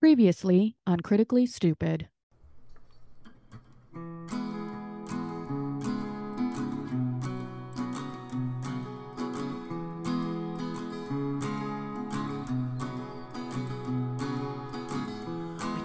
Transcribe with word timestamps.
Previously 0.00 0.76
on 0.86 1.00
Critically 1.00 1.44
Stupid. 1.44 2.08
We 3.92 4.00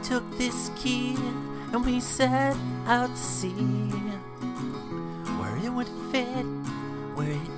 took 0.01 0.24
this 0.38 0.72
key 0.78 1.18
and 1.74 1.86
we 1.86 2.00
set 2.00 2.56
out 2.88 3.10
to 3.10 3.18
see 3.18 3.50
where 5.40 5.58
it 5.58 5.70
would 5.74 5.90
fit, 6.13 6.46
where 7.16 7.32
it 7.32 7.50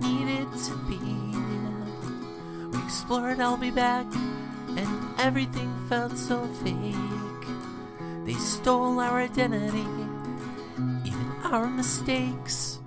needed 0.00 0.48
to 0.64 0.76
be. 0.88 0.96
We 2.70 2.82
explored, 2.84 3.38
I'll 3.38 3.58
be 3.58 3.70
back, 3.70 4.06
everything 5.18 5.72
felt 5.88 6.16
so 6.16 6.46
fake. 6.64 7.46
They 8.24 8.34
stole 8.34 8.98
our 9.00 9.20
identity, 9.20 9.86
even 11.04 11.32
our 11.44 11.66
mistakes. 11.66 12.80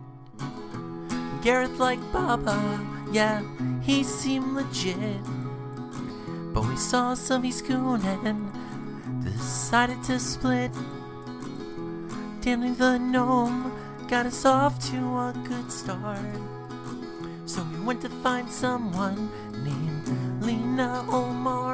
Garath 1.41 1.77
liked 1.79 2.11
Baba, 2.11 2.59
yeah, 3.11 3.41
he 3.81 4.03
seemed 4.03 4.53
legit. 4.55 5.23
But 6.53 6.67
we 6.67 6.75
saw 6.75 7.13
Sylvie's 7.13 7.61
goon 7.61 8.01
and 8.05 8.51
decided 9.23 10.03
to 10.03 10.19
split. 10.19 10.71
Danny 12.41 12.71
the 12.71 12.97
gnome 12.97 13.71
got 14.07 14.25
us 14.25 14.43
off 14.45 14.79
to 14.89 14.97
a 14.97 15.33
good 15.47 15.71
start. 15.71 16.19
So 17.45 17.63
we 17.71 17.79
went 17.79 18.01
to 18.01 18.09
find 18.09 18.49
someone 18.49 19.29
named 19.63 20.43
Lena 20.43 21.05
Omar. 21.09 21.68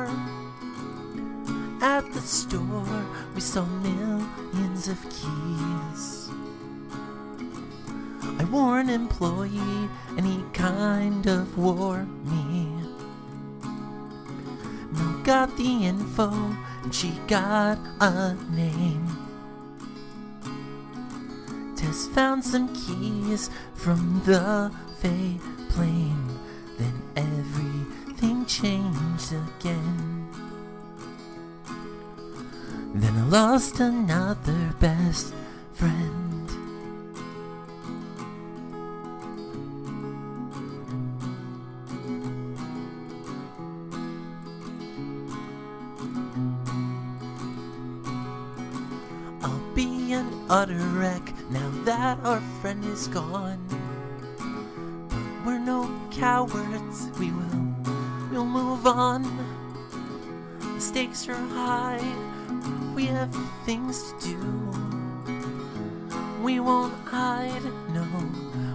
At 1.86 2.12
the 2.14 2.20
store, 2.20 3.06
we 3.36 3.42
saw 3.42 3.64
millions 3.64 4.88
of 4.88 5.00
keys. 5.04 6.32
I 8.40 8.44
wore 8.46 8.80
an 8.80 8.90
employee, 8.90 9.88
and 10.18 10.26
he 10.26 10.44
kind 10.52 11.28
of 11.28 11.56
wore 11.56 12.08
me. 12.26 12.66
Mel 14.94 15.22
got 15.24 15.56
the 15.58 15.86
info, 15.86 16.32
and 16.82 16.92
she 16.92 17.12
got 17.28 17.78
a 18.02 18.36
name. 18.50 19.06
Tess 21.76 22.08
found 22.08 22.44
some 22.44 22.68
keys 22.74 23.52
from 23.76 24.24
the 24.26 24.72
Fey 24.98 25.38
plane. 25.70 26.40
Then 26.80 27.00
everything 27.16 28.44
changed 28.48 29.34
again. 29.34 30.15
Then 32.98 33.14
I 33.18 33.24
lost 33.24 33.82
another 33.82 34.74
best 34.80 35.34
friend. 35.74 36.50
I'll 49.42 49.60
be 49.74 50.14
an 50.14 50.46
utter 50.50 50.74
wreck 50.96 51.34
now 51.50 51.70
that 51.84 52.18
our 52.24 52.40
friend 52.62 52.82
is 52.86 53.10
gone. 53.10 53.60
But 55.10 55.46
we're 55.46 55.60
no 55.60 55.92
cowards, 56.12 57.10
we 57.20 57.32
will, 57.32 57.76
we'll 58.32 58.46
move 58.46 58.88
on. 58.88 59.24
The 60.62 60.80
stakes 60.80 61.28
are 61.28 61.36
high, 61.36 62.00
we 62.96 63.06
have 63.08 63.36
things 63.66 64.14
to 64.22 64.30
do. 64.30 64.72
We 66.42 66.62
won't 66.62 66.94
hide, 67.06 67.64
no, 67.90 68.08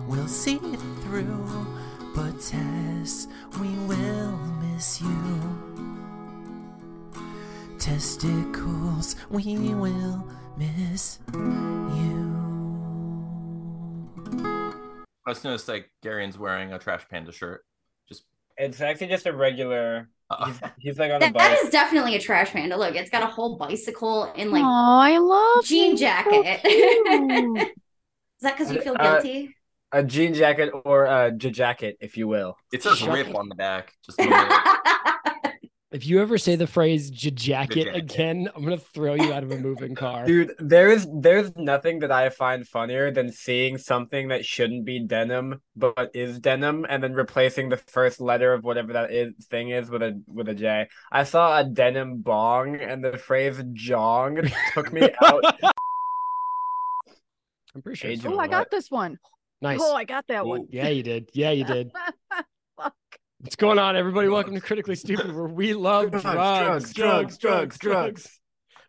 we'll 0.06 0.28
see 0.28 0.56
it 0.56 0.80
through. 1.02 1.66
But 2.14 2.38
Tess, 2.38 3.28
we 3.58 3.68
will 3.86 4.36
miss 4.62 5.00
you. 5.00 5.58
Testicles, 7.78 9.16
we 9.30 9.56
will 9.56 10.28
miss 10.58 11.18
you. 11.30 12.30
I 15.26 15.30
just 15.32 15.44
noticed 15.44 15.68
like 15.68 15.90
Garion's 16.02 16.36
wearing 16.36 16.74
a 16.74 16.78
Trash 16.78 17.08
Panda 17.08 17.32
shirt. 17.32 17.64
Just 18.06 18.24
It's 18.58 18.82
actually 18.82 19.06
just 19.06 19.24
a 19.24 19.32
regular. 19.32 20.08
Uh, 20.30 20.46
He's, 20.46 20.60
he's 20.78 20.98
like 20.98 21.10
on 21.10 21.16
a 21.16 21.20
That, 21.20 21.32
bike. 21.32 21.42
that 21.42 21.58
is 21.64 21.70
definitely 21.70 22.14
a 22.16 22.20
trash 22.20 22.50
panda. 22.52 22.76
Look, 22.76 22.94
it's 22.94 23.10
got 23.10 23.22
a 23.22 23.26
whole 23.26 23.56
bicycle 23.56 24.32
and 24.36 24.50
like 24.50 24.62
oh, 24.62 24.66
I 24.68 25.18
love 25.18 25.64
jean 25.64 25.92
him. 25.92 25.96
So 25.96 26.00
jacket. 26.00 26.60
Is 28.38 28.42
that 28.42 28.56
because 28.56 28.72
you 28.72 28.80
feel 28.80 28.96
Uh, 28.98 29.20
guilty? 29.20 29.56
a 29.92 30.02
jean 30.04 30.34
jacket 30.34 30.70
or 30.84 31.04
a 31.06 31.30
j- 31.32 31.50
jacket, 31.50 31.96
if 32.00 32.16
you 32.16 32.28
will. 32.28 32.56
it 32.72 32.82
says 32.82 32.98
Shut 32.98 33.10
"rip" 33.12 33.28
it. 33.28 33.36
on 33.36 33.48
the 33.48 33.54
back. 33.54 33.92
Just 34.06 34.18
moving 34.24 34.32
it. 34.38 34.68
If 35.92 36.06
you 36.06 36.20
ever 36.22 36.38
say 36.38 36.54
the 36.54 36.68
phrase 36.68 37.10
jacket 37.10 37.34
jacket. 37.34 37.96
again, 37.96 38.48
I'm 38.54 38.62
gonna 38.62 38.78
throw 38.78 39.14
you 39.14 39.32
out 39.32 39.42
of 39.42 39.50
a 39.50 39.58
moving 39.58 39.96
car. 39.96 40.24
Dude, 40.24 40.54
there 40.60 40.88
is 40.88 41.08
there's 41.12 41.56
nothing 41.56 41.98
that 42.00 42.12
I 42.12 42.28
find 42.28 42.66
funnier 42.66 43.10
than 43.10 43.32
seeing 43.32 43.76
something 43.76 44.28
that 44.28 44.44
shouldn't 44.44 44.84
be 44.84 45.00
denim 45.00 45.60
but 45.74 46.12
is 46.14 46.38
denim 46.38 46.86
and 46.88 47.02
then 47.02 47.14
replacing 47.14 47.70
the 47.70 47.76
first 47.76 48.20
letter 48.20 48.54
of 48.54 48.62
whatever 48.62 48.92
that 48.92 49.10
is 49.10 49.34
thing 49.46 49.70
is 49.70 49.90
with 49.90 50.02
a 50.02 50.22
with 50.28 50.48
a 50.48 50.54
J. 50.54 50.88
I 51.10 51.24
saw 51.24 51.58
a 51.58 51.64
denim 51.64 52.18
bong 52.18 52.76
and 52.76 53.02
the 53.02 53.18
phrase 53.18 53.60
jong 53.72 54.48
took 54.74 54.92
me 54.92 55.10
out. 55.20 55.42
I'm 57.74 57.82
pretty 57.82 57.98
sure. 57.98 58.10
Age 58.10 58.18
it's 58.18 58.26
of 58.26 58.32
Oh, 58.32 58.38
I 58.38 58.46
got 58.46 58.70
this 58.70 58.90
one. 58.90 59.18
Nice. 59.60 59.80
Oh, 59.82 59.94
I 59.94 60.04
got 60.04 60.26
that 60.28 60.46
one. 60.46 60.66
Yeah, 60.70 60.88
you 60.88 61.02
did. 61.02 61.30
Yeah, 61.32 61.50
you 61.50 61.64
did. 61.64 61.92
What's 63.42 63.56
going 63.56 63.78
on, 63.78 63.96
everybody? 63.96 64.28
Welcome 64.28 64.54
to 64.54 64.60
Critically 64.60 64.96
Stupid, 64.96 65.34
where 65.34 65.46
we 65.46 65.72
love 65.72 66.10
drugs, 66.10 66.92
drugs, 66.92 66.92
drugs, 66.92 67.38
drugs, 67.38 67.78
drugs. 67.78 68.40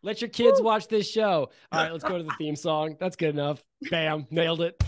Let 0.03 0.19
your 0.19 0.29
kids 0.29 0.61
watch 0.61 0.89
this 0.89 1.09
show. 1.09 1.49
All 1.71 1.81
right, 1.81 1.89
let's 1.89 2.03
go 2.03 2.17
to 2.17 2.23
the 2.25 2.33
theme 2.37 2.57
song. 2.57 2.97
That's 2.99 3.15
good 3.15 3.29
enough. 3.29 3.63
Bam, 3.89 4.27
nailed 4.29 4.59
it. 4.59 4.83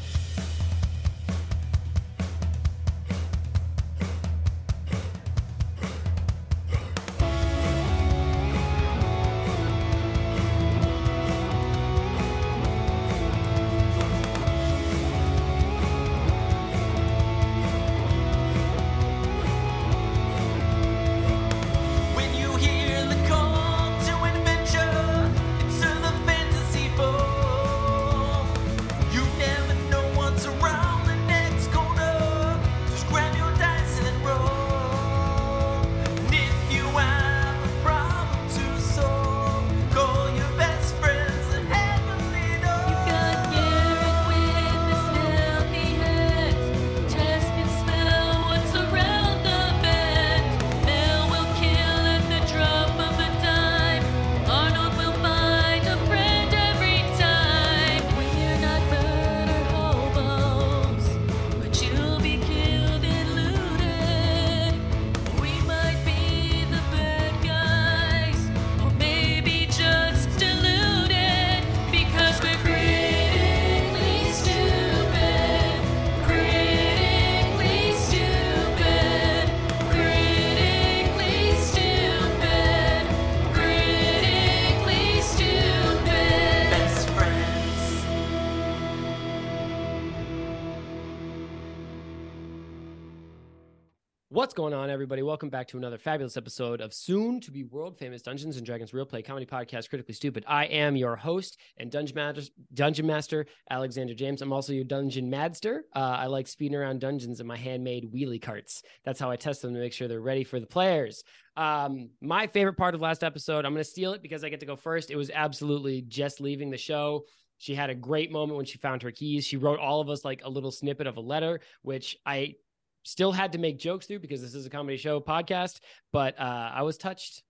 What's 94.54 94.60
going 94.60 94.74
on, 94.76 94.92
everybody? 94.92 95.24
Welcome 95.24 95.50
back 95.50 95.68
to 95.70 95.78
another 95.78 95.98
fabulous 95.98 96.38
episode 96.38 96.80
of 96.80 96.94
soon 96.94 97.42
to 97.42 97.50
be 97.50 97.64
world 97.64 97.98
famous 97.98 98.22
Dungeons 98.22 98.56
and 98.56 98.64
Dragons 98.64 98.94
real 98.94 99.04
play 99.04 99.24
comedy 99.24 99.48
podcast, 99.48 99.90
Critically 99.90 100.14
Stupid. 100.14 100.44
I 100.48 100.66
am 100.66 100.96
your 100.96 101.16
host 101.16 101.58
and 101.78 101.90
dungeon 101.90 102.14
master, 102.14 102.44
dungeon 102.72 103.08
master 103.08 103.48
Alexander 103.72 104.14
James. 104.14 104.44
I'm 104.44 104.54
also 104.54 104.72
your 104.72 104.84
dungeon 104.84 105.28
madster. 105.28 105.86
Uh, 105.96 106.18
I 106.20 106.28
like 106.28 106.48
speeding 106.48 106.78
around 106.78 107.02
dungeons 107.02 107.40
in 107.40 107.48
my 107.48 107.58
handmade 107.58 108.14
wheelie 108.14 108.40
carts. 108.40 108.84
That's 109.04 109.20
how 109.20 109.32
I 109.32 109.38
test 109.38 109.64
them 109.64 109.74
to 109.74 109.80
make 109.80 109.92
sure 109.92 110.08
they're 110.08 110.22
ready 110.22 110.44
for 110.44 110.60
the 110.60 110.68
players. 110.68 111.24
Um, 111.58 112.12
my 112.22 112.46
favorite 112.46 112.78
part 112.78 112.94
of 112.94 113.02
last 113.02 113.24
episode, 113.24 113.66
I'm 113.66 113.74
going 113.74 113.84
to 113.84 113.90
steal 113.90 114.14
it 114.14 114.22
because 114.22 114.44
I 114.44 114.50
get 114.50 114.60
to 114.60 114.68
go 114.68 114.76
first. 114.76 115.10
It 115.10 115.16
was 115.16 115.32
absolutely 115.34 116.04
just 116.04 116.40
leaving 116.40 116.70
the 116.70 116.78
show. 116.78 117.24
She 117.58 117.74
had 117.74 117.90
a 117.90 117.96
great 117.96 118.32
moment 118.32 118.58
when 118.58 118.66
she 118.66 118.78
found 118.78 119.02
her 119.02 119.12
keys. 119.12 119.46
She 119.48 119.58
wrote 119.58 119.80
all 119.80 120.02
of 120.02 120.10
us 120.10 120.24
like 120.24 120.42
a 120.44 120.50
little 120.50 120.72
snippet 120.72 121.08
of 121.08 121.18
a 121.18 121.22
letter, 121.22 121.62
which 121.82 122.18
I 122.26 122.56
still 123.04 123.32
had 123.32 123.52
to 123.54 123.58
make 123.58 123.78
jokes 123.80 124.06
through 124.08 124.20
because 124.20 124.42
this 124.42 124.56
is 124.56 124.66
a 124.66 124.70
comedy 124.70 124.98
show 124.98 125.20
podcast, 125.22 125.80
but 126.12 126.40
uh, 126.40 126.72
I 126.74 126.82
was 126.84 126.98
touched 126.98 127.44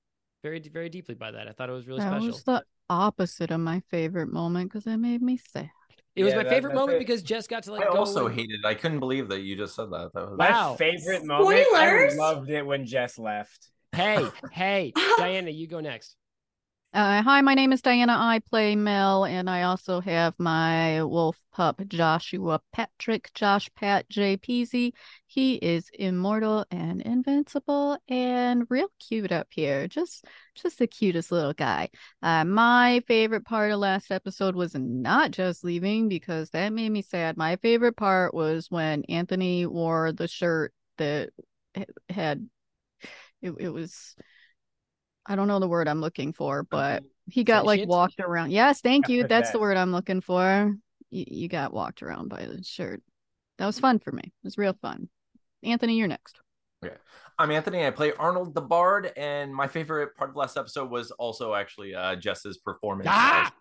very, 0.43 0.59
very 0.59 0.89
deeply 0.89 1.15
by 1.15 1.31
that. 1.31 1.47
I 1.47 1.51
thought 1.51 1.69
it 1.69 1.73
was 1.73 1.87
really 1.87 1.99
that 2.01 2.09
special. 2.11 2.27
was 2.27 2.43
the 2.43 2.63
opposite 2.89 3.51
of 3.51 3.59
my 3.61 3.81
favorite 3.89 4.27
moment 4.31 4.69
because 4.71 4.85
it 4.87 4.97
made 4.97 5.21
me 5.21 5.37
sad. 5.37 5.69
it 6.15 6.23
was 6.23 6.33
Yeah, 6.33 6.43
my 6.43 6.49
favorite 6.49 6.71
that's 6.71 6.79
moment 6.79 6.97
it. 6.97 6.99
because 6.99 7.21
Jess 7.23 7.47
got 7.47 7.63
to 7.63 7.71
like 7.71 7.81
I 7.87 7.91
go 7.93 7.99
also 7.99 8.27
and- 8.27 8.35
hated. 8.35 8.65
I 8.65 8.73
couldn't 8.73 8.99
believe 8.99 9.29
that 9.29 9.41
you 9.41 9.55
just 9.55 9.75
said 9.75 9.89
that. 9.91 10.11
That 10.13 10.29
was 10.31 10.37
My 10.37 10.51
Wow. 10.51 10.75
favorite 10.75 11.23
moment. 11.23 11.65
Spoilers? 11.71 12.13
I 12.13 12.17
loved 12.17 12.49
it 12.49 12.65
when 12.65 12.85
Jess 12.85 13.17
left. 13.17 13.69
Hey, 13.93 14.27
hey, 14.51 14.91
Dianna, 14.97 15.55
you 15.55 15.67
go 15.67 15.79
next. 15.79 16.15
Uh, 16.95 17.23
hi, 17.23 17.41
my 17.41 17.55
name 17.55 17.73
is 17.73 17.81
Dianna. 17.81 18.15
I 18.15 18.37
play 18.47 18.75
Mel, 18.75 19.25
and 19.25 19.49
I 19.49 19.63
also 19.63 19.99
have 19.99 20.35
my 20.37 21.03
wolf 21.03 21.39
pup, 21.51 21.81
Joshua 21.87 22.59
Patrick, 22.71 23.31
Josh 23.33 23.67
Pat 23.75 24.07
J. 24.09 24.37
Peasy. 24.37 24.91
He 25.33 25.55
is 25.55 25.89
immortal 25.95 26.63
and 26.69 27.01
invincible 27.01 27.97
and 28.07 28.67
real 28.69 28.89
cute 28.99 29.31
up 29.31 29.47
here. 29.49 29.87
Just, 29.87 30.25
just 30.53 30.77
the 30.77 30.85
cutest 30.85 31.31
little 31.31 31.53
guy. 31.53 31.89
Uh, 32.21 32.45
my 32.45 33.01
favorite 33.07 33.43
part 33.43 33.71
of 33.71 33.79
last 33.79 34.11
episode 34.11 34.55
was 34.55 34.75
not 34.75 35.31
just 35.31 35.63
leaving 35.63 36.07
because 36.07 36.51
that 36.51 36.71
made 36.71 36.91
me 36.91 37.01
sad. 37.01 37.35
My 37.35 37.55
favorite 37.55 37.97
part 37.97 38.35
was 38.35 38.69
when 38.69 39.05
Anthony 39.05 39.65
wore 39.65 40.11
the 40.11 40.27
shirt 40.27 40.71
that 40.99 41.31
had 42.09 42.47
it, 43.41 43.55
it 43.57 43.69
was 43.69 44.15
I 45.25 45.35
don't 45.35 45.47
know 45.47 45.59
the 45.59 45.67
word 45.67 45.87
I'm 45.87 46.01
looking 46.01 46.33
for, 46.33 46.61
but 46.61 47.01
he 47.27 47.43
got 47.43 47.65
like 47.65 47.87
walked 47.87 48.19
around. 48.19 48.51
Yes, 48.51 48.81
thank 48.81 49.09
you. 49.09 49.25
That's 49.27 49.49
the 49.49 49.59
word 49.59 49.77
I'm 49.77 49.93
looking 49.93 50.21
for. 50.21 50.75
You, 51.09 51.25
you 51.27 51.47
got 51.47 51.73
walked 51.73 52.03
around 52.03 52.29
by 52.29 52.45
the 52.45 52.61
shirt. 52.63 53.01
That 53.57 53.65
was 53.65 53.79
fun 53.79 53.97
for 53.97 54.11
me. 54.11 54.21
It 54.25 54.43
was 54.43 54.59
real 54.59 54.77
fun. 54.79 55.09
Anthony, 55.63 55.95
you're 55.97 56.07
next. 56.07 56.39
Okay. 56.85 56.95
I'm 57.39 57.49
Anthony. 57.51 57.85
I 57.85 57.91
play 57.91 58.13
Arnold 58.13 58.53
the 58.53 58.61
Bard, 58.61 59.11
and 59.17 59.53
my 59.53 59.67
favorite 59.67 60.15
part 60.15 60.29
of 60.31 60.35
last 60.35 60.57
episode 60.57 60.89
was 60.91 61.11
also 61.11 61.53
actually 61.55 61.95
uh, 61.95 62.15
Jess's 62.15 62.57
performance. 62.57 63.07
Ah! 63.11 63.51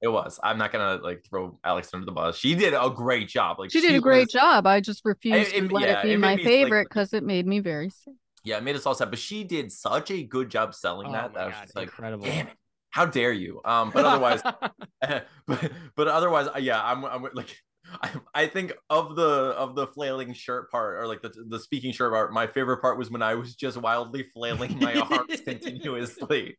It 0.00 0.08
was. 0.08 0.40
I'm 0.42 0.58
not 0.58 0.72
gonna 0.72 1.00
like 1.02 1.24
throw 1.28 1.58
Alex 1.62 1.90
under 1.94 2.04
the 2.06 2.10
bus. 2.12 2.36
She 2.36 2.54
did 2.56 2.74
a 2.74 2.90
great 2.90 3.28
job. 3.28 3.58
Like 3.60 3.70
She 3.70 3.80
did 3.80 3.94
a 3.94 4.00
great 4.00 4.26
was- 4.26 4.32
job. 4.32 4.66
I 4.66 4.80
just 4.80 5.02
refused 5.04 5.52
it- 5.54 5.68
to 5.68 5.74
let 5.74 5.88
yeah, 5.88 6.00
it 6.00 6.04
be 6.04 6.12
it 6.14 6.18
my 6.18 6.36
me, 6.36 6.42
favorite 6.44 6.88
because 6.88 7.12
it 7.12 7.22
made 7.22 7.46
me 7.46 7.60
very 7.60 7.90
sad. 7.90 8.14
Yeah, 8.44 8.56
it 8.58 8.64
made 8.64 8.74
us 8.74 8.84
all 8.86 8.94
sad, 8.96 9.10
but 9.10 9.20
she 9.20 9.44
did 9.44 9.70
such 9.70 10.10
a 10.10 10.22
good 10.24 10.48
job 10.48 10.74
selling 10.74 11.06
Oh 11.08 11.12
that. 11.12 11.32
my 11.32 11.38
That 11.38 11.44
I 11.44 11.46
was 11.46 11.54
God, 11.54 11.62
just 11.62 11.76
like, 11.76 11.84
incredible. 11.88 12.24
damn 12.24 12.48
it, 12.48 12.56
how 12.90 13.06
dare 13.06 13.32
you? 13.32 13.60
Um, 13.64 13.90
but 13.94 14.04
otherwise, 14.06 14.42
but 15.46 15.72
but 15.94 16.08
otherwise, 16.08 16.48
uh, 16.48 16.58
yeah, 16.58 16.82
I'm 16.82 17.04
I'm 17.04 17.22
like. 17.34 17.56
I, 18.00 18.10
I 18.34 18.46
think 18.46 18.72
of 18.90 19.16
the 19.16 19.22
of 19.22 19.74
the 19.74 19.86
flailing 19.86 20.32
shirt 20.32 20.70
part 20.70 20.96
or 20.96 21.06
like 21.06 21.22
the 21.22 21.32
the 21.48 21.58
speaking 21.58 21.92
shirt 21.92 22.12
part, 22.12 22.32
my 22.32 22.46
favorite 22.46 22.78
part 22.78 22.98
was 22.98 23.10
when 23.10 23.22
I 23.22 23.34
was 23.34 23.54
just 23.54 23.76
wildly 23.76 24.24
flailing 24.34 24.78
my 24.78 24.94
arms 24.94 25.40
continuously 25.44 26.56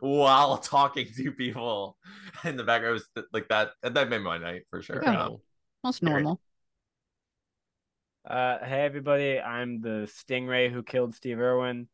while 0.00 0.56
talking 0.58 1.06
to 1.16 1.32
people 1.32 1.96
in 2.44 2.56
the 2.56 2.64
background. 2.64 3.00
It 3.00 3.14
was 3.16 3.26
like 3.32 3.48
that, 3.48 3.70
and 3.82 3.94
that 3.96 4.08
made 4.08 4.22
my 4.22 4.38
night 4.38 4.62
for 4.70 4.82
sure. 4.82 5.02
Yeah. 5.02 5.10
Um, 5.10 5.14
Incredible. 5.14 5.42
Most 5.82 6.02
normal. 6.02 6.40
Uh, 8.24 8.64
hey 8.64 8.80
everybody, 8.86 9.38
I'm 9.38 9.82
the 9.82 10.10
Stingray 10.10 10.72
who 10.72 10.82
killed 10.82 11.14
Steve 11.14 11.38
Irwin, 11.38 11.88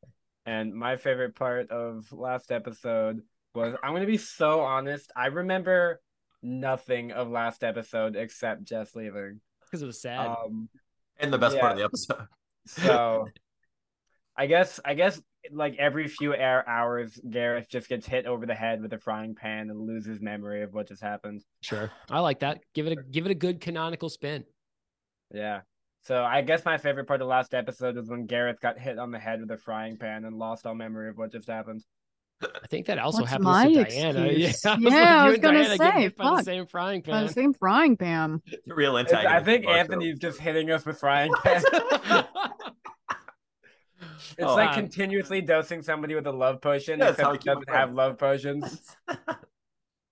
and 0.46 0.72
my 0.72 0.96
favorite 0.96 1.34
part 1.34 1.70
of 1.70 2.12
last 2.12 2.52
episode 2.52 3.22
was 3.54 3.74
I'm 3.82 3.92
gonna 3.92 4.06
be 4.06 4.16
so 4.16 4.60
honest. 4.60 5.10
I 5.16 5.26
remember 5.26 6.00
nothing 6.42 7.12
of 7.12 7.28
last 7.28 7.64
episode 7.64 8.16
except 8.16 8.64
Jess 8.64 8.94
leaving. 8.94 9.40
Because 9.64 9.82
it 9.82 9.86
was 9.86 10.00
sad. 10.00 10.26
Um, 10.26 10.68
and 11.18 11.32
the 11.32 11.38
best 11.38 11.58
part 11.58 11.72
of 11.72 11.78
the 11.78 11.84
episode. 11.84 12.26
so 12.66 13.28
I 14.36 14.46
guess 14.46 14.80
I 14.84 14.94
guess 14.94 15.20
like 15.52 15.76
every 15.78 16.08
few 16.08 16.34
air 16.34 16.68
hours, 16.68 17.20
Garath 17.26 17.68
just 17.68 17.88
gets 17.88 18.06
hit 18.06 18.26
over 18.26 18.46
the 18.46 18.54
head 18.54 18.82
with 18.82 18.92
a 18.92 18.98
frying 18.98 19.34
pan 19.34 19.70
and 19.70 19.80
loses 19.80 20.20
memory 20.20 20.62
of 20.62 20.74
what 20.74 20.88
just 20.88 21.02
happened. 21.02 21.44
sure. 21.62 21.90
I 22.10 22.20
like 22.20 22.40
that. 22.40 22.60
Give 22.74 22.86
it 22.86 22.98
a 22.98 23.02
give 23.10 23.26
it 23.26 23.30
a 23.30 23.34
good 23.34 23.60
canonical 23.60 24.08
spin. 24.08 24.44
Yeah. 25.32 25.60
So 26.02 26.24
I 26.24 26.40
guess 26.40 26.64
my 26.64 26.78
favorite 26.78 27.06
part 27.06 27.20
of 27.20 27.26
the 27.26 27.30
last 27.30 27.54
episode 27.54 27.96
was 27.96 28.08
when 28.08 28.26
Garath 28.26 28.60
got 28.60 28.78
hit 28.78 28.98
on 28.98 29.10
the 29.10 29.18
head 29.18 29.40
with 29.40 29.50
a 29.50 29.58
frying 29.58 29.98
pan 29.98 30.24
and 30.24 30.36
lost 30.36 30.66
all 30.66 30.74
memory 30.74 31.10
of 31.10 31.18
what 31.18 31.32
just 31.32 31.48
happened. 31.48 31.84
I 32.42 32.66
think 32.68 32.86
that 32.86 32.98
also 32.98 33.20
What's 33.20 33.30
happens 33.32 33.46
to 33.48 33.52
Dianna. 33.52 33.80
excuse? 33.82 34.64
Yeah, 34.64 34.76
Yeah, 34.80 35.22
I 35.22 35.24
you 35.26 35.30
was 35.32 35.40
gonna 35.40 35.58
Dianna 35.60 35.76
say, 35.78 35.90
hit 36.02 36.16
by 36.16 36.24
the 36.30 36.36
fuck. 36.36 36.44
same 36.44 36.66
frying 36.66 37.02
pan. 37.02 37.26
the 37.26 37.32
same 37.32 37.52
frying 37.52 37.96
pan. 37.96 38.40
The 38.66 38.74
real 38.74 38.96
It's- 38.96 39.12
antagonist. 39.12 39.42
I 39.42 39.44
think 39.44 39.64
of 39.66 39.70
show. 39.70 39.76
Anthony's 39.76 40.18
just 40.18 40.38
hitting 40.40 40.70
us 40.70 40.86
with 40.86 40.98
frying 40.98 41.32
pans. 41.44 41.64
It's 44.38 44.46
Oh, 44.48 44.54
like 44.54 44.70
um, 44.70 44.74
continuously 44.74 45.40
dosing 45.42 45.82
somebody 45.82 46.14
with 46.14 46.26
a 46.26 46.32
love 46.32 46.60
potion, 46.62 46.98
Yeah, 46.98 47.06
that's 47.10 47.18
except 47.18 47.28
I 47.30 47.34
it 47.34 47.38
keep 47.40 47.46
doesn't 47.46 47.68
have 47.70 47.92
love 47.92 48.16
potions. 48.18 48.96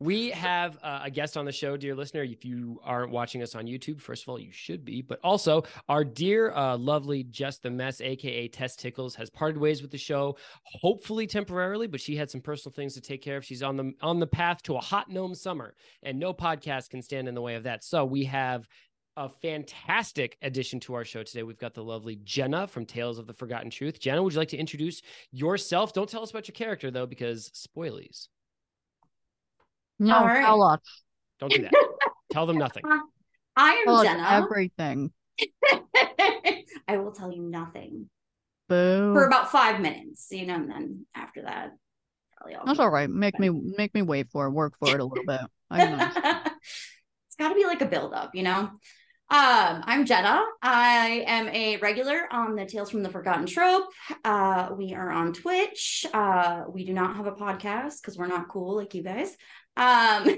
We 0.01 0.31
have 0.31 0.79
uh, 0.81 1.01
a 1.03 1.11
guest 1.11 1.37
on 1.37 1.45
the 1.45 1.51
show, 1.51 1.77
dear 1.77 1.93
listener. 1.93 2.23
If 2.23 2.45
you 2.45 2.81
aren't 2.85 3.11
watching 3.11 3.43
us 3.43 3.57
on 3.57 3.67
YouTube, 3.67 4.01
first 4.01 4.23
of 4.23 4.29
all, 4.29 4.39
you 4.39 4.53
should 4.53 4.85
be. 4.85 5.03
But 5.03 5.19
also, 5.25 5.65
our 5.89 6.05
dear, 6.05 6.53
uh, 6.53 6.77
lovely 6.77 7.25
Just 7.25 7.65
the 7.65 7.71
Mess, 7.71 8.01
aka 8.01 8.47
Tess 8.47 8.77
Tickles, 8.77 9.17
has 9.17 9.29
parted 9.29 9.59
ways 9.59 9.83
with 9.83 9.91
the 9.91 9.99
show, 9.99 10.37
hopefully 10.63 11.27
temporarily. 11.27 11.89
But 11.89 12.01
she 12.01 12.15
had 12.15 12.31
some 12.31 12.41
personal 12.41 12.73
things 12.73 12.95
to 12.95 13.01
take 13.01 13.23
care 13.23 13.39
of. 13.39 13.45
She's 13.45 13.63
on 13.63 13.77
the 13.77 13.93
on 14.01 14.21
the 14.21 14.27
path 14.27 14.63
to 14.65 14.77
a 14.77 14.81
hot 14.81 15.11
gnome 15.11 15.35
summer, 15.35 15.75
and 16.05 16.17
no 16.17 16.33
podcast 16.33 16.91
can 16.91 17.03
stand 17.03 17.27
in 17.27 17.35
the 17.35 17.43
way 17.43 17.57
of 17.57 17.65
that. 17.65 17.83
So 17.83 18.05
we 18.05 18.25
have 18.27 18.69
a 19.17 19.29
fantastic 19.29 20.39
addition 20.43 20.79
to 20.79 20.95
our 20.95 21.05
show 21.05 21.25
today. 21.25 21.43
We've 21.43 21.59
got 21.59 21.75
the 21.75 21.83
lovely 21.83 22.21
Jenna 22.23 22.69
from 22.69 22.87
Tales 22.87 23.19
of 23.19 23.27
the 23.27 23.33
Forgotten 23.33 23.69
Truth. 23.69 23.99
Jenna, 23.99 24.23
would 24.23 24.33
you 24.33 24.39
like 24.39 24.51
to 24.51 24.57
introduce 24.57 25.03
yourself? 25.33 25.93
Don't 25.93 26.09
tell 26.09 26.23
us 26.23 26.31
about 26.31 26.47
your 26.47 26.55
character 26.55 26.93
though, 26.93 27.07
because 27.07 27.51
spoilies. 27.51 28.29
No, 29.99 30.17
All 30.17 30.27
right. 30.27 30.41
tell 30.45 30.63
us. 30.63 30.81
Don't 31.41 31.53
do 31.53 31.63
that. 31.63 31.73
Tell 32.31 32.45
them 32.47 32.59
nothing. 32.59 32.83
I 33.57 33.85
am 33.87 33.95
us 33.95 34.03
Jenna. 34.03 34.27
everything. 34.29 35.13
I 36.87 36.97
will 36.99 37.13
tell 37.13 37.33
you 37.33 37.43
nothing 37.43 38.11
Boo. 38.69 39.15
for 39.15 39.27
about 39.27 39.51
five 39.51 39.81
minutes, 39.81 40.29
you 40.31 40.47
know, 40.47 40.57
and 40.57 40.71
then 40.71 41.07
after 41.15 41.43
that, 41.43 41.71
probably 42.37 42.55
all. 42.57 42.67
That's 42.67 42.79
all 42.79 42.91
right. 42.91 43.09
Make 43.09 43.39
me 43.41 43.49
make 43.51 43.95
me 43.95 44.03
wait 44.03 44.31
for 44.31 44.47
it. 44.47 44.51
Work 44.51 44.75
for 44.79 44.95
it 44.95 45.01
a 45.01 45.05
little 45.05 45.25
bit. 45.25 45.41
I 45.71 45.79
don't 45.79 45.99
know. 45.99 46.11
it's 47.27 47.37
got 47.39 47.49
to 47.49 47.55
be 47.55 47.65
like 47.65 47.81
a 47.81 47.87
build 47.87 48.13
up, 48.13 48.35
you 48.35 48.43
know. 48.43 48.71
Um, 49.31 49.83
I'm 49.85 50.07
Jenna. 50.07 50.43
I 50.63 51.25
am 51.27 51.49
a 51.49 51.77
regular 51.79 52.27
on 52.33 52.57
the 52.57 52.65
Tales 52.65 52.91
from 52.91 53.03
the 53.03 53.11
Forgotten 53.11 53.45
Trope. 53.47 53.85
Uh, 54.25 54.71
we 54.77 54.95
are 54.95 55.11
on 55.11 55.35
Twitch. 55.35 56.07
Uh, 56.15 56.65
we 56.73 56.87
do 56.87 56.95
not 56.95 57.17
have 57.17 57.27
a 57.27 57.33
podcast 57.33 58.01
because 58.01 58.17
we're 58.17 58.27
not 58.27 58.49
cool 58.49 58.77
like 58.77 58.95
you 58.95 59.03
guys. 59.03 59.37
Um, 59.79 60.29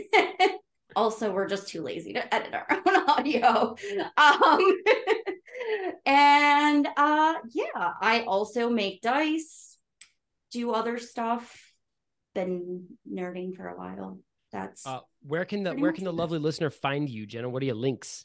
also, 0.96 1.32
we're 1.32 1.48
just 1.48 1.68
too 1.68 1.82
lazy 1.82 2.12
to 2.12 2.34
edit 2.34 2.54
our 2.54 2.66
own 2.70 2.96
audio. 3.08 3.74
Um, 4.16 4.82
and 6.06 6.86
uh, 6.96 7.34
yeah, 7.50 7.92
I 8.00 8.24
also 8.26 8.70
make 8.70 9.00
dice, 9.00 9.76
do 10.52 10.72
other 10.72 10.98
stuff. 10.98 11.72
Been 12.34 12.86
nerding 13.10 13.56
for 13.56 13.66
a 13.66 13.76
while. 13.76 14.20
That's 14.52 14.86
Uh, 14.86 15.00
where 15.22 15.44
can 15.44 15.62
the 15.62 15.74
where 15.74 15.92
can 15.92 16.04
the 16.04 16.12
lovely 16.12 16.38
listener 16.38 16.70
find 16.70 17.08
you, 17.08 17.26
Jenna? 17.26 17.48
What 17.48 17.62
are 17.62 17.66
your 17.66 17.74
links? 17.76 18.24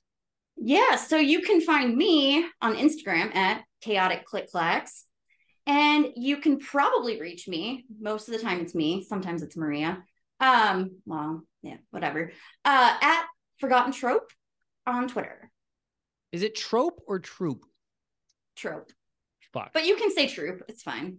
Yeah, 0.57 0.95
so 0.95 1.17
you 1.17 1.41
can 1.41 1.61
find 1.61 1.95
me 1.95 2.45
on 2.61 2.75
Instagram 2.75 3.35
at 3.35 3.63
chaotic 3.81 4.25
click 4.25 4.49
clacks. 4.49 5.05
And 5.67 6.09
you 6.15 6.37
can 6.37 6.59
probably 6.59 7.19
reach 7.19 7.47
me. 7.47 7.85
Most 7.99 8.27
of 8.27 8.35
the 8.35 8.41
time 8.41 8.61
it's 8.61 8.75
me. 8.75 9.03
Sometimes 9.03 9.41
it's 9.41 9.57
Maria. 9.57 10.03
Um, 10.39 10.97
well, 11.05 11.43
yeah, 11.61 11.77
whatever. 11.91 12.31
Uh 12.63 12.97
at 13.01 13.25
Forgotten 13.59 13.91
Trope 13.93 14.31
on 14.85 15.07
Twitter. 15.07 15.49
Is 16.31 16.43
it 16.43 16.55
trope 16.55 17.01
or 17.07 17.19
troop? 17.19 17.65
Trope. 18.55 18.91
Fuck. 19.53 19.71
But 19.73 19.85
you 19.85 19.95
can 19.95 20.11
say 20.11 20.27
troop. 20.27 20.63
It's 20.67 20.83
fine. 20.83 21.17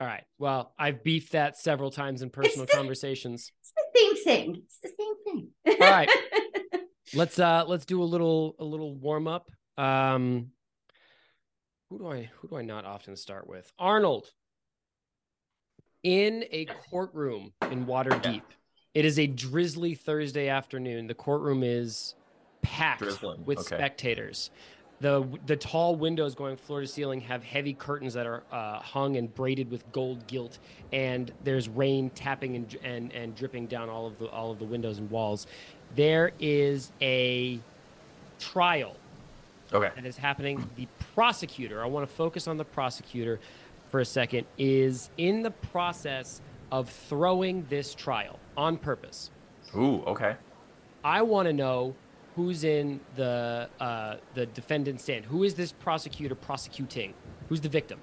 All 0.00 0.06
right. 0.08 0.24
Well, 0.38 0.74
I've 0.76 1.04
beefed 1.04 1.32
that 1.32 1.56
several 1.56 1.90
times 1.92 2.22
in 2.22 2.30
personal 2.30 2.66
the- 2.66 2.72
conversations. 2.72 3.52
It's 3.60 3.72
the 3.76 3.98
same 3.98 4.24
thing. 4.24 4.62
It's 4.64 4.78
the 4.82 4.90
same 4.98 5.14
thing. 5.24 5.48
All 5.80 5.88
right. 5.90 6.10
Let's 7.14 7.38
uh 7.38 7.64
let's 7.66 7.84
do 7.84 8.02
a 8.02 8.04
little 8.04 8.56
a 8.58 8.64
little 8.64 8.94
warm 8.94 9.28
up. 9.28 9.50
Um 9.76 10.48
who 11.90 11.98
do 11.98 12.06
I 12.10 12.30
who 12.36 12.48
do 12.48 12.56
I 12.56 12.62
not 12.62 12.86
often 12.86 13.16
start 13.16 13.46
with? 13.46 13.70
Arnold. 13.78 14.28
In 16.02 16.44
a 16.50 16.64
courtroom 16.90 17.52
in 17.70 17.86
Waterdeep. 17.86 18.42
It 18.94 19.04
is 19.04 19.18
a 19.18 19.26
drizzly 19.26 19.94
Thursday 19.94 20.48
afternoon. 20.48 21.06
The 21.06 21.14
courtroom 21.14 21.62
is 21.62 22.14
packed 22.60 23.02
Drizzling, 23.02 23.44
with 23.44 23.58
okay. 23.58 23.76
spectators. 23.76 24.50
The 25.00 25.26
the 25.46 25.56
tall 25.56 25.96
windows 25.96 26.34
going 26.34 26.56
floor 26.56 26.80
to 26.80 26.86
ceiling 26.86 27.20
have 27.22 27.42
heavy 27.42 27.72
curtains 27.72 28.14
that 28.14 28.26
are 28.26 28.42
uh, 28.52 28.78
hung 28.80 29.16
and 29.16 29.32
braided 29.34 29.70
with 29.70 29.90
gold 29.92 30.26
gilt, 30.26 30.58
and 30.92 31.32
there's 31.42 31.68
rain 31.68 32.10
tapping 32.10 32.56
and, 32.56 32.76
and 32.84 33.12
and 33.12 33.34
dripping 33.34 33.66
down 33.66 33.88
all 33.88 34.06
of 34.06 34.18
the 34.18 34.26
all 34.26 34.50
of 34.50 34.58
the 34.58 34.64
windows 34.64 34.98
and 34.98 35.10
walls. 35.10 35.46
There 35.96 36.32
is 36.38 36.92
a 37.00 37.58
trial 38.38 38.96
Okay. 39.72 39.90
that 39.94 40.04
is 40.04 40.16
happening. 40.16 40.68
The 40.76 40.86
prosecutor, 41.14 41.82
I 41.82 41.86
want 41.86 42.08
to 42.08 42.14
focus 42.14 42.46
on 42.46 42.56
the 42.56 42.64
prosecutor 42.64 43.40
for 43.92 44.00
a 44.00 44.04
second, 44.04 44.46
is 44.58 45.10
in 45.18 45.42
the 45.42 45.50
process 45.50 46.40
of 46.72 46.88
throwing 46.88 47.64
this 47.68 47.94
trial 47.94 48.40
on 48.56 48.78
purpose. 48.78 49.30
Ooh, 49.76 50.02
okay. 50.06 50.34
I 51.04 51.22
want 51.22 51.46
to 51.46 51.52
know 51.52 51.94
who's 52.34 52.64
in 52.64 52.98
the 53.14 53.68
uh, 53.78 54.16
the 54.34 54.46
defendant 54.46 55.00
stand. 55.00 55.26
Who 55.26 55.44
is 55.44 55.54
this 55.54 55.70
prosecutor 55.72 56.34
prosecuting? 56.34 57.12
Who's 57.48 57.60
the 57.60 57.68
victim? 57.68 58.00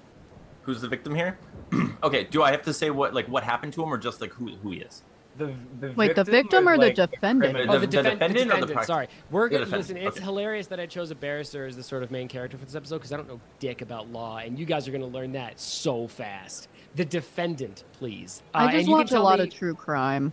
Who's 0.62 0.80
the 0.80 0.88
victim 0.88 1.14
here? 1.14 1.38
okay. 2.04 2.24
Do 2.24 2.42
I 2.44 2.52
have 2.52 2.62
to 2.62 2.72
say 2.72 2.90
what 2.90 3.12
like 3.12 3.26
what 3.26 3.42
happened 3.42 3.72
to 3.74 3.82
him 3.82 3.92
or 3.92 3.98
just 3.98 4.20
like 4.20 4.32
who 4.32 4.54
who 4.62 4.70
he 4.70 4.78
is? 4.78 5.02
The, 5.40 5.86
the 5.88 5.92
Wait, 5.94 6.14
the 6.14 6.24
victim 6.24 6.68
is, 6.68 6.74
or 6.74 6.78
the 6.78 6.90
defendant? 6.92 7.54
criminal. 7.54 7.74
Oh, 7.76 7.78
the, 7.78 7.86
the 7.86 7.96
defen- 7.96 8.02
the 8.04 8.10
defendant 8.10 8.20
or 8.20 8.44
the 8.44 8.44
defendant. 8.66 8.72
prox- 8.76 8.86
Sorry, 8.86 9.08
we're 9.30 9.48
The 9.48 9.54
gonna 9.54 9.64
defendant, 9.64 9.88
listen. 9.94 10.06
It's 10.08 10.16
okay. 10.18 10.24
hilarious 10.24 10.66
that 10.68 10.78
I 10.80 10.86
chose 10.86 11.10
a 11.10 11.14
barrister 11.14 11.66
as 11.66 11.76
the 11.76 11.82
sort 11.82 12.02
of 12.02 12.10
main 12.10 12.28
character 12.28 12.58
for 12.58 12.64
this 12.64 12.74
episode 12.74 12.96
because 12.98 13.12
I 13.12 13.16
don't 13.16 13.28
know 13.28 13.40
dick 13.58 13.82
about 13.82 14.10
law, 14.12 14.38
and 14.38 14.58
you 14.58 14.66
guys 14.66 14.86
are 14.86 14.92
gonna 14.92 15.06
learn 15.06 15.32
that 15.32 15.58
so 15.58 16.06
fast. 16.06 16.68
The 16.96 17.04
defendant, 17.04 17.84
please. 17.92 18.42
Uh, 18.54 18.58
I 18.58 18.72
just 18.72 18.86
you 18.88 18.92
watch 18.94 19.12
a 19.12 19.20
lot 19.20 19.38
me- 19.38 19.46
of 19.46 19.54
true 19.54 19.74
crime. 19.74 20.32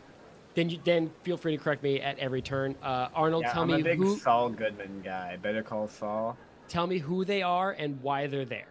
Then 0.56 0.70
you 0.72 0.80
then 0.84 1.12
feel 1.24 1.38
free 1.38 1.56
to 1.56 1.64
correct 1.64 1.84
me 1.84 2.02
at 2.02 2.18
every 2.18 2.42
turn. 2.42 2.76
Uh, 2.82 3.10
Arnold, 3.14 3.44
Yeah, 3.44 3.54
tell 3.54 3.62
I'm 3.62 3.68
me 3.70 3.82
a 3.82 3.84
big 3.84 3.98
who 4.00 4.18
Saul 4.18 4.50
Goodman 4.50 5.02
guy. 5.04 5.38
Better 5.38 5.62
call 5.62 5.88
Saul. 5.88 6.36
tell 6.68 6.88
me 6.88 6.98
who 6.98 7.24
they 7.24 7.44
are 7.44 7.72
and 7.74 8.02
why 8.02 8.26
they're 8.28 8.44
there. 8.44 8.68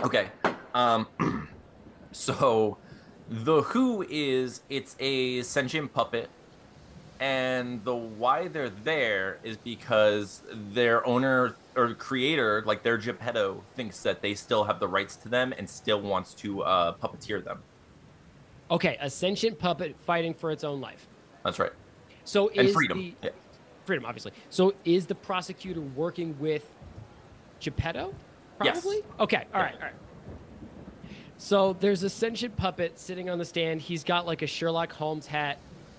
Okay. 0.00 0.28
Um 0.74 1.06
so 2.12 2.76
the 3.28 3.62
who 3.62 4.04
is 4.10 4.60
it's 4.68 4.96
a 5.00 5.42
sentient 5.42 5.92
puppet 5.92 6.28
and 7.20 7.82
the 7.84 7.94
why 7.94 8.48
they're 8.48 8.68
there 8.68 9.38
is 9.42 9.56
because 9.56 10.42
their 10.72 11.06
owner 11.06 11.56
or 11.76 11.94
creator 11.94 12.62
like 12.66 12.82
their 12.82 12.98
Geppetto 12.98 13.62
thinks 13.76 14.02
that 14.02 14.20
they 14.20 14.34
still 14.34 14.64
have 14.64 14.78
the 14.78 14.88
rights 14.88 15.16
to 15.16 15.28
them 15.28 15.54
and 15.56 15.68
still 15.68 16.00
wants 16.00 16.34
to 16.34 16.62
uh 16.62 16.94
puppeteer 16.98 17.42
them. 17.42 17.58
Okay, 18.70 18.96
a 19.00 19.08
sentient 19.08 19.58
puppet 19.58 19.94
fighting 20.04 20.34
for 20.34 20.50
its 20.50 20.64
own 20.64 20.80
life. 20.80 21.06
That's 21.44 21.58
right. 21.58 21.72
So 22.24 22.48
And 22.50 22.68
is 22.68 22.74
freedom. 22.74 22.98
the 22.98 23.14
Yeah. 23.22 23.30
freedom, 23.84 24.04
obviously. 24.06 24.32
So 24.50 24.74
is 24.84 25.06
the 25.06 25.14
prosecutor 25.14 25.80
working 25.80 26.34
with 26.40 26.64
Geppetto? 27.60 28.12
Yes. 28.62 28.80
Probably. 28.82 29.02
Okay. 29.20 29.44
All 29.54 29.60
Yeah. 29.60 29.66
right. 29.66 29.74
All 29.74 29.80
right. 29.80 29.94
So 31.38 31.74
there's 31.80 32.02
a 32.02 32.10
sentient 32.10 32.56
puppet 32.56 32.98
sitting 32.98 33.28
on 33.28 33.38
the 33.38 33.44
stand. 33.44 33.80
He's 33.80 34.04
got 34.04 34.26
like 34.26 34.42
a 34.42 34.46
Sherlock 34.46 34.92
Holmes 34.92 35.26
hat 35.26 35.58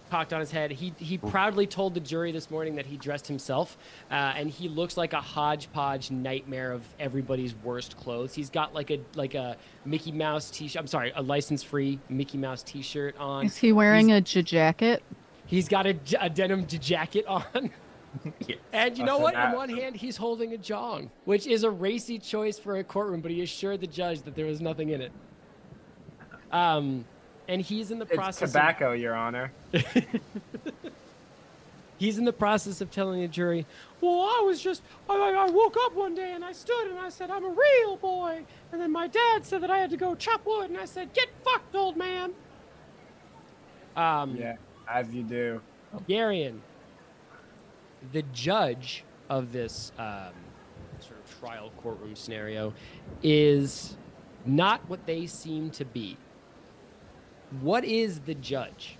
cocked 0.09 0.33
on 0.33 0.39
his 0.39 0.51
head. 0.51 0.71
He 0.71 0.93
he 0.97 1.17
proudly 1.17 1.67
told 1.67 1.93
the 1.93 1.99
jury 1.99 2.31
this 2.31 2.49
morning 2.51 2.75
that 2.75 2.85
he 2.85 2.97
dressed 2.97 3.27
himself, 3.27 3.77
uh, 4.11 4.13
and 4.13 4.49
he 4.49 4.69
looks 4.69 4.97
like 4.97 5.13
a 5.13 5.21
hodgepodge 5.21 6.11
nightmare 6.11 6.71
of 6.71 6.83
everybody's 6.99 7.55
worst 7.63 7.97
clothes. 7.97 8.33
He's 8.33 8.49
got 8.49 8.73
like 8.73 8.91
a 8.91 8.99
like 9.15 9.35
a 9.35 9.57
Mickey 9.83 10.11
Mouse 10.11 10.49
t-shirt. 10.49 10.79
I'm 10.79 10.87
sorry, 10.87 11.11
a 11.15 11.21
license-free 11.21 11.99
Mickey 12.09 12.37
Mouse 12.37 12.63
t-shirt 12.63 13.17
on. 13.17 13.45
Is 13.45 13.57
he 13.57 13.71
wearing 13.71 14.11
a 14.11 14.21
jacket? 14.21 15.03
He's 15.47 15.67
got 15.67 15.85
a 15.85 15.93
denim 15.93 16.65
jacket 16.67 17.25
on. 17.27 17.71
Yeah. 18.47 18.55
And 18.73 18.97
you 18.97 19.03
know 19.03 19.17
what? 19.17 19.33
In 19.33 19.39
That- 19.39 19.55
one 19.55 19.69
hand, 19.69 19.95
he's 19.95 20.17
holding 20.17 20.53
a 20.53 20.57
jong, 20.57 21.09
which 21.25 21.47
is 21.47 21.63
a 21.63 21.69
racy 21.69 22.19
choice 22.19 22.59
for 22.59 22.77
a 22.77 22.83
courtroom, 22.83 23.21
but 23.21 23.31
he 23.31 23.41
assured 23.41 23.81
the 23.81 23.87
judge 23.87 24.21
that 24.23 24.35
there 24.35 24.45
was 24.45 24.61
nothing 24.61 24.89
in 24.89 25.01
it. 25.01 25.11
Um, 26.51 27.05
and 27.47 27.61
he's 27.61 27.91
in 27.91 27.99
the 27.99 28.05
It's 28.05 28.15
process. 28.15 28.51
tobacco, 28.51 28.91
Your 28.93 29.15
Honor. 29.15 29.51
Of, 29.73 29.83
he's 31.97 32.17
in 32.17 32.25
the 32.25 32.33
process 32.33 32.81
of 32.81 32.91
telling 32.91 33.21
the 33.21 33.27
jury, 33.27 33.65
"Well, 34.01 34.21
I 34.21 34.43
was 34.45 34.61
just, 34.61 34.81
I, 35.09 35.13
I 35.15 35.47
I 35.47 35.49
woke 35.49 35.75
up 35.85 35.95
one 35.95 36.15
day 36.15 36.33
and 36.33 36.43
I 36.43 36.51
stood 36.51 36.87
and 36.89 36.99
I 36.99 37.09
said, 37.09 37.29
I'm 37.31 37.45
a 37.45 37.49
real 37.49 37.97
boy, 37.97 38.43
and 38.71 38.81
then 38.81 38.91
my 38.91 39.07
dad 39.07 39.45
said 39.45 39.61
that 39.61 39.71
I 39.71 39.77
had 39.79 39.89
to 39.91 39.97
go 39.97 40.15
chop 40.15 40.45
wood, 40.45 40.69
and 40.69 40.79
I 40.79 40.85
said, 40.85 41.13
get 41.13 41.27
fucked, 41.43 41.75
old 41.75 41.97
man." 41.97 42.33
Um, 43.95 44.35
Yeah, 44.35 44.55
as 44.91 45.09
you 45.13 45.23
do. 45.23 45.61
Garion, 46.09 46.59
the 48.11 48.23
judge 48.33 49.03
of 49.29 49.51
this 49.51 49.91
um, 49.97 50.33
sort 50.99 51.19
of 51.19 51.39
trial 51.39 51.71
courtroom 51.77 52.15
scenario, 52.15 52.73
is 53.23 53.97
not 54.45 54.81
what 54.87 55.05
they 55.05 55.25
seem 55.27 55.69
to 55.71 55.85
be. 55.85 56.17
What 57.61 57.85
is 57.85 58.19
the 58.21 58.35
judge, 58.35 58.97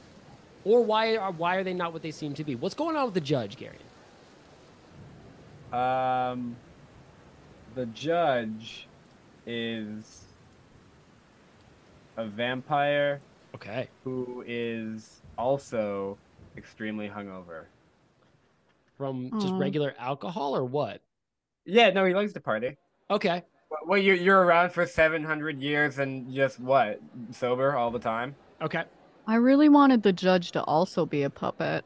or 0.64 0.84
why 0.84 1.18
are 1.18 1.32
why 1.32 1.56
are 1.56 1.64
they 1.64 1.74
not 1.74 1.94
what 1.94 2.02
they 2.02 2.12
seem 2.12 2.34
to 2.36 2.44
be? 2.44 2.56
What's 2.56 2.76
going 2.76 2.96
on 2.96 3.06
with 3.06 3.14
the 3.14 3.22
judge, 3.22 3.58
Gary? 3.58 3.78
Um, 5.74 6.56
the 7.76 7.86
judge 7.88 8.88
is 9.46 10.22
a 12.18 12.26
vampire 12.26 13.22
Okay. 13.56 13.90
who 14.04 14.44
is 14.48 15.22
also 15.38 16.18
extremely 16.58 17.10
hungover. 17.10 17.66
From 18.98 19.30
just 19.42 19.54
Aw. 19.54 19.58
regular 19.58 19.94
alcohol 20.00 20.56
or 20.56 20.64
what? 20.64 21.02
Yeah, 21.66 21.90
no, 21.90 22.06
he 22.06 22.14
likes 22.14 22.32
to 22.34 22.40
party. 22.40 22.78
Okay. 23.10 23.44
Well, 23.86 24.00
you're 24.00 24.16
you're 24.16 24.42
around 24.42 24.72
for 24.72 24.86
seven 24.86 25.24
hundred 25.24 25.62
years 25.62 26.00
and 26.00 26.34
just 26.34 26.60
what 26.60 27.00
sober 27.32 27.76
all 27.76 27.92
the 27.92 28.00
time. 28.00 28.36
Okay. 28.62 28.84
I 29.28 29.36
really 29.36 29.70
wanted 29.70 30.02
the 30.04 30.14
judge 30.14 30.52
to 30.54 30.64
also 30.64 31.06
be 31.06 31.24
a 31.24 31.30
puppet. 31.30 31.84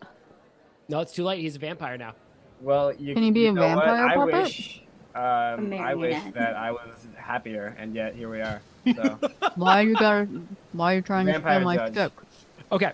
No, 0.87 0.99
it's 0.99 1.13
too 1.13 1.23
late. 1.23 1.39
He's 1.39 1.55
a 1.55 1.59
vampire 1.59 1.97
now. 1.97 2.13
Well, 2.61 2.93
you 2.93 3.13
Can 3.13 3.23
he 3.23 3.31
be 3.31 3.41
you 3.41 3.49
a 3.49 3.53
know 3.53 3.75
what? 3.75 3.85
vampire 3.85 4.05
I 4.07 4.15
puppet? 4.15 4.33
wish, 4.43 4.81
um, 5.15 5.73
I 5.73 5.95
wish 5.95 6.13
marionette. 6.13 6.33
that 6.35 6.55
I 6.57 6.71
was 6.71 7.07
happier, 7.15 7.75
and 7.79 7.95
yet 7.95 8.13
here 8.15 8.29
we 8.29 8.41
are. 8.41 8.61
So 8.95 9.17
Why 9.55 9.81
you 9.81 9.95
got? 9.95 10.27
Why 10.73 10.93
are 10.93 10.95
you 10.97 11.01
trying 11.01 11.25
to 11.27 11.33
Vampire 11.33 11.55
steal 11.59 11.65
my 11.65 11.77
judge. 11.77 11.93
stick? 11.93 12.11
Okay. 12.71 12.91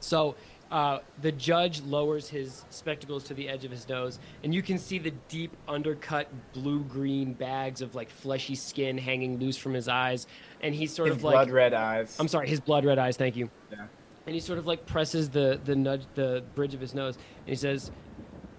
So 0.00 0.34
uh, 0.72 1.00
the 1.20 1.30
judge 1.30 1.82
lowers 1.82 2.30
his 2.30 2.64
spectacles 2.70 3.24
to 3.24 3.34
the 3.34 3.46
edge 3.46 3.66
of 3.66 3.70
his 3.70 3.86
nose, 3.90 4.18
and 4.42 4.54
you 4.54 4.62
can 4.62 4.78
see 4.78 4.98
the 4.98 5.12
deep 5.28 5.54
undercut 5.68 6.28
blue 6.54 6.80
green 6.84 7.34
bags 7.34 7.82
of 7.82 7.94
like 7.94 8.08
fleshy 8.08 8.54
skin 8.54 8.96
hanging 8.96 9.38
loose 9.38 9.58
from 9.58 9.74
his 9.74 9.86
eyes. 9.86 10.26
And 10.62 10.74
he's 10.74 10.90
sort 10.90 11.08
his 11.08 11.18
of 11.18 11.24
like 11.24 11.34
blood 11.34 11.50
red 11.50 11.74
eyes. 11.74 12.16
I'm 12.18 12.26
sorry, 12.26 12.48
his 12.48 12.58
blood 12.58 12.86
red 12.86 12.98
eyes, 12.98 13.18
thank 13.18 13.36
you. 13.36 13.50
Yeah. 13.70 13.86
And 14.26 14.34
he 14.34 14.40
sort 14.40 14.58
of 14.58 14.66
like 14.66 14.86
presses 14.86 15.28
the 15.28 15.60
the 15.62 15.76
nudge 15.76 16.04
the 16.14 16.42
bridge 16.54 16.72
of 16.72 16.80
his 16.80 16.94
nose 16.94 17.16
and 17.16 17.48
he 17.48 17.56
says, 17.56 17.90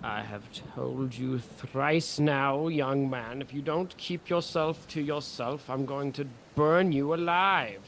I 0.04 0.22
have 0.22 0.44
told 0.76 1.16
you 1.16 1.40
thrice 1.40 2.20
now, 2.20 2.68
young 2.68 3.10
man, 3.10 3.42
if 3.42 3.54
you 3.54 3.64
don't 3.64 3.96
keep 3.98 4.30
yourself 4.30 4.88
to 4.90 5.02
yourself, 5.02 5.68
I'm 5.68 5.86
going 5.86 6.12
to 6.14 6.28
burn 6.54 6.92
you 6.92 7.16
alive. 7.16 7.82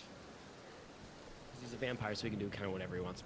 He's 1.62 1.74
a 1.74 1.77
vampire, 1.77 2.15
so 2.15 2.24
he 2.24 2.29
can 2.32 2.39
do 2.39 2.48
kind 2.50 2.65
of 2.65 2.72
whatever 2.72 2.96
he 2.96 3.01
wants. 3.01 3.24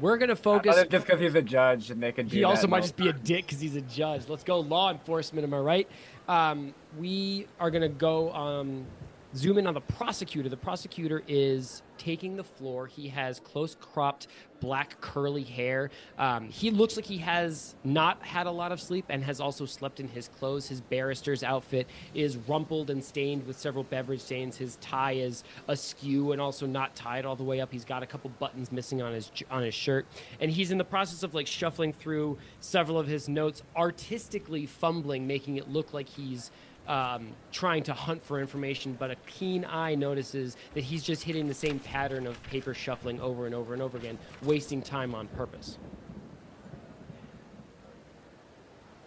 We're 0.00 0.16
gonna 0.16 0.36
focus. 0.36 0.76
just 0.90 1.06
because 1.06 1.20
he's 1.20 1.34
a 1.34 1.42
judge 1.42 1.90
and 1.90 2.02
they 2.02 2.12
can. 2.12 2.26
He 2.26 2.44
also 2.44 2.66
might 2.66 2.82
just 2.82 2.96
be 2.96 3.08
a 3.08 3.12
dick 3.12 3.46
because 3.46 3.60
he's 3.60 3.76
a 3.76 3.82
judge. 3.82 4.28
Let's 4.28 4.44
go 4.44 4.60
law 4.60 4.90
enforcement. 4.90 5.44
Am 5.44 5.54
I 5.54 5.58
right? 5.58 5.88
Um, 6.28 6.74
we 6.98 7.46
are 7.60 7.70
gonna 7.70 7.88
go 7.88 8.32
um, 8.32 8.86
zoom 9.34 9.58
in 9.58 9.66
on 9.66 9.74
the 9.74 9.80
prosecutor. 9.80 10.48
The 10.48 10.56
prosecutor 10.56 11.22
is 11.28 11.82
taking 12.02 12.36
the 12.36 12.44
floor. 12.44 12.86
He 12.86 13.08
has 13.08 13.38
close 13.38 13.76
cropped 13.76 14.26
black 14.60 15.00
curly 15.00 15.42
hair. 15.42 15.90
Um, 16.18 16.48
he 16.48 16.70
looks 16.70 16.96
like 16.96 17.04
he 17.04 17.18
has 17.18 17.74
not 17.84 18.22
had 18.22 18.46
a 18.46 18.50
lot 18.50 18.72
of 18.72 18.80
sleep 18.80 19.04
and 19.08 19.22
has 19.24 19.40
also 19.40 19.66
slept 19.66 20.00
in 20.00 20.08
his 20.08 20.28
clothes. 20.28 20.68
His 20.68 20.80
barrister's 20.80 21.42
outfit 21.42 21.86
is 22.14 22.36
rumpled 22.36 22.90
and 22.90 23.02
stained 23.02 23.46
with 23.46 23.58
several 23.58 23.84
beverage 23.84 24.20
stains. 24.20 24.56
His 24.56 24.76
tie 24.76 25.12
is 25.12 25.44
askew 25.68 26.32
and 26.32 26.40
also 26.40 26.66
not 26.66 26.94
tied 26.94 27.24
all 27.24 27.36
the 27.36 27.44
way 27.44 27.60
up. 27.60 27.72
He's 27.72 27.84
got 27.84 28.02
a 28.02 28.06
couple 28.06 28.30
buttons 28.38 28.72
missing 28.72 29.02
on 29.02 29.12
his 29.12 29.30
on 29.50 29.62
his 29.62 29.74
shirt, 29.74 30.06
and 30.40 30.50
he's 30.50 30.70
in 30.70 30.78
the 30.78 30.84
process 30.84 31.22
of 31.22 31.34
like 31.34 31.46
shuffling 31.46 31.92
through 31.92 32.38
several 32.60 32.98
of 32.98 33.06
his 33.06 33.28
notes, 33.28 33.62
artistically 33.76 34.66
fumbling, 34.66 35.26
making 35.26 35.56
it 35.56 35.68
look 35.68 35.92
like 35.92 36.08
he's 36.08 36.50
um, 36.88 37.28
trying 37.52 37.82
to 37.84 37.92
hunt 37.92 38.22
for 38.24 38.40
information, 38.40 38.96
but 38.98 39.10
a 39.10 39.16
keen 39.26 39.64
eye 39.64 39.94
notices 39.94 40.56
that 40.74 40.82
he's 40.82 41.02
just 41.02 41.22
hitting 41.22 41.46
the 41.46 41.54
same 41.54 41.78
pattern 41.78 42.26
of 42.26 42.42
paper 42.44 42.74
shuffling 42.74 43.20
over 43.20 43.46
and 43.46 43.54
over 43.54 43.72
and 43.72 43.82
over 43.82 43.96
again, 43.98 44.18
wasting 44.42 44.82
time 44.82 45.14
on 45.14 45.28
purpose. 45.28 45.78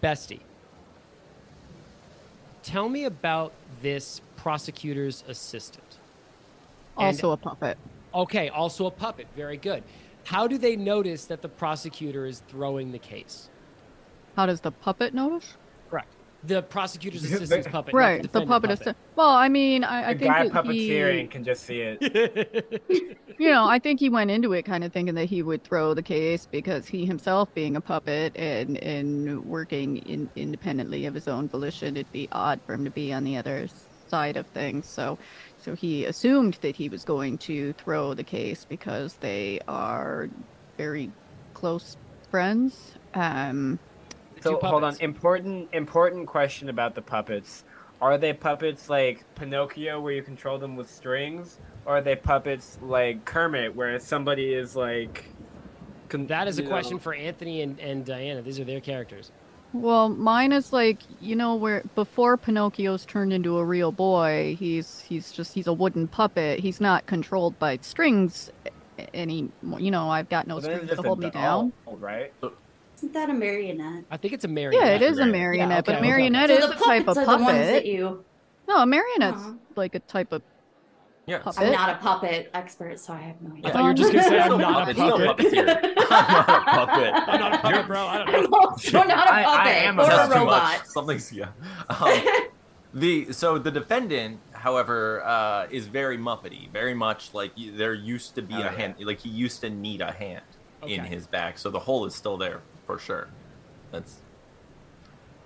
Bestie, 0.02 0.40
tell 2.64 2.88
me 2.90 3.06
about 3.06 3.52
this 3.82 4.22
prosecutor's 4.36 5.24
assistant. 5.28 5.98
And- 6.98 7.08
Also 7.08 7.32
a 7.32 7.38
puppet. 7.38 7.78
Okay, 8.14 8.50
also 8.50 8.86
a 8.86 8.92
puppet. 8.92 9.28
Very 9.36 9.58
good. 9.58 9.84
How 10.24 10.48
do 10.48 10.58
they 10.58 10.76
notice 10.76 11.26
that 11.26 11.42
the 11.42 11.50
prosecutor 11.50 12.26
is 12.26 12.42
throwing 12.48 12.92
the 12.92 13.00
case? 13.00 13.50
How 14.36 14.46
does 14.46 14.62
the 14.62 14.72
puppet 14.72 15.14
notice? 15.14 15.56
Correct. 16.46 16.50
The 16.50 16.62
prosecutor's 16.64 17.24
assistant's 17.24 17.68
puppet. 17.68 17.94
right, 17.94 18.22
the 18.22 18.28
defendant 18.28 18.50
puppet 18.50 18.72
is. 18.72 18.96
Well, 19.16 19.30
I 19.30 19.50
mean, 19.50 19.84
I, 19.84 20.10
I 20.10 20.14
The 20.14 20.20
think 20.20 20.34
guy 20.34 20.50
puppeteering 20.50 21.22
he, 21.22 21.28
can 21.28 21.44
just 21.44 21.64
see 21.64 21.82
it. 21.82 23.18
you 23.40 23.52
know, 23.52 23.66
I 23.66 23.80
think 23.80 24.00
he 24.00 24.10
went 24.10 24.32
into 24.32 24.54
it 24.54 24.64
kind 24.64 24.84
of 24.84 24.92
thinking 24.94 25.16
that 25.16 25.26
he 25.26 25.42
would 25.44 25.64
throw 25.64 25.94
the 25.94 26.04
case 26.04 26.48
because 26.52 26.88
he 26.88 27.06
himself, 27.06 27.54
being 27.54 27.76
a 27.76 27.82
puppet 27.82 28.36
and 28.36 28.78
and 28.78 29.46
working 29.46 29.98
in, 29.98 30.30
independently 30.36 31.06
of 31.06 31.14
his 31.14 31.28
own 31.28 31.50
volition, 31.50 31.98
it'd 31.98 32.12
be 32.12 32.28
odd 32.32 32.60
for 32.66 32.74
him 32.74 32.84
to 32.86 32.92
be 32.92 33.14
on 33.14 33.24
the 33.24 33.38
other 33.38 33.68
side 34.08 34.38
of 34.38 34.46
things. 34.48 34.88
So, 34.88 35.18
so 35.58 35.76
he 35.76 36.06
assumed 36.06 36.58
that 36.62 36.76
he 36.76 36.90
was 36.90 37.04
going 37.04 37.38
to 37.40 37.74
throw 37.74 38.14
the 38.14 38.24
case 38.24 38.66
because 38.66 39.16
they 39.16 39.60
are 39.68 40.30
very 40.78 41.12
close 41.54 41.98
friends. 42.30 42.94
Um, 43.14 43.80
So 44.46 44.58
Two 44.60 44.68
hold 44.68 44.84
on. 44.84 44.96
Important 45.00 45.70
important 45.74 46.28
question 46.28 46.70
about 46.70 46.94
the 46.94 47.02
puppets. 47.02 47.64
Are 48.00 48.18
they 48.20 48.32
puppets 48.32 48.90
like 48.90 49.24
Pinocchio 49.34 50.00
where 50.00 50.14
you 50.14 50.22
control 50.22 50.60
them 50.60 50.76
with 50.76 50.88
strings? 50.88 51.58
Or 51.86 51.98
are 51.98 52.02
they 52.02 52.16
puppets 52.16 52.78
like 52.82 53.26
Kermit 53.26 53.76
where 53.76 54.00
somebody 54.00 54.54
is 54.54 54.76
like 54.76 55.26
con- 56.10 56.28
that 56.28 56.48
is 56.48 56.60
a 56.60 56.64
question 56.64 56.98
know- 56.98 57.02
for 57.02 57.16
Anthony 57.16 57.62
and, 57.64 57.80
and 57.80 58.06
Dianna. 58.06 58.44
These 58.44 58.60
are 58.60 58.66
their 58.66 58.82
characters. 58.82 59.32
Well, 59.74 60.10
mine 60.10 60.52
is 60.52 60.72
like 60.72 61.00
you 61.20 61.36
know 61.36 61.56
where 61.56 61.84
before 61.96 62.38
Pinocchio's 62.38 63.04
turned 63.04 63.34
into 63.34 63.58
a 63.58 63.66
real 63.66 63.92
boy, 63.92 64.56
he's 64.60 65.02
he's 65.02 65.32
just 65.32 65.56
he's 65.56 65.66
a 65.68 65.74
wooden 65.74 66.08
puppet. 66.08 66.60
He's 66.60 66.80
not 66.80 67.08
controlled 67.08 67.58
by 67.58 67.80
strings 67.82 68.52
a- 69.00 69.16
anymore. 69.16 69.80
You 69.80 69.90
know, 69.90 70.08
I've 70.10 70.30
got 70.30 70.46
no 70.46 70.58
Well, 70.58 70.64
strings 70.64 70.92
to 70.92 71.02
hold 71.02 71.20
me 71.20 71.32
doll, 71.32 71.74
down. 71.88 72.00
Right? 72.00 72.32
Isn't 72.98 73.14
that 73.14 73.30
a 73.30 73.34
marionette? 73.34 74.06
I 74.10 74.18
think 74.18 74.34
it's 74.34 74.46
a 74.46 74.48
marionette. 74.48 74.88
Yeah, 74.88 74.94
it 74.96 75.02
is 75.02 75.20
a 75.20 75.26
marionette, 75.26 75.70
Yeah, 75.70 75.78
okay, 75.80 75.82
but 75.86 75.96
okay. 75.96 76.08
marionette 76.08 76.50
so 76.50 76.56
is 76.56 76.62
the 76.68 76.72
a 76.72 76.80
type 76.80 77.06
puppets 77.06 77.28
of 77.28 77.34
are 77.34 77.38
the 77.38 77.44
ones 77.44 77.58
that 77.60 77.74
puppet. 77.74 77.86
you. 77.86 78.24
No, 78.68 78.78
a 78.78 78.86
marionette's 78.86 79.42
Aw. 79.42 79.54
like 79.76 79.96
a 79.96 80.00
type 80.00 80.32
of 80.32 80.42
Yeah. 81.28 81.40
puppet. 81.40 81.64
I'm 81.64 81.72
not 81.74 81.90
a 81.90 81.96
puppet 81.98 82.50
expert, 82.54 83.00
so 83.00 83.14
I 83.14 83.18
have 83.18 83.42
no 83.42 83.52
idea. 83.56 83.70
I 83.70 83.72
thought 83.74 83.80
you 83.82 83.88
were 83.88 83.94
just 83.94 84.12
gonna 84.14 84.24
say 84.24 84.40
I'm 84.40 84.58
not 84.60 84.90
a 84.90 84.94
puppet, 84.94 84.96
still 84.96 85.26
puppet. 85.26 85.46
puppeteer. 85.48 86.06
I'm 86.10 86.32
not 86.32 86.50
a 86.50 86.64
puppet. 86.72 87.14
I'm 87.28 87.40
not 87.40 87.54
a 87.54 87.58
puppet, 87.58 87.76
You're- 87.76 87.88
bro. 87.88 88.08
I 88.08 88.18
don't 88.20 88.30
I'm 88.36 88.44
know. 88.44 88.58
also 88.58 88.92
not 89.04 89.10
a 89.10 89.34
I- 89.34 89.40
I 89.40 89.44
puppet 89.44 89.74
am 89.84 90.00
a 90.00 90.02
or 90.02 90.06
a 90.06 90.10
That's 90.10 90.34
too 90.34 90.40
robot. 90.40 90.64
much. 90.64 90.86
Something's 90.86 91.34
yeah. 91.34 91.48
Um, 91.90 92.22
the 92.94 93.34
so 93.34 93.58
the 93.58 93.72
defendant, 93.72 94.40
however, 94.54 95.22
uh, 95.26 95.68
is 95.70 95.88
very 95.88 96.18
muppety, 96.18 96.70
very 96.72 96.94
much 96.94 97.34
like 97.34 97.52
there 97.58 97.94
used 97.94 98.36
to 98.36 98.42
be 98.42 98.54
Oh, 98.56 98.60
a 98.60 98.62
yeah. 98.62 98.72
hand, 98.72 98.96
like 99.02 99.20
he 99.20 99.30
used 99.30 99.62
to 99.62 99.70
need 99.70 100.02
a 100.02 100.12
hand 100.12 100.42
in 100.88 101.04
his 101.04 101.26
back, 101.28 101.58
so 101.58 101.70
the 101.72 101.80
hole 101.80 102.06
is 102.06 102.14
still 102.16 102.38
there 102.38 102.62
for 102.86 103.00
sure. 103.00 103.28
That's 103.92 104.22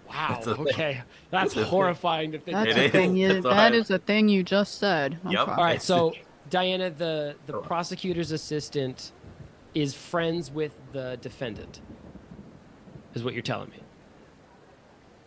Wow. 0.10 0.36
It's 0.39 0.48
a 0.48 0.55
thing. 0.55 0.67
Okay. 0.69 1.01
That's 1.29 1.46
It's 1.48 1.55
a 1.58 1.60
thing. 1.62 1.69
horrifying 1.69 2.31
to 2.31 2.39
think. 2.39 2.58
That's 2.58 2.75
a 2.77 2.89
thing 2.89 3.15
you, 3.15 3.27
that 3.27 3.38
is 3.38 3.43
what 3.43 3.50
That 3.53 3.74
I- 3.74 3.75
is 3.75 3.91
a 3.91 4.00
thing 4.00 4.27
you 4.27 4.41
just 4.43 4.79
said. 4.79 5.19
Yep. 5.29 5.39
Okay. 5.41 5.51
All 5.51 5.58
right. 5.63 5.81
So 5.81 6.13
Dianna, 6.50 6.98
the 6.98 7.36
the 7.46 7.53
Go 7.53 7.60
on. 7.60 7.65
prosecutor's 7.65 8.31
assistant, 8.31 9.12
is 9.75 9.93
friends 9.93 10.50
with 10.51 10.74
the 10.93 11.17
defendant. 11.22 11.79
Is 13.13 13.24
what 13.24 13.34
you're 13.36 13.43
telling 13.43 13.69
me. 13.69 13.77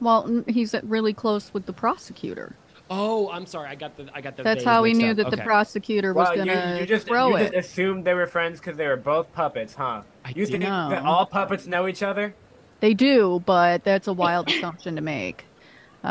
Well, 0.00 0.42
he's 0.48 0.74
really 0.82 1.12
close 1.12 1.54
with 1.54 1.66
the 1.66 1.72
prosecutor. 1.72 2.56
Oh, 2.90 3.30
I'm 3.30 3.46
sorry. 3.46 3.68
I 3.68 3.76
got 3.76 3.96
the 3.96 4.08
I 4.12 4.20
got 4.20 4.36
the. 4.36 4.42
That's 4.42 4.64
how 4.64 4.82
we 4.82 4.94
knew 4.94 5.12
up. 5.12 5.16
that 5.18 5.30
the 5.30 5.36
prosecutor 5.38 6.12
was 6.12 6.26
Well, 6.28 6.38
gonna 6.44 6.78
you 6.80 6.86
just 6.86 7.06
throw 7.06 7.28
you 7.28 7.36
it. 7.36 7.52
just 7.52 7.70
assumed 7.70 8.04
they 8.04 8.14
were 8.14 8.26
friends 8.26 8.58
because 8.58 8.76
they 8.76 8.88
were 8.88 8.96
both 8.96 9.32
puppets, 9.32 9.74
huh? 9.74 10.02
I 10.24 10.32
You 10.34 10.46
think 10.46 10.62
No. 10.64 10.88
that 10.88 11.04
all 11.04 11.26
puppets 11.26 11.66
know 11.66 11.86
each 11.88 12.02
other? 12.02 12.36
They 12.80 12.94
do, 12.94 13.40
but 13.46 13.84
that's 13.84 14.08
a 14.08 14.12
wild 14.12 14.48
assumption 14.48 14.96
to 14.96 15.02
make. 15.02 15.48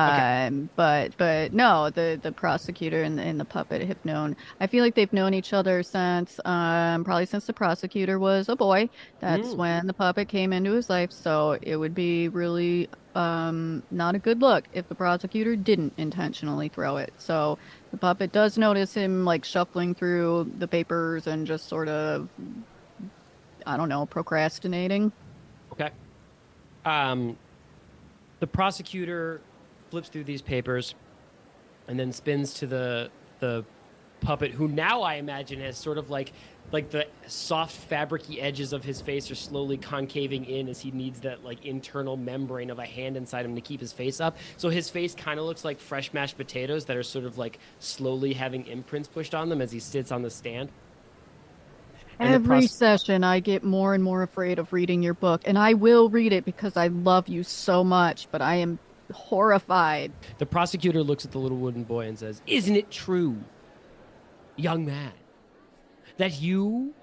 Okay. 0.07 0.27
Um, 0.47 0.69
but 0.77 1.17
but 1.17 1.53
no, 1.53 1.89
the 1.89 2.19
the 2.21 2.31
prosecutor 2.31 3.03
and, 3.03 3.19
and 3.19 3.39
the 3.39 3.45
puppet 3.45 3.81
have 3.88 4.03
known. 4.05 4.38
I 4.59 4.67
feel 4.67 4.83
like 4.83 4.95
they've 4.95 5.12
known 5.12 5.33
each 5.33 5.51
other 5.53 5.83
since 5.83 6.39
um 6.45 7.03
probably 7.03 7.25
since 7.25 7.45
the 7.45 7.53
prosecutor 7.53 8.17
was 8.19 8.47
a 8.49 8.55
boy. 8.55 8.89
That's 9.19 9.53
Mm. 9.53 9.57
when 9.57 9.88
the 9.88 9.93
puppet 9.93 10.29
came 10.29 10.53
into 10.53 10.73
his 10.73 10.89
life. 10.89 11.12
So 11.12 11.57
it 11.62 11.75
would 11.77 11.93
be 11.93 12.29
really 12.29 12.89
um 13.15 13.83
not 13.91 14.15
a 14.15 14.19
good 14.19 14.41
look 14.41 14.67
if 14.71 14.88
the 14.88 14.95
prosecutor 14.95 15.57
didn't 15.57 15.93
intentionally 15.97 16.69
throw 16.69 16.97
it. 16.97 17.13
So 17.17 17.59
the 17.91 17.97
puppet 17.97 18.31
does 18.31 18.57
notice 18.57 18.93
him 18.93 19.25
like 19.25 19.43
shuffling 19.45 19.95
through 19.95 20.53
the 20.57 20.69
papers 20.69 21.27
and 21.27 21.45
just 21.47 21.67
sort 21.67 21.89
of 21.89 22.29
I 23.65 23.78
don't 23.78 23.89
know 23.89 24.06
procrastinating. 24.06 25.12
Okay. 25.71 25.89
Um, 26.86 27.38
the 28.39 28.47
prosecutor 28.47 29.41
flips 29.89 30.10
through 30.10 30.24
these 30.24 30.41
papers, 30.41 30.95
and 31.88 32.00
then 32.00 32.12
spins 32.12 32.54
to 32.56 32.67
the 32.67 33.12
the 33.39 33.65
puppet, 34.21 34.52
who 34.52 34.67
now 34.67 35.02
I 35.02 35.15
imagine 35.15 35.60
has 35.62 35.78
sort 35.78 35.97
of 35.97 36.10
like 36.10 36.32
like 36.71 36.89
the 36.89 37.06
soft 37.28 37.89
fabricy 37.89 38.41
edges 38.41 38.71
of 38.71 38.84
his 38.84 39.02
face 39.02 39.30
are 39.30 39.36
slowly 39.36 39.78
concaving 39.78 40.45
in 40.45 40.69
as 40.69 40.80
he 40.80 40.91
needs 40.91 41.19
that 41.21 41.43
like 41.43 41.65
internal 41.65 42.15
membrane 42.15 42.69
of 42.69 42.80
a 42.80 42.86
hand 42.86 43.17
inside 43.17 43.45
him 43.45 43.56
to 43.56 43.62
keep 43.62 43.82
his 43.82 43.91
face 43.91 44.21
up. 44.21 44.38
So 44.58 44.69
his 44.69 44.89
face 44.89 45.13
kind 45.13 45.39
of 45.39 45.45
looks 45.45 45.65
like 45.65 45.80
fresh 45.80 46.13
mashed 46.13 46.38
potatoes 46.38 46.86
that 46.86 46.95
are 46.95 47.04
sort 47.04 47.26
of 47.26 47.38
like 47.38 47.60
slowly 47.80 48.34
having 48.34 48.65
imprints 48.67 49.10
pushed 49.10 49.36
on 49.36 49.50
them 49.50 49.62
as 49.62 49.71
he 49.71 49.80
sits 49.80 50.12
on 50.12 50.21
the 50.21 50.30
stand. 50.30 50.71
And 52.21 52.29
the 52.29 52.36
Every 52.36 52.47
pros- 52.60 52.71
session, 52.71 53.23
I 53.23 53.39
get 53.39 53.63
more 53.63 53.95
and 53.95 54.03
more 54.03 54.21
afraid 54.21 54.60
of 54.60 54.71
reading 54.73 55.01
your 55.01 55.15
book, 55.15 55.41
and 55.45 55.57
I 55.57 55.73
will 55.73 56.07
read 56.07 56.31
it 56.34 56.45
because 56.45 56.77
I 56.77 56.86
love 56.88 57.27
you 57.27 57.41
so 57.41 57.84
much, 57.84 58.27
but 58.29 58.43
I 58.43 58.57
am 58.57 58.77
horrified. 59.12 60.12
The 60.38 60.45
prosecutor 60.45 61.01
looks 61.01 61.25
at 61.25 61.31
the 61.31 61.39
little 61.39 61.57
wooden 61.57 61.84
boy 61.84 62.05
and 62.05 62.19
says, 62.19 62.43
Isn't 62.45 62.75
it 62.75 62.91
true, 62.91 63.38
young 64.55 64.86
man, 64.86 65.13
that 66.17 66.39
you 66.39 66.93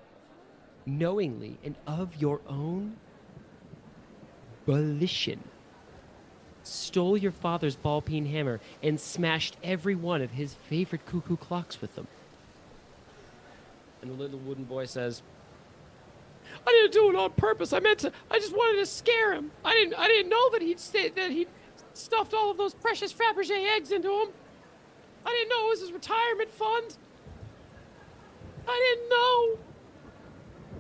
knowingly 0.87 1.59
and 1.65 1.75
of 1.85 2.15
your 2.15 2.41
own 2.47 2.97
volition 4.67 5.43
stole 6.63 7.17
your 7.17 7.33
father's 7.33 7.75
ball 7.75 8.01
peen 8.01 8.27
hammer 8.27 8.61
and 8.85 9.01
smashed 9.01 9.57
every 9.65 9.97
one 9.97 10.23
of 10.23 10.31
his 10.31 10.55
favorite 10.55 11.05
cuckoo 11.07 11.37
clocks 11.37 11.81
with 11.81 11.97
them? 11.97 12.07
And 14.03 14.11
the 14.11 14.15
little 14.15 14.39
wooden 14.39 14.65
boy 14.65 14.87
says, 14.87 15.23
I 16.67 16.71
didn't 16.71 16.93
do 16.93 17.11
it 17.11 17.17
on 17.17 17.31
purpose. 17.33 17.73
I 17.73 17.81
meant 17.81 18.01
to. 18.01 18.13
I 18.31 18.39
just 18.39 18.53
wanted 18.53 18.79
to 18.79 18.87
scare 18.87 19.35
him. 19.35 19.51
I 19.65 19.75
didn't. 19.75 19.95
I 19.95 20.07
didn't 20.07 20.31
know 20.31 20.51
that 20.51 20.63
he'd 20.63 20.81
stay, 20.81 21.09
that 21.11 21.31
he 21.31 21.47
stuffed 21.93 22.35
all 22.35 22.51
of 22.51 22.57
those 22.57 22.75
precious 22.75 23.13
Fabergé 23.13 23.77
eggs 23.77 23.93
into 23.93 24.09
him. 24.09 24.29
I 25.27 25.31
didn't 25.31 25.49
know 25.51 25.67
it 25.67 25.71
was 25.71 25.81
his 25.81 25.93
retirement 25.93 26.51
fund. 26.51 26.97
I 28.67 28.95
didn't 28.95 29.09
know. 29.11 29.59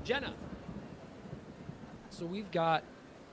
Jenna. 0.05 0.35
So 2.11 2.27
we've 2.27 2.51
got 2.51 2.83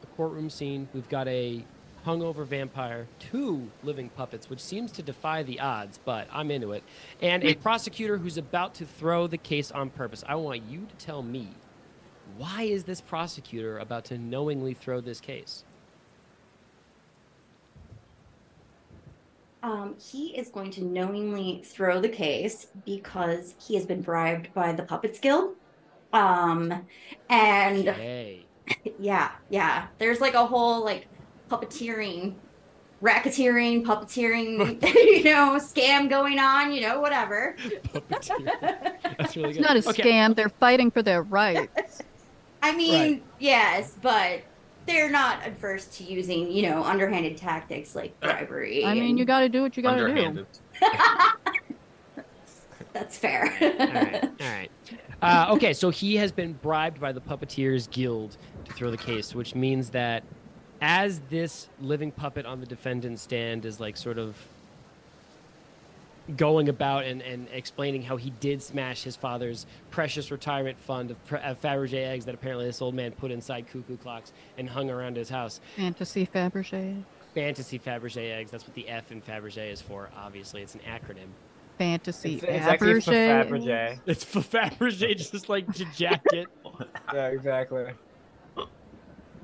a 0.04 0.06
courtroom 0.18 0.50
scene. 0.50 0.88
We've 0.94 1.10
got 1.10 1.28
a 1.28 1.64
hungover 2.06 2.46
vampire, 2.46 3.08
two 3.20 3.70
living 3.84 4.10
puppets, 4.10 4.50
which 4.50 4.60
seems 4.60 4.92
to 4.94 5.02
defy 5.02 5.44
the 5.44 5.60
odds, 5.60 6.00
but 6.06 6.28
I'm 6.32 6.52
into 6.52 6.72
it, 6.74 6.84
and 7.22 7.44
a 7.44 7.56
prosecutor 7.56 8.18
who's 8.18 8.38
about 8.38 8.76
to 8.76 8.86
throw 8.86 9.28
the 9.28 9.38
case 9.38 9.72
on 9.72 9.90
purpose. 9.90 10.24
I 10.28 10.36
want 10.36 10.64
you 10.70 10.86
to 10.86 11.06
tell 11.06 11.24
me 11.24 11.50
why 12.38 12.64
is 12.64 12.84
this 12.84 13.02
prosecutor 13.02 13.80
about 13.80 14.06
to 14.06 14.18
knowingly 14.18 14.74
throw 14.74 15.02
this 15.02 15.20
case? 15.20 15.64
Um, 19.64 19.96
he 19.98 20.38
is 20.38 20.50
going 20.50 20.70
to 20.72 20.84
knowingly 20.84 21.64
throw 21.66 22.00
the 22.00 22.10
case 22.10 22.68
because 22.86 23.56
he 23.60 23.74
has 23.76 23.86
been 23.86 24.02
bribed 24.02 24.54
by 24.54 24.74
the 24.74 24.84
Puppets 24.84 25.20
Guild. 25.20 25.56
Um, 26.14 26.86
and 27.30 27.90
Okay. 27.90 28.46
yeah, 29.00 29.32
yeah, 29.50 29.88
there's 29.98 30.22
like 30.22 30.34
a 30.34 30.46
whole 30.46 30.84
like 30.84 31.08
puppeteering, 31.60 32.36
racketeering, 33.04 33.84
puppeteering, 33.84 34.82
you 34.96 35.24
know, 35.24 35.58
scam 35.60 36.10
going 36.10 36.40
on, 36.40 36.72
you 36.72 36.82
know, 36.82 37.00
whatever. 37.00 37.56
That's 37.94 39.36
really 39.36 39.50
It's 39.50 39.58
good. 39.58 39.62
not 39.62 39.78
a 39.78 39.90
Okay. 39.90 40.04
scam. 40.04 40.36
They're 40.36 40.50
fighting 40.50 40.92
for 40.92 41.02
their 41.04 41.24
rights. 41.24 42.02
I 42.62 42.76
mean, 42.76 42.94
Right. 42.94 43.24
yes, 43.40 43.96
but 44.02 44.42
they're 44.88 45.12
not 45.12 45.46
adverse 45.46 45.88
to 45.98 46.04
using, 46.04 46.52
you 46.52 46.64
know, 46.70 46.84
underhanded 46.84 47.38
tactics 47.38 47.96
like 47.96 48.20
bribery. 48.22 48.84
I 48.84 48.94
mean, 48.96 49.18
you 49.18 49.26
got 49.26 49.42
to 49.42 49.50
do 49.50 49.62
what 49.62 49.78
you 49.78 49.84
got 49.84 49.96
to 49.98 50.14
do. 50.14 50.46
That's 52.94 53.18
fair. 53.18 53.54
all 53.62 53.88
right, 53.88 54.24
all 54.40 54.48
right. 54.48 54.72
Uh, 55.22 55.48
okay, 55.52 55.74
so 55.74 55.90
he 55.90 56.16
has 56.16 56.32
been 56.32 56.54
bribed 56.54 57.00
by 57.00 57.12
the 57.12 57.22
Puppeteers 57.22 57.90
Guild 57.90 58.38
to 58.64 58.74
throw 58.74 58.90
the 58.90 58.98
case, 58.98 59.36
which 59.36 59.54
means 59.54 59.90
that 59.92 60.24
as 60.82 61.22
this 61.30 61.68
living 61.80 62.12
puppet 62.12 62.46
on 62.46 62.60
the 62.60 62.66
defendant's 62.66 63.22
stand 63.22 63.66
is 63.66 63.80
like 63.80 63.98
sort 63.98 64.18
of 64.18 64.36
going 66.38 66.70
about 66.70 67.06
and, 67.06 67.22
and 67.22 67.48
explaining 67.54 68.02
how 68.02 68.18
he 68.18 68.32
did 68.40 68.62
smash 68.62 69.04
his 69.04 69.16
father's 69.16 69.66
precious 69.92 70.32
retirement 70.32 70.78
fund 70.80 71.12
of, 71.12 71.18
of 71.34 71.62
Fabergé 71.62 72.08
eggs 72.08 72.26
that 72.26 72.34
apparently 72.34 72.66
this 72.66 72.82
old 72.82 72.96
man 72.96 73.12
put 73.12 73.32
inside 73.32 73.68
cuckoo 73.68 73.98
clocks 73.98 74.32
and 74.58 74.68
hung 74.68 74.90
around 74.90 75.18
his 75.18 75.30
house. 75.30 75.60
Fantasy 75.76 76.26
Fabergé. 76.26 77.04
Fantasy 77.36 77.78
Fabergé 77.78 78.36
eggs. 78.36 78.50
That's 78.50 78.66
what 78.66 78.74
the 78.74 78.88
F 78.90 79.12
in 79.12 79.22
Fabergé 79.22 79.72
is 79.72 79.82
for. 79.82 80.10
Obviously, 80.18 80.62
it's 80.62 80.74
an 80.74 80.82
acronym. 80.82 81.30
Fantasy 81.78 82.36
It's, 82.36 82.44
it's 82.44 82.66
actually 82.66 83.02
for 83.02 83.12
Fabergé. 83.12 83.50
Fabergé. 83.50 84.00
It's 84.06 84.24
for 84.24 84.40
Fabergé, 84.40 85.18
just 85.32 85.50
like 85.50 85.68
the 85.74 85.86
jacket. 85.96 86.48
Yeah, 87.14 87.28
exactly. 87.28 87.86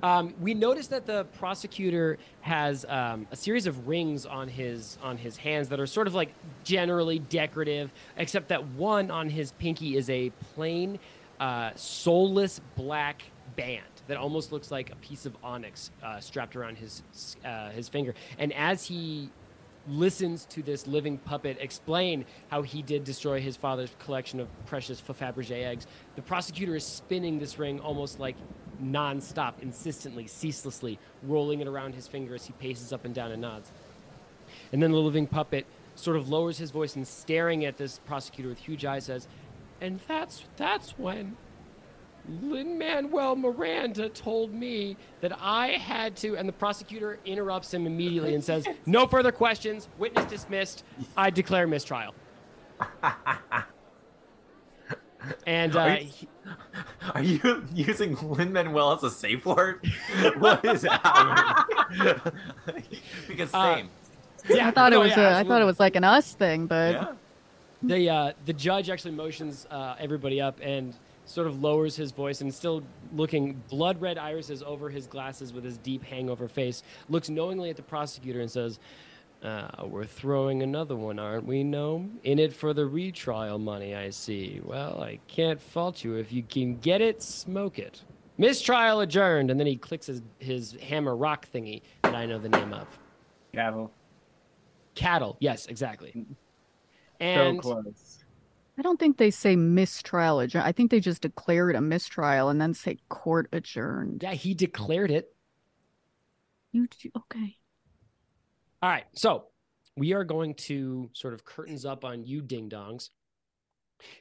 Um, 0.04 0.34
we 0.40 0.54
noticed 0.54 0.90
that 0.90 1.06
the 1.06 1.26
prosecutor 1.26 2.18
has 2.42 2.86
um, 2.90 3.28
a 3.32 3.36
series 3.36 3.68
of 3.68 3.88
rings 3.88 4.26
on 4.26 4.48
his 4.48 4.98
on 5.04 5.18
his 5.18 5.38
hands 5.38 5.70
that 5.70 5.80
are 5.80 5.88
sort 5.88 6.08
of 6.08 6.16
like 6.16 6.34
generally 6.64 7.20
decorative, 7.20 7.92
except 8.18 8.48
that 8.50 8.66
one 8.70 9.12
on 9.12 9.30
his 9.30 9.52
pinky 9.54 9.98
is 9.98 10.10
a 10.10 10.32
plain, 10.56 11.00
uh, 11.40 11.72
soulless 11.76 12.62
black 12.76 13.24
band 13.56 13.84
that 14.08 14.18
almost 14.18 14.52
looks 14.52 14.72
like 14.72 14.92
a 14.92 14.96
piece 14.98 15.26
of 15.26 15.36
onyx 15.44 15.92
uh, 16.04 16.20
strapped 16.20 16.56
around 16.56 16.78
his 16.78 17.04
uh, 17.46 17.70
his 17.70 17.88
finger. 17.88 18.16
And 18.40 18.52
as 18.54 18.86
he 18.86 19.30
listens 19.88 20.46
to 20.46 20.62
this 20.62 20.86
living 20.86 21.18
puppet 21.18 21.58
explain 21.60 22.24
how 22.50 22.62
he 22.62 22.84
did 22.84 23.04
destroy 23.04 23.42
his 23.42 23.58
father's 23.58 23.90
collection 23.98 24.40
of 24.40 24.48
precious 24.66 25.02
Fabergé 25.02 25.66
eggs, 25.66 25.88
the 26.16 26.22
prosecutor 26.22 26.76
is 26.76 26.86
spinning 26.86 27.40
this 27.40 27.58
ring 27.58 27.80
almost 27.80 28.20
like 28.20 28.36
nonstop, 28.82 29.54
insistently, 29.62 30.28
ceaselessly, 30.28 31.00
rolling 31.24 31.62
it 31.62 31.68
around 31.68 31.96
his 31.96 32.08
finger 32.08 32.36
as 32.36 32.46
he 32.46 32.54
paces 32.54 32.92
up 32.92 33.06
and 33.06 33.14
down 33.14 33.32
and 33.32 33.42
nods. 33.42 33.72
And 34.72 34.82
then 34.82 34.92
the 34.92 34.98
living 34.98 35.28
puppet 35.28 35.66
sort 35.96 36.18
of 36.18 36.30
lowers 36.30 36.58
his 36.58 36.72
voice 36.72 36.96
and 36.96 37.08
staring 37.08 37.66
at 37.66 37.78
this 37.78 38.00
prosecutor 38.06 38.50
with 38.50 38.58
huge 38.58 38.86
eyes 38.86 39.06
says, 39.06 39.28
"And 39.80 40.00
that's 40.08 40.44
that's 40.58 40.92
when 40.98 41.38
Lin 42.42 42.78
Manuel 42.78 43.36
Miranda 43.36 44.10
told 44.10 44.54
me 44.54 44.98
that 45.22 45.38
I 45.40 45.70
had 45.70 46.16
to." 46.18 46.36
And 46.38 46.48
the 46.48 46.54
prosecutor 46.54 47.20
interrupts 47.26 47.74
him 47.74 47.86
immediately 47.86 48.36
and 48.36 48.44
says, 48.44 48.66
"No 48.86 49.08
further 49.08 49.32
questions. 49.32 49.88
Witness 49.98 50.26
dismissed. 50.26 50.84
I 51.16 51.30
declare 51.30 51.68
mistrial." 51.68 52.14
And 55.46 55.76
Are 55.76 55.90
uh, 55.90 55.98
you- 56.00 56.28
Are 57.14 57.22
you 57.24 57.64
using 57.74 58.16
Lin 58.22 58.52
Manuel 58.54 58.94
as 58.94 59.04
a 59.04 59.12
safe 59.12 59.46
word? 59.46 59.86
what 60.38 60.64
is 60.66 60.84
happening? 60.84 62.20
because 63.28 63.54
Uh, 63.54 63.76
same. 63.76 63.90
yeah, 64.50 64.68
I 64.68 64.72
thought 64.72 64.94
it 64.94 64.98
was 64.98 65.12
yeah, 65.12 65.38
a, 65.38 65.40
I 65.40 65.44
thought 65.44 65.62
it 65.62 65.66
was 65.66 65.80
like 65.80 65.96
an 65.96 66.04
us 66.04 66.34
thing, 66.34 66.66
but 66.66 66.94
yeah. 66.94 67.12
the 67.84 68.10
uh, 68.10 68.32
the 68.46 68.54
judge 68.54 68.90
actually 68.90 69.12
motions 69.12 69.68
uh, 69.70 69.96
everybody 70.00 70.42
up 70.42 70.58
and 70.62 70.96
sort 71.26 71.48
of 71.48 71.62
lowers 71.62 71.96
his 71.96 72.12
voice 72.12 72.42
and 72.42 72.54
still 72.54 72.84
looking 73.14 73.62
blood 73.70 74.02
red 74.02 74.18
irises 74.18 74.64
over 74.64 74.90
his 74.90 75.06
glasses 75.08 75.54
with 75.54 75.64
his 75.64 75.78
deep 75.78 76.04
hangover 76.04 76.48
face 76.48 76.84
looks 77.10 77.30
knowingly 77.30 77.70
at 77.70 77.76
the 77.78 77.84
prosecutor 77.84 78.42
and 78.42 78.50
says 78.52 78.80
uh, 79.44 79.68
we're 79.88 80.06
throwing 80.06 80.62
another 80.62 80.96
one 80.96 81.18
aren't 81.20 81.46
we 81.46 81.64
no 81.64 82.08
in 82.24 82.38
it 82.40 82.54
for 82.54 82.74
the 82.74 82.86
retrial 82.86 83.58
money 83.58 83.96
i 83.96 84.10
see 84.10 84.62
well 84.64 85.02
i 85.02 85.18
can't 85.28 85.60
fault 85.62 86.04
you 86.04 86.16
if 86.16 86.32
you 86.32 86.44
can 86.44 86.78
get 86.78 87.02
it 87.02 87.22
smoke 87.24 87.80
it 87.80 88.04
mistrial 88.38 89.00
adjourned 89.02 89.50
and 89.50 89.60
then 89.60 89.68
he 89.68 89.76
clicks 89.76 90.06
his, 90.06 90.22
his 90.40 90.74
hammer 90.82 91.16
rock 91.16 91.48
thingy 91.54 91.82
that 92.04 92.14
i 92.16 92.26
know 92.26 92.38
the 92.38 92.50
name 92.50 92.72
of 92.74 92.88
Cattle. 93.54 93.92
cattle 94.96 95.38
yes 95.40 95.66
exactly 95.68 96.12
So 96.14 96.26
and 97.20 97.62
close. 97.62 98.18
I 98.78 98.82
don't 98.84 99.00
think 99.00 99.18
they 99.18 99.30
say 99.32 99.56
mistrial 99.56 100.40
adjourned. 100.40 100.66
I 100.66 100.72
think 100.72 100.90
they 100.90 101.00
just 101.00 101.22
declare 101.22 101.70
it 101.70 101.76
a 101.76 101.82
mistrial 101.82 102.50
and 102.50 102.60
then 102.60 102.74
say 102.74 102.98
court 103.10 103.48
adjourned. 103.52 104.24
yeah 104.24 104.34
he 104.34 104.54
declared 104.54 105.12
it 105.12 105.36
You 106.72 106.88
do- 106.88 107.12
okay? 107.18 107.58
All 108.84 108.90
right, 108.90 109.06
so 109.14 109.46
we 109.96 110.14
are 110.14 110.24
going 110.24 110.56
to 110.56 111.08
sort 111.14 111.36
of 111.36 111.46
curtains 111.46 111.86
up 111.86 112.04
on 112.04 112.26
you 112.26 112.42
ding 112.42 112.68
dongs. 112.68 113.10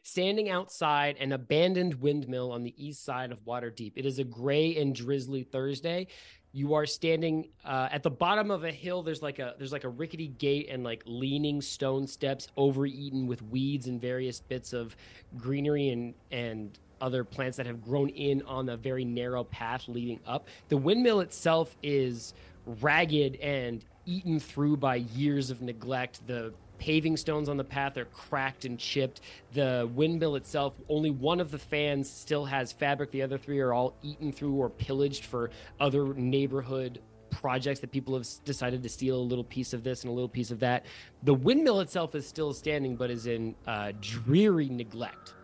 Standing 0.03 0.51
outside 0.51 1.17
an 1.19 1.33
abandoned 1.33 1.95
windmill 1.95 2.53
on 2.53 2.63
the 2.63 2.75
east 2.77 3.03
side 3.03 3.33
of 3.33 3.43
Waterdeep. 3.47 3.93
It 3.97 4.05
is 4.05 4.19
a 4.19 4.25
gray 4.25 4.77
and 4.77 4.95
drizzly 4.95 5.45
Thursday. 5.45 6.09
You 6.53 6.75
are 6.75 6.85
standing 6.85 7.49
uh, 7.65 7.89
at 7.91 8.03
the 8.03 8.11
bottom 8.11 8.51
of 8.51 8.65
a 8.65 8.71
hill. 8.71 9.03
There's 9.03 9.23
like 9.23 9.39
a 9.39 9.55
there's 9.57 9.73
like 9.73 9.85
a 9.85 9.89
rickety 9.89 10.29
gate 10.29 10.69
and 10.69 10.85
like 10.85 11.03
leaning 11.07 11.63
stone 11.63 12.07
steps 12.07 12.49
overeaten 12.59 13.27
with 13.27 13.41
weeds 13.45 13.87
and 13.87 13.99
various 13.99 14.41
bits 14.41 14.75
of 14.75 14.95
greenery 15.39 15.89
and 15.89 16.13
and 16.31 16.79
other 17.01 17.25
plants 17.25 17.57
that 17.57 17.65
have 17.65 17.83
grown 17.83 18.11
in 18.11 18.43
on 18.43 18.69
a 18.69 18.77
very 18.77 19.07
narrow 19.07 19.45
path 19.45 19.89
leading 19.89 20.21
up. 20.27 20.49
The 20.69 20.77
windmill 20.77 21.21
itself 21.21 21.75
is 21.83 22.35
ragged 22.67 23.37
and 23.37 23.83
eaten 24.07 24.41
through 24.41 24.77
by 24.77 24.97
years 24.97 25.51
of 25.51 25.63
neglect. 25.63 26.27
The 26.27 26.53
paving 26.79 27.17
stones 27.17 27.49
on 27.49 27.57
the 27.57 27.65
path 27.65 27.97
are 27.97 28.07
cracked 28.07 28.65
and 28.65 28.79
chipped. 28.79 29.21
The 29.53 29.89
windmill 29.95 30.37
itself, 30.37 30.75
only 30.89 31.11
one 31.11 31.41
of 31.41 31.51
the 31.51 31.59
fans 31.59 32.11
still 32.11 32.45
has 32.47 32.73
fabric. 32.73 33.11
The 33.11 33.23
other 33.23 33.39
three 33.39 33.61
are 33.61 33.73
all 33.73 33.95
eaten 34.03 34.33
through 34.33 34.55
or 34.55 34.71
pillaged 34.71 35.27
for 35.27 35.51
other 35.79 36.15
neighborhood 36.15 37.01
projects 37.31 37.81
that 37.81 37.93
people 37.93 38.15
have 38.15 38.27
decided 38.45 38.83
to 38.83 38.89
steal 38.89 39.17
a 39.17 39.23
little 39.23 39.45
piece 39.45 39.73
of 39.73 39.85
this 39.85 40.03
and 40.03 40.11
a 40.11 40.13
little 40.13 40.29
piece 40.29 40.51
of 40.51 40.59
that. 40.61 40.87
The 41.23 41.35
windmill 41.35 41.81
itself 41.81 42.15
is 42.15 42.27
still 42.27 42.53
standing, 42.53 42.97
but 42.97 43.11
is 43.11 43.27
in 43.27 43.55
uh, 43.67 43.93
dreary 44.01 44.69
neglect. 44.69 45.35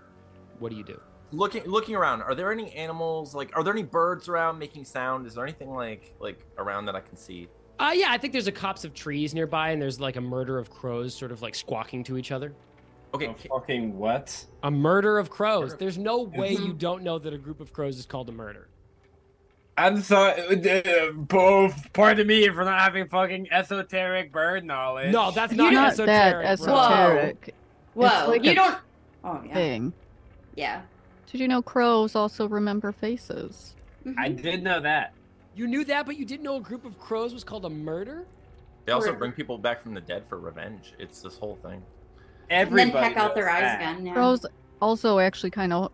What 0.58 0.70
do 0.70 0.76
you 0.76 0.84
do? 0.84 1.00
Looking 1.32 1.64
looking 1.64 1.96
around, 1.96 2.22
are 2.22 2.34
there 2.34 2.52
any 2.52 2.72
animals 2.72 3.34
like 3.34 3.50
are 3.56 3.64
there 3.64 3.72
any 3.72 3.82
birds 3.82 4.28
around 4.28 4.58
making 4.58 4.84
sound? 4.84 5.26
Is 5.26 5.34
there 5.34 5.44
anything 5.44 5.70
like 5.74 6.14
like 6.20 6.46
around 6.56 6.86
that 6.86 6.94
I 6.94 7.00
can 7.00 7.16
see? 7.16 7.48
Uh, 7.78 7.92
yeah, 7.94 8.06
I 8.10 8.18
think 8.18 8.32
there's 8.32 8.46
a 8.46 8.52
copse 8.52 8.84
of 8.84 8.94
trees 8.94 9.34
nearby, 9.34 9.70
and 9.70 9.80
there's 9.80 10.00
like 10.00 10.16
a 10.16 10.20
murder 10.20 10.58
of 10.58 10.70
crows, 10.70 11.14
sort 11.14 11.30
of 11.32 11.42
like 11.42 11.54
squawking 11.54 12.02
to 12.04 12.16
each 12.16 12.32
other. 12.32 12.54
Okay, 13.14 13.26
A 13.26 13.34
fucking 13.48 13.96
what? 13.96 14.44
A 14.62 14.70
murder 14.70 15.18
of 15.18 15.30
crows. 15.30 15.70
Murder 15.70 15.76
There's 15.80 15.98
no 15.98 16.22
way 16.22 16.52
you 16.52 16.72
don't 16.72 17.02
know 17.02 17.18
that 17.18 17.32
a 17.32 17.38
group 17.38 17.60
of 17.60 17.72
crows 17.72 17.98
is 17.98 18.06
called 18.06 18.28
a 18.28 18.32
murder. 18.32 18.68
I'm 19.78 20.00
sorry, 20.00 20.40
uh, 20.42 21.12
both. 21.12 21.92
Pardon 21.92 22.26
me 22.26 22.48
for 22.48 22.64
not 22.64 22.80
having 22.80 23.06
fucking 23.08 23.48
esoteric 23.52 24.32
bird 24.32 24.64
knowledge. 24.64 25.12
No, 25.12 25.30
that's 25.30 25.52
It's 25.52 25.58
not, 25.58 25.72
not 25.72 25.96
that 25.96 26.44
esoteric. 26.44 26.64
bro. 26.64 26.74
esoteric 26.74 27.54
Whoa, 27.94 28.28
like 28.28 28.44
you 28.44 28.52
a- 28.52 28.54
don't. 28.54 28.78
Oh 29.22 29.42
yeah, 29.46 29.54
thing. 29.54 29.92
yeah. 30.54 30.80
Did 31.30 31.40
you 31.42 31.48
know 31.48 31.60
crows 31.60 32.14
also 32.14 32.48
remember 32.48 32.90
faces? 32.92 33.74
Mhm. 34.06 34.14
I 34.18 34.28
did 34.30 34.62
know 34.62 34.80
that. 34.80 35.12
You 35.56 35.66
knew 35.66 35.84
that, 35.86 36.06
but 36.06 36.16
you 36.16 36.24
didn't 36.24 36.44
know 36.44 36.56
a 36.56 36.60
group 36.60 36.84
of 36.84 36.98
crows 36.98 37.32
was 37.34 37.42
called 37.42 37.64
a 37.64 37.70
murder? 37.70 38.26
they 38.84 38.92
also 38.92 39.06
Correct. 39.06 39.18
bring 39.18 39.32
people 39.32 39.58
back 39.58 39.82
from 39.82 39.94
the 39.94 40.00
dead 40.00 40.22
for 40.28 40.38
revenge. 40.38 40.94
It's 41.00 41.20
this 41.20 41.36
whole 41.36 41.56
thing. 41.62 41.82
and 42.48 42.68
Everybody 42.68 42.90
then 42.92 43.02
peck 43.14 43.16
out 43.16 43.34
their 43.34 43.46
knows 43.46 43.54
eyes 43.54 43.60
that. 43.62 43.80
again. 43.80 44.06
Yeah. 44.06 44.12
Crows 44.12 44.46
also 44.80 45.18
actually 45.18 45.50
kind 45.50 45.72
of 45.72 45.90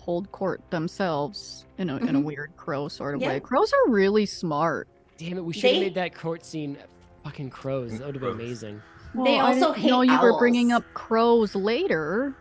hold 0.00 0.32
court 0.32 0.62
themselves 0.70 1.66
in 1.76 1.90
a 1.90 1.96
in 1.98 2.16
a 2.16 2.18
Mhm. 2.20 2.24
weird 2.24 2.56
crow 2.56 2.88
sort 2.88 3.14
of 3.14 3.20
Yeah. 3.20 3.28
way. 3.28 3.40
Crows 3.40 3.70
are 3.74 3.90
really 3.90 4.24
smart. 4.24 4.88
Damn 5.18 5.36
it, 5.36 5.44
we 5.44 5.52
should 5.52 5.64
have 5.64 5.72
They- 5.74 5.80
made 5.80 5.94
that 5.96 6.14
court 6.14 6.42
scene 6.46 6.78
fucking 7.24 7.50
crows. 7.50 7.98
That 7.98 8.06
would 8.06 8.14
have 8.14 8.22
been 8.22 8.30
Crows. 8.36 8.40
amazing. 8.46 8.82
They 9.14 9.38
I 9.38 9.40
also 9.52 9.74
didn't 9.74 9.86
know 9.90 10.00
hate 10.00 10.10
you 10.10 10.22
were 10.22 10.38
bringing 10.38 10.72
up 10.72 10.84
crows 10.94 11.54
later. 11.54 12.34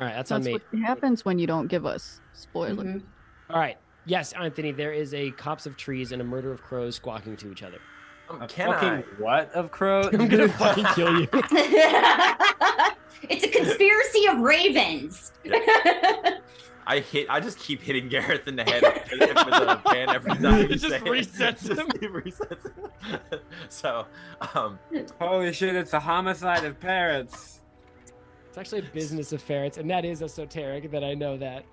All 0.00 0.06
right, 0.06 0.16
that's 0.16 0.30
on 0.32 0.42
me. 0.44 0.52
what 0.52 0.62
happens 0.84 1.24
when 1.24 1.38
you 1.38 1.46
don't 1.46 1.68
give 1.68 1.86
us 1.86 2.20
spoilers. 2.34 2.76
Mhm. 2.78 3.02
All 3.48 3.58
right. 3.58 3.78
Yes, 4.06 4.32
Anthony, 4.34 4.72
there 4.72 4.92
is 4.92 5.14
a 5.14 5.30
copse 5.32 5.66
of 5.66 5.76
trees 5.76 6.12
and 6.12 6.20
a 6.20 6.24
murder 6.24 6.52
of 6.52 6.62
crows 6.62 6.96
squawking 6.96 7.36
to 7.38 7.50
each 7.50 7.62
other. 7.62 7.78
Um, 8.28 8.42
A 8.42 8.46
can 8.48 8.70
fucking 8.72 8.88
I? 8.88 9.00
what 9.18 9.50
of 9.52 9.70
crows? 9.70 10.06
I'm 10.12 10.28
gonna 10.28 10.48
fucking 10.48 10.84
kill 10.94 11.20
you. 11.20 11.28
it's 11.32 13.44
a 13.44 13.48
conspiracy 13.48 14.26
of 14.28 14.40
ravens. 14.40 15.32
I 16.86 17.00
hit. 17.00 17.28
I 17.30 17.40
just 17.40 17.58
keep 17.58 17.80
hitting 17.80 18.10
Garath 18.10 18.46
in 18.46 18.56
the 18.56 18.64
head 18.64 18.82
with 18.82 19.20
with 19.20 19.68
a 19.68 19.80
pan 19.86 20.10
every 20.10 20.34
time. 20.34 20.54
It 20.56 20.70
you 20.70 20.76
just 20.76 20.88
say 20.90 21.00
resets 21.00 21.70
It 21.70 21.78
him. 21.78 21.88
just 21.88 22.40
resets 22.40 22.64
him. 22.64 22.90
so, 23.70 24.04
um, 24.54 24.78
Holy 25.18 25.50
shit! 25.54 25.74
It's 25.76 25.94
a 25.94 26.00
homicide 26.00 26.64
of 26.64 26.78
parrots. 26.78 27.62
It's 28.48 28.58
actually 28.58 28.80
a 28.80 28.90
business 28.92 29.32
of 29.32 29.40
ferrets, 29.42 29.78
and 29.78 29.88
that 29.90 30.04
is 30.04 30.22
esoteric 30.22 30.90
that 30.90 31.02
I 31.02 31.14
know 31.14 31.38
that. 31.38 31.64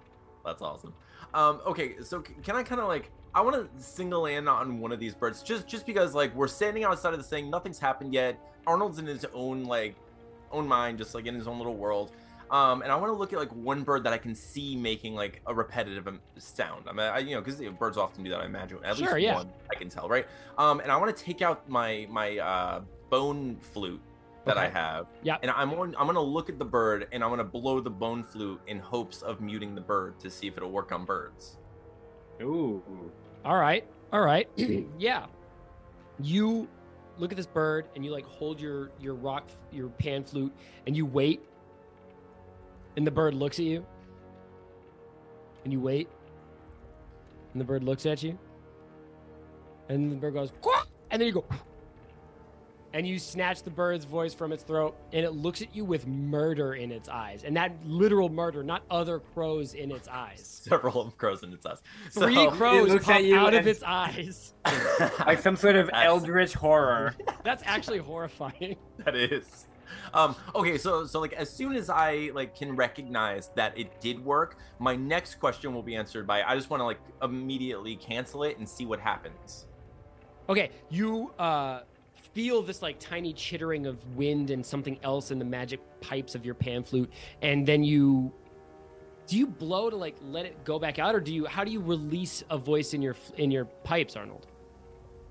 That's 0.46 0.62
awesome. 0.62 0.94
Um, 1.34 1.62
okay, 1.66 1.96
so 2.04 2.22
can 2.44 2.56
I 2.56 2.64
kind 2.64 2.82
of 2.82 2.88
like 2.88 3.10
I 3.34 3.42
want 3.42 3.56
to 3.56 3.84
single 3.84 4.26
in 4.26 4.48
on 4.48 4.80
one 4.80 4.92
of 4.92 5.00
these 5.00 5.16
birds 5.16 5.42
just 5.42 5.68
just 5.68 5.86
because 5.86 6.14
like 6.14 6.36
we're 6.36 6.48
standing 6.48 6.84
outside 6.84 7.14
of 7.14 7.20
this 7.20 7.30
thing, 7.30 7.50
nothing's 7.50 7.80
happened 7.80 8.14
yet. 8.14 8.38
Arnold's 8.68 9.00
in 9.00 9.06
his 9.06 9.26
own 9.34 9.64
like 9.64 9.96
own 10.52 10.68
mind, 10.68 10.98
just 10.98 11.16
like 11.16 11.26
in 11.26 11.36
his 11.36 11.48
own 11.48 11.58
little 11.58 11.76
world. 11.76 12.12
Um, 12.50 12.82
and 12.82 12.92
I 12.92 12.98
want 12.98 13.08
to 13.08 13.14
look 13.14 13.32
at 13.32 13.40
like 13.40 13.52
one 13.56 13.84
bird 13.84 14.04
that 14.04 14.12
I 14.12 14.18
can 14.18 14.36
see 14.36 14.76
making 14.76 15.16
like 15.16 15.42
a 15.48 15.56
repetitive 15.56 16.06
um, 16.10 16.20
sound. 16.38 16.84
I 16.86 16.92
mean, 16.92 17.00
I, 17.00 17.20
you 17.20 17.36
know, 17.36 17.42
because 17.42 17.62
birds 17.80 17.98
often 17.98 18.26
do 18.26 18.30
that. 18.32 18.42
I 18.42 18.46
imagine 18.46 18.80
at 18.84 18.98
Sure, 18.98 19.14
least 19.14 19.24
yeah. 19.24 19.36
one 19.36 19.50
I 19.72 19.76
can 19.76 19.88
tell, 19.88 20.10
right? 20.10 20.28
Um, 20.58 20.82
and 20.82 20.92
I 20.92 20.98
want 20.98 21.16
to 21.16 21.24
take 21.24 21.42
out 21.42 21.70
my 21.70 22.08
my 22.10 22.38
uh, 22.40 22.82
bone 23.10 23.58
flute 23.62 24.02
that 24.46 24.58
I 24.58 24.68
have. 24.70 25.08
Yeah. 25.24 25.38
And 25.42 25.52
I'm 25.52 25.74
on, 25.74 25.96
I'm 25.98 26.08
gonna 26.08 26.22
look 26.22 26.50
at 26.50 26.58
the 26.58 26.66
bird 26.66 27.08
and 27.12 27.24
I'm 27.24 27.30
gonna 27.30 27.44
blow 27.44 27.80
the 27.80 27.90
bone 27.90 28.24
flute 28.24 28.62
in 28.68 28.80
hopes 28.80 29.22
of 29.22 29.42
muting 29.42 29.76
the 29.76 29.82
bird 29.82 30.20
to 30.22 30.30
see 30.30 30.48
if 30.48 30.58
it'll 30.58 30.72
work 30.72 30.92
on 30.92 31.06
birds. 31.06 31.58
Ooh. 32.42 32.82
All 33.46 33.58
right. 33.58 33.86
All 34.12 34.22
right. 34.22 34.50
yeah. 34.98 35.26
You 36.20 36.68
look 37.18 37.32
at 37.32 37.38
this 37.38 37.46
bird 37.46 37.88
and 37.96 38.04
you 38.04 38.12
like 38.12 38.26
hold 38.26 38.60
your 38.60 38.92
your 39.00 39.14
rock 39.14 39.50
your 39.72 39.90
pan 39.90 40.24
flute 40.24 40.54
and 40.88 40.96
you 40.96 41.06
wait. 41.06 41.42
And 42.98 43.06
the 43.06 43.12
bird 43.12 43.34
looks 43.34 43.60
at 43.60 43.66
you. 43.66 43.86
And 45.64 45.72
you 45.72 45.80
wait. 45.80 46.10
And 47.54 47.62
the 47.62 47.66
bird 47.66 47.84
looks 47.84 48.06
at 48.06 48.24
you. 48.24 48.38
And 49.90 50.12
the 50.12 50.16
bird 50.16 50.34
goes, 50.34 50.52
"Quack!" 50.62 50.88
and 51.12 51.22
then 51.22 51.28
you 51.28 51.34
go 51.34 51.46
and 52.94 53.08
you 53.08 53.18
snatch 53.20 53.64
the 53.64 53.70
bird's 53.70 54.06
voice 54.06 54.34
from 54.34 54.52
its 54.52 54.64
throat 54.64 54.96
and 55.14 55.26
it 55.26 55.32
looks 55.32 55.62
at 55.62 55.76
you 55.76 55.86
with 55.86 56.06
murder 56.08 56.74
in 56.74 56.92
its 56.92 57.08
eyes. 57.10 57.44
And 57.44 57.56
that 57.56 57.74
literal 57.86 58.30
murder, 58.30 58.64
not 58.64 58.84
other 58.90 59.20
crows 59.20 59.74
in 59.74 59.92
its 59.92 60.08
eyes. 60.08 60.62
Several 60.70 61.02
of 61.02 61.18
crows 61.18 61.44
in 61.44 61.54
its 61.54 61.66
eyes. 61.66 61.82
Three 62.12 62.36
So- 62.36 62.52
crows 62.52 62.90
looks 62.90 63.06
pop 63.06 63.16
at 63.16 63.24
you 63.24 63.38
out 63.38 63.54
of 63.54 63.68
its 63.68 63.84
eyes. 63.86 64.54
Like 65.26 65.40
some 65.40 65.56
sort 65.56 65.76
of 65.76 65.88
That's- 65.88 66.06
eldritch 66.06 66.54
horror. 66.54 67.16
That's 67.44 67.64
actually 67.66 68.00
horrifying. 68.00 68.76
that 69.00 69.16
is 69.16 69.68
um 70.14 70.36
okay 70.56 70.78
so 70.78 71.06
so 71.06 71.20
like 71.20 71.34
as 71.34 71.50
soon 71.50 71.76
as 71.76 71.90
i 71.90 72.30
like 72.34 72.56
can 72.56 72.76
recognize 72.78 73.50
that 73.56 73.78
it 73.78 74.00
did 74.00 74.24
work 74.24 74.58
my 74.80 74.96
next 74.96 75.36
question 75.36 75.74
will 75.74 75.84
be 75.84 75.96
answered 75.96 76.26
by 76.26 76.42
i 76.44 76.56
just 76.56 76.70
want 76.70 76.80
to 76.80 76.86
like 76.86 77.00
immediately 77.22 77.98
cancel 77.98 78.44
it 78.44 78.58
and 78.58 78.68
see 78.68 78.86
what 78.86 79.00
happens 79.02 79.66
Okay, 80.50 80.70
you 80.90 81.32
uh 81.40 81.82
feel 82.34 82.62
this 82.62 82.82
like 82.82 82.98
tiny 83.00 83.34
chittering 83.34 83.86
of 83.86 84.16
wind 84.16 84.50
and 84.52 84.66
something 84.66 84.98
else 85.04 85.32
in 85.32 85.40
the 85.40 85.46
magic 85.46 85.80
pipes 86.00 86.36
of 86.36 86.46
your 86.46 86.56
pan 86.56 86.84
flute, 86.84 87.12
and 87.42 87.66
then 87.68 87.84
you 87.84 88.32
do 89.28 89.38
you 89.38 89.48
blow 89.48 89.90
to 89.90 89.96
like 89.96 90.16
let 90.24 90.46
it 90.46 90.64
go 90.66 90.80
back 90.80 91.00
out, 91.00 91.16
or 91.16 91.20
do 91.20 91.34
you 91.34 91.46
how 91.46 91.64
do 91.64 91.72
you 91.72 91.80
release 91.82 92.44
a 92.50 92.58
voice 92.58 92.94
in 92.94 93.02
your 93.02 93.16
in 93.38 93.52
your 93.52 93.66
pipes, 93.66 94.16
Arnold? 94.16 94.48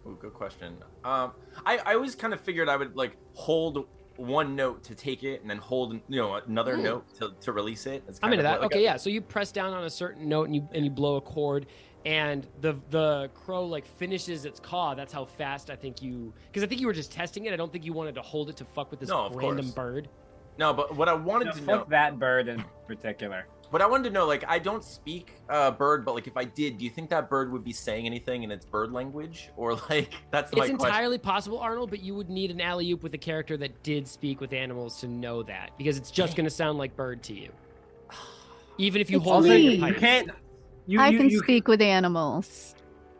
Ooh, 0.07 0.17
good 0.19 0.33
question 0.33 0.79
um 1.05 1.33
i 1.67 1.77
i 1.85 1.93
always 1.95 2.15
kind 2.15 2.33
of 2.33 2.41
figured 2.41 2.71
i 2.71 2.77
would 2.77 2.97
like 2.97 3.19
hold 3.35 3.87
one 4.17 4.57
note 4.57 4.83
to 4.83 4.95
take 4.95 5.23
it 5.25 5.43
and 5.43 5.51
then 5.51 5.59
hold 5.59 5.93
you 6.09 6.17
know 6.17 6.37
another 6.47 6.77
Mm. 6.79 6.83
note 6.85 7.15
to, 7.19 7.33
to 7.43 7.53
release 7.53 7.85
it 7.85 8.03
I'm 8.23 8.33
into 8.33 8.43
that. 8.43 8.63
like 8.63 8.73
okay, 8.73 8.79
a- 8.81 8.83
yeah. 8.83 8.97
So 8.97 9.11
you 9.11 9.21
press 9.21 9.53
down 9.53 9.75
on 9.75 9.85
a 9.85 9.91
certain 9.91 10.27
note 10.27 10.45
and 10.47 10.57
you 10.57 10.67
and 10.73 10.85
you 10.87 10.91
blow 10.91 11.17
a 11.17 11.21
chord, 11.21 11.67
and 12.07 12.47
the 12.61 12.75
the 12.91 13.31
crow 13.35 13.65
like 13.67 13.87
finishes 13.87 14.45
its 14.45 14.59
caw. 14.61 14.95
That's 14.95 15.13
how 15.13 15.25
fast 15.25 15.71
I 15.71 15.77
think 15.77 16.01
you 16.03 16.33
because 16.47 16.63
I 16.63 16.67
think 16.67 16.81
you 16.81 16.87
were 16.87 16.93
just 16.93 17.13
testing 17.13 17.45
it. 17.47 17.53
I 17.53 17.57
don't 17.57 17.71
think 17.73 17.85
you 17.85 17.93
wanted 17.93 18.15
to 18.15 18.23
hold 18.23 18.49
it 18.49 18.57
to 18.59 18.65
fuck 18.65 18.91
with 18.91 19.01
this 19.01 19.09
No, 19.09 19.29
random 19.31 19.67
course. 19.67 19.71
bird. 19.75 20.09
no 20.59 20.73
but 20.73 20.95
what 20.97 21.09
i 21.09 21.13
wanted 21.15 21.47
No, 21.47 21.53
to 21.53 21.59
fuck 21.59 21.67
know 21.67 21.87
that 21.91 22.19
bird 22.19 22.49
in 22.49 22.63
particular. 22.87 23.47
what 23.71 23.81
i 23.83 23.87
wanted 23.87 24.05
to 24.05 24.11
know 24.11 24.27
like 24.27 24.45
i 24.49 24.59
don't 24.59 24.83
speak 24.83 25.35
uh 25.49 25.71
bird 25.71 26.05
but 26.05 26.15
like 26.15 26.27
if 26.27 26.37
i 26.37 26.45
did 26.45 26.77
do 26.79 26.85
you 26.85 26.91
think 26.91 27.09
that 27.11 27.31
bird 27.31 27.53
would 27.53 27.63
be 27.63 27.73
saying 27.73 28.05
anything 28.05 28.43
in 28.43 28.51
its 28.51 28.67
bird 28.67 28.91
language 28.93 29.51
or 29.57 29.75
like 29.89 30.13
that's 30.33 30.53
my 30.53 30.65
It's 30.65 30.71
question 30.71 30.87
entirely 30.87 31.19
possible, 31.19 31.59
Arnold, 31.61 31.91
but 31.91 32.03
you 32.03 32.15
would 32.17 32.29
need 32.29 32.51
an 32.51 32.61
alley 32.61 32.91
oop 32.91 33.03
with 33.03 33.15
a 33.15 33.19
character 33.19 33.57
that 33.59 33.83
did 33.83 34.09
speak 34.09 34.41
with 34.41 34.53
animals 34.53 34.99
to 35.01 35.07
know 35.07 35.43
that 35.45 35.71
because 35.79 35.97
it's 35.97 36.11
just 36.11 36.35
going 36.37 36.45
to 36.47 36.51
sound 36.51 36.79
like 36.79 36.97
bird 36.97 37.23
to 37.25 37.35
you. 37.35 37.51
Even 38.79 39.01
if 39.01 39.11
you 39.11 39.19
It's 39.19 39.27
hold 39.29 39.45
me. 39.45 39.51
it 39.51 39.75
in 39.75 39.81
your 39.81 39.89
you 39.91 39.95
can't. 39.95 40.31
You, 40.87 41.01
I 41.01 41.09
you, 41.09 41.19
can 41.19 41.31
you, 41.31 41.39
speak 41.39 41.69
with 41.69 41.81
animals. 41.81 42.75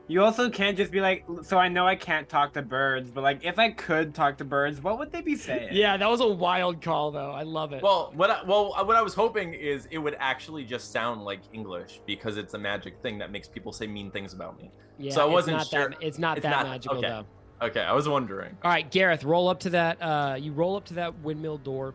You 0.09 0.25
also 0.25 0.51
can't 0.51 0.77
just 0.77 0.91
be 0.91 1.01
like, 1.01 1.25
so 1.43 1.57
I 1.57 1.69
know 1.69 1.87
I 1.87 1.95
can't 1.95 2.29
talk 2.29 2.53
to 2.55 2.63
birds, 2.63 3.13
but 3.13 3.23
like, 3.23 3.45
if 3.45 3.61
I 3.61 3.71
could 3.71 4.13
talk 4.13 4.39
to 4.39 4.45
birds, 4.45 4.83
what 4.83 4.99
would 4.99 5.13
they 5.13 5.21
be 5.21 5.37
saying? 5.37 5.69
Yeah, 5.71 5.97
that 5.97 6.11
was 6.11 6.21
a 6.21 6.27
wild 6.27 6.83
call, 6.83 7.13
though. 7.13 7.31
I 7.31 7.45
love 7.45 7.73
it. 7.73 7.81
Well, 7.81 8.11
what 8.17 8.29
I, 8.29 8.43
well, 8.43 8.75
what 8.85 8.97
I 8.97 9.03
was 9.03 9.15
hoping 9.15 9.55
is 9.55 9.87
it 9.93 9.99
would 9.99 10.17
actually 10.19 10.65
just 10.65 10.91
sound 10.91 11.23
like 11.23 11.41
English 11.53 12.01
because 12.07 12.39
it's 12.39 12.55
a 12.55 12.59
magic 12.59 13.01
thing 13.03 13.19
that 13.19 13.31
makes 13.31 13.47
people 13.47 13.73
say 13.73 13.87
mean 13.87 14.11
things 14.11 14.33
about 14.33 14.59
me. 14.59 14.73
yeah, 14.99 15.13
so 15.13 15.23
I 15.23 15.27
wasn't 15.27 15.61
it's 15.61 15.73
not 15.73 15.81
sure- 15.81 15.91
That, 15.91 15.99
it's 16.03 16.19
not 16.19 16.39
it's 16.39 16.45
that 16.45 16.51
not- 16.51 16.67
magical, 16.67 16.99
okay. 16.99 17.09
though. 17.09 17.27
Okay, 17.63 17.83
I 17.83 17.93
was 17.93 18.09
wondering. 18.09 18.57
All 18.65 18.71
right, 18.71 18.91
Garath, 18.91 19.23
roll 19.25 19.47
up 19.49 19.61
to 19.61 19.71
that. 19.71 20.03
Uh, 20.03 20.35
you 20.41 20.51
roll 20.53 20.77
up 20.77 20.87
to 20.87 20.95
that 20.95 21.17
windmill 21.21 21.59
door. 21.59 21.95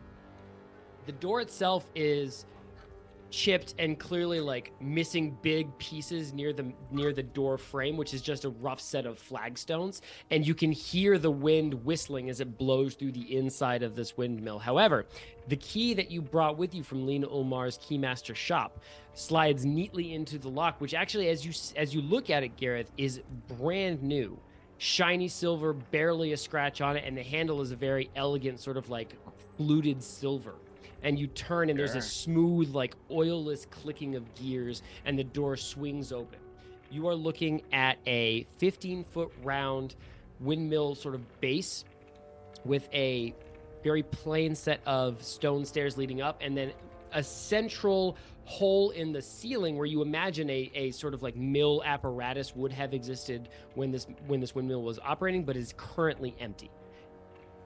The 1.07 1.11
door 1.11 1.41
itself 1.41 1.89
is 1.95 2.45
chipped 3.35 3.75
and 3.79 3.99
clearly 3.99 4.39
like 4.39 4.71
missing 4.79 5.37
big 5.41 5.77
pieces 5.77 6.31
near 6.31 6.53
the 6.53 6.71
near 6.89 7.11
the 7.11 7.21
door 7.21 7.57
frame, 7.57 7.97
which 7.97 8.13
is 8.13 8.21
just 8.21 8.45
a 8.45 8.49
rough 8.49 8.79
set 8.79 9.05
of 9.05 9.19
flagstones, 9.19 10.01
and 10.31 10.47
you 10.47 10.55
can 10.55 10.71
hear 10.71 11.17
the 11.17 11.29
wind 11.29 11.73
whistling 11.83 12.29
as 12.29 12.39
it 12.39 12.57
blows 12.57 12.95
through 12.95 13.11
the 13.11 13.35
inside 13.35 13.83
of 13.83 13.93
this 13.93 14.15
windmill. 14.15 14.57
However, 14.57 15.05
the 15.49 15.57
key 15.57 15.93
that 15.95 16.09
you 16.09 16.21
brought 16.21 16.57
with 16.57 16.73
you 16.73 16.81
from 16.81 17.05
Lena 17.05 17.27
Ulmar's 17.27 17.77
Keymaster 17.77 18.33
shop 18.33 18.79
slides 19.15 19.65
neatly 19.65 20.13
into 20.13 20.39
the 20.39 20.49
lock, 20.49 20.79
which 20.79 20.93
actually, 20.93 21.27
as 21.27 21.45
you 21.45 21.51
as 21.75 21.93
you 21.93 22.01
look 22.01 22.29
at 22.29 22.41
it, 22.41 22.55
Garath, 22.55 22.87
is 22.97 23.21
brand 23.59 24.01
new 24.01 24.39
shiny 24.77 25.27
silver, 25.27 25.73
barely 25.73 26.31
a 26.31 26.37
scratch 26.37 26.79
on 26.79 26.95
it, 26.95 27.03
and 27.05 27.17
the 27.17 27.23
handle 27.23 27.61
is 27.61 27.71
a 27.71 27.75
very 27.75 28.09
elegant, 28.15 28.61
sort 28.61 28.77
of 28.77 28.89
like 28.89 29.13
fluted 29.57 30.01
silver. 30.01 30.55
And 31.05 31.19
you 31.19 31.27
turn, 31.27 31.69
and 31.69 31.77
there's 31.77 31.93
a 31.95 32.01
smooth, 32.01 32.73
like 32.73 32.95
oilless 33.11 33.69
clicking 33.69 34.15
of 34.15 34.33
gears, 34.33 34.81
and 35.05 35.17
the 35.17 35.23
door 35.23 35.55
swings 35.55 36.11
open. 36.11 36.39
You 36.89 37.07
are 37.07 37.15
looking 37.15 37.61
at 37.71 37.99
a 38.07 38.47
15 38.57 39.05
foot 39.11 39.31
round 39.43 39.95
windmill 40.39 40.95
sort 40.95 41.13
of 41.13 41.41
base 41.41 41.85
with 42.65 42.89
a 42.91 43.35
very 43.83 44.01
plain 44.01 44.55
set 44.55 44.81
of 44.87 45.23
stone 45.23 45.63
stairs 45.63 45.95
leading 45.95 46.21
up, 46.21 46.41
and 46.41 46.57
then 46.57 46.73
a 47.13 47.21
central 47.21 48.17
hole 48.45 48.89
in 48.89 49.11
the 49.11 49.21
ceiling 49.21 49.77
where 49.77 49.85
you 49.85 50.01
imagine 50.01 50.49
a, 50.49 50.71
a 50.73 50.91
sort 50.91 51.13
of 51.13 51.21
like 51.21 51.35
mill 51.35 51.83
apparatus 51.85 52.55
would 52.55 52.71
have 52.71 52.93
existed 52.93 53.49
when 53.75 53.91
this 53.91 54.07
when 54.27 54.39
this 54.39 54.55
windmill 54.55 54.81
was 54.81 54.97
operating, 54.99 55.43
but 55.43 55.55
is 55.55 55.73
currently 55.77 56.35
empty. 56.39 56.71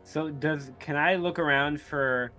So 0.04 0.30
does 0.30 0.72
can 0.80 0.98
I 0.98 1.16
look 1.16 1.40
around 1.40 1.80
for 1.80 2.32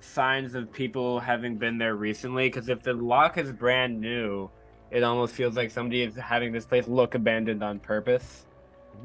signs 0.00 0.54
of 0.54 0.72
people 0.72 1.20
having 1.20 1.56
been 1.56 1.78
there 1.78 1.96
recently? 1.96 2.48
Because 2.48 2.68
if 2.68 2.82
the 2.82 2.92
lock 2.92 3.38
is 3.38 3.52
brand 3.52 4.00
new, 4.00 4.50
it 4.90 5.02
almost 5.02 5.34
feels 5.34 5.56
like 5.56 5.70
somebody 5.70 6.02
is 6.02 6.14
having 6.16 6.52
this 6.52 6.66
place 6.66 6.86
look 6.88 7.14
abandoned 7.14 7.62
on 7.62 7.80
purpose. 7.80 8.46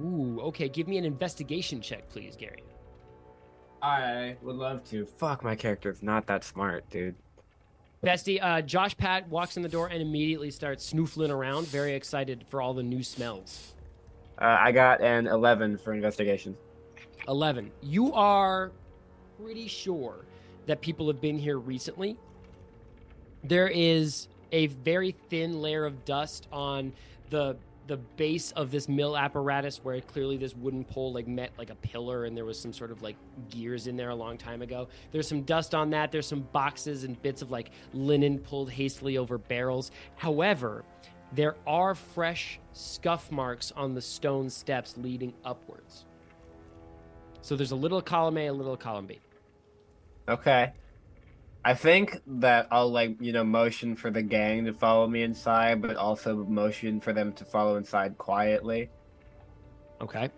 Ooh, 0.01 0.39
okay. 0.41 0.69
Give 0.69 0.87
me 0.87 0.97
an 0.97 1.05
investigation 1.05 1.81
check, 1.81 2.07
please, 2.09 2.35
Gary. 2.35 2.63
I 3.81 4.37
would 4.41 4.55
love 4.55 4.83
to. 4.85 5.05
Fuck, 5.05 5.43
my 5.43 5.55
character 5.55 5.89
character's 5.89 6.03
not 6.03 6.27
that 6.27 6.43
smart, 6.43 6.87
dude. 6.89 7.15
Bestie, 8.03 8.39
uh, 8.41 8.61
Josh 8.61 8.97
Pat 8.97 9.27
walks 9.29 9.57
in 9.57 9.63
the 9.63 9.69
door 9.69 9.87
and 9.87 10.01
immediately 10.01 10.49
starts 10.49 10.91
snoofling 10.91 11.29
around, 11.29 11.67
very 11.67 11.93
excited 11.93 12.45
for 12.49 12.61
all 12.61 12.73
the 12.73 12.83
new 12.83 13.03
smells. 13.03 13.75
Uh, 14.39 14.57
I 14.59 14.71
got 14.71 15.01
an 15.01 15.27
11 15.27 15.77
for 15.77 15.93
investigation. 15.93 16.57
11. 17.27 17.71
You 17.81 18.11
are 18.13 18.71
pretty 19.39 19.67
sure 19.67 20.25
that 20.65 20.81
people 20.81 21.07
have 21.07 21.21
been 21.21 21.37
here 21.37 21.57
recently. 21.57 22.17
There 23.43 23.67
is 23.67 24.27
a 24.51 24.67
very 24.67 25.15
thin 25.29 25.61
layer 25.61 25.85
of 25.85 26.05
dust 26.05 26.47
on 26.51 26.93
the 27.29 27.57
the 27.87 27.97
base 27.97 28.51
of 28.51 28.71
this 28.71 28.87
mill 28.87 29.17
apparatus 29.17 29.83
where 29.83 29.99
clearly 29.99 30.37
this 30.37 30.55
wooden 30.55 30.83
pole 30.83 31.11
like 31.11 31.27
met 31.27 31.51
like 31.57 31.71
a 31.71 31.75
pillar 31.75 32.25
and 32.25 32.37
there 32.37 32.45
was 32.45 32.57
some 32.57 32.71
sort 32.71 32.91
of 32.91 33.01
like 33.01 33.15
gears 33.49 33.87
in 33.87 33.97
there 33.97 34.11
a 34.11 34.15
long 34.15 34.37
time 34.37 34.61
ago. 34.61 34.87
There's 35.11 35.27
some 35.27 35.41
dust 35.41 35.73
on 35.73 35.89
that. 35.89 36.11
There's 36.11 36.27
some 36.27 36.47
boxes 36.53 37.03
and 37.03 37.21
bits 37.21 37.41
of 37.41 37.51
like 37.51 37.71
linen 37.93 38.39
pulled 38.39 38.69
hastily 38.69 39.17
over 39.17 39.37
barrels. 39.37 39.91
However, 40.15 40.85
there 41.33 41.55
are 41.65 41.95
fresh 41.95 42.59
scuff 42.73 43.31
marks 43.31 43.71
on 43.75 43.93
the 43.93 44.01
stone 44.01 44.49
steps 44.49 44.95
leading 44.97 45.33
upwards. 45.43 46.05
So 47.41 47.55
there's 47.55 47.71
a 47.71 47.75
little 47.75 48.01
column 48.01 48.37
A, 48.37 48.47
a 48.47 48.53
little 48.53 48.77
column 48.77 49.07
B. 49.07 49.19
Okay. 50.29 50.73
I 51.63 51.73
think 51.75 52.21
that 52.25 52.67
I'll 52.71 52.91
like 52.91 53.17
you 53.21 53.31
know 53.31 53.43
motion 53.43 53.95
for 53.95 54.09
the 54.09 54.21
gang 54.21 54.65
to 54.65 54.73
follow 54.73 55.07
me 55.07 55.23
inside, 55.23 55.81
but 55.81 55.95
also 55.95 56.43
motion 56.45 56.99
for 56.99 57.13
them 57.13 57.33
to 57.33 57.45
follow 57.45 57.75
inside 57.75 58.17
quietly. 58.17 58.89
Okay. 60.01 60.29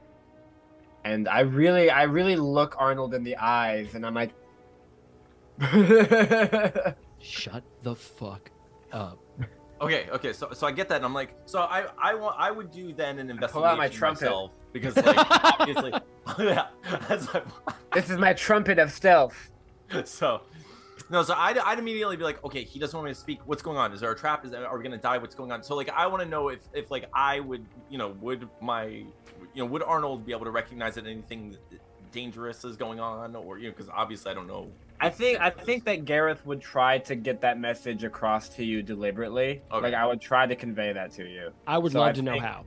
And 1.06 1.28
I 1.28 1.41
really, 1.41 1.89
I 1.89 2.04
really 2.04 2.36
look 2.36 2.76
Arnold 2.78 3.13
in 3.13 3.24
the 3.24 3.36
eyes, 3.38 3.93
and 3.93 4.06
I'm 4.06 4.13
like, 4.13 4.32
Shut 7.19 7.63
the 7.84 7.96
fuck 7.96 8.52
up. 8.91 9.19
Okay, 9.82 10.08
okay, 10.12 10.34
so 10.34 10.50
so 10.54 10.67
I 10.67 10.72
get 10.72 10.89
that, 10.89 10.98
and 10.98 11.06
I'm 11.06 11.13
like, 11.13 11.36
so 11.46 11.62
I 11.62 11.88
I 12.02 12.13
want 12.15 12.36
I 12.38 12.52
would 12.52 12.72
do 12.72 12.93
then 12.93 13.19
an 13.19 13.30
investigation 13.30 13.54
pull 13.62 13.65
out 13.65 13.78
my 13.78 13.88
trumpet. 13.88 14.24
myself 14.24 14.52
because 14.72 14.96
like 14.98 15.17
obviously, 15.60 15.93
yeah, 16.39 16.67
that's 17.08 17.34
like, 17.34 17.46
"This 17.93 18.10
is 18.10 18.17
my 18.17 18.34
trumpet 18.34 18.80
of 18.80 18.91
stealth." 18.91 19.52
so 20.06 20.41
no, 21.10 21.24
so 21.24 21.34
I'd, 21.38 21.58
I'd 21.58 21.80
immediately 21.80 22.17
be 22.17 22.24
like, 22.24 22.43
okay, 22.43 22.63
he 22.63 22.80
doesn't 22.80 22.98
want 22.98 23.06
me 23.06 23.13
to 23.13 23.19
speak. 23.19 23.39
What's 23.46 23.62
going 23.62 23.78
on? 23.78 23.91
Is 23.93 24.00
there 24.00 24.12
a 24.12 24.15
trap? 24.15 24.46
Is 24.46 24.52
there, 24.52 24.67
are 24.67 24.78
we 24.78 24.84
gonna 24.84 24.98
die? 24.98 25.17
What's 25.17 25.36
going 25.36 25.52
on? 25.52 25.63
So 25.63 25.76
like, 25.76 25.89
I 25.89 26.08
want 26.08 26.24
to 26.24 26.30
know 26.30 26.50
if 26.50 26.62
if 26.74 26.91
like 26.91 27.10
I 27.13 27.39
would, 27.39 27.65
you 27.89 27.98
know, 27.98 28.10
would 28.22 28.48
my, 28.62 28.86
you 28.86 29.08
know, 29.56 29.65
would 29.65 29.84
Arnold 29.84 30.26
be 30.26 30.32
able 30.32 30.46
to 30.46 30.52
recognize 30.52 30.96
that 30.96 31.06
anything 31.06 31.58
dangerous 32.12 32.63
is 32.63 32.78
going 32.78 33.00
on, 33.00 33.36
or 33.36 33.58
you 33.58 33.65
know, 33.65 33.72
because 33.72 33.89
obviously 33.89 34.32
I 34.32 34.34
don't 34.34 34.48
know. 34.48 34.69
I 35.00 35.10
think 35.10 35.39
I 35.41 35.50
think 35.50 35.84
that 35.86 36.06
Garath 36.06 36.46
would 36.46 36.62
try 36.62 36.98
to 37.00 37.15
get 37.15 37.41
that 37.41 37.60
message 37.60 38.04
across 38.04 38.48
to 38.50 38.63
you 38.63 38.82
deliberately. 38.82 39.62
Okay. 39.72 39.84
Like 39.88 39.93
I 39.93 40.06
would 40.06 40.22
try 40.22 40.48
to 40.48 40.56
convey 40.56 40.93
that 40.93 41.12
to 41.13 41.28
you. 41.28 41.52
I 41.67 41.78
would 41.78 41.91
So 41.91 42.00
love 42.00 42.10
I 42.10 42.13
to 42.13 42.22
know 42.22 42.39
how. 42.39 42.65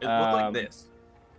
It 0.00 0.06
looked 0.06 0.32
like 0.32 0.44
Um, 0.46 0.52
this. 0.52 0.86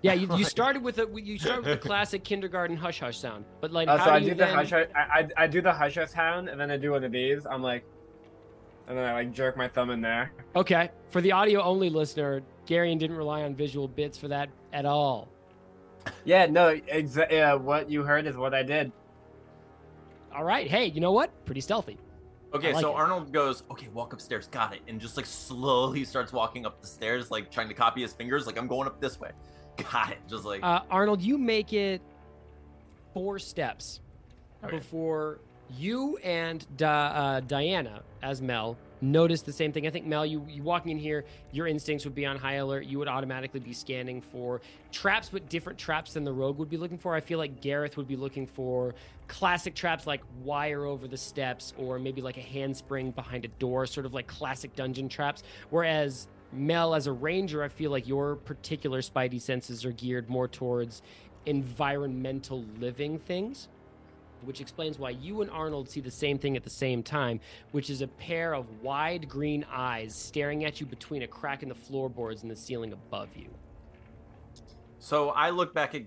Yeah, 0.02 0.14
you, 0.14 0.28
you 0.38 0.44
started 0.58 0.84
with 0.84 1.00
a 1.00 1.08
you 1.16 1.38
started 1.40 1.66
with 1.66 1.82
the 1.82 1.88
classic 1.88 2.24
kindergarten 2.24 2.78
hush 2.78 3.00
hush 3.00 3.18
sound, 3.18 3.46
but 3.62 3.72
like 3.72 3.88
Uh, 3.88 3.98
how 3.98 4.06
so 4.06 4.12
I 4.12 4.20
do 4.20 4.26
you 4.26 4.32
the 4.32 4.38
then... 4.38 4.54
hush 4.54 4.70
hush. 4.72 4.88
I, 4.96 5.20
I 5.20 5.28
I 5.44 5.48
do 5.48 5.62
the 5.62 5.74
hush 5.74 5.96
hush 5.96 6.10
sound, 6.10 6.50
and 6.50 6.60
then 6.60 6.70
I 6.72 6.78
do 6.78 6.92
one 6.92 7.04
of 7.04 7.12
these. 7.12 7.46
I'm 7.46 7.62
like, 7.64 7.84
and 8.88 8.98
then 8.98 9.06
I 9.06 9.14
like 9.14 9.32
jerk 9.32 9.58
my 9.58 9.68
thumb 9.68 9.90
in 9.90 10.02
there. 10.02 10.32
Okay, 10.56 10.90
for 11.10 11.22
the 11.22 11.32
audio 11.32 11.62
only 11.62 11.90
listener, 11.90 12.42
Garion 12.68 13.00
didn't 13.00 13.18
rely 13.18 13.44
on 13.44 13.56
visual 13.56 13.88
bits 13.88 14.18
for 14.18 14.28
that 14.28 14.50
at 14.74 14.86
all. 14.86 15.30
Yeah, 16.24 16.46
no, 16.46 16.76
exa- 16.76 17.32
yeah. 17.32 17.54
What 17.54 17.90
you 17.90 18.04
heard 18.04 18.28
is 18.28 18.38
what 18.38 18.54
I 18.54 18.64
did. 18.64 18.92
All 20.34 20.44
right, 20.44 20.68
hey, 20.68 20.86
you 20.86 21.02
know 21.02 21.12
what? 21.12 21.32
Pretty 21.46 21.62
stealthy. 21.62 21.98
Okay, 22.54 22.72
like 22.72 22.82
so 22.82 22.92
it. 22.92 22.96
Arnold 22.96 23.34
goes, 23.34 23.64
okay, 23.72 23.88
walk 23.90 24.14
upstairs, 24.14 24.48
got 24.48 24.74
it, 24.74 24.82
and 24.88 25.02
just 25.02 25.18
like 25.18 25.26
slowly 25.26 26.06
starts 26.06 26.32
walking 26.32 26.66
up 26.66 26.80
the 26.82 26.88
stairs, 26.88 27.30
like 27.30 27.52
trying 27.52 27.68
to 27.68 27.74
copy 27.74 28.02
his 28.02 28.14
fingers, 28.14 28.46
like 28.48 28.58
I'm 28.58 28.68
going 28.68 28.88
up 28.88 29.02
this 29.02 29.20
way, 29.20 29.32
got 29.92 30.12
it, 30.12 30.20
just 30.28 30.46
like 30.46 30.64
Uh, 30.64 30.82
Arnold, 30.90 31.22
you 31.22 31.38
make 31.38 31.74
it 31.74 32.02
four 33.14 33.40
steps 33.40 34.00
Okay. 34.64 34.78
before 34.78 35.40
you 35.78 36.18
and 36.24 36.66
Di- 36.78 36.86
uh, 36.88 37.42
Dianna, 37.42 38.02
as 38.24 38.42
Mel, 38.42 38.78
notice 39.02 39.42
the 39.42 39.52
same 39.52 39.72
thing. 39.74 39.86
I 39.86 39.90
think 39.90 40.06
Mel, 40.06 40.26
you 40.26 40.44
you 40.48 40.64
walking 40.64 40.92
in 40.94 40.98
here, 40.98 41.26
your 41.52 41.68
instincts 41.68 42.06
would 42.06 42.16
be 42.16 42.26
on 42.26 42.38
high 42.38 42.56
alert. 42.56 42.86
You 42.86 42.98
would 43.00 43.08
automatically 43.10 43.60
be 43.60 43.74
scanning 43.74 44.22
for 44.22 44.62
traps, 44.92 45.30
but 45.30 45.48
different 45.50 45.78
traps 45.78 46.14
than 46.14 46.24
the 46.24 46.32
rogue 46.32 46.58
would 46.58 46.70
be 46.70 46.78
looking 46.78 46.98
for. 46.98 47.14
I 47.16 47.20
feel 47.20 47.38
like 47.38 47.62
Garath 47.62 47.98
would 47.98 48.08
be 48.08 48.16
looking 48.16 48.48
for 48.48 48.96
classic 49.28 49.76
traps 49.76 50.08
like 50.08 50.22
wire 50.44 50.86
over 50.86 51.06
the 51.08 51.18
steps, 51.18 51.74
or 51.78 52.00
maybe 52.00 52.22
like 52.22 52.38
a 52.38 52.42
handspring 52.42 53.12
behind 53.12 53.44
a 53.46 53.50
door, 53.60 53.86
sort 53.86 54.06
of 54.06 54.14
like 54.14 54.26
classic 54.26 54.74
dungeon 54.76 55.10
traps. 55.10 55.44
Whereas 55.70 56.28
Mel, 56.54 56.96
as 56.96 57.08
a 57.08 57.12
ranger, 57.12 57.64
I 57.64 57.68
feel 57.68 57.92
like 57.92 58.08
your 58.08 58.36
particular 58.36 59.02
spidey 59.02 59.42
senses 59.42 59.86
are 59.86 59.92
geared 59.92 60.30
more 60.30 60.48
towards 60.48 61.02
environmental 61.46 62.64
living 62.80 63.20
things 63.20 63.68
which 64.44 64.62
explains 64.62 65.00
why 65.00 65.12
you 65.12 65.42
and 65.42 65.50
Arnold 65.52 65.90
see 65.90 66.00
the 66.00 66.12
same 66.12 66.38
thing 66.38 66.56
at 66.56 66.64
the 66.64 66.70
same 66.70 67.04
time, 67.04 67.40
which 67.72 67.90
is 67.90 68.02
a 68.02 68.08
pair 68.08 68.54
of 68.54 68.66
wide 68.82 69.28
green 69.28 69.66
eyes 69.72 70.14
staring 70.14 70.66
at 70.66 70.80
you 70.80 70.86
between 70.86 71.24
a 71.24 71.28
crack 71.28 71.64
in 71.64 71.70
the 71.70 71.76
floorboards 71.76 72.44
and 72.44 72.52
the 72.52 72.56
ceiling 72.56 72.94
above 72.94 73.30
you. 73.36 73.50
So 75.00 75.30
I 75.30 75.50
look 75.50 75.74
back 75.74 75.96
at 75.96 76.04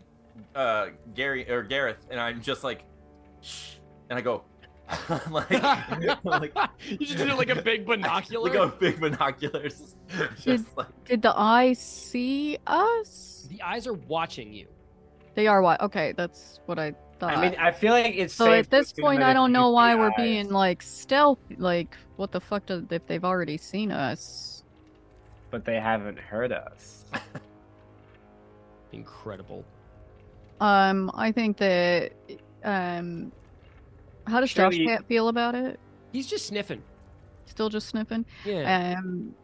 uh, 0.55 0.89
Gary 1.15 1.49
or 1.51 1.65
Garath, 1.65 1.97
and 2.11 2.21
I'm 2.21 2.41
just 2.41 2.65
like, 2.65 2.85
shh, 3.41 3.75
and 4.09 4.19
I 4.19 4.23
go, 4.23 4.45
like, 5.31 5.51
like, 6.25 6.55
you 6.89 6.99
just 6.99 7.19
did 7.19 7.29
it 7.29 7.37
like 7.37 7.51
a 7.51 7.63
big 7.63 7.87
binocular. 7.87 8.45
Look 8.45 8.57
how 8.57 8.69
big 8.79 9.01
binoculars. 9.01 9.97
just 10.41 10.77
like, 10.77 11.05
Did 11.05 11.23
the 11.23 11.33
eye 11.39 11.73
see 11.75 12.59
us? 12.67 13.47
the 13.51 13.63
eyes 13.63 13.87
are 13.87 13.95
watching 13.95 14.53
you. 14.53 14.67
They 15.35 15.47
are 15.47 15.63
what? 15.63 15.81
Okay, 15.81 16.13
that's 16.17 16.61
what 16.67 16.79
I 16.79 16.95
thought. 17.19 17.37
I 17.37 17.41
mean, 17.41 17.57
I 17.59 17.71
feel 17.71 17.93
like 17.93 18.15
it's 18.17 18.35
so 18.35 18.47
safe 18.47 18.67
at 18.67 18.71
this 18.71 18.93
point, 18.93 19.23
I 19.23 19.33
don't 19.33 19.53
know 19.53 19.71
why 19.71 19.95
we're 19.95 20.11
eyes- 20.11 20.17
being 20.17 20.51
like 20.51 20.83
stealth. 20.83 21.39
Like, 21.57 21.97
what 22.17 22.33
the 22.33 22.41
fuck? 22.41 22.67
Do, 22.67 22.87
if 22.91 23.07
they've 23.07 23.25
already 23.25 23.57
seen 23.57 23.91
us? 23.93 24.65
but 25.51 25.65
they 25.65 25.81
haven't 25.81 26.17
heard 26.17 26.53
us. 26.53 27.05
Incredible. 28.93 29.65
Um, 30.61 31.11
I 31.15 31.33
think 31.33 31.57
that. 31.59 32.13
Um, 32.63 33.33
how 34.31 34.41
does 34.41 34.53
Josh 34.53 34.75
Surely- 34.75 34.87
Pat 34.87 35.07
feel 35.07 35.29
about 35.29 35.55
it? 35.55 35.79
He's 36.13 36.27
just 36.27 36.47
sniffing. 36.47 36.83
Still 37.47 37.69
just 37.69 37.89
sniffing. 37.89 38.25
Yeah. 38.45 38.97
Um, 38.99 39.35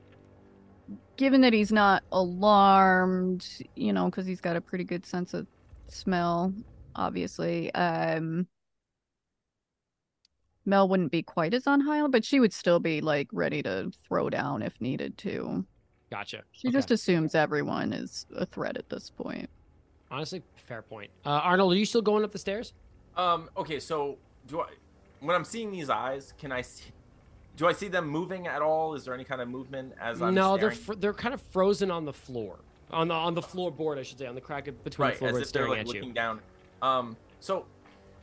given 1.17 1.41
that 1.43 1.53
he's 1.53 1.73
not 1.73 2.03
alarmed, 2.13 3.47
you 3.75 3.93
know, 3.93 4.07
because 4.07 4.27
he's 4.27 4.41
got 4.41 4.57
a 4.57 4.61
pretty 4.61 4.85
good 4.85 5.05
sense 5.05 5.35
of 5.35 5.47
smell, 5.89 6.53
obviously. 6.95 7.73
Um, 7.75 8.47
Mel 10.65 10.89
wouldn't 10.89 11.13
be 11.13 11.23
quite 11.23 11.55
as 11.55 11.67
on 11.67 11.81
high, 11.81 12.05
but 12.09 12.25
she 12.25 12.41
would 12.41 12.53
still 12.53 12.81
be 12.81 13.01
like 13.01 13.29
ready 13.33 13.63
to 13.63 13.91
throw 14.07 14.29
down 14.31 14.63
if 14.63 14.81
needed 14.81 15.17
to. 15.19 15.65
gotcha. 16.11 16.43
She 16.53 16.69
Okay. 16.69 16.73
just 16.77 16.91
assumes 16.93 17.35
everyone 17.35 17.93
is 17.93 18.27
a 18.37 18.47
threat 18.47 18.77
at 18.77 18.89
this 18.89 19.11
point. 19.11 19.49
honestly 20.11 20.41
fair 20.55 20.83
point. 20.83 21.11
Uh, 21.25 21.31
Arnold, 21.31 21.73
are 21.73 21.77
you 21.77 21.85
still 21.85 22.03
going 22.03 22.23
up 22.25 22.31
the 22.33 22.39
stairs? 22.39 22.75
um, 23.17 23.49
okay, 23.57 23.81
so 23.81 24.19
do 24.47 24.61
I? 24.61 24.69
When 25.21 25.35
I'm 25.35 25.45
seeing 25.45 25.71
these 25.73 25.91
eyes, 25.91 26.35
can 26.39 26.53
I 26.53 26.63
see? 26.63 26.85
Do 27.57 27.67
I 27.67 27.73
see 27.73 27.89
them 27.89 28.07
moving 28.07 28.47
at 28.47 28.61
all? 28.61 28.95
Is 28.95 29.05
there 29.05 29.15
any 29.15 29.25
kind 29.25 29.41
of 29.41 29.49
movement 29.49 29.95
as 30.01 30.21
I'm 30.21 30.35
no, 30.35 30.57
they're 30.57 30.73
staring? 30.73 30.85
fr- 30.85 31.01
they're 31.01 31.15
kind 31.15 31.33
of 31.35 31.41
frozen 31.41 31.91
on 31.91 32.05
the 32.05 32.13
floor, 32.13 32.59
on 32.91 33.09
the 33.09 33.15
on 33.15 33.35
the 33.35 33.43
floorboard, 33.43 33.99
I 33.99 34.03
should 34.03 34.19
say, 34.19 34.27
on 34.27 34.35
the 34.35 34.41
crack 34.41 34.67
between 34.85 35.09
right, 35.09 35.19
the 35.19 35.25
floorboard, 35.25 35.29
as 35.29 35.37
if 35.37 35.39
they're 35.39 35.45
staring 35.45 35.71
like 35.71 35.81
at 35.81 35.87
looking 35.87 36.09
you. 36.09 36.13
down. 36.13 36.41
Um, 36.83 37.17
so 37.41 37.65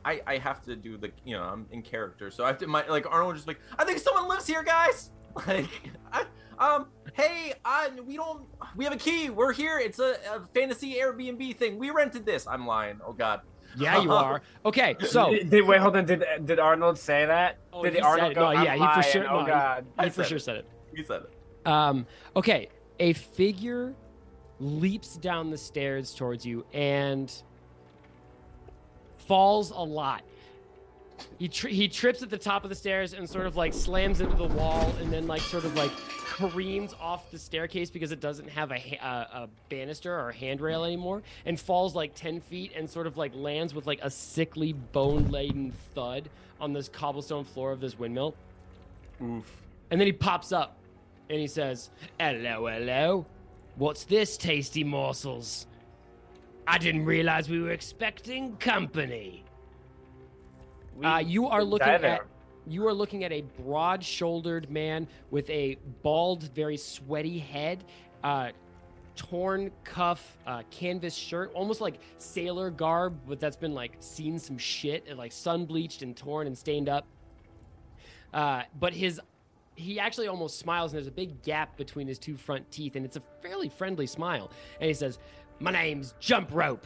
I 0.05 0.21
I 0.27 0.37
have 0.37 0.61
to 0.63 0.75
do 0.75 0.97
the 0.97 1.11
you 1.25 1.35
know 1.35 1.43
I'm 1.43 1.65
in 1.71 1.81
character, 1.81 2.29
so 2.29 2.43
I 2.43 2.47
have 2.47 2.57
to 2.59 2.67
my 2.67 2.85
like 2.87 3.05
Arnold 3.09 3.35
just 3.35 3.47
like 3.47 3.59
I 3.77 3.85
think 3.85 3.99
someone 3.99 4.27
lives 4.27 4.47
here, 4.47 4.63
guys. 4.63 5.09
Like 5.47 5.89
I 6.11 6.25
um 6.59 6.85
hey 7.13 7.55
I 7.65 7.89
we 8.05 8.15
don't 8.17 8.45
we 8.75 8.83
have 8.83 8.93
a 8.93 8.97
key. 8.97 9.31
We're 9.31 9.51
here. 9.51 9.79
It's 9.79 9.97
a, 9.97 10.15
a 10.31 10.41
fantasy 10.53 10.93
Airbnb 10.93 11.57
thing. 11.57 11.79
We 11.79 11.89
rented 11.89 12.23
this. 12.23 12.45
I'm 12.45 12.67
lying. 12.67 13.01
Oh 13.03 13.13
God. 13.13 13.41
Yeah, 13.77 14.01
you 14.01 14.11
are. 14.11 14.41
Okay, 14.65 14.95
so 15.05 15.31
did, 15.31 15.49
did- 15.49 15.65
wait, 15.67 15.79
hold 15.79 15.95
on. 15.95 16.05
Did 16.05 16.23
did 16.45 16.59
Arnold 16.59 16.97
say 16.97 17.25
that? 17.25 17.57
Oh, 17.71 17.83
did 17.83 17.93
he 17.95 17.99
Arnold 18.01 18.35
go? 18.35 18.41
No, 18.41 18.47
"I'm 18.47 18.63
yeah, 18.65 18.75
he 18.95 19.01
for 19.01 19.09
sure- 19.09 19.29
Oh 19.29 19.41
no, 19.41 19.47
God. 19.47 19.85
I 19.97 20.05
he 20.05 20.09
for 20.09 20.23
sure 20.23 20.37
it. 20.37 20.41
said 20.41 20.55
it. 20.57 20.67
He 20.95 21.03
said 21.03 21.21
it. 21.23 21.67
Um, 21.67 22.05
okay, 22.35 22.69
a 22.99 23.13
figure 23.13 23.93
leaps 24.59 25.17
down 25.17 25.49
the 25.49 25.57
stairs 25.57 26.13
towards 26.13 26.45
you 26.45 26.65
and 26.73 27.33
falls 29.17 29.71
a 29.71 29.75
lot. 29.79 30.23
He 31.39 31.47
tri- 31.47 31.71
he 31.71 31.87
trips 31.87 32.21
at 32.21 32.29
the 32.29 32.37
top 32.37 32.63
of 32.63 32.69
the 32.69 32.75
stairs 32.75 33.13
and 33.13 33.29
sort 33.29 33.45
of 33.45 33.55
like 33.55 33.73
slams 33.73 34.19
into 34.21 34.35
the 34.35 34.45
wall 34.47 34.93
and 35.01 35.11
then 35.11 35.25
like 35.27 35.41
sort 35.41 35.63
of 35.63 35.75
like 35.75 35.91
careens 36.33 36.95
off 36.99 37.29
the 37.29 37.37
staircase 37.37 37.91
because 37.91 38.11
it 38.11 38.19
doesn't 38.19 38.49
have 38.49 38.71
a, 38.71 38.99
a, 39.01 39.43
a 39.43 39.49
banister 39.69 40.13
or 40.13 40.29
a 40.29 40.33
handrail 40.33 40.83
anymore 40.83 41.21
and 41.45 41.59
falls 41.59 41.93
like 41.93 42.15
10 42.15 42.41
feet 42.41 42.71
and 42.75 42.89
sort 42.89 43.05
of 43.05 43.17
like 43.17 43.31
lands 43.35 43.73
with 43.73 43.85
like 43.85 43.99
a 44.01 44.09
sickly 44.09 44.73
bone 44.73 45.29
laden 45.29 45.71
thud 45.93 46.29
on 46.59 46.73
this 46.73 46.89
cobblestone 46.89 47.43
floor 47.43 47.71
of 47.71 47.79
this 47.79 47.99
windmill. 47.99 48.33
Oof. 49.21 49.45
And 49.91 49.99
then 49.99 50.07
he 50.07 50.13
pops 50.13 50.51
up 50.51 50.75
and 51.29 51.39
he 51.39 51.47
says, 51.47 51.91
Hello, 52.19 52.67
hello. 52.67 53.25
What's 53.75 54.05
this, 54.05 54.35
tasty 54.35 54.83
morsels? 54.83 55.67
I 56.65 56.79
didn't 56.79 57.05
realize 57.05 57.47
we 57.49 57.61
were 57.61 57.71
expecting 57.71 58.55
company. 58.57 59.43
We 60.95 61.05
Uh, 61.05 61.19
you 61.19 61.47
are 61.47 61.63
looking 61.63 61.89
at 61.89 62.01
there. 62.01 62.25
You 62.67 62.87
are 62.87 62.93
looking 62.93 63.23
at 63.23 63.31
a 63.31 63.41
broad-shouldered 63.61 64.69
man 64.69 65.07
with 65.31 65.49
a 65.49 65.77
bald, 66.01 66.53
very 66.53 66.77
sweaty 66.77 67.39
head, 67.39 67.83
uh, 68.23 68.51
torn 69.15 69.71
cuff, 69.83 70.37
uh, 70.47 70.63
canvas 70.71 71.13
shirt, 71.13 71.51
almost 71.53 71.81
like 71.81 71.99
sailor 72.17 72.69
garb, 72.69 73.17
but 73.27 73.39
that's 73.39 73.57
been 73.57 73.73
like 73.73 73.95
seen 73.99 74.39
some 74.39 74.57
shit 74.57 75.05
and 75.07 75.17
like 75.17 75.31
sun 75.31 75.65
bleached 75.65 76.01
and 76.01 76.15
torn 76.15 76.47
and 76.47 76.57
stained 76.57 76.89
up. 76.89 77.05
Uh, 78.33 78.63
but 78.79 78.93
his 78.93 79.19
he 79.75 79.99
actually 79.99 80.27
almost 80.27 80.59
smiles 80.59 80.91
and 80.91 80.97
there's 80.97 81.07
a 81.07 81.11
big 81.11 81.41
gap 81.41 81.75
between 81.77 82.07
his 82.07 82.19
two 82.19 82.37
front 82.37 82.69
teeth 82.71 82.95
and 82.95 83.05
it's 83.05 83.17
a 83.17 83.21
fairly 83.41 83.69
friendly 83.69 84.05
smile 84.05 84.51
and 84.79 84.87
he 84.87 84.93
says 84.93 85.17
my 85.59 85.71
name's 85.71 86.13
jump 86.19 86.47
rope 86.51 86.85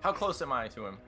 How 0.00 0.12
close 0.12 0.42
am 0.42 0.52
I 0.52 0.68
to 0.68 0.84
him? 0.84 0.98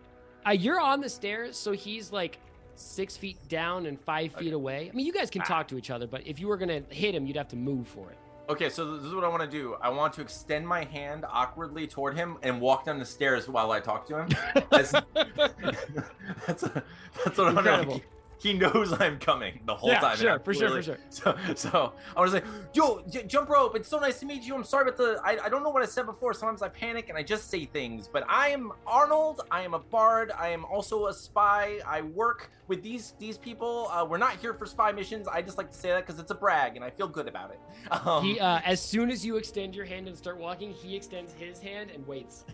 Uh, 0.47 0.51
you're 0.51 0.81
on 0.81 1.01
the 1.01 1.09
stairs 1.09 1.57
so 1.57 1.73
he's 1.73 2.13
like 2.13 2.39
six 2.75 3.17
feet 3.17 3.37
down 3.49 3.87
and 3.87 3.99
five 4.01 4.33
feet 4.33 4.49
Okay. 4.49 4.51
away 4.55 4.91
i 4.93 4.97
mean 4.97 5.07
you 5.07 5.13
guys 5.13 5.31
can 5.31 5.43
Ah. 5.43 5.47
talk 5.47 5.69
to 5.69 5.79
each 5.79 5.91
other 5.91 6.07
but 6.07 6.27
if 6.27 6.39
you 6.39 6.47
were 6.47 6.57
gonna 6.57 6.83
hit 6.91 7.15
him 7.15 7.27
you'd 7.27 7.37
have 7.37 7.49
to 7.49 7.57
move 7.57 7.87
for 7.89 8.11
it 8.11 8.19
Okay, 8.49 8.71
so 8.71 8.97
this 8.97 9.05
is 9.05 9.13
what 9.13 9.25
I 9.25 9.29
want 9.29 9.43
to 9.43 9.49
do. 9.49 9.75
I 9.83 9.89
want 9.89 10.13
to 10.13 10.21
extend 10.21 10.69
my 10.69 10.85
hand 10.85 11.25
awkwardly 11.29 11.89
toward 11.89 12.15
him 12.15 12.39
and 12.45 12.61
walk 12.61 12.85
down 12.85 13.01
the 13.01 13.05
stairs 13.05 13.49
while 13.49 13.73
I 13.73 13.81
talk 13.81 14.07
to 14.07 14.21
him. 14.21 14.29
That's, 14.71 14.93
that's, 16.47 16.63
that's 16.63 16.63
what 16.63 17.39
I 17.41 17.43
want 17.43 17.59
Incredible. 17.59 17.99
to 17.99 18.05
he 18.39 18.53
knows 18.53 18.93
I'm 19.01 19.19
coming 19.19 19.61
the 19.65 19.75
whole 19.75 19.91
yeah, 19.91 20.01
time. 20.01 20.17
sure, 20.17 20.39
for 20.41 20.53
sure, 20.55 20.69
for 20.71 20.83
sure. 20.83 20.99
So, 21.11 21.37
so 21.55 21.93
I 22.17 22.21
was 22.21 22.33
like, 22.35 22.45
"Yo, 22.75 23.03
j- 23.09 23.25
jump 23.25 23.49
rope! 23.49 23.75
It's 23.77 23.89
so 23.89 23.99
nice 23.99 24.21
to 24.21 24.27
meet 24.27 24.43
you. 24.43 24.55
I'm 24.55 24.65
sorry 24.65 24.83
about 24.89 24.97
the. 24.99 25.21
I, 25.25 25.39
I 25.45 25.49
don't 25.49 25.63
know 25.63 25.71
what 25.71 25.83
I 25.83 25.87
said 25.87 26.07
before. 26.07 26.35
Sometimes 26.35 26.63
I 26.63 26.69
panic 26.69 27.09
and 27.09 27.17
I 27.17 27.23
just 27.23 27.49
say 27.51 27.65
things. 27.65 28.09
But 28.13 28.25
I 28.29 28.49
am 28.49 28.73
Arnold. 28.87 29.43
I 29.51 29.63
am 29.63 29.75
a 29.75 29.79
bard. 29.79 30.33
I 30.39 30.49
am 30.49 30.65
also 30.67 31.07
a 31.07 31.15
spy. 31.15 31.79
I 31.87 32.03
work 32.03 32.51
with 32.69 32.83
these 32.83 33.15
these 33.19 33.39
people. 33.39 33.89
Uh, 33.91 34.05
we're 34.05 34.19
not 34.19 34.37
here 34.37 34.53
for 34.53 34.67
spy 34.67 34.93
missions. 34.93 35.27
I 35.29 35.41
just 35.43 35.57
like 35.59 35.71
to 35.71 35.77
say 35.77 35.89
that 35.91 36.07
because 36.07 36.21
it's 36.21 36.31
a 36.31 36.35
brag 36.35 36.77
and 36.77 36.85
I 36.85 36.91
feel 36.91 37.09
good 37.09 37.29
about 37.29 37.51
it. 37.51 37.61
Um, 38.07 38.25
He, 38.25 38.39
uh, 38.41 38.61
as 38.65 38.81
soon 38.81 39.11
as 39.11 39.25
you 39.25 39.37
extend 39.37 39.75
your 39.75 39.85
hand 39.85 40.09
and 40.09 40.17
start 40.17 40.39
walking, 40.39 40.73
he 40.73 40.95
extends 40.97 41.33
his 41.33 41.61
hand 41.61 41.91
and 41.95 42.07
waits. 42.07 42.45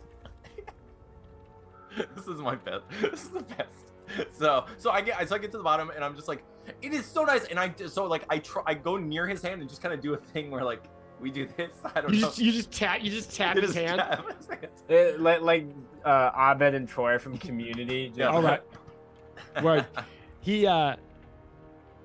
this 2.15 2.27
is 2.27 2.39
my 2.41 2.55
best. 2.55 2.85
This 3.01 3.25
is 3.25 3.29
the 3.31 3.43
best. 3.43 3.92
So 4.33 4.67
so 4.79 4.91
I 4.91 5.01
get 5.01 5.29
so 5.29 5.35
I 5.37 5.39
get 5.39 5.51
to 5.53 5.59
the 5.59 5.63
bottom 5.65 5.91
and 5.95 6.05
I'm 6.05 6.15
just 6.17 6.29
like, 6.29 6.43
it 6.81 6.93
is 6.93 7.07
so 7.07 7.25
nice. 7.25 7.45
And 7.47 7.59
I 7.59 7.73
so 7.87 8.05
like 8.07 8.25
I 8.29 8.39
try 8.39 8.63
I 8.67 8.75
go 8.75 8.97
near 8.97 9.27
his 9.27 9.43
hand 9.43 9.61
and 9.61 9.69
just 9.69 9.83
kind 9.83 9.95
of 9.95 10.01
do 10.01 10.15
a 10.15 10.17
thing 10.17 10.51
where 10.51 10.65
like 10.65 10.85
we 11.21 11.31
do 11.31 11.47
this. 11.57 11.73
I 11.95 12.01
don't 12.01 12.13
You 12.15 12.21
know. 12.21 12.27
just, 12.29 12.39
you 12.39 12.53
just 12.53 12.73
tap, 12.73 13.03
you 13.03 13.11
just 13.11 13.35
tap 13.35 13.55
You 13.57 13.63
his 13.63 13.75
just 13.75 13.87
hand. 13.87 13.99
tap 14.01 14.27
his 14.37 14.47
hand. 14.49 14.69
Uh, 14.91 15.19
like 15.23 15.41
like 15.43 15.67
uh, 16.05 16.31
Abed 16.37 16.75
and 16.75 16.89
Troy 16.89 17.19
from 17.19 17.39
Community. 17.39 18.09
Just, 18.09 18.19
Yeah. 18.19 18.29
All 18.29 18.43
right. 18.43 18.63
Word. 19.63 19.87
He 20.41 20.67
uh, 20.67 20.97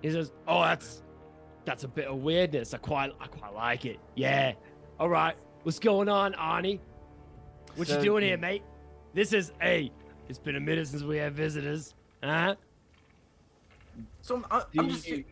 he 0.01 0.11
says, 0.11 0.31
"Oh, 0.47 0.61
that's 0.61 1.01
that's 1.65 1.83
a 1.83 1.87
bit 1.87 2.05
of 2.07 2.17
weirdness. 2.17 2.73
I 2.73 2.77
quite, 2.77 3.11
I 3.19 3.27
quite 3.27 3.53
like 3.53 3.85
it. 3.85 3.99
Yeah. 4.15 4.53
All 4.99 5.09
right. 5.09 5.35
What's 5.63 5.79
going 5.79 6.07
on, 6.09 6.33
Arnie? 6.33 6.79
What 7.75 7.89
you 7.89 7.99
doing 7.99 8.23
here, 8.23 8.37
mate? 8.37 8.63
This 9.13 9.33
is 9.33 9.51
hey. 9.61 9.91
It's 10.29 10.39
been 10.39 10.55
a 10.57 10.59
minute 10.59 10.87
since 10.87 11.03
we 11.03 11.17
had 11.17 11.33
visitors. 11.33 11.95
Huh? 12.23 12.55
So 14.21 14.35
I'm, 14.35 14.45
I- 14.51 14.63
Do 14.73 14.79
I'm 14.81 14.89
just. 14.89 15.07
you- 15.07 15.23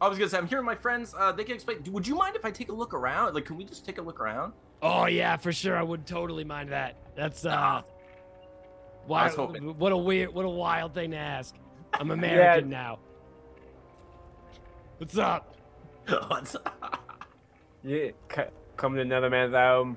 I 0.00 0.06
was 0.06 0.16
gonna 0.16 0.30
say 0.30 0.38
I'm 0.38 0.46
here 0.46 0.58
with 0.58 0.64
my 0.64 0.76
friends. 0.76 1.12
Uh, 1.18 1.32
they 1.32 1.42
can 1.42 1.56
explain. 1.56 1.82
Would 1.90 2.06
you 2.06 2.14
mind 2.14 2.36
if 2.36 2.44
I 2.44 2.52
take 2.52 2.68
a 2.68 2.72
look 2.72 2.94
around? 2.94 3.34
Like, 3.34 3.44
can 3.46 3.56
we 3.56 3.64
just 3.64 3.84
take 3.84 3.98
a 3.98 4.02
look 4.02 4.20
around? 4.20 4.52
Oh 4.80 5.06
yeah, 5.06 5.36
for 5.36 5.52
sure. 5.52 5.76
I 5.76 5.82
would 5.82 6.06
totally 6.06 6.44
mind 6.44 6.70
that. 6.70 6.94
That's 7.16 7.44
uh, 7.44 7.50
Ah. 7.52 7.84
wild, 9.08 9.26
was 9.30 9.34
hoping. 9.36 9.76
what 9.76 9.90
a 9.90 9.96
weird, 9.96 10.32
what 10.32 10.44
a 10.44 10.48
wild 10.48 10.94
thing 10.94 11.10
to 11.10 11.16
ask. 11.16 11.56
I'm 11.94 12.10
American 12.12 12.70
now. 12.70 13.00
What's 14.98 15.18
up? 15.18 15.56
What's- 16.28 16.54
up? 16.54 17.18
Yeah, 17.82 18.10
c- 18.34 18.42
come 18.76 18.94
to 18.94 19.00
another 19.00 19.30
man's 19.30 19.54
home. 19.54 19.96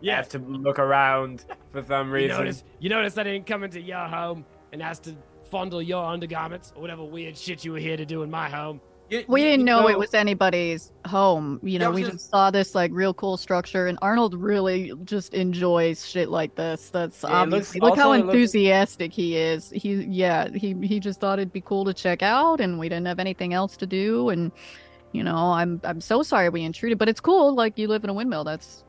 Yeah. 0.00 0.16
Have 0.16 0.28
to 0.30 0.38
look 0.38 0.78
around 0.78 1.44
for 1.72 1.82
some 1.82 2.10
reason. 2.10 2.28
You 2.36 2.44
reason. 2.44 2.44
notice, 2.44 2.64
you 2.80 2.88
notice 2.90 3.16
I 3.18 3.22
didn't 3.22 3.46
come 3.46 3.62
into 3.64 3.80
your 3.80 4.06
home 4.06 4.44
and 4.74 4.82
asked 4.82 5.04
to 5.04 5.14
fondle 5.50 5.80
your 5.80 6.04
undergarments 6.04 6.72
or 6.74 6.82
whatever 6.82 7.04
weird 7.04 7.38
shit 7.38 7.64
you 7.64 7.72
were 7.72 7.78
here 7.78 7.96
to 7.96 8.04
do 8.04 8.22
in 8.24 8.30
my 8.30 8.48
home. 8.50 8.80
You- 9.08 9.24
We 9.28 9.42
you- 9.42 9.46
didn't 9.48 9.60
you 9.60 9.66
know 9.66 9.86
it 9.88 9.96
was 9.98 10.14
anybody's 10.14 10.90
home. 11.06 11.60
You 11.62 11.78
know, 11.78 11.90
we 11.92 12.00
gonna- 12.02 12.14
just 12.14 12.30
saw 12.30 12.50
this 12.50 12.74
like 12.74 12.90
real 12.92 13.14
cool 13.14 13.36
structure, 13.36 13.86
and 13.86 13.98
Arnold 14.02 14.34
really 14.34 14.92
just 15.04 15.32
enjoys 15.32 16.04
shit 16.08 16.28
like 16.28 16.54
this. 16.56 16.90
That's 16.90 17.22
Yeah, 17.22 17.28
it 17.28 17.32
looks- 17.32 17.42
obviously 17.42 17.80
look 17.82 17.96
how 17.96 18.08
also 18.08 18.12
it 18.12 18.24
looks- 18.26 18.34
enthusiastic 18.34 19.12
he 19.12 19.36
is. 19.36 19.70
He, 19.70 19.94
yeah, 20.04 20.48
he 20.48 20.74
he 20.82 20.98
just 21.00 21.20
thought 21.20 21.38
it'd 21.38 21.52
be 21.52 21.60
cool 21.60 21.84
to 21.84 21.94
check 21.94 22.22
out, 22.22 22.60
and 22.60 22.78
we 22.78 22.88
didn't 22.88 23.06
have 23.06 23.20
anything 23.20 23.54
else 23.54 23.76
to 23.76 23.86
do, 23.86 24.30
and 24.30 24.50
you 25.12 25.22
know, 25.22 25.36
I'm 25.52 25.80
I'm 25.84 26.00
so 26.00 26.22
sorry 26.24 26.48
we 26.48 26.62
intruded, 26.64 26.98
but 26.98 27.08
it's 27.08 27.20
cool. 27.20 27.54
Like 27.54 27.78
you 27.78 27.86
live 27.86 28.02
in 28.04 28.10
a 28.10 28.14
windmill. 28.14 28.42
That's 28.42 28.82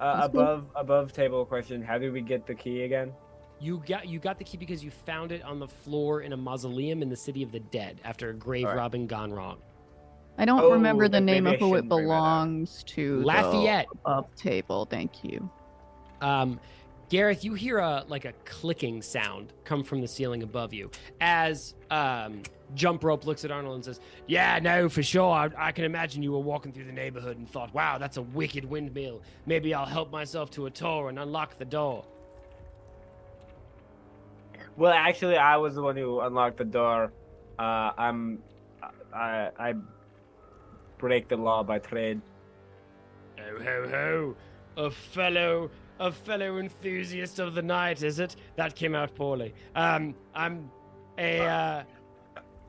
uh, 0.00 0.22
That's 0.22 0.32
cool. 0.32 0.40
above 0.40 0.64
above 0.76 1.12
table 1.12 1.44
question. 1.44 1.82
How 1.82 1.98
did 1.98 2.12
we 2.12 2.22
get 2.22 2.46
the 2.46 2.54
key 2.54 2.82
again? 2.84 3.12
You 3.60 3.82
got 3.86 4.06
you 4.08 4.18
got 4.18 4.38
the 4.38 4.44
key 4.44 4.56
because 4.56 4.84
you 4.84 4.90
found 4.90 5.32
it 5.32 5.42
on 5.42 5.58
the 5.58 5.66
floor 5.68 6.22
in 6.22 6.32
a 6.32 6.36
mausoleum 6.36 7.02
in 7.02 7.08
the 7.08 7.16
city 7.16 7.42
of 7.42 7.50
the 7.50 7.60
dead 7.60 8.00
after 8.04 8.30
a 8.30 8.34
grave 8.34 8.64
Alright. 8.64 8.78
robbing 8.78 9.06
gone 9.06 9.32
wrong. 9.32 9.58
I 10.40 10.44
don't 10.44 10.60
Oh, 10.60 10.70
remember 10.70 11.08
the 11.08 11.20
name 11.20 11.46
of 11.48 11.58
who 11.58 11.74
it 11.74 11.78
shouldn't 11.78 11.88
bring 11.88 12.06
that 12.08 12.14
up. 12.14 12.20
belongs 12.20 12.84
to. 12.84 13.20
Lafayette. 13.24 13.86
Above 14.04 14.32
table. 14.36 14.84
Thank 14.84 15.24
you. 15.24 15.50
Um, 16.20 16.60
Garath, 17.10 17.42
you 17.42 17.54
hear 17.54 17.78
a 17.78 18.04
like 18.06 18.24
a 18.26 18.32
clicking 18.44 19.02
sound 19.02 19.52
come 19.64 19.82
from 19.82 20.00
the 20.00 20.06
ceiling 20.08 20.42
above 20.44 20.72
you 20.72 20.90
as 21.20 21.74
um, 21.90 22.42
Jump 22.74 23.02
Rope 23.02 23.24
looks 23.24 23.44
at 23.44 23.50
Arnold 23.50 23.76
and 23.76 23.84
says, 23.84 23.98
"Yeah, 24.28 24.58
no, 24.60 24.88
for 24.88 25.02
sure. 25.02 25.32
I, 25.32 25.48
I 25.56 25.72
can 25.72 25.84
imagine 25.84 26.22
you 26.22 26.32
were 26.32 26.38
walking 26.38 26.70
through 26.70 26.84
the 26.84 26.92
neighborhood 26.92 27.38
and 27.38 27.48
thought, 27.48 27.72
wow, 27.74 27.96
that's 27.98 28.18
a 28.18 28.22
wicked 28.22 28.64
windmill. 28.64 29.22
Maybe 29.46 29.72
I'll 29.74 29.86
help 29.86 30.12
myself 30.12 30.50
to 30.52 30.66
a 30.66 30.70
tour 30.70 31.08
and 31.08 31.18
unlock 31.18 31.58
the 31.58 31.64
door." 31.64 32.04
Well, 34.78 34.92
actually, 34.92 35.36
I 35.36 35.56
was 35.56 35.74
the 35.74 35.82
one 35.82 35.96
who 35.96 36.20
unlocked 36.20 36.58
the 36.58 36.64
door. 36.64 37.12
Uh, 37.58 37.90
I'm, 37.98 38.38
I, 39.12 39.50
I 39.58 39.74
break 40.98 41.26
the 41.26 41.36
law 41.36 41.64
by 41.64 41.80
trade. 41.80 42.20
Ho 43.40 43.58
ho 43.60 43.88
ho! 43.88 44.36
A 44.76 44.88
fellow, 44.88 45.68
a 45.98 46.12
fellow 46.12 46.58
enthusiast 46.58 47.40
of 47.40 47.56
the 47.56 47.62
night, 47.62 48.04
is 48.04 48.20
it? 48.20 48.36
That 48.54 48.76
came 48.76 48.94
out 48.94 49.16
poorly. 49.16 49.52
Um, 49.74 50.14
I'm 50.32 50.70
a. 51.18 51.40
Uh, 51.40 51.82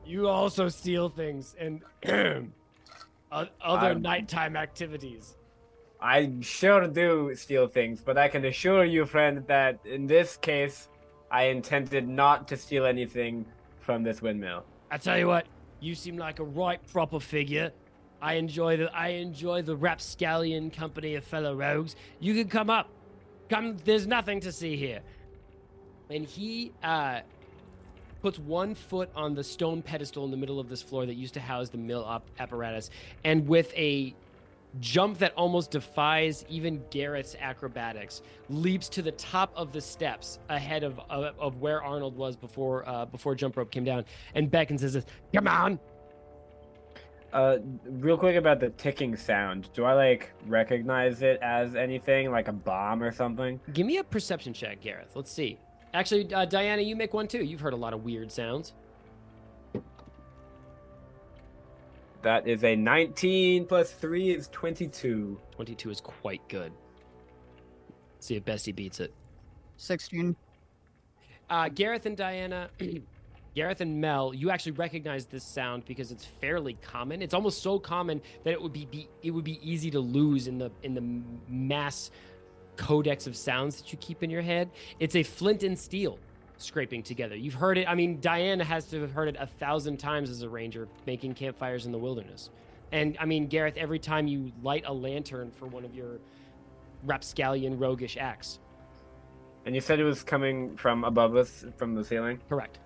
you 0.04 0.26
also 0.26 0.68
steal 0.68 1.08
things 1.10 1.54
and 1.60 1.80
other 3.30 3.50
I'm- 3.62 4.02
nighttime 4.02 4.56
activities. 4.56 5.36
I 6.02 6.32
sure 6.40 6.88
do 6.88 7.30
steal 7.36 7.68
things, 7.68 8.00
but 8.00 8.18
I 8.18 8.26
can 8.26 8.44
assure 8.46 8.84
you, 8.84 9.04
friend, 9.06 9.44
that 9.46 9.78
in 9.84 10.06
this 10.08 10.36
case, 10.38 10.88
I 11.30 11.44
intended 11.44 12.08
not 12.08 12.48
to 12.48 12.56
steal 12.56 12.84
anything 12.84 13.46
from 13.80 14.02
this 14.02 14.20
windmill. 14.20 14.64
I 14.90 14.98
tell 14.98 15.18
you 15.18 15.28
what, 15.28 15.46
you 15.80 15.94
seem 15.94 16.16
like 16.16 16.38
a 16.40 16.44
right 16.44 16.84
proper 16.88 17.20
figure. 17.20 17.72
I 18.20 18.34
enjoy 18.34 18.76
the 18.76 18.94
I 18.94 19.08
enjoy 19.08 19.62
the 19.62 19.76
rapscallion 19.76 20.70
company 20.70 21.14
of 21.14 21.24
fellow 21.24 21.54
rogues. 21.54 21.96
You 22.18 22.34
can 22.34 22.48
come 22.48 22.68
up. 22.68 22.88
Come 23.48 23.76
there's 23.84 24.06
nothing 24.06 24.40
to 24.40 24.52
see 24.52 24.76
here. 24.76 25.00
And 26.10 26.26
he 26.26 26.72
uh 26.82 27.20
puts 28.20 28.38
one 28.38 28.74
foot 28.74 29.08
on 29.16 29.34
the 29.34 29.42
stone 29.42 29.80
pedestal 29.80 30.24
in 30.26 30.30
the 30.30 30.36
middle 30.36 30.60
of 30.60 30.68
this 30.68 30.82
floor 30.82 31.06
that 31.06 31.14
used 31.14 31.32
to 31.34 31.40
house 31.40 31.70
the 31.70 31.78
mill 31.78 32.04
op- 32.04 32.28
apparatus 32.38 32.90
and 33.24 33.48
with 33.48 33.72
a 33.74 34.14
jump 34.78 35.18
that 35.18 35.32
almost 35.34 35.72
defies 35.72 36.44
even 36.48 36.80
Garath's 36.90 37.36
acrobatics 37.40 38.22
leaps 38.48 38.88
to 38.90 39.02
the 39.02 39.12
top 39.12 39.52
of 39.56 39.72
the 39.72 39.80
steps 39.80 40.38
ahead 40.48 40.84
of 40.84 41.00
of, 41.10 41.34
of 41.38 41.56
where 41.56 41.82
Arnold 41.82 42.16
was 42.16 42.36
before 42.36 42.88
uh, 42.88 43.04
before 43.06 43.34
jump 43.34 43.56
rope 43.56 43.70
came 43.70 43.84
down. 43.84 44.04
And 44.34 44.50
beckons 44.50 44.82
and 44.82 44.92
says 44.92 45.06
come 45.34 45.48
on! 45.48 45.78
Uh, 47.32 47.58
real 47.84 48.16
quick 48.16 48.36
about 48.36 48.58
the 48.58 48.70
ticking 48.70 49.16
sound. 49.16 49.72
Do 49.72 49.84
I 49.84 49.94
like 49.94 50.32
recognize 50.46 51.22
it 51.22 51.38
as 51.42 51.76
anything, 51.76 52.30
like 52.30 52.48
a 52.48 52.52
bomb 52.52 53.02
or 53.02 53.12
something? 53.12 53.60
give 53.72 53.86
me 53.86 53.98
a 53.98 54.04
perception 54.04 54.52
check 54.52 54.80
Garath. 54.80 55.14
Let's 55.14 55.32
see. 55.32 55.58
Actually 55.94 56.32
uh, 56.34 56.46
Dianna 56.46 56.84
you 56.84 56.94
make 56.94 57.14
one 57.14 57.26
too. 57.26 57.44
You've 57.44 57.60
heard 57.60 57.72
a 57.72 57.76
lot 57.76 57.92
of 57.92 58.04
weird 58.04 58.30
sounds 58.30 58.74
That 62.22 62.46
is 62.46 62.64
a 62.64 62.76
19 62.76 63.66
plus 63.66 63.92
3 63.92 64.30
is 64.30 64.48
22. 64.48 65.38
22 65.52 65.90
is 65.90 66.00
quite 66.00 66.46
good 66.48 66.72
see 68.20 68.36
if 68.36 68.44
Bestie 68.44 68.74
beats 68.74 69.00
it 69.00 69.12
Sixteen. 69.76 70.36
uh, 71.48 71.70
Garath 71.70 72.04
and 72.04 72.16
Dianna, 72.16 72.68
Garath 73.56 73.80
and 73.80 73.98
Mel, 74.00 74.34
you 74.34 74.50
actually 74.50 74.72
recognize 74.72 75.24
this 75.24 75.42
sound 75.42 75.84
because 75.86 76.12
it's 76.12 76.24
fairly 76.24 76.74
common. 76.82 77.22
It's 77.22 77.32
almost 77.32 77.62
so 77.62 77.78
common 77.78 78.20
that 78.44 78.52
it 78.52 78.60
would 78.60 78.74
be, 78.74 78.84
be 78.84 79.08
it 79.22 79.30
would 79.30 79.44
be 79.44 79.58
easy 79.68 79.90
to 79.90 80.00
lose 80.00 80.48
in 80.48 80.58
the 80.58 80.70
in 80.82 80.94
the 80.94 81.22
mass 81.48 82.10
codex 82.76 83.26
of 83.26 83.36
sounds 83.36 83.80
that 83.80 83.90
you 83.90 83.98
keep 83.98 84.22
in 84.22 84.28
your 84.30 84.42
head. 84.42 84.70
It's 84.98 85.16
a 85.16 85.22
flint 85.22 85.62
and 85.62 85.78
steel 85.78 86.18
scraping 86.62 87.02
together. 87.02 87.36
You've 87.36 87.54
heard 87.54 87.78
it. 87.78 87.88
I 87.88 87.94
mean, 87.94 88.20
Dianna 88.20 88.62
has 88.62 88.84
to 88.86 89.00
have 89.00 89.12
heard 89.12 89.28
it 89.28 89.36
a 89.38 89.46
thousand 89.46 89.96
times 89.98 90.30
as 90.30 90.42
a 90.42 90.48
ranger 90.48 90.88
making 91.06 91.34
campfires 91.34 91.86
in 91.86 91.92
the 91.92 91.98
wilderness. 91.98 92.50
And 92.92 93.16
I 93.20 93.24
mean, 93.24 93.48
Garath, 93.48 93.76
every 93.76 93.98
time 93.98 94.26
you 94.26 94.52
light 94.62 94.84
a 94.86 94.92
lantern 94.92 95.50
for 95.52 95.66
one 95.66 95.84
of 95.84 95.94
your 95.94 96.18
rapscallion 97.04 97.78
roguish 97.78 98.16
acts, 98.16 98.58
And 99.64 99.74
you 99.74 99.80
said 99.80 100.00
it 100.00 100.04
was 100.04 100.22
coming 100.22 100.76
from 100.76 101.04
above 101.04 101.36
us, 101.36 101.64
from 101.76 101.94
the 101.94 102.04
ceiling? 102.04 102.40
correct? 102.48 102.78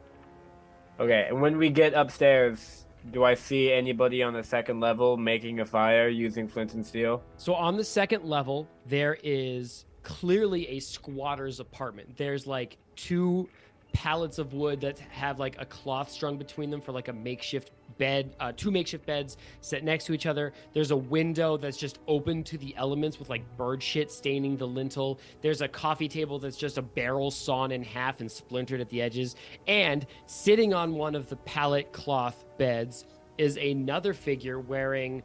Okay, 1.00 1.26
and 1.28 1.40
when 1.40 1.56
we 1.56 1.70
get 1.70 1.92
upstairs, 1.94 2.84
do 3.10 3.24
I 3.24 3.34
see 3.34 3.72
anybody 3.72 4.22
on 4.22 4.32
the 4.34 4.44
second 4.44 4.78
level 4.80 5.16
making 5.16 5.60
a 5.60 5.64
fire 5.66 6.08
using 6.08 6.46
flint 6.46 6.74
and 6.74 6.86
steel? 6.86 7.22
So 7.36 7.54
on 7.54 7.76
the 7.76 7.82
second 7.84 8.24
level, 8.24 8.68
there 8.86 9.18
is 9.24 9.86
clearly 10.04 10.68
a 10.68 10.78
squatter's 10.80 11.58
apartment. 11.58 12.16
There's 12.16 12.46
like 12.46 12.76
two 12.94 13.48
pallets 13.94 14.38
of 14.38 14.52
wood 14.52 14.80
that 14.82 14.98
have 14.98 15.38
like 15.38 15.56
a 15.58 15.64
cloth 15.64 16.10
strung 16.10 16.36
between 16.36 16.68
them 16.68 16.80
for 16.80 16.92
like 16.92 17.08
a 17.08 17.12
makeshift 17.12 17.70
bed, 17.96 18.34
uh, 18.40 18.52
two 18.54 18.70
makeshift 18.70 19.06
beds 19.06 19.38
set 19.60 19.84
next 19.84 20.04
to 20.04 20.12
each 20.12 20.26
other. 20.26 20.52
There's 20.74 20.90
a 20.90 20.96
window 20.96 21.56
that's 21.56 21.78
just 21.78 22.00
open 22.08 22.42
to 22.44 22.58
the 22.58 22.74
elements 22.76 23.18
with 23.18 23.30
like 23.30 23.44
bird 23.56 23.82
shit 23.82 24.10
staining 24.10 24.56
the 24.56 24.66
lintel. 24.66 25.20
There's 25.40 25.62
a 25.62 25.68
coffee 25.68 26.08
table 26.08 26.38
that's 26.38 26.56
just 26.56 26.76
a 26.76 26.82
barrel 26.82 27.30
sawn 27.30 27.70
in 27.70 27.82
half 27.82 28.20
and 28.20 28.30
splintered 28.30 28.80
at 28.80 28.90
the 28.90 29.00
edges. 29.00 29.36
And 29.68 30.06
sitting 30.26 30.74
on 30.74 30.94
one 30.94 31.14
of 31.14 31.28
the 31.28 31.36
pallet 31.36 31.92
cloth 31.92 32.44
beds 32.58 33.06
is 33.38 33.56
another 33.56 34.12
figure 34.12 34.58
wearing 34.58 35.22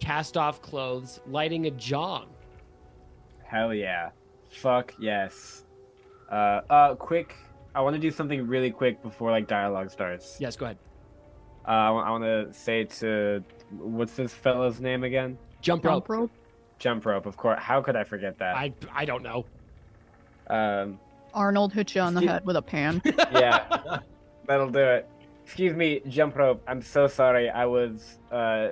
cast 0.00 0.36
off 0.36 0.60
clothes, 0.60 1.20
lighting 1.28 1.66
a 1.66 1.70
jong. 1.70 2.26
Hell 3.44 3.72
yeah. 3.72 4.10
Fuck 4.50 4.94
yes. 4.98 5.64
Uh, 6.30 6.60
uh, 6.68 6.94
quick. 6.96 7.36
I 7.74 7.80
want 7.80 7.94
to 7.94 8.00
do 8.00 8.10
something 8.10 8.46
really 8.46 8.70
quick 8.70 9.02
before 9.02 9.30
like 9.30 9.48
dialogue 9.48 9.90
starts. 9.90 10.36
Yes, 10.38 10.56
go 10.56 10.66
ahead. 10.66 10.78
Uh, 11.66 11.70
I 11.70 12.10
want 12.10 12.24
to 12.24 12.52
say 12.52 12.84
to 12.84 13.42
what's 13.70 14.14
this 14.14 14.32
fella's 14.32 14.80
name 14.80 15.02
again? 15.02 15.38
Jump 15.60 15.84
rope. 15.84 16.04
Jump 16.04 16.08
rope. 16.08 16.30
Jump 16.78 17.06
rope, 17.06 17.26
of 17.26 17.36
course. 17.36 17.58
How 17.60 17.80
could 17.80 17.96
I 17.96 18.04
forget 18.04 18.38
that? 18.38 18.56
I 18.56 18.72
I 18.92 19.04
don't 19.04 19.22
know. 19.22 19.46
Um, 20.48 21.00
Arnold 21.32 21.72
hit 21.72 21.94
you 21.94 22.00
on 22.00 22.14
the 22.14 22.20
head 22.20 22.44
with 22.44 22.56
a 22.56 22.62
pan. 22.62 23.00
yeah, 23.32 23.98
that'll 24.46 24.70
do 24.70 24.78
it. 24.78 25.08
Excuse 25.44 25.74
me, 25.74 26.00
jump 26.08 26.36
rope. 26.36 26.62
I'm 26.66 26.80
so 26.80 27.06
sorry. 27.06 27.50
I 27.50 27.66
was 27.66 28.18
uh 28.30 28.68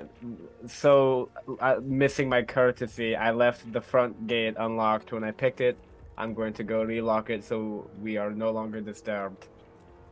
so 0.67 1.29
uh, 1.61 1.77
missing 1.83 2.29
my 2.29 2.43
courtesy. 2.43 3.17
I 3.17 3.31
left 3.31 3.73
the 3.73 3.81
front 3.81 4.27
gate 4.27 4.55
unlocked 4.59 5.13
when 5.13 5.25
I 5.25 5.33
picked 5.33 5.61
it. 5.61 5.77
I'm 6.23 6.35
going 6.35 6.53
to 6.53 6.63
go 6.63 6.85
relock 6.85 7.31
it 7.31 7.43
so 7.43 7.91
we 8.01 8.17
are 8.17 8.31
no 8.31 8.53
longer 8.53 8.81
disturbed. 8.81 9.49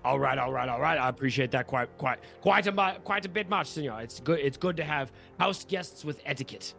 All 0.04 0.18
right, 0.18 0.38
all 0.38 0.52
right, 0.52 0.68
all 0.68 0.80
right. 0.80 0.98
I 0.98 1.08
appreciate 1.08 1.52
that 1.52 1.66
quite 1.68 1.96
quite 1.98 2.18
quite 2.40 2.66
a 2.66 2.96
quite 3.04 3.24
a 3.26 3.28
bit 3.28 3.48
much, 3.48 3.68
senor. 3.68 4.00
It's 4.00 4.18
good 4.18 4.40
it's 4.40 4.56
good 4.56 4.76
to 4.78 4.84
have 4.84 5.12
house 5.38 5.64
guests 5.64 6.04
with 6.04 6.20
etiquette. 6.24 6.74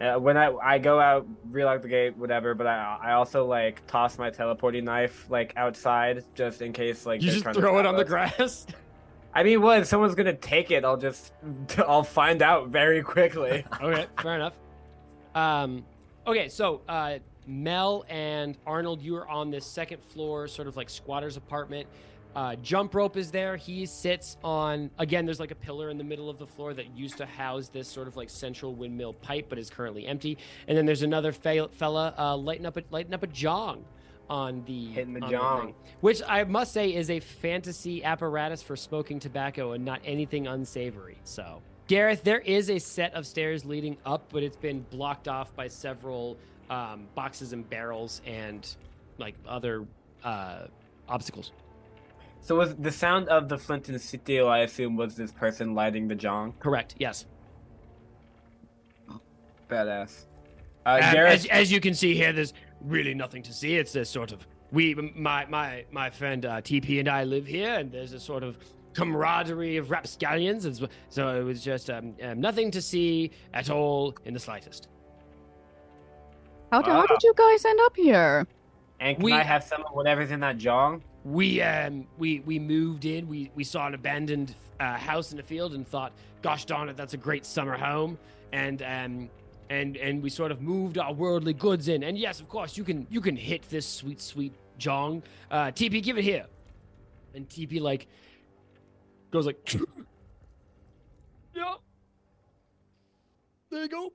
Uh, 0.00 0.14
when 0.14 0.38
I 0.38 0.54
I 0.62 0.78
go 0.78 0.98
out, 0.98 1.26
relock 1.50 1.82
the 1.82 1.88
gate, 1.88 2.16
whatever. 2.16 2.54
But 2.54 2.66
I 2.68 2.98
I 3.02 3.12
also 3.12 3.44
like 3.44 3.86
toss 3.86 4.16
my 4.16 4.30
teleporting 4.30 4.84
knife 4.84 5.26
like 5.28 5.52
outside 5.56 6.24
just 6.34 6.62
in 6.62 6.72
case 6.72 7.04
like 7.04 7.20
You 7.20 7.30
just 7.30 7.42
trying 7.42 7.56
to 7.56 7.60
throw 7.60 7.78
it 7.78 7.84
on 7.84 7.96
the 7.96 8.04
grass. 8.04 8.66
I 9.34 9.42
mean, 9.42 9.60
what 9.60 9.80
if 9.80 9.86
someone's 9.86 10.14
gonna 10.14 10.32
take 10.32 10.70
it? 10.70 10.84
I'll 10.84 10.96
just 10.96 11.32
I'll 11.78 12.04
find 12.04 12.40
out 12.40 12.68
very 12.68 13.02
quickly. 13.02 13.66
okay, 13.82 14.06
fair 14.22 14.36
enough. 14.36 14.54
Um, 15.34 15.84
okay, 16.26 16.48
so 16.48 16.80
uh, 16.88 17.18
Mel 17.46 18.04
and 18.08 18.56
Arnold, 18.66 19.02
you 19.02 19.16
are 19.16 19.28
on 19.28 19.50
this 19.50 19.64
second 19.66 20.02
floor, 20.02 20.46
sort 20.48 20.68
of 20.68 20.76
like 20.76 20.90
squatter's 20.90 21.36
apartment. 21.36 21.86
Uh, 22.36 22.54
jump 22.56 22.94
rope 22.94 23.16
is 23.16 23.32
there. 23.32 23.56
He 23.56 23.86
sits 23.86 24.36
on 24.44 24.88
again. 24.98 25.24
There's 25.26 25.40
like 25.40 25.50
a 25.50 25.56
pillar 25.56 25.90
in 25.90 25.98
the 25.98 26.04
middle 26.04 26.30
of 26.30 26.38
the 26.38 26.46
floor 26.46 26.72
that 26.74 26.96
used 26.96 27.16
to 27.16 27.26
house 27.26 27.68
this 27.68 27.88
sort 27.88 28.06
of 28.06 28.16
like 28.16 28.30
central 28.30 28.72
windmill 28.72 29.14
pipe, 29.14 29.46
but 29.48 29.58
is 29.58 29.68
currently 29.68 30.06
empty. 30.06 30.38
And 30.68 30.78
then 30.78 30.86
there's 30.86 31.02
another 31.02 31.32
fe- 31.32 31.66
fella 31.72 32.14
uh, 32.16 32.36
lighting 32.36 32.66
up 32.66 32.76
a 32.76 32.84
lighting 32.90 33.14
up 33.14 33.24
a 33.24 33.26
jong 33.26 33.84
on 34.28 34.62
the 34.64 34.92
Hitting 34.92 35.14
the 35.14 35.22
on 35.22 35.30
jong. 35.32 35.60
thing, 35.66 35.74
which 36.02 36.22
I 36.24 36.44
must 36.44 36.72
say 36.72 36.94
is 36.94 37.10
a 37.10 37.18
fantasy 37.18 38.04
apparatus 38.04 38.62
for 38.62 38.76
smoking 38.76 39.18
tobacco 39.18 39.72
and 39.72 39.84
not 39.84 40.00
anything 40.04 40.46
unsavory. 40.46 41.18
So. 41.24 41.62
Garath, 41.88 42.22
there 42.22 42.38
is 42.38 42.70
a 42.70 42.78
set 42.78 43.12
of 43.14 43.26
stairs 43.26 43.64
leading 43.64 43.96
up, 44.06 44.22
but 44.30 44.44
it's 44.44 44.56
been 44.56 44.86
blocked 44.90 45.26
off 45.26 45.52
by 45.56 45.66
several 45.66 46.38
um, 46.70 47.08
boxes 47.14 47.52
and 47.52 47.68
barrels 47.68 48.22
and 48.24 48.76
like 49.18 49.34
other 49.46 49.84
uh, 50.24 50.62
obstacles. 51.08 51.52
So 52.40 52.56
was 52.56 52.74
the 52.76 52.90
sound 52.90 53.28
of 53.28 53.50
the 53.50 53.58
flint 53.58 53.88
and 53.90 54.00
steel? 54.00 54.48
I 54.48 54.60
assume 54.60 54.96
was 54.96 55.14
this 55.14 55.32
person 55.32 55.74
lighting 55.74 56.08
the 56.08 56.14
jong. 56.14 56.54
Correct. 56.58 56.94
Yes. 56.98 57.26
Badass. 59.68 60.24
Uh, 60.86 60.98
And 61.02 61.16
Garath, 61.16 61.28
as, 61.28 61.46
as 61.46 61.72
you 61.72 61.80
can 61.80 61.92
see 61.92 62.14
here, 62.14 62.32
there's 62.32 62.54
really 62.80 63.12
nothing 63.12 63.42
to 63.42 63.52
see. 63.52 63.76
It's 63.76 63.94
a 63.94 64.04
sort 64.04 64.32
of 64.32 64.46
we, 64.72 64.94
my 64.94 65.44
my 65.46 65.84
my 65.90 66.08
friend 66.08 66.46
uh, 66.46 66.60
TP 66.62 67.00
and 67.00 67.08
I 67.08 67.24
live 67.24 67.44
here, 67.46 67.74
and 67.74 67.92
there's 67.92 68.12
a 68.12 68.20
sort 68.20 68.42
of 68.42 68.56
camaraderie 68.94 69.76
of 69.76 69.90
rapscallions. 69.90 70.64
As, 70.64 70.82
so 71.08 71.40
it 71.40 71.42
was 71.42 71.62
just 71.62 71.90
um, 71.90 72.14
um, 72.22 72.40
nothing 72.40 72.70
to 72.70 72.80
see 72.80 73.32
at 73.52 73.68
all 73.68 74.14
in 74.24 74.32
the 74.32 74.40
slightest. 74.40 74.88
How, 76.70 76.82
how 76.82 77.06
did 77.06 77.22
you 77.22 77.34
guys 77.36 77.64
end 77.64 77.80
up 77.80 77.96
here? 77.96 78.46
and 79.00 79.16
can 79.16 79.24
we- 79.24 79.32
I 79.32 79.42
have 79.42 79.64
some 79.64 79.82
of 79.84 79.92
whatever's 79.92 80.30
in 80.30 80.40
that 80.40 80.58
jong? 80.58 81.02
we 81.22 81.60
um 81.60 82.06
we 82.16 82.40
we 82.40 82.58
moved 82.58 83.04
in. 83.04 83.28
We 83.28 83.50
we 83.54 83.62
saw 83.62 83.86
an 83.86 83.92
abandoned 83.92 84.54
uh, 84.80 84.96
house 84.96 85.32
in 85.32 85.36
the 85.36 85.42
field 85.42 85.74
and 85.74 85.86
thought 85.86 86.12
gosh 86.40 86.64
darn 86.64 86.88
it 86.88 86.96
that's 86.96 87.12
a 87.12 87.18
great 87.18 87.44
summer 87.44 87.76
home. 87.76 88.18
And 88.54 88.80
um 88.82 89.28
and 89.68 89.98
and 89.98 90.22
we 90.22 90.30
sort 90.30 90.50
of 90.50 90.62
moved 90.62 90.96
our 90.96 91.12
worldly 91.12 91.52
goods 91.52 91.88
in. 91.88 92.04
And 92.04 92.16
yes 92.16 92.40
of 92.40 92.48
course 92.48 92.78
you 92.78 92.84
can 92.84 93.06
you 93.10 93.20
can 93.20 93.36
hit 93.36 93.68
this 93.68 93.86
sweet 93.86 94.18
sweet 94.18 94.54
jong. 94.78 95.22
Uh 95.50 95.66
tp 95.66 96.02
give 96.02 96.16
it 96.16 96.24
here. 96.24 96.46
And 97.34 97.46
tp 97.46 97.80
like 97.82 98.06
goes 99.30 99.44
like 99.44 99.74
yeah. 101.54 101.74
There 103.70 103.82
you 103.82 103.88
go. 103.90 104.12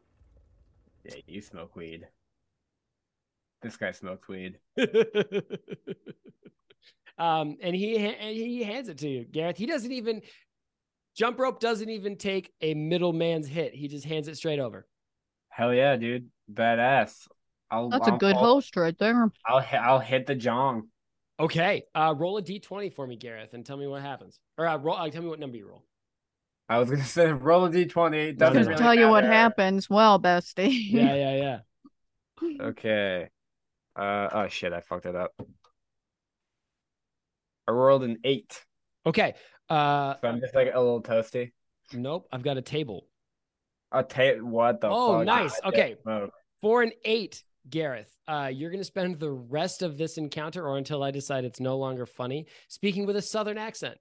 Yeah, 1.03 1.15
you 1.27 1.39
smoke 1.41 1.75
weed. 1.75 2.07
This 3.65 3.77
guy 3.77 3.91
smokes 3.93 4.27
weed. 4.27 4.59
um, 7.17 7.57
and 7.59 7.75
he 7.75 7.97
and 7.97 8.37
he 8.37 8.61
hands 8.61 8.89
it 8.89 8.99
to 8.99 9.09
you, 9.09 9.25
Garath. 9.25 9.57
He 9.57 9.65
doesn't 9.65 9.91
even 9.91 10.21
jump 11.17 11.39
rope 11.39 11.59
doesn't 11.59 11.89
even 11.89 12.15
take 12.15 12.53
a 12.61 12.75
middleman's 12.75 13.47
hit. 13.47 13.73
He 13.73 13.87
just 13.87 14.05
hands 14.05 14.27
it 14.27 14.37
straight 14.37 14.59
over. 14.59 14.85
Hell 15.49 15.73
yeah, 15.73 15.95
dude. 15.95 16.27
Badass. 16.53 17.27
I'll, 17.71 17.89
That's 17.89 18.07
a 18.07 18.11
I'll, 18.11 18.17
good 18.19 18.35
I'll, 18.35 18.43
host 18.43 18.77
right 18.77 18.95
there. 18.99 19.31
I'll, 19.47 19.61
hit- 19.61 19.81
I'll 19.81 19.97
hit 19.97 20.27
the 20.27 20.35
jong. 20.35 20.89
Okay, 21.39 21.85
uh, 21.95 22.13
roll 22.15 22.37
a 22.37 22.43
d20 22.43 22.93
for 22.93 23.07
me, 23.07 23.17
Garath, 23.17 23.55
and 23.55 23.65
tell 23.65 23.77
me 23.77 23.87
what 23.87 24.03
happens. 24.03 24.39
Or 24.59 24.67
uh, 24.67 24.77
roll, 24.77 24.95
uh, 24.95 25.09
tell 25.09 25.23
me 25.23 25.29
what 25.29 25.39
number 25.39 25.57
you 25.57 25.67
roll. 25.67 25.83
I 26.69 26.77
was 26.77 26.91
gonna 26.91 27.03
say 27.03 27.31
roll 27.31 27.65
a 27.65 27.71
d20. 27.71 28.37
Doesn't 28.37 28.57
Just 28.57 28.69
really 28.69 28.79
Tell 28.79 28.93
you 28.93 29.07
what 29.07 29.23
happens. 29.23 29.89
Well, 29.89 30.19
bestie. 30.19 30.69
Yeah, 30.91 31.15
yeah, 31.15 31.35
yeah. 31.35 31.59
Okay. 32.61 33.29
Uh 33.95 34.27
oh 34.31 34.47
shit, 34.47 34.73
I 34.73 34.81
fucked 34.81 35.05
it 35.05 35.15
up. 35.15 35.31
I 37.67 37.71
rolled 37.71 38.03
an 38.03 38.17
eight. 38.23 38.63
Okay. 39.05 39.33
Uh, 39.69 40.15
So 40.21 40.27
I'm 40.27 40.39
just 40.39 40.53
like 40.55 40.71
a 40.73 40.79
little 40.79 41.01
toasty. 41.01 41.51
nope. 41.93 42.27
I've 42.31 42.43
got 42.43 42.57
a 42.57 42.61
table 42.61 43.07
I'll 43.91 44.03
take 44.03 44.39
what 44.39 44.81
the 44.81 44.89
Oh, 44.89 45.17
fuck? 45.19 45.25
nice. 45.25 45.59
I 45.63 45.69
Okay. 45.69 45.95
Four 46.61 46.83
and 46.83 46.93
eight. 47.03 47.43
Garath, 47.67 48.09
uh, 48.27 48.51
you're 48.53 48.69
going 48.69 48.81
to 48.81 48.83
spend 48.85 49.19
the 49.19 49.31
rest 49.31 49.81
of 49.81 49.97
this 49.97 50.19
encounter, 50.19 50.67
or 50.67 50.77
until 50.77 51.01
I 51.01 51.09
decide 51.09 51.45
it's 51.45 51.59
no 51.59 51.77
longer 51.79 52.05
funny, 52.05 52.45
speaking 52.67 53.07
with 53.07 53.15
a 53.15 53.23
southern 53.23 53.57
accent. 53.57 53.97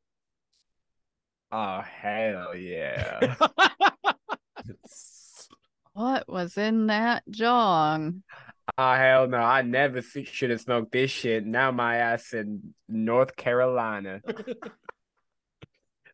Oh 1.50 1.80
hell 1.80 2.54
yeah. 2.54 3.36
What 5.94 6.28
was 6.28 6.58
in 6.58 6.88
that 6.88 7.22
jong? 7.30 8.22
Oh 8.78 8.94
hell 8.94 9.28
no. 9.28 9.38
I 9.38 9.62
never 9.62 10.02
see, 10.02 10.24
should 10.24 10.50
have 10.50 10.60
smoked 10.60 10.92
this 10.92 11.10
shit. 11.10 11.44
Now 11.44 11.70
my 11.70 11.96
ass 11.96 12.32
in 12.32 12.74
North 12.88 13.36
Carolina. 13.36 14.20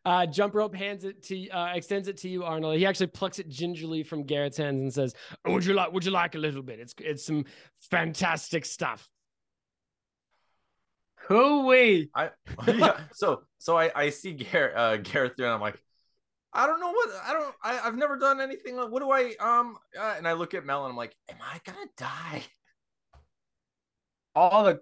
Uh, 0.03 0.25
jump 0.25 0.55
rope 0.55 0.73
hands 0.73 1.03
it 1.03 1.21
to 1.21 1.47
uh, 1.49 1.73
extends 1.75 2.07
it 2.07 2.17
to 2.17 2.27
you, 2.27 2.43
Arnold. 2.43 2.75
He 2.75 2.87
actually 2.87 3.05
plucks 3.07 3.37
it 3.37 3.47
gingerly 3.47 4.01
from 4.01 4.23
Garath's 4.23 4.57
hands 4.57 4.79
and 4.81 4.91
says, 4.91 5.13
"Would 5.45 5.63
you 5.63 5.75
like? 5.75 5.91
Would 5.91 6.03
you 6.03 6.09
like 6.09 6.33
a 6.33 6.39
little 6.39 6.63
bit? 6.63 6.79
It's 6.79 6.95
it's 6.97 7.23
some 7.23 7.45
fantastic 7.91 8.65
stuff." 8.65 9.07
Who 11.27 11.67
we? 11.67 12.09
I 12.15 12.31
yeah. 12.67 12.99
So 13.13 13.43
so 13.59 13.77
I 13.77 13.91
I 13.95 14.09
see 14.09 14.35
Garath 14.35 14.75
uh 14.75 14.97
Garath 14.97 15.35
there 15.35 15.45
and 15.45 15.53
I'm 15.53 15.61
like, 15.61 15.79
I 16.53 16.67
don't 16.67 16.79
know 16.81 16.91
what 16.91 17.09
I 17.25 17.33
don't 17.33 17.55
I 17.63 17.79
I've 17.87 17.95
never 17.97 18.17
done 18.17 18.41
anything. 18.41 18.75
like- 18.75 18.89
What 18.89 19.01
do 19.01 19.09
I 19.11 19.35
um? 19.39 19.77
Uh, 19.97 20.15
and 20.17 20.27
I 20.27 20.33
look 20.33 20.53
at 20.53 20.65
Mel 20.65 20.83
and 20.85 20.91
I'm 20.91 20.97
like, 20.97 21.15
Am 21.29 21.37
I 21.41 21.59
gonna 21.65 21.87
die? 21.97 22.43
All 24.35 24.63
the 24.63 24.79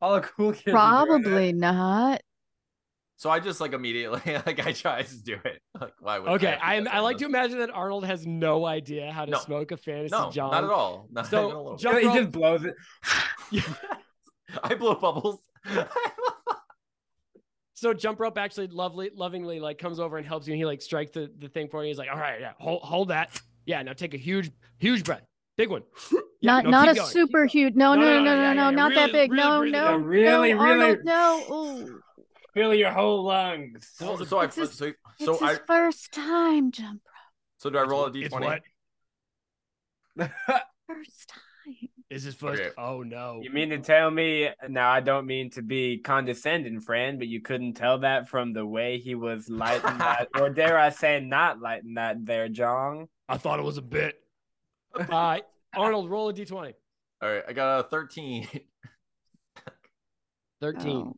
all 0.00 0.14
the 0.14 0.20
cool 0.22 0.52
kids. 0.52 0.70
Probably 0.70 1.52
not. 1.52 2.20
So 3.16 3.30
I 3.30 3.38
just 3.40 3.60
like 3.60 3.72
immediately 3.72 4.20
like 4.46 4.66
I 4.66 4.72
try 4.72 5.02
to 5.02 5.22
do 5.22 5.36
it. 5.44 5.60
Like 5.80 5.94
why 6.00 6.18
would 6.18 6.30
Okay, 6.32 6.46
have 6.50 6.58
to 6.58 6.64
I 6.92 6.96
I 6.96 7.00
like 7.00 7.18
to 7.18 7.24
imagine 7.26 7.58
that 7.58 7.70
Arnold 7.70 8.04
has 8.04 8.26
no 8.26 8.66
idea 8.66 9.12
how 9.12 9.24
to 9.24 9.30
No. 9.32 9.38
smoke 9.38 9.72
a 9.72 9.76
fantasy 9.76 10.14
No, 10.14 10.30
jong. 10.30 10.50
not 10.50 10.64
at 10.64 10.70
all. 10.70 11.08
Not 11.10 11.26
So, 11.26 11.48
even 11.48 11.74
a 11.74 11.78
jump 11.78 11.98
he 12.14 12.18
just 12.20 12.32
blows 12.32 12.64
it. 12.64 12.74
I 14.62 14.74
blow 14.74 14.94
bubbles. 14.96 15.40
So 17.74 17.92
jump 17.92 18.20
rope 18.20 18.38
actually 18.38 18.68
lovely, 18.68 19.10
lovingly 19.14 19.58
like 19.60 19.78
comes 19.78 19.98
over 20.00 20.16
and 20.16 20.26
helps 20.26 20.46
you. 20.46 20.52
And 20.52 20.58
he 20.58 20.64
like 20.64 20.80
strikes 20.80 21.10
the, 21.12 21.30
the 21.38 21.48
thing 21.48 21.68
for 21.68 21.82
you. 21.82 21.88
He's 21.88 21.98
like, 21.98 22.08
all 22.10 22.18
right, 22.18 22.40
yeah, 22.40 22.52
hold 22.58 22.82
hold 22.82 23.08
that. 23.08 23.30
Yeah, 23.66 23.82
now 23.82 23.92
take 23.94 24.14
a 24.14 24.18
huge, 24.18 24.50
huge 24.78 25.04
breath, 25.04 25.22
big 25.56 25.70
one. 25.70 25.82
Yeah, 26.40 26.56
not 26.56 26.64
no, 26.64 26.70
not 26.72 26.88
a 26.90 26.94
going, 26.94 27.08
super 27.08 27.46
huge. 27.46 27.74
No, 27.74 27.94
No, 27.94 28.02
no, 28.02 28.06
no, 28.06 28.18
no, 28.18 28.24
no, 28.24 28.34
no, 28.36 28.42
yeah, 28.42 28.52
no, 28.52 28.64
yeah, 28.68 28.70
not 28.76 28.94
that 28.96 29.12
big. 29.12 29.32
really 29.32 29.40
No, 29.42 29.58
breathe 29.60 29.74
it 29.74 29.78
no, 29.78 29.94
in. 29.94 30.04
Really, 30.04 30.52
no, 30.52 30.60
Arnold, 30.60 30.80
really- 30.98 31.02
no. 31.04 31.44
Ooh. 31.50 32.00
Fill 32.52 32.74
your 32.74 32.90
whole 32.90 33.24
lungs. 33.24 33.88
So, 33.94 34.18
It's 34.20 34.28
so 34.28 34.38
I 34.40 34.44
It's 34.44 34.56
his- 34.56 34.72
so, 34.76 34.86
It's 34.88 34.96
so 35.24 35.32
his 35.32 35.42
I 35.42 35.54
first 35.66 36.12
time, 36.12 36.70
jump 36.70 37.00
rope 37.06 37.32
so 37.56 37.70
do 37.70 37.78
I 37.78 37.82
roll 37.84 38.04
a 38.04 38.10
It's 38.12 38.34
d20? 38.34 38.40
what? 38.42 38.62
First 40.86 41.28
time. 41.30 41.40
Is 42.14 42.22
his 42.22 42.36
first? 42.36 42.62
Okay. 42.62 42.70
Oh 42.78 43.02
no. 43.02 43.40
You 43.42 43.50
mean 43.50 43.70
to 43.70 43.78
tell 43.78 44.08
me? 44.08 44.48
Now, 44.68 44.88
I 44.88 45.00
don't 45.00 45.26
mean 45.26 45.50
to 45.50 45.62
be 45.62 45.98
condescending, 45.98 46.80
friend, 46.80 47.18
but 47.18 47.26
you 47.26 47.40
couldn't 47.40 47.74
tell 47.74 47.98
that 47.98 48.28
from 48.28 48.52
the 48.52 48.64
way 48.64 48.98
he 48.98 49.16
was 49.16 49.48
lighting 49.48 49.82
that, 49.98 50.28
or 50.38 50.48
dare 50.48 50.78
I 50.78 50.90
say, 50.90 51.18
not 51.18 51.60
lighting 51.60 51.94
that 51.94 52.24
there, 52.24 52.48
Jong. 52.48 53.08
I 53.28 53.36
thought 53.36 53.58
it 53.58 53.64
was 53.64 53.78
a 53.78 53.82
bit. 53.82 54.20
Uh, 55.10 55.40
Arnold, 55.76 56.08
roll 56.08 56.28
a 56.28 56.32
d20. 56.32 56.72
All 57.20 57.28
right, 57.28 57.42
I 57.48 57.52
got 57.52 57.80
a 57.80 57.82
13. 57.82 58.46
13. 60.60 61.14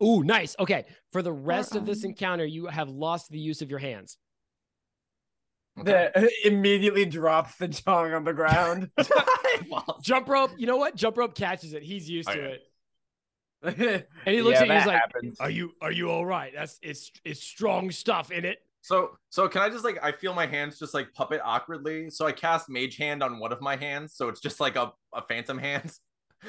Oh. 0.00 0.06
Ooh, 0.06 0.22
nice. 0.22 0.54
Okay. 0.60 0.84
For 1.10 1.20
the 1.20 1.32
rest 1.32 1.74
of 1.74 1.84
this 1.84 2.04
encounter, 2.04 2.44
you 2.44 2.66
have 2.66 2.88
lost 2.88 3.28
the 3.28 3.40
use 3.40 3.60
of 3.60 3.70
your 3.70 3.80
hands. 3.80 4.18
Okay. 5.78 6.10
The, 6.14 6.30
immediately 6.46 7.04
drops 7.04 7.56
the 7.56 7.68
Jong 7.68 8.12
on 8.14 8.24
the 8.24 8.32
ground. 8.32 8.90
Jump 10.02 10.28
rope. 10.28 10.52
You 10.56 10.66
know 10.66 10.76
what? 10.76 10.96
Jump 10.96 11.18
rope 11.18 11.34
catches 11.34 11.72
it. 11.74 11.82
He's 11.82 12.08
used 12.08 12.28
to 12.28 12.42
it. 12.42 12.62
And 14.24 14.34
he 14.34 14.42
looks 14.42 14.60
Yeah, 14.60 14.62
at 14.62 14.68
you. 14.68 14.74
He's 14.74 14.84
that 14.84 14.86
like, 14.86 14.96
happens. 15.00 15.40
"Are 15.40 15.50
you? 15.50 15.72
Are 15.80 15.90
you 15.90 16.08
all 16.10 16.24
right? 16.24 16.52
That's 16.54 16.78
it's 16.82 17.10
it's 17.24 17.42
strong 17.42 17.90
stuff 17.90 18.30
in 18.30 18.44
it." 18.44 18.58
So 18.82 19.18
so 19.30 19.48
can 19.48 19.62
I 19.62 19.68
just 19.70 19.84
like 19.84 19.98
I 20.04 20.12
feel 20.12 20.34
my 20.34 20.46
hands 20.46 20.78
just 20.78 20.94
like 20.94 21.12
puppet 21.14 21.40
awkwardly. 21.44 22.10
So 22.10 22.26
I 22.26 22.32
cast 22.32 22.68
mage 22.68 22.96
hand 22.96 23.22
on 23.24 23.40
one 23.40 23.52
of 23.52 23.60
my 23.60 23.74
hands, 23.74 24.14
so 24.14 24.28
it's 24.28 24.40
just 24.40 24.60
like 24.60 24.76
a, 24.76 24.92
a 25.12 25.22
phantom 25.22 25.58
hand. 25.58 25.90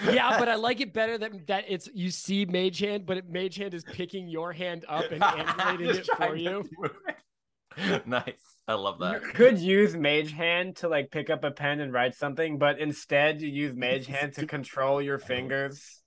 Yeah, 0.03 0.37
but 0.37 0.47
I 0.47 0.55
like 0.55 0.79
it 0.81 0.93
better 0.93 1.17
that 1.17 1.47
that 1.47 1.65
it's 1.67 1.89
you 1.93 2.11
see 2.11 2.45
Mage 2.45 2.79
Hand, 2.79 3.05
but 3.05 3.17
it, 3.17 3.29
Mage 3.29 3.55
Hand 3.55 3.73
is 3.73 3.83
picking 3.83 4.27
your 4.27 4.51
hand 4.51 4.85
up 4.87 5.11
and 5.11 5.23
animating 5.23 5.89
it 5.89 6.07
for 6.17 6.35
you. 6.35 6.69
it. 7.77 8.05
nice. 8.05 8.56
I 8.67 8.73
love 8.73 8.97
You 8.99 9.05
that. 9.05 9.33
could 9.33 9.59
use 9.59 9.95
Mage 9.95 10.31
Hand 10.33 10.77
to 10.77 10.89
like 10.89 11.09
pick 11.09 11.29
up 11.29 11.43
a 11.43 11.51
pen 11.51 11.79
and 11.79 11.93
write 11.93 12.15
something, 12.15 12.57
but 12.57 12.79
instead 12.79 13.41
you 13.41 13.47
use 13.47 13.73
Mage 13.73 14.05
Hand 14.07 14.33
to 14.33 14.45
control 14.45 15.01
your 15.01 15.19
fingers. 15.19 16.01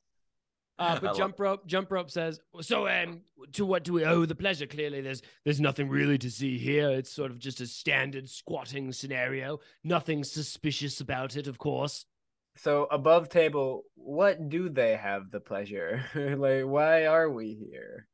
Uh, 0.79 0.99
but 1.03 1.17
jump 1.17 1.39
rope, 1.41 1.67
jump 1.67 1.91
rope 1.91 2.11
says, 2.11 2.41
"So, 2.61 2.87
um, 2.89 3.23
to 3.53 3.65
what 3.65 3.85
do 3.85 3.93
we 3.93 4.05
owe 4.05 4.25
the 4.27 4.35
pleasure? 4.35 4.67
Clearly, 4.67 5.01
there's 5.01 5.23
there's 5.45 5.61
nothing 5.61 5.89
really 5.89 6.19
to 6.19 6.31
see 6.31 6.59
here. 6.59 6.91
It's 6.91 7.11
sort 7.11 7.31
of 7.31 7.39
just 7.39 7.61
a 7.61 7.67
standard 7.67 8.29
squatting 8.29 8.93
scenario. 8.93 9.61
Nothing 9.85 10.25
suspicious 10.25 11.01
about 11.01 11.37
it, 11.37 11.47
of 11.47 11.59
course. 11.59 12.05
So 12.57 12.87
above 12.91 13.29
table, 13.29 13.85
what 13.95 14.49
do 14.49 14.69
they 14.69 14.97
have 14.97 15.31
the 15.31 15.41
pleasure? 15.41 16.03
like, 16.15 16.65
why 16.65 17.07
are 17.07 17.31
we 17.31 17.55
here? 17.55 18.07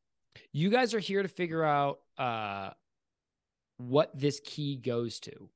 You 0.53 0.71
guys 0.71 0.95
are 0.95 1.01
here 1.01 1.23
to 1.23 1.29
figure 1.29 1.65
out 1.65 1.99
uh 2.19 2.71
what 3.79 4.11
this 4.15 4.41
key 4.45 4.77
goes 4.77 5.21
to. 5.21 5.49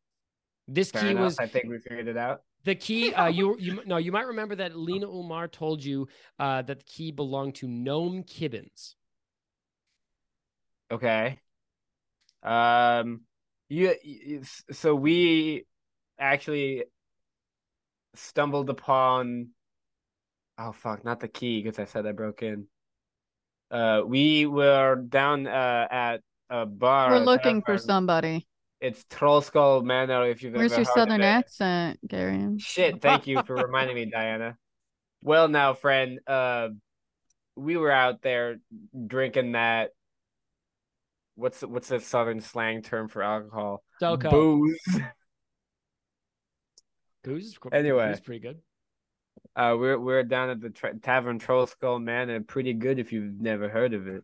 This 0.69 0.91
Fair 0.91 1.03
key 1.03 1.11
enough. 1.11 1.25
was 1.25 1.39
I 1.39 1.47
think 1.47 1.67
we 1.69 1.79
figured 1.79 2.09
it 2.09 2.17
out. 2.17 2.43
The 2.65 2.75
key, 2.75 3.13
uh, 3.15 3.27
you 3.27 3.57
you 3.59 3.83
no, 3.87 3.97
you 3.97 4.13
might 4.13 4.27
remember 4.27 4.55
that 4.57 4.77
Lena 4.77 5.09
Umar 5.09 5.49
told 5.49 5.83
you 5.83 6.09
uh, 6.39 6.63
that 6.63 6.79
the 6.79 6.85
key 6.85 7.11
belonged 7.11 7.57
to 7.57 7.69
Gnome 7.69 8.25
Kibbins. 8.25 8.95
Okay. 10.91 11.39
Um, 12.43 13.23
you, 13.69 13.95
you 14.03 14.43
so 14.71 14.95
we 14.95 15.67
actually 16.19 16.85
stumbled 18.15 18.71
upon. 18.71 19.51
Oh 20.59 20.73
fuck! 20.73 21.05
Not 21.05 21.21
the 21.21 21.29
key 21.29 21.63
because 21.63 21.79
I 21.79 21.85
said 21.85 22.07
I 22.07 22.13
broke 22.13 22.43
in. 22.43 22.67
Uh, 23.71 24.03
we 24.05 24.47
were 24.47 24.97
down 24.97 25.47
uh 25.47 25.87
at 25.91 26.23
a 26.51 26.67
bar. 26.67 27.11
We're 27.11 27.17
a 27.17 27.21
looking 27.21 27.63
for 27.63 27.79
somebody. 27.79 28.47
It's 28.81 29.05
Trollskull 29.05 29.85
Manor. 29.85 30.27
If 30.29 30.43
you've 30.43 30.55
Where's 30.55 30.73
ever 30.73 30.83
your 30.83 30.89
heard 30.89 30.95
southern 30.95 31.21
of 31.21 31.25
it. 31.25 31.25
accent, 31.25 32.01
Gary? 32.07 32.57
Shit, 32.59 33.01
thank 33.01 33.27
you 33.27 33.43
for 33.47 33.55
reminding 33.55 33.95
me, 33.95 34.11
Dianna. 34.11 34.57
Well, 35.23 35.49
now, 35.49 35.75
friend, 35.75 36.19
uh, 36.27 36.69
we 37.57 37.77
were 37.77 37.91
out 37.91 38.23
there 38.23 38.57
drinking 39.07 39.53
that. 39.53 39.91
What's 41.35 41.61
what's 41.63 41.89
the 41.89 42.01
southern 42.01 42.41
slang 42.41 42.83
term 42.83 43.09
for 43.09 43.23
alcohol? 43.23 43.83
Delco. 44.03 44.31
Booze. 44.31 45.01
Goose 47.23 47.45
is 47.45 47.59
Anyway. 47.73 48.09
Goose 48.09 48.17
is 48.17 48.21
pretty 48.21 48.41
good. 48.41 48.59
Uh, 49.57 49.77
we're 49.79 49.99
we're 49.99 50.23
down 50.23 50.51
at 50.51 50.61
the 50.61 50.71
tra- 50.71 50.99
tavern 50.99 51.39
Trollskull 51.39 52.03
Manor. 52.03 52.41
Pretty 52.41 52.73
good 52.73 52.99
if 52.99 53.13
you've 53.13 53.41
never 53.41 53.69
heard 53.69 53.95
of 53.95 54.07
it. 54.07 54.23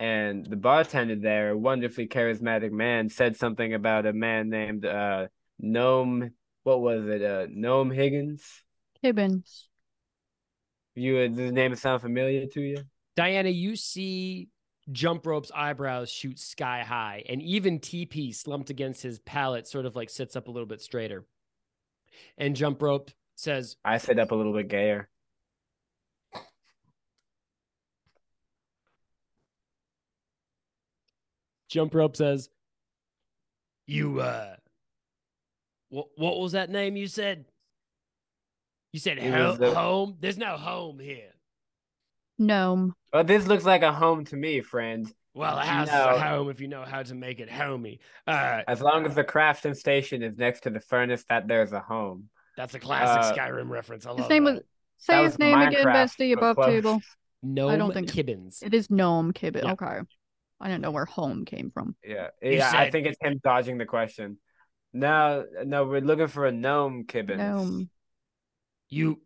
And 0.00 0.46
the 0.46 0.56
bartender 0.56 1.16
there, 1.16 1.50
a 1.50 1.58
wonderfully 1.58 2.06
charismatic 2.06 2.70
man, 2.70 3.08
said 3.08 3.36
something 3.36 3.74
about 3.74 4.06
a 4.06 4.12
man 4.12 4.48
named 4.48 4.84
uh 4.84 5.26
Gnome. 5.58 6.30
What 6.62 6.80
was 6.80 7.06
it? 7.06 7.22
Uh, 7.22 7.46
Gnome 7.50 7.90
Higgins. 7.90 8.44
Higgins. 9.02 9.68
You 10.94 11.28
does 11.28 11.36
the 11.36 11.52
name 11.52 11.74
sound 11.74 12.02
familiar 12.02 12.46
to 12.46 12.60
you? 12.60 12.82
Dianna, 13.16 13.54
you 13.54 13.76
see 13.76 14.48
Jump 14.90 15.26
Rope's 15.26 15.50
eyebrows 15.54 16.10
shoot 16.10 16.38
sky 16.38 16.82
high, 16.82 17.24
and 17.28 17.42
even 17.42 17.78
TP 17.78 18.34
slumped 18.34 18.70
against 18.70 19.02
his 19.02 19.18
palate 19.20 19.66
sort 19.66 19.86
of 19.86 19.96
like 19.96 20.10
sits 20.10 20.36
up 20.36 20.48
a 20.48 20.50
little 20.50 20.66
bit 20.66 20.80
straighter. 20.80 21.24
And 22.36 22.56
Jump 22.56 22.82
Rope 22.82 23.10
says, 23.34 23.76
I 23.84 23.98
sit 23.98 24.18
up 24.18 24.30
a 24.30 24.34
little 24.34 24.52
bit 24.52 24.68
gayer. 24.68 25.08
Jump 31.68 31.94
Rope 31.94 32.16
says, 32.16 32.48
You, 33.86 34.20
uh, 34.20 34.56
what, 35.90 36.08
what 36.16 36.38
was 36.40 36.52
that 36.52 36.70
name 36.70 36.96
you 36.96 37.06
said? 37.06 37.44
You 38.92 39.00
said 39.00 39.18
ho- 39.18 39.56
the- 39.56 39.74
home? 39.74 40.16
There's 40.20 40.38
no 40.38 40.56
home 40.56 40.98
here. 40.98 41.30
Gnome. 42.38 42.94
Well, 43.12 43.24
this 43.24 43.46
looks 43.46 43.64
like 43.64 43.82
a 43.82 43.92
home 43.92 44.24
to 44.26 44.36
me, 44.36 44.60
friend. 44.60 45.10
Well, 45.34 45.56
a 45.58 45.62
house 45.62 45.88
is 45.88 45.94
a 45.94 46.18
home 46.20 46.50
if 46.50 46.60
you 46.60 46.68
know 46.68 46.82
how 46.84 47.02
to 47.02 47.14
make 47.14 47.38
it 47.40 47.50
homey. 47.50 48.00
Uh, 48.26 48.62
As 48.66 48.80
long 48.80 49.06
as 49.06 49.14
the 49.14 49.24
crafting 49.24 49.76
station 49.76 50.22
is 50.22 50.36
next 50.36 50.60
to 50.62 50.70
the 50.70 50.80
furnace, 50.80 51.24
that 51.28 51.46
there's 51.46 51.72
a 51.72 51.80
home. 51.80 52.28
that's 52.56 52.74
a 52.74 52.80
classic 52.80 53.32
Uh, 53.32 53.36
Skyrim 53.36 53.68
reference. 53.68 54.04
I 54.06 54.10
love 54.10 54.18
His 54.20 54.28
name 54.30 54.44
that. 54.44 54.54
was. 54.54 54.62
Say 55.00 55.14
That 55.14 55.22
his 55.24 55.32
was 55.34 55.38
name 55.38 55.58
again, 55.60 55.84
Minecraft, 55.86 55.94
Bestie, 55.94 56.32
above 56.36 56.56
close. 56.56 56.66
table. 56.66 57.00
Gnome 57.44 57.70
I 57.70 57.76
don't 57.76 57.94
think- 57.94 58.10
Kibbins. 58.10 58.62
It 58.64 58.74
is 58.74 58.90
Gnome 58.90 59.32
Kibbin. 59.32 59.62
Yeah. 59.62 59.72
Okay. 59.72 60.00
I 60.60 60.68
don't 60.68 60.80
know 60.80 60.90
where 60.90 61.04
home 61.04 61.44
came 61.44 61.70
from. 61.70 61.94
Yeah, 62.04 62.28
You 62.42 62.52
yeah. 62.52 62.72
I 62.74 62.90
think 62.90 63.06
it's 63.06 63.18
him 63.20 63.40
dodging 63.42 63.78
the 63.78 63.86
question. 63.86 64.38
No, 64.92 65.44
no, 65.64 65.84
we're 65.84 66.00
looking 66.00 66.28
for 66.28 66.46
a 66.46 66.52
gnome, 66.52 67.04
Kibbins. 67.04 67.38
Gnome. 67.38 67.90
You 68.88 69.20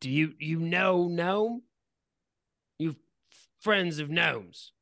do 0.00 0.10
you 0.10 0.34
you 0.38 0.58
know 0.58 1.08
gnome? 1.08 1.62
You 2.78 2.96
friends 3.60 3.98
of 3.98 4.10
gnomes. 4.10 4.72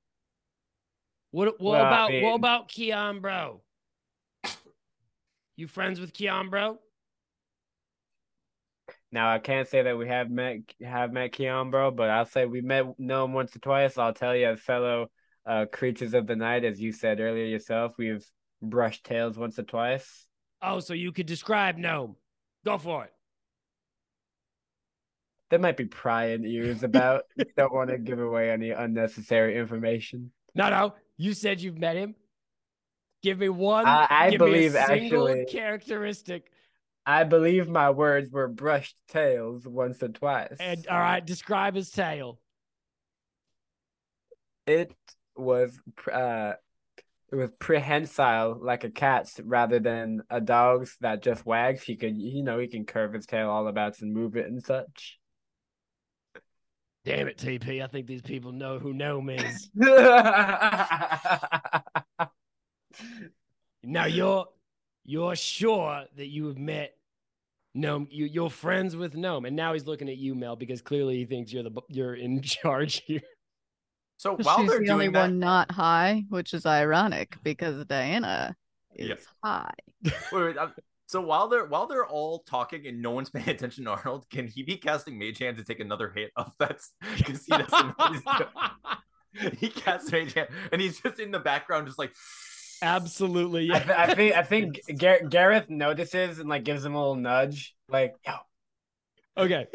What 1.30 1.60
what 1.60 1.72
Well, 1.72 1.84
I 1.84 1.86
about 1.86 2.22
what 2.22 2.34
about 2.34 2.68
Keon 2.68 3.20
bro? 3.20 3.62
You 5.56 5.66
friends 5.66 6.00
with 6.00 6.12
Keon 6.12 6.50
bro? 6.50 6.78
Now 9.16 9.32
I 9.32 9.38
can't 9.38 9.66
say 9.66 9.80
that 9.80 9.96
we 9.96 10.08
have 10.08 10.28
met 10.30 10.58
have 10.82 11.10
met 11.10 11.32
Keon, 11.32 11.70
bro, 11.70 11.90
but 11.90 12.10
I'll 12.10 12.26
say 12.26 12.44
we 12.44 12.60
met 12.60 13.00
know 13.00 13.24
him 13.24 13.32
once 13.32 13.56
or 13.56 13.60
twice. 13.60 13.96
I'll 13.96 14.12
tell 14.12 14.36
you, 14.36 14.46
as 14.48 14.60
fellow 14.60 15.06
uh, 15.46 15.64
creatures 15.72 16.12
of 16.12 16.26
the 16.26 16.36
night, 16.36 16.64
as 16.66 16.78
you 16.78 16.92
said 16.92 17.18
earlier 17.18 17.46
yourself, 17.46 17.94
we've 17.96 18.22
brushed 18.60 19.04
tails 19.04 19.38
once 19.38 19.58
or 19.58 19.62
twice. 19.62 20.26
Oh, 20.60 20.80
so 20.80 20.92
you 20.92 21.12
could 21.12 21.24
describe 21.24 21.78
gnome. 21.78 22.16
Go 22.66 22.76
for 22.76 23.04
it. 23.04 23.12
There 25.48 25.60
might 25.60 25.78
be 25.78 25.86
prying 25.86 26.44
ears 26.44 26.82
about. 26.82 27.22
Don't 27.56 27.72
want 27.72 27.88
to 27.88 27.96
give 27.96 28.20
away 28.20 28.50
any 28.50 28.68
unnecessary 28.72 29.56
information. 29.56 30.30
No, 30.54 30.68
no. 30.68 30.94
You 31.16 31.32
said 31.32 31.62
you've 31.62 31.78
met 31.78 31.96
him. 31.96 32.16
Give 33.22 33.38
me 33.38 33.48
one. 33.48 33.86
I- 33.86 34.08
I 34.10 34.30
give 34.30 34.42
me 34.42 34.46
a 34.46 34.50
believe 34.50 34.72
single 34.72 35.26
actually- 35.26 35.46
characteristic. 35.46 36.50
I 37.06 37.24
believe 37.24 37.68
my 37.68 37.90
words 37.90 38.30
were 38.30 38.48
brushed 38.48 38.96
tails 39.08 39.66
once 39.66 40.02
or 40.02 40.08
twice. 40.08 40.56
And 40.58 40.86
all 40.88 40.98
right, 40.98 41.24
describe 41.24 41.74
his 41.76 41.90
tail. 41.90 42.40
it 44.66 44.92
was 45.36 45.78
uh 46.12 46.52
it 47.32 47.36
was 47.36 47.50
prehensile 47.58 48.58
like 48.62 48.84
a 48.84 48.90
cat's 48.90 49.40
rather 49.44 49.80
than 49.80 50.22
a 50.30 50.40
dog's 50.40 50.96
that 51.00 51.22
just 51.22 51.44
wags. 51.46 51.82
He 51.82 51.96
could 51.96 52.16
you 52.16 52.42
know, 52.42 52.58
he 52.58 52.68
can 52.68 52.84
curve 52.84 53.12
his 53.12 53.26
tail 53.26 53.50
all 53.50 53.66
about 53.68 54.00
and 54.00 54.12
move 54.12 54.36
it 54.36 54.46
and 54.46 54.62
such. 54.62 55.18
Damn 57.04 57.28
it, 57.28 57.38
TP. 57.38 57.84
I 57.84 57.86
think 57.86 58.08
these 58.08 58.22
people 58.22 58.50
know 58.50 58.80
who 58.80 58.92
know 58.92 59.20
me. 59.20 59.38
Now 63.82 64.06
you're 64.06 64.46
you're 65.04 65.36
sure 65.36 66.04
that 66.16 66.26
you 66.26 66.48
have 66.48 66.58
met 66.58 66.95
Gnome, 67.76 68.08
you 68.10 68.24
you're 68.26 68.50
friends 68.50 68.96
with 68.96 69.14
Gnome, 69.14 69.44
and 69.44 69.54
now 69.54 69.72
he's 69.74 69.86
looking 69.86 70.08
at 70.08 70.16
you, 70.16 70.34
Mel, 70.34 70.56
because 70.56 70.80
clearly 70.80 71.16
he 71.18 71.24
thinks 71.26 71.52
you're 71.52 71.62
the 71.62 71.72
you're 71.88 72.14
in 72.14 72.40
charge 72.42 73.02
here. 73.06 73.20
So 74.16 74.36
while 74.42 74.58
She's 74.60 74.70
they're 74.70 74.78
the 74.80 74.86
doing 74.86 74.92
only 74.92 75.08
that, 75.08 75.20
one 75.20 75.38
not 75.38 75.70
high, 75.70 76.24
which 76.30 76.54
is 76.54 76.64
ironic 76.66 77.36
because 77.42 77.84
Dianna 77.84 78.54
is 78.94 79.08
Yeah. 79.10 79.14
high. 79.44 79.70
wait, 80.32 80.56
wait, 80.56 80.56
so 81.06 81.20
while 81.20 81.48
they're 81.48 81.66
while 81.66 81.86
they're 81.86 82.06
all 82.06 82.40
talking 82.48 82.86
and 82.86 83.00
no 83.02 83.10
one's 83.10 83.30
paying 83.30 83.48
attention 83.48 83.84
to 83.84 83.90
Arnold, 83.90 84.26
can 84.30 84.48
he 84.48 84.62
be 84.62 84.76
casting 84.76 85.18
Mage 85.18 85.38
Hand 85.38 85.56
to 85.58 85.64
take 85.64 85.80
another 85.80 86.10
hit 86.14 86.32
of 86.36 86.52
that? 86.58 86.80
Because 87.18 87.44
he 87.44 87.52
doesn't. 87.52 87.70
know 87.70 87.94
what 87.96 88.12
he's 88.12 88.22
doing. 88.22 89.52
he 89.58 89.68
casts 89.68 90.10
Mage 90.10 90.32
Hand 90.32 90.48
and 90.72 90.80
he's 90.80 90.98
just 91.00 91.20
in 91.20 91.30
the 91.30 91.38
background, 91.38 91.86
just 91.86 91.98
like. 91.98 92.14
Absolutely, 92.82 93.70
I, 93.70 93.74
yeah. 93.78 93.82
th- 93.84 93.98
I 93.98 94.14
think 94.14 94.34
I 94.34 94.42
think 94.42 94.80
Gar- 94.98 95.20
Garath 95.20 95.70
notices 95.70 96.38
and 96.38 96.48
like 96.48 96.64
gives 96.64 96.84
him 96.84 96.94
a 96.94 96.98
little 96.98 97.14
nudge, 97.14 97.74
like, 97.88 98.14
yo, 98.26 98.34
okay, 99.38 99.66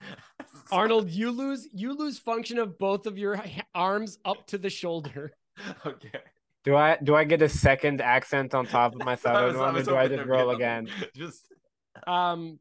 Arnold, 0.72 1.10
you 1.10 1.30
lose 1.30 1.68
you 1.72 1.96
lose 1.96 2.18
function 2.18 2.58
of 2.58 2.78
both 2.78 3.06
of 3.06 3.18
your 3.18 3.42
arms 3.74 4.18
up 4.24 4.46
to 4.48 4.58
the 4.58 4.70
shoulder. 4.70 5.32
okay. 5.86 6.10
do 6.64 6.76
I 6.76 6.98
do 7.02 7.14
I 7.14 7.24
get 7.24 7.42
a 7.42 7.48
second 7.48 8.00
accent 8.00 8.54
on 8.54 8.66
top 8.66 8.94
of 8.94 9.04
my 9.04 9.12
I 9.12 9.16
southern 9.16 9.46
was- 9.46 9.56
I 9.56 9.60
one, 9.60 9.76
or 9.76 9.82
do 9.82 9.96
I 9.96 10.08
just 10.08 10.26
roll 10.28 10.50
again? 10.50 10.88
Just 11.14 11.42
Um, 12.06 12.58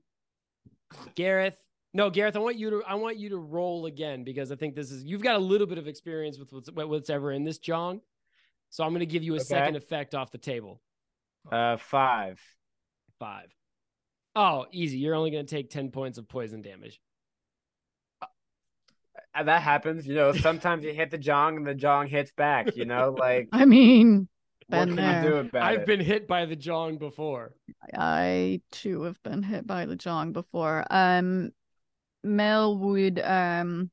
Garath. 1.16 1.56
No, 1.96 2.10
Garath, 2.10 2.36
I 2.36 2.40
want 2.40 2.56
you 2.58 2.70
to 2.72 2.84
I 2.88 2.96
want 2.96 3.18
you 3.18 3.30
to 3.30 3.38
roll 3.38 3.86
again 3.86 4.24
because 4.24 4.52
I 4.52 4.56
think 4.56 4.76
this 4.76 4.92
is 4.92 5.04
you've 5.04 5.22
got 5.22 5.36
a 5.36 5.40
little 5.40 5.68
bit 5.68 5.78
of 5.78 5.88
experience 5.88 6.40
with 6.40 6.52
what's 6.52 6.70
what's 6.72 7.10
ever 7.10 7.32
in 7.32 7.44
this 7.44 7.58
Jong. 7.60 8.02
So 8.74 8.84
I'm 8.84 8.90
going 8.90 9.02
to 9.02 9.06
give 9.06 9.22
you 9.22 9.36
a 9.36 9.40
Okay. 9.40 9.46
second 9.50 9.76
effect 9.76 10.16
off 10.16 10.32
the 10.32 10.40
table. 10.40 10.82
Uh, 11.52 11.78
five. 11.78 12.40
Five. 13.20 13.54
Oh, 14.36 14.66
easy. 14.72 14.98
You're 14.98 15.16
only 15.16 15.32
going 15.32 15.46
to 15.46 15.56
take 15.56 15.70
10 15.70 15.92
points 15.92 16.18
of 16.18 16.28
poison 16.28 16.62
damage. 16.64 17.00
Uh, 19.36 19.44
That 19.44 19.62
happens, 19.62 20.08
you 20.08 20.16
know. 20.16 20.32
Sometimes 20.34 20.84
you 20.84 20.94
hit 20.94 21.12
the 21.12 21.18
jong 21.18 21.58
and 21.58 21.68
the 21.68 21.76
jong 21.76 22.08
hits 22.08 22.32
back. 22.32 22.76
You 22.76 22.86
know, 22.86 23.12
like 23.20 23.52
I 23.52 23.66
mean, 23.66 24.28
what 24.68 24.90
been 24.90 24.96
can 24.96 25.04
there. 25.04 25.06
you 25.06 25.30
do 25.30 25.38
about 25.38 25.74
I've 25.74 25.76
it? 25.76 25.88
been 25.88 26.00
hit 26.00 26.28
by 26.28 26.46
the 26.46 26.56
Jong 26.56 26.98
before. 26.98 27.54
I 27.94 28.62
too 28.72 29.04
have 29.04 29.22
been 29.24 29.44
hit 29.44 29.66
by 29.68 29.86
the 29.86 29.96
Jong 29.96 30.34
before. 30.34 30.86
Um, 30.90 31.52
Mel 32.24 32.78
would 32.78 33.20
um, 33.20 33.92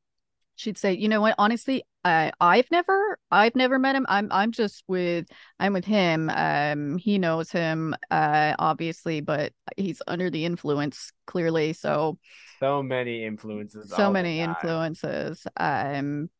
she'd 0.56 0.78
say, 0.78 0.94
you 0.94 1.08
know 1.08 1.20
what? 1.20 1.34
Honestly, 1.38 1.84
I 2.04 2.32
I've 2.40 2.70
never 2.70 3.18
I've 3.30 3.54
never 3.54 3.78
met 3.78 3.94
him. 3.94 4.06
I'm 4.08 4.28
I'm 4.30 4.52
just 4.52 4.84
with 4.88 5.26
I'm 5.58 5.72
with 5.72 5.84
him. 5.84 6.30
Um, 6.30 6.96
he 6.96 7.18
knows 7.18 7.50
him, 7.50 7.94
uh, 8.10 8.54
obviously, 8.58 9.20
but 9.20 9.52
he's 9.76 10.00
under 10.06 10.30
the 10.30 10.44
influence 10.44 11.12
clearly. 11.26 11.72
So 11.74 12.18
so 12.58 12.82
many 12.82 13.24
influences. 13.24 13.90
so 13.90 14.10
many 14.10 14.40
influences. 14.40 15.46
Um, 15.56 16.30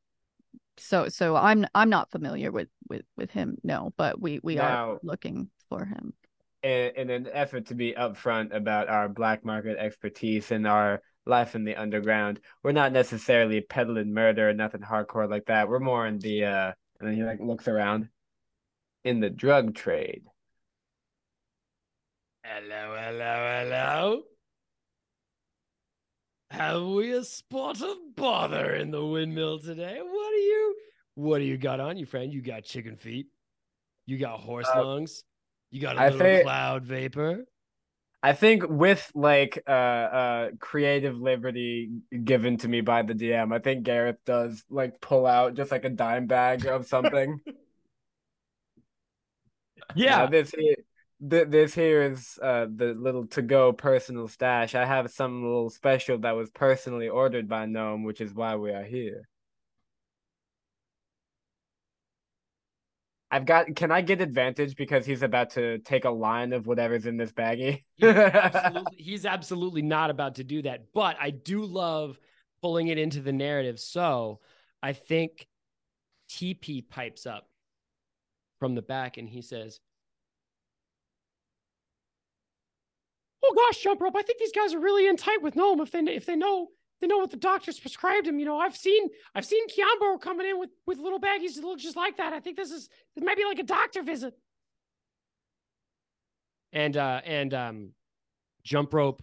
so 0.79 1.09
so 1.09 1.37
I'm 1.37 1.67
I'm 1.75 1.91
not 1.91 2.11
familiar 2.11 2.51
with 2.51 2.69
with 2.89 3.03
with 3.17 3.31
him. 3.31 3.59
No, 3.63 3.93
but 3.97 4.21
we 4.21 4.41
we 4.43 4.55
Now- 4.55 4.93
are 4.93 4.99
looking 5.03 5.51
for 5.69 5.85
him. 5.85 6.15
in, 6.63 6.93
in 6.97 7.11
an 7.11 7.29
effort 7.33 7.67
to 7.67 7.75
be 7.75 7.93
upfront 7.93 8.55
about 8.55 8.89
our 8.89 9.09
black 9.09 9.45
market 9.45 9.77
expertise 9.79 10.51
and 10.51 10.67
our 10.67 11.03
life 11.27 11.55
in 11.55 11.65
the 11.65 11.77
underground, 11.77 12.41
we're 12.63 12.73
not 12.73 12.93
necessarily 12.93 13.61
peddling 13.61 14.13
murder, 14.13 14.49
or 14.51 14.55
nothing 14.55 14.81
hardcore 14.83 15.29
like 15.29 15.47
that. 15.47 15.69
We're 15.69 15.81
more 15.81 16.07
in 16.07 16.19
the 16.19 16.45
uh 16.45 16.73
and 16.99 17.09
then 17.09 17.17
he 17.17 17.23
like 17.23 17.41
looks 17.41 17.69
around 17.69 18.09
in 19.05 19.21
the 19.21 19.31
drug 19.31 19.75
trade. 19.75 20.25
Hello, 22.45 22.97
hello, 22.99 23.63
hello. 23.65 24.23
Have 26.51 26.83
we 26.83 27.13
a 27.13 27.23
spot 27.23 27.81
of 27.81 27.97
bother 28.17 28.75
in 28.75 28.91
the 28.91 29.05
windmill 29.05 29.61
today? 29.61 29.99
What 30.03 30.31
do 30.31 30.37
you 30.37 30.75
what 31.15 31.39
do 31.39 31.45
you 31.45 31.57
got 31.59 31.81
on 31.81 31.97
you, 31.97 32.07
friend? 32.07 32.33
You 32.33 32.43
got 32.43 32.65
chicken 32.65 32.97
feet. 32.97 33.29
You 34.07 34.19
got 34.19 34.41
horse 34.41 34.69
Uh, 34.75 34.85
lungs. 34.85 35.23
You 35.71 35.81
got 35.81 35.97
a 35.97 36.01
I 36.01 36.09
little 36.09 36.43
cloud 36.43 36.85
vapor. 36.85 37.45
I 38.23 38.35
think 38.35 38.65
with 38.69 39.11
like 39.15 39.63
uh 39.67 39.71
uh 39.71 40.51
creative 40.59 41.17
liberty 41.17 41.91
given 42.25 42.59
to 42.59 42.69
me 42.69 42.83
by 42.83 43.03
the 43.03 43.15
DM, 43.15 43.53
I 43.53 43.59
think 43.61 43.87
Garath 43.87 44.19
does 44.27 44.63
like 44.69 45.01
pull 45.01 45.27
out 45.27 45.55
just 45.55 45.71
like 45.71 45.85
a 45.85 45.91
dime 45.91 46.27
bag 46.27 46.67
of 46.67 46.87
something. 46.87 47.41
Yeah. 49.95 50.25
Uh, 50.25 50.27
this 50.27 50.53
here, 50.53 50.77
th- 51.29 51.49
this 51.49 51.75
here 51.75 52.03
is 52.03 52.39
uh 52.43 52.67
the 52.75 52.95
little 52.95 53.27
to 53.29 53.43
go 53.43 53.73
personal 53.73 54.29
stash. 54.29 54.75
I 54.75 54.85
have 54.85 55.11
some 55.11 55.43
little 55.43 55.71
special 55.71 56.19
that 56.19 56.37
was 56.37 56.51
personally 56.51 57.09
ordered 57.09 57.49
by 57.49 57.67
Gnome, 57.67 58.05
which 58.05 58.21
is 58.21 58.35
why 58.35 58.57
we 58.57 58.71
are 58.71 58.85
here. 58.85 59.29
I've 63.31 63.47
got. 63.47 63.75
Can 63.77 63.93
I 63.93 64.01
get 64.01 64.21
advantage 64.21 64.75
because 64.75 65.07
he's 65.07 65.23
about 65.23 65.51
to 65.51 65.79
take 65.79 66.05
a 66.05 66.11
line 66.11 66.53
of 66.53 66.67
whatever's 66.67 67.07
in 67.07 67.17
this 67.17 67.33
baggie? 67.33 67.85
He's 67.97 68.09
absolutely, 68.09 68.97
he's 68.97 69.27
absolutely 69.27 69.83
not 69.83 70.11
about 70.11 70.37
to 70.37 70.45
do 70.45 70.63
that. 70.63 70.87
But 70.93 71.17
I 71.21 71.31
do 71.31 71.65
love 71.65 72.19
pulling 72.61 72.89
it 72.89 72.99
into 72.99 73.21
the 73.21 73.33
narrative. 73.33 73.79
So 73.79 74.41
I 74.83 74.95
think 74.95 75.47
TP 76.29 76.89
pipes 76.89 77.27
up 77.27 77.49
from 78.59 78.75
the 78.75 78.83
back 78.83 79.17
and 79.17 79.29
he 79.29 79.43
says, 79.43 79.81
Oh 83.43 83.55
gosh, 83.55 83.83
jump 83.83 84.01
rope! 84.01 84.17
I 84.17 84.23
think 84.23 84.39
these 84.39 84.53
guys 84.53 84.75
are 84.75 84.81
really 84.81 85.07
in 85.07 85.17
tight 85.17 85.41
with 85.41 85.57
Gnome. 85.57 85.81
If 85.81 85.93
they 85.93 86.01
if 86.01 86.27
they 86.27 86.37
know 86.37 86.69
they 87.01 87.07
know 87.07 87.19
what 87.19 87.31
the 87.31 87.37
doctors 87.37 87.81
prescribed 87.81 88.27
him. 88.27 88.39
You 88.39 88.45
know, 88.45 88.59
I've 88.59 88.77
seen 88.77 89.09
I've 89.35 89.45
seen 89.45 89.67
Keanbro 89.69 90.21
coming 90.21 90.49
in 90.49 90.59
with 90.59 90.71
with 90.87 90.99
little 90.99 91.21
baggies 91.21 91.55
that 91.55 91.65
look 91.65 91.79
just 91.79 91.97
like 91.97 92.17
that. 92.19 92.33
I 92.33 92.41
think 92.41 92.57
this 92.57 92.71
is 92.71 92.89
it 93.17 93.25
might 93.25 93.37
be 93.37 93.45
like 93.45 93.59
a 93.59 93.65
doctor 93.65 94.03
visit. 94.03 94.35
And 96.73 96.97
uh 96.97 97.21
and 97.25 97.55
um 97.55 97.91
jump 98.63 98.93
rope 98.93 99.23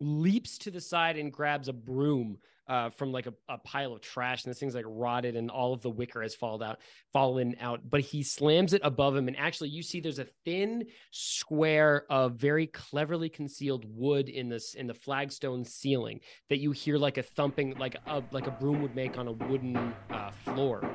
leaps 0.00 0.58
to 0.58 0.70
the 0.70 0.80
side 0.80 1.16
and 1.16 1.32
grabs 1.32 1.68
a 1.68 1.72
broom 1.72 2.38
uh, 2.70 2.88
from 2.88 3.10
like 3.10 3.26
a, 3.26 3.34
a 3.48 3.58
pile 3.58 3.92
of 3.92 4.00
trash 4.00 4.44
and 4.44 4.50
this 4.50 4.60
thing's 4.60 4.76
like 4.76 4.84
rotted 4.86 5.34
and 5.34 5.50
all 5.50 5.74
of 5.74 5.82
the 5.82 5.90
wicker 5.90 6.22
has 6.22 6.36
fallen 6.36 6.62
out 6.62 6.78
fallen 7.12 7.56
out. 7.60 7.80
But 7.90 8.00
he 8.00 8.22
slams 8.22 8.72
it 8.72 8.80
above 8.84 9.16
him 9.16 9.26
and 9.26 9.36
actually 9.36 9.70
you 9.70 9.82
see 9.82 9.98
there's 10.00 10.20
a 10.20 10.28
thin 10.44 10.84
square 11.10 12.04
of 12.08 12.36
very 12.36 12.68
cleverly 12.68 13.28
concealed 13.28 13.84
wood 13.88 14.28
in 14.28 14.48
this 14.48 14.74
in 14.74 14.86
the 14.86 14.94
flagstone 14.94 15.64
ceiling 15.64 16.20
that 16.48 16.58
you 16.60 16.70
hear 16.70 16.96
like 16.96 17.18
a 17.18 17.22
thumping 17.24 17.74
like 17.76 17.96
a 18.06 18.22
like 18.30 18.46
a 18.46 18.52
broom 18.52 18.80
would 18.82 18.94
make 18.94 19.18
on 19.18 19.26
a 19.26 19.32
wooden 19.32 19.76
uh, 20.10 20.30
floor. 20.30 20.88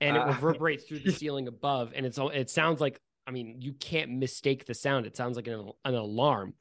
And 0.00 0.16
it 0.16 0.20
Uh, 0.20 0.26
reverberates 0.26 0.84
through 0.84 1.00
the 1.00 1.12
ceiling 1.20 1.46
above 1.46 1.92
and 1.94 2.04
it's 2.04 2.18
all 2.18 2.30
it 2.30 2.50
sounds 2.50 2.80
like 2.80 3.00
i 3.28 3.30
mean 3.30 3.56
you 3.60 3.74
can't 3.74 4.10
mistake 4.10 4.66
the 4.66 4.74
sound. 4.74 5.06
It 5.06 5.16
sounds 5.16 5.36
like 5.36 5.46
an, 5.46 5.70
an 5.84 5.94
alarm. 5.94 6.54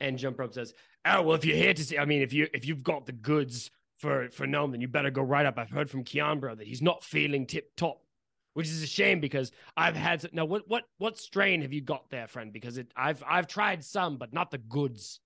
And 0.00 0.18
jump 0.18 0.38
rope 0.38 0.52
says 0.52 0.74
oh 1.06 1.22
well 1.22 1.36
if 1.36 1.44
you're 1.44 1.56
here 1.56 1.74
to 1.74 1.84
see 1.84 1.98
i 1.98 2.04
mean 2.04 2.22
if 2.22 2.32
you 2.32 2.46
if 2.52 2.66
you've 2.66 2.82
got 2.82 3.06
the 3.06 3.12
goods 3.12 3.70
for 3.96 4.28
for 4.30 4.46
gnome 4.46 4.72
then 4.72 4.80
you 4.80 4.88
better 4.88 5.10
go 5.10 5.22
right 5.22 5.46
up. 5.46 5.58
I've 5.58 5.70
heard 5.70 5.88
from 5.88 6.04
Keanbro 6.04 6.58
that 6.58 6.66
he's 6.66 6.82
not 6.82 7.02
feeling 7.02 7.46
tip 7.46 7.74
top 7.76 8.02
which 8.54 8.66
is 8.68 8.82
a 8.82 8.86
shame 8.86 9.20
because 9.20 9.52
i've 9.76 9.96
had 9.96 10.26
now 10.32 10.44
what 10.44 10.68
what 10.68 10.84
what 10.98 11.18
strain 11.18 11.62
have 11.62 11.72
you 11.72 11.80
got 11.80 12.10
there 12.10 12.26
friend? 12.26 12.52
Because 12.52 12.78
it 12.78 12.92
i've 12.96 13.22
i've 13.26 13.46
tried 13.46 13.84
some 13.84 14.18
but 14.18 14.32
not 14.32 14.50
the 14.50 14.58
goods. 14.58 15.20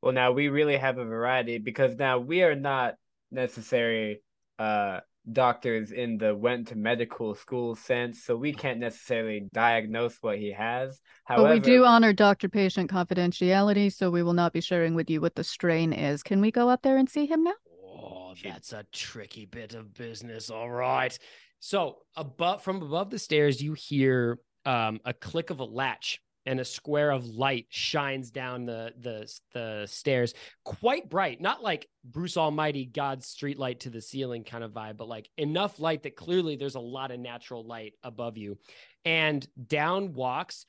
Well, 0.00 0.12
now 0.12 0.32
we 0.32 0.48
really 0.48 0.76
have 0.76 0.98
a 0.98 1.04
variety 1.04 1.56
because 1.56 1.96
now 1.96 2.18
we 2.18 2.42
are 2.42 2.54
not 2.54 2.96
necessary 3.30 4.20
uh 4.58 5.00
doctors 5.32 5.90
in 5.90 6.18
the 6.18 6.34
went 6.34 6.68
to 6.68 6.76
medical 6.76 7.34
school 7.34 7.74
sense, 7.74 8.22
so 8.22 8.36
we 8.36 8.52
can't 8.52 8.78
necessarily 8.78 9.48
diagnose 9.52 10.16
what 10.20 10.38
he 10.38 10.52
has. 10.52 11.00
However, 11.24 11.48
but 11.48 11.54
we 11.54 11.60
do 11.60 11.84
honor 11.84 12.12
doctor 12.12 12.48
patient 12.48 12.90
confidentiality, 12.90 13.92
so 13.92 14.10
we 14.10 14.22
will 14.22 14.34
not 14.34 14.52
be 14.52 14.60
sharing 14.60 14.94
with 14.94 15.08
you 15.10 15.20
what 15.20 15.34
the 15.34 15.44
strain 15.44 15.92
is. 15.92 16.22
Can 16.22 16.40
we 16.40 16.50
go 16.50 16.68
up 16.68 16.82
there 16.82 16.96
and 16.96 17.08
see 17.08 17.26
him 17.26 17.44
now? 17.44 17.54
Oh, 17.86 18.34
that's 18.42 18.72
a 18.72 18.84
tricky 18.92 19.46
bit 19.46 19.74
of 19.74 19.94
business. 19.94 20.50
All 20.50 20.70
right. 20.70 21.16
So 21.60 21.98
above 22.16 22.62
from 22.62 22.82
above 22.82 23.10
the 23.10 23.18
stairs, 23.18 23.62
you 23.62 23.72
hear 23.72 24.38
um, 24.66 25.00
a 25.04 25.14
click 25.14 25.50
of 25.50 25.60
a 25.60 25.64
latch 25.64 26.20
and 26.46 26.60
a 26.60 26.64
square 26.64 27.10
of 27.10 27.26
light 27.26 27.66
shines 27.70 28.30
down 28.30 28.66
the 28.66 28.92
the 29.00 29.32
the 29.52 29.86
stairs, 29.86 30.34
quite 30.64 31.08
bright. 31.08 31.40
Not 31.40 31.62
like 31.62 31.88
Bruce 32.04 32.36
Almighty, 32.36 32.84
God's 32.84 33.26
street 33.26 33.58
light 33.58 33.80
to 33.80 33.90
the 33.90 34.00
ceiling 34.00 34.44
kind 34.44 34.64
of 34.64 34.72
vibe, 34.72 34.96
but 34.96 35.08
like 35.08 35.30
enough 35.36 35.78
light 35.80 36.02
that 36.02 36.16
clearly 36.16 36.56
there's 36.56 36.74
a 36.74 36.80
lot 36.80 37.10
of 37.10 37.20
natural 37.20 37.64
light 37.64 37.94
above 38.02 38.36
you. 38.36 38.58
And 39.04 39.46
down 39.66 40.12
walks 40.12 40.66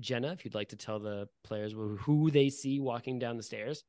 Jenna. 0.00 0.32
If 0.32 0.44
you'd 0.44 0.54
like 0.54 0.70
to 0.70 0.76
tell 0.76 0.98
the 0.98 1.28
players 1.42 1.72
who 1.72 2.30
they 2.30 2.48
see 2.48 2.80
walking 2.80 3.18
down 3.18 3.36
the 3.36 3.42
stairs. 3.42 3.84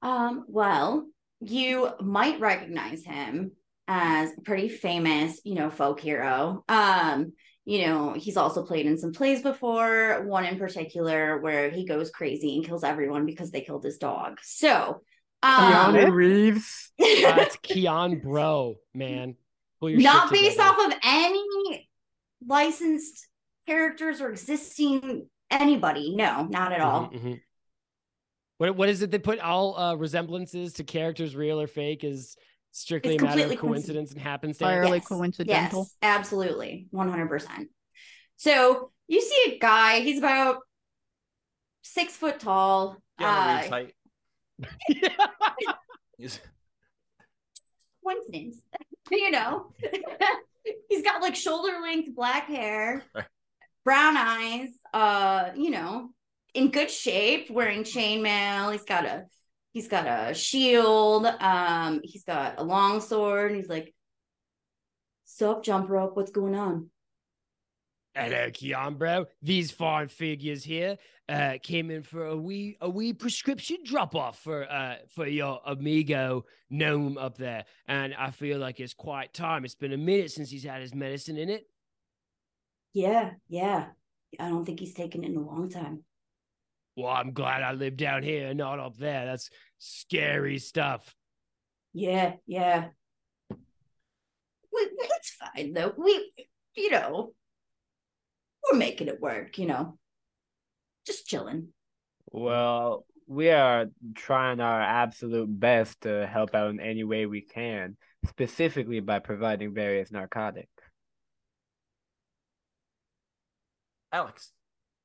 Um, 0.00 0.44
well, 0.48 1.06
you 1.40 1.90
might 2.00 2.40
recognize 2.40 3.04
him 3.04 3.52
as 3.88 4.30
a 4.36 4.40
pretty 4.40 4.68
famous, 4.68 5.40
you 5.44 5.54
know, 5.54 5.70
folk 5.70 6.00
hero. 6.00 6.64
Um, 6.68 7.32
you 7.64 7.86
know, 7.86 8.12
he's 8.14 8.36
also 8.36 8.64
played 8.64 8.86
in 8.86 8.98
some 8.98 9.12
plays 9.12 9.42
before, 9.42 10.24
one 10.26 10.44
in 10.44 10.58
particular 10.58 11.38
where 11.38 11.70
he 11.70 11.86
goes 11.86 12.10
crazy 12.10 12.56
and 12.56 12.64
kills 12.64 12.82
everyone 12.82 13.24
because 13.24 13.50
they 13.50 13.60
killed 13.60 13.84
his 13.84 13.98
dog. 13.98 14.38
So, 14.42 15.02
um, 15.42 15.94
Keanu 15.94 16.12
Reeves. 16.12 16.92
That's 16.98 17.56
Keon 17.62 18.20
Bro, 18.20 18.76
man. 18.94 19.36
Not 19.80 20.30
based 20.32 20.60
off 20.60 20.78
of 20.78 20.92
any 21.04 21.88
licensed 22.46 23.28
characters 23.66 24.20
or 24.20 24.30
existing 24.30 25.28
anybody. 25.50 26.14
No, 26.14 26.46
not 26.48 26.72
at 26.72 26.80
all. 26.80 27.10
Mhm, 27.10 27.22
mhm. 27.22 27.40
What 28.58 28.76
what 28.76 28.88
is 28.88 29.02
it 29.02 29.10
they 29.10 29.18
put 29.18 29.40
all 29.40 29.76
uh, 29.76 29.94
resemblances 29.94 30.74
to 30.74 30.84
characters, 30.84 31.34
real 31.34 31.60
or 31.60 31.66
fake, 31.66 32.04
is 32.04 32.36
strictly 32.72 33.14
It's 33.14 33.22
a 33.22 33.26
matter 33.26 33.40
of 33.42 33.48
completely 33.48 33.68
coincidence 33.68 34.12
and 34.12 34.20
happenance? 34.20 34.60
Entirely 34.60 34.98
Yes, 34.98 35.06
coincidental. 35.06 35.80
Yes, 35.80 35.96
absolutely. 36.02 36.88
100%. 36.92 37.68
So 38.36 38.90
you 39.06 39.20
see 39.20 39.52
a 39.54 39.58
guy, 39.58 40.00
he's 40.00 40.18
about 40.18 40.58
six 41.82 42.16
foot 42.16 42.40
tall. 42.40 42.96
Yeah, 43.20 43.56
Reeves 43.56 43.66
Uh, 43.66 43.70
height. 43.70 43.94
Coincidence, 48.04 48.56
you 49.10 49.30
know. 49.30 49.72
he's 50.88 51.02
got 51.02 51.22
like 51.22 51.36
shoulder 51.36 51.78
length 51.80 52.14
black 52.16 52.46
hair, 52.46 53.04
brown 53.84 54.16
eyes, 54.16 54.70
uh, 54.92 55.50
you 55.54 55.70
know, 55.70 56.10
in 56.54 56.70
good 56.70 56.90
shape, 56.90 57.48
wearing 57.50 57.84
chainmail. 57.84 58.72
He's 58.72 58.82
got 58.82 59.04
a 59.04 59.26
he's 59.72 59.88
got 59.88 60.06
a 60.06 60.34
shield, 60.34 61.26
um, 61.26 62.00
he's 62.04 62.24
got 62.24 62.54
a 62.58 62.62
long 62.62 63.00
sword, 63.00 63.50
and 63.50 63.60
he's 63.60 63.68
like, 63.68 63.92
Sup, 65.24 65.64
jump 65.64 65.88
rope, 65.88 66.14
what's 66.14 66.30
going 66.30 66.54
on? 66.54 66.90
Hello, 68.14 68.50
Keon, 68.52 68.96
bro. 68.96 69.24
These 69.40 69.70
fine 69.70 70.08
figures 70.08 70.62
here 70.62 70.98
uh, 71.30 71.54
came 71.62 71.90
in 71.90 72.02
for 72.02 72.26
a 72.26 72.36
wee 72.36 72.76
a 72.82 72.90
wee 72.90 73.14
prescription 73.14 73.78
drop 73.84 74.14
off 74.14 74.38
for 74.40 74.70
uh 74.70 74.96
for 75.14 75.26
your 75.26 75.60
amigo 75.64 76.44
gnome 76.68 77.16
up 77.16 77.38
there, 77.38 77.64
and 77.88 78.12
I 78.14 78.30
feel 78.30 78.58
like 78.58 78.80
it's 78.80 78.92
quite 78.92 79.32
time. 79.32 79.64
It's 79.64 79.74
been 79.74 79.94
a 79.94 79.96
minute 79.96 80.30
since 80.30 80.50
he's 80.50 80.64
had 80.64 80.82
his 80.82 80.94
medicine 80.94 81.38
in 81.38 81.48
it. 81.48 81.64
Yeah, 82.92 83.30
yeah. 83.48 83.86
I 84.38 84.50
don't 84.50 84.66
think 84.66 84.80
he's 84.80 84.94
taken 84.94 85.24
it 85.24 85.30
in 85.30 85.36
a 85.36 85.40
long 85.40 85.70
time. 85.70 86.04
Well, 86.96 87.08
I'm 87.08 87.32
glad 87.32 87.62
I 87.62 87.72
live 87.72 87.96
down 87.96 88.22
here 88.22 88.52
not 88.54 88.78
up 88.78 88.96
there. 88.96 89.24
That's 89.24 89.48
scary 89.78 90.58
stuff. 90.58 91.14
Yeah, 91.94 92.34
yeah. 92.46 92.88
We, 93.50 93.58
it's 94.72 95.30
fine 95.30 95.72
though. 95.72 95.92
We, 95.96 96.32
you 96.76 96.90
know, 96.90 97.32
we're 98.70 98.78
making 98.78 99.08
it 99.08 99.20
work. 99.20 99.58
You 99.58 99.66
know, 99.66 99.98
just 101.06 101.26
chilling. 101.26 101.68
Well, 102.30 103.04
we 103.26 103.50
are 103.50 103.86
trying 104.14 104.60
our 104.60 104.80
absolute 104.80 105.48
best 105.48 106.02
to 106.02 106.26
help 106.26 106.54
out 106.54 106.70
in 106.70 106.80
any 106.80 107.04
way 107.04 107.26
we 107.26 107.40
can, 107.40 107.96
specifically 108.26 109.00
by 109.00 109.18
providing 109.18 109.74
various 109.74 110.10
narcotics. 110.10 110.68
Alex, 114.12 114.52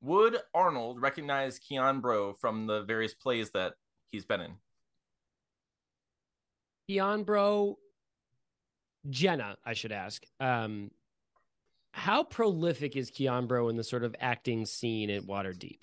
would 0.00 0.36
Arnold 0.54 1.00
recognize 1.00 1.58
Keon 1.58 2.00
Bro 2.00 2.34
from 2.34 2.66
the 2.66 2.82
various 2.82 3.14
plays 3.14 3.50
that 3.50 3.74
he's 4.10 4.24
been 4.24 4.40
in? 4.40 4.52
Keon, 6.88 7.24
bro, 7.24 7.78
Jenna, 9.10 9.56
I 9.64 9.74
should 9.74 9.92
ask. 9.92 10.22
Um, 10.40 10.90
how 11.92 12.22
prolific 12.22 12.96
is 12.96 13.10
Keon, 13.10 13.46
bro, 13.46 13.68
in 13.68 13.76
the 13.76 13.84
sort 13.84 14.04
of 14.04 14.14
acting 14.20 14.64
scene 14.66 15.10
at 15.10 15.22
Waterdeep? 15.22 15.80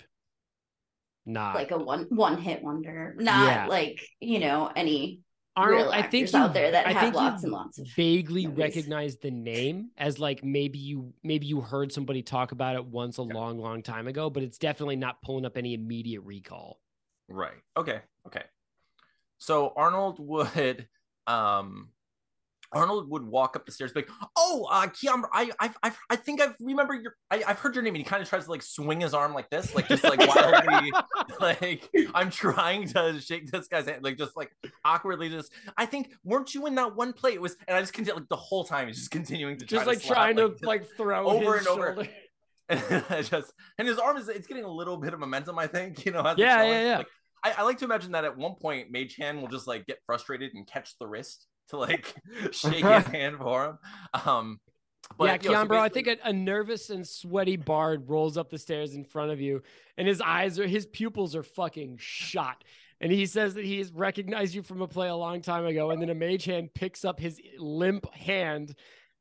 Not 1.28 1.56
Like 1.56 1.72
a 1.72 1.78
one 1.78 2.06
one 2.10 2.40
hit 2.40 2.62
wonder. 2.62 3.14
Not 3.18 3.46
Yeah. 3.46 3.66
like 3.66 4.00
you 4.20 4.38
know 4.38 4.70
any 4.74 5.22
Arnold, 5.56 5.86
real 5.86 5.90
I 5.90 6.02
think 6.02 6.32
you, 6.32 6.38
out 6.38 6.52
there 6.52 6.70
that 6.70 6.86
I 6.86 6.92
have 6.92 7.02
think 7.02 7.14
lots 7.14 7.42
you 7.42 7.46
and 7.46 7.52
lots 7.52 7.78
of 7.78 7.86
vaguely 7.88 8.46
movies. 8.46 8.58
recognize 8.58 9.16
the 9.16 9.30
name 9.30 9.90
as 9.96 10.18
like 10.18 10.44
maybe 10.44 10.78
you 10.78 11.14
maybe 11.22 11.46
you 11.46 11.62
heard 11.62 11.90
somebody 11.92 12.22
talk 12.22 12.52
about 12.52 12.76
it 12.76 12.84
once 12.84 13.16
a 13.16 13.22
long, 13.22 13.58
long 13.58 13.82
time 13.82 14.06
ago, 14.06 14.28
but 14.28 14.42
it's 14.42 14.58
definitely 14.58 14.96
not 14.96 15.22
pulling 15.22 15.46
up 15.46 15.56
any 15.56 15.72
immediate 15.72 16.20
recall. 16.20 16.80
Right. 17.28 17.62
Okay. 17.76 18.00
Okay. 18.26 18.42
So 19.38 19.72
Arnold 19.76 20.18
would 20.26 20.88
um 21.26 21.88
Arnold 22.72 23.08
would 23.10 23.22
walk 23.22 23.56
up 23.56 23.66
the 23.66 23.72
stairs 23.72 23.92
like, 23.94 24.08
"Oh, 24.36 24.66
uh 24.70 24.86
Keon, 24.88 25.24
I 25.32 25.50
I 25.60 25.70
I, 25.82 25.92
I 26.10 26.16
think 26.16 26.40
I've 26.40 26.54
remember 26.60 26.94
your 26.94 27.14
I, 27.30 27.42
I've 27.46 27.58
heard 27.58 27.74
your 27.74 27.82
name." 27.82 27.94
And 27.94 28.04
he 28.04 28.04
kind 28.04 28.22
of 28.22 28.28
tries 28.28 28.44
to 28.44 28.50
like 28.50 28.62
swing 28.62 29.00
his 29.00 29.14
arm 29.14 29.34
like 29.34 29.48
this, 29.50 29.74
like 29.74 29.88
just 29.88 30.04
like 30.04 30.20
wildly 30.20 30.92
like 31.40 31.90
I'm 32.14 32.30
trying 32.30 32.88
to 32.88 33.20
shake 33.20 33.50
this 33.50 33.68
guy's 33.68 33.86
hand, 33.86 34.02
like 34.04 34.18
just 34.18 34.36
like 34.36 34.50
awkwardly 34.84 35.28
just 35.28 35.52
I 35.76 35.86
think 35.86 36.12
weren't 36.24 36.54
you 36.54 36.66
in 36.66 36.74
that 36.76 36.94
one 36.96 37.12
play? 37.12 37.32
It 37.34 37.40
was 37.40 37.56
and 37.68 37.76
I 37.76 37.80
just 37.80 37.92
continue 37.92 38.18
like 38.20 38.28
the 38.28 38.36
whole 38.36 38.64
time 38.64 38.88
he's 38.88 38.96
just 38.98 39.10
continuing 39.10 39.56
to 39.58 39.66
try 39.66 39.78
Just 39.78 39.86
like 39.86 40.00
slap, 40.00 40.16
trying 40.16 40.36
to 40.36 40.50
just- 40.50 40.64
like 40.64 40.86
throw 40.96 41.26
over 41.28 41.56
and 41.56 41.66
over. 41.66 42.08
and 42.68 42.80
just 43.26 43.52
and 43.78 43.86
his 43.86 43.98
arm 43.98 44.16
is 44.16 44.28
it's 44.28 44.46
getting 44.46 44.64
a 44.64 44.70
little 44.70 44.96
bit 44.96 45.14
of 45.14 45.20
momentum, 45.20 45.58
I 45.58 45.66
think, 45.66 46.04
you 46.04 46.12
know. 46.12 46.22
as 46.22 46.32
it's 46.32 46.40
Yeah, 46.40 46.64
yeah, 46.64 46.82
yeah. 46.82 46.98
Like, 46.98 47.06
I, 47.44 47.52
I 47.58 47.62
like 47.62 47.78
to 47.78 47.84
imagine 47.84 48.12
that 48.12 48.24
at 48.24 48.36
one 48.36 48.54
point 48.54 48.90
Mage 48.90 49.16
Hand 49.16 49.40
will 49.40 49.48
just 49.48 49.66
like 49.68 49.86
get 49.86 49.98
frustrated 50.06 50.52
and 50.54 50.66
catch 50.66 50.98
the 50.98 51.06
wrist 51.06 51.46
to 51.70 51.78
like 51.78 52.14
shake 52.52 52.84
his 52.84 53.06
hand 53.06 53.38
for 53.38 53.64
him. 53.66 53.78
Um 54.24 54.60
but 55.18 55.26
yeah, 55.26 55.32
yo, 55.34 55.38
so 55.40 55.48
Keon, 55.50 55.68
bro, 55.68 55.80
I 55.80 55.88
think 55.88 56.08
a, 56.08 56.16
a 56.24 56.32
nervous 56.32 56.90
and 56.90 57.06
sweaty 57.06 57.56
bard 57.56 58.08
rolls 58.08 58.36
up 58.36 58.50
the 58.50 58.58
stairs 58.58 58.94
in 58.94 59.04
front 59.04 59.30
of 59.30 59.40
you, 59.40 59.62
and 59.96 60.08
his 60.08 60.20
eyes 60.20 60.58
are 60.58 60.66
his 60.66 60.86
pupils 60.86 61.36
are 61.36 61.42
fucking 61.42 61.98
shot. 62.00 62.64
And 63.00 63.12
he 63.12 63.26
says 63.26 63.54
that 63.54 63.64
he's 63.64 63.92
recognized 63.92 64.54
you 64.54 64.62
from 64.62 64.80
a 64.80 64.88
play 64.88 65.08
a 65.08 65.14
long 65.14 65.42
time 65.42 65.66
ago, 65.66 65.90
and 65.90 66.00
then 66.00 66.10
a 66.10 66.14
mage 66.14 66.46
hand 66.46 66.70
picks 66.74 67.04
up 67.04 67.20
his 67.20 67.40
limp 67.58 68.12
hand 68.14 68.74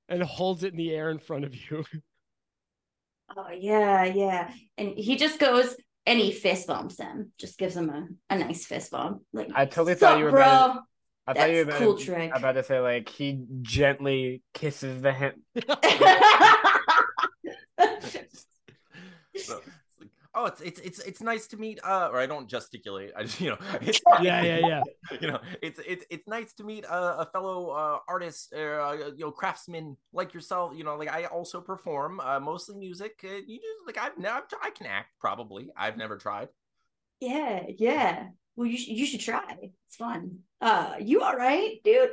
and 0.10 0.24
holds 0.24 0.64
it 0.64 0.72
in 0.72 0.78
the 0.78 0.91
air 0.91 1.10
in 1.10 1.20
front 1.20 1.46
of 1.46 1.56
you. 1.56 1.86
Oh 3.36 3.50
yeah, 3.50 4.06
yeah. 4.06 4.52
And 4.78 4.89
he 4.89 5.16
just 5.18 5.39
goes 5.39 5.76
and 6.06 6.20
he 6.20 6.32
fist 6.32 6.68
bumps 6.68 7.00
him. 7.00 7.32
Just 7.39 7.58
gives 7.58 7.76
him 7.76 7.89
a, 7.89 8.08
a 8.30 8.38
nice 8.38 8.68
fist 8.68 8.91
bump. 8.91 9.24
Like 9.34 9.50
I 9.56 9.66
totally 9.66 9.96
thought 9.96 10.20
you 10.20 10.26
were 10.26 10.30
bro. 10.30 10.41
about 10.41 10.84
I 11.28 11.34
thought 11.34 11.52
you 11.52 11.58
were 11.60 11.66
That's 11.66 11.78
about, 11.78 11.80
cool 11.80 11.96
to, 11.96 12.06
trick. 12.06 12.32
about 12.34 12.54
to 12.54 12.64
say 12.64 12.80
like 12.80 13.10
he 13.10 13.46
gently 13.62 14.44
kisses 14.54 15.02
the 15.02 15.14
hand. 15.14 15.42
So, 19.38 19.60
oh, 20.34 20.46
it's 20.46 20.62
it's 20.62 20.80
it's 20.80 21.00
it's 21.00 21.22
nice 21.22 21.48
to 21.48 21.58
meet. 21.58 21.80
Uh, 21.84 22.10
or 22.12 22.20
I 22.20 22.26
don't 22.26 22.48
gesticulate. 22.50 23.12
I 23.16 23.24
just 23.24 23.40
you 23.42 23.50
know, 23.50 23.58
it's, 23.82 24.02
yeah, 24.22 24.42
yeah, 24.42 24.58
yeah. 24.60 24.82
you 25.20 25.28
know, 25.28 25.40
it's 25.62 25.80
it's 25.86 26.06
it's 26.10 26.28
nice 26.28 26.54
to 26.56 26.64
meet 26.64 26.86
a, 26.86 27.20
a 27.20 27.26
fellow 27.34 27.70
uh, 27.72 28.00
artist, 28.08 28.54
uh, 28.54 29.12
you 29.16 29.26
know, 29.26 29.32
craftsman 29.32 29.98
like 30.14 30.34
yourself. 30.34 30.74
You 30.76 30.84
know, 30.84 30.96
like 30.96 31.10
I 31.10 31.26
also 31.26 31.62
perform 31.62 32.20
uh, 32.22 32.40
mostly 32.40 32.78
music. 32.78 33.20
Uh, 33.24 33.42
you 33.46 33.60
just 33.60 33.86
like 33.86 33.98
I've 33.98 34.18
never 34.18 34.44
I 34.62 34.70
can 34.72 34.88
act 34.88 35.10
probably. 35.20 35.70
I've 35.78 35.98
never 35.98 36.18
tried. 36.18 36.50
yeah, 37.20 37.64
yeah. 37.78 38.28
Well, 38.56 38.68
you 38.68 38.78
should 38.78 38.95
you 38.97 39.06
should 39.06 39.20
try. 39.22 39.43
It's 39.88 39.95
fun. 39.97 40.39
Uh, 40.62 40.95
you 40.99 41.22
all 41.22 41.36
right, 41.36 41.80
dude? 41.84 42.10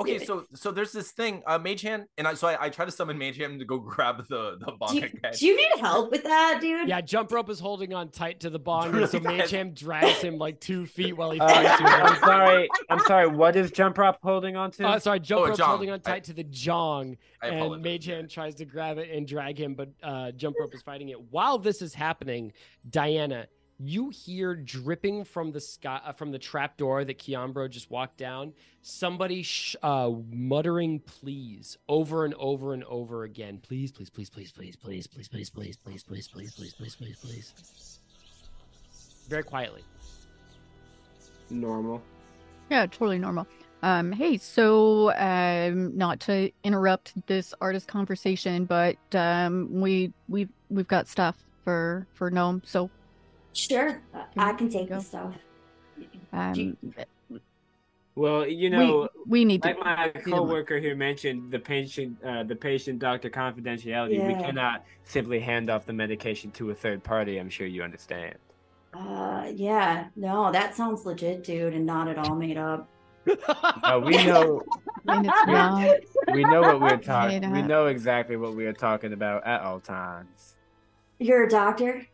Okay, 0.00 0.14
Yeah. 0.18 0.24
so 0.24 0.46
so 0.54 0.70
there's 0.70 0.90
this 0.90 1.12
thing, 1.12 1.42
uh, 1.46 1.58
Mage 1.58 1.82
Hand, 1.82 2.06
and 2.16 2.26
I 2.26 2.32
so 2.34 2.48
I, 2.48 2.64
I 2.64 2.68
try 2.70 2.84
to 2.86 2.90
summon 2.90 3.18
Mage 3.18 3.36
Hand 3.36 3.58
to 3.60 3.64
go 3.66 3.78
grab 3.94 4.26
the 4.26 4.56
the 4.58 4.72
bong 4.72 4.90
Do 4.94 4.96
you, 4.98 5.04
again. 5.04 5.32
do 5.38 5.46
you 5.46 5.54
need 5.56 5.70
help 5.80 6.10
with 6.10 6.24
that, 6.24 6.58
dude? 6.62 6.88
Yeah, 6.88 7.02
Jump 7.02 7.30
Rope 7.30 7.50
is 7.50 7.60
holding 7.60 7.92
on 7.94 8.08
tight 8.08 8.40
to 8.40 8.50
the 8.50 8.58
bong, 8.68 8.94
and 8.96 9.08
so 9.08 9.18
tight. 9.18 9.36
Mage 9.36 9.50
Hand 9.50 9.74
drags 9.74 10.20
him 10.20 10.38
like 10.38 10.60
two 10.60 10.86
feet 10.86 11.12
while 11.16 11.30
he 11.30 11.38
Uh, 11.40 11.46
fights 11.48 11.80
you. 11.80 11.86
I'm 11.86 12.16
sorry. 12.20 12.68
I'm 12.90 12.98
sorry. 13.00 13.26
What 13.28 13.54
is 13.54 13.70
Jump 13.70 13.96
Rope 13.98 14.16
holding 14.22 14.56
on 14.56 14.70
to? 14.72 14.86
Uh, 14.88 14.98
sorry, 14.98 15.20
Jump 15.20 15.42
Oh, 15.42 15.46
Rope's 15.48 15.58
jong. 15.58 15.68
holding 15.68 15.90
on 15.90 16.00
I- 16.06 16.10
tight 16.12 16.24
to 16.24 16.32
the 16.32 16.44
jong, 16.44 17.16
and 17.42 17.54
apologize. 17.56 17.84
Mage 17.84 18.04
Hand 18.06 18.30
tries 18.30 18.54
to 18.56 18.64
grab 18.64 18.96
it 18.98 19.10
and 19.10 19.26
drag 19.28 19.58
him, 19.58 19.74
but 19.74 19.90
uh, 20.02 20.32
Jump 20.32 20.56
Rope 20.58 20.74
is 20.74 20.82
fighting 20.82 21.10
it. 21.10 21.20
While 21.30 21.58
this 21.58 21.80
is 21.82 21.94
happening, 21.94 22.52
Dianna, 22.90 23.46
you 23.82 24.10
hear 24.10 24.54
dripping 24.54 25.24
from 25.24 25.50
the 25.50 25.60
sky 25.60 26.00
uh, 26.04 26.12
from 26.12 26.30
the 26.30 26.38
trap 26.38 26.76
door 26.76 27.04
that 27.04 27.18
Keanbro 27.18 27.68
just 27.68 27.90
walked 27.90 28.16
down. 28.16 28.52
Somebody 28.82 29.42
sh- 29.42 29.76
uh, 29.82 30.10
muttering 30.30 31.00
"please" 31.00 31.78
over 31.88 32.24
and 32.24 32.34
over 32.34 32.74
and 32.74 32.84
over 32.84 33.24
again. 33.24 33.58
Please, 33.62 33.90
please, 33.90 34.08
please, 34.08 34.30
please, 34.30 34.52
please, 34.52 34.76
please, 34.76 35.06
please, 35.08 35.28
please, 35.28 35.50
please, 35.50 35.78
please, 35.80 36.02
please, 36.04 36.28
please, 36.28 36.52
please, 36.52 36.74
please, 36.74 36.94
please, 36.94 37.16
please. 37.18 38.00
Very 39.28 39.42
quietly. 39.42 39.82
Normal. 41.50 42.02
Yeah, 42.70 42.86
totally 42.86 43.18
normal. 43.18 43.46
Um, 43.82 44.12
hey, 44.12 44.38
so 44.38 45.12
um, 45.16 45.96
not 45.96 46.20
to 46.20 46.52
interrupt 46.62 47.14
this 47.26 47.52
artist 47.60 47.88
conversation, 47.88 48.64
but 48.64 48.96
um, 49.12 49.68
we 49.72 50.12
we've 50.28 50.50
we've 50.70 50.86
got 50.86 51.08
stuff 51.08 51.36
for 51.64 52.06
for 52.12 52.30
gnome. 52.30 52.62
So 52.64 52.90
Sure, 53.52 54.00
I 54.36 54.52
can 54.54 54.68
take 54.68 54.88
Go. 54.88 54.96
the 54.96 55.00
stuff. 55.02 55.34
um, 56.32 56.54
you- 56.54 56.76
Well, 58.14 58.46
you 58.46 58.68
know, 58.68 59.08
we, 59.26 59.40
we 59.40 59.44
need 59.46 59.64
like 59.64 59.78
to. 59.78 59.84
my 59.84 60.06
need 60.06 60.14
to- 60.24 60.30
coworker 60.30 60.80
who 60.80 60.94
mentioned 60.94 61.50
the 61.50 61.58
patient, 61.58 62.22
uh, 62.22 62.42
the 62.42 62.56
patient 62.56 62.98
doctor 62.98 63.30
confidentiality. 63.30 64.26
We 64.26 64.34
cannot 64.34 64.84
simply 65.04 65.40
hand 65.40 65.70
off 65.70 65.86
the 65.86 65.94
medication 65.94 66.50
to 66.52 66.70
a 66.70 66.74
third 66.74 67.02
party. 67.02 67.38
I'm 67.38 67.48
sure 67.48 67.66
you 67.66 67.82
understand. 67.82 68.34
Uh, 68.92 69.50
yeah, 69.54 70.08
no, 70.16 70.52
that 70.52 70.74
sounds 70.74 71.06
legit, 71.06 71.42
dude, 71.44 71.72
and 71.72 71.86
not 71.86 72.08
at 72.08 72.18
all 72.18 72.34
made 72.34 72.58
up. 72.58 72.88
Uh, 73.84 74.00
we 74.04 74.12
know, 74.24 74.62
And 75.08 75.26
we 76.34 76.42
know 76.44 76.60
what 76.60 76.80
we're 76.80 76.90
Made 76.96 77.02
talking. 77.02 77.50
We 77.52 77.62
know 77.62 77.86
exactly 77.86 78.36
what 78.36 78.54
we 78.54 78.66
are 78.66 78.72
talking 78.72 79.12
about 79.12 79.46
at 79.46 79.62
all 79.62 79.80
times. 79.80 80.56
You're 81.18 81.44
a 81.44 81.48
doctor? 81.48 82.06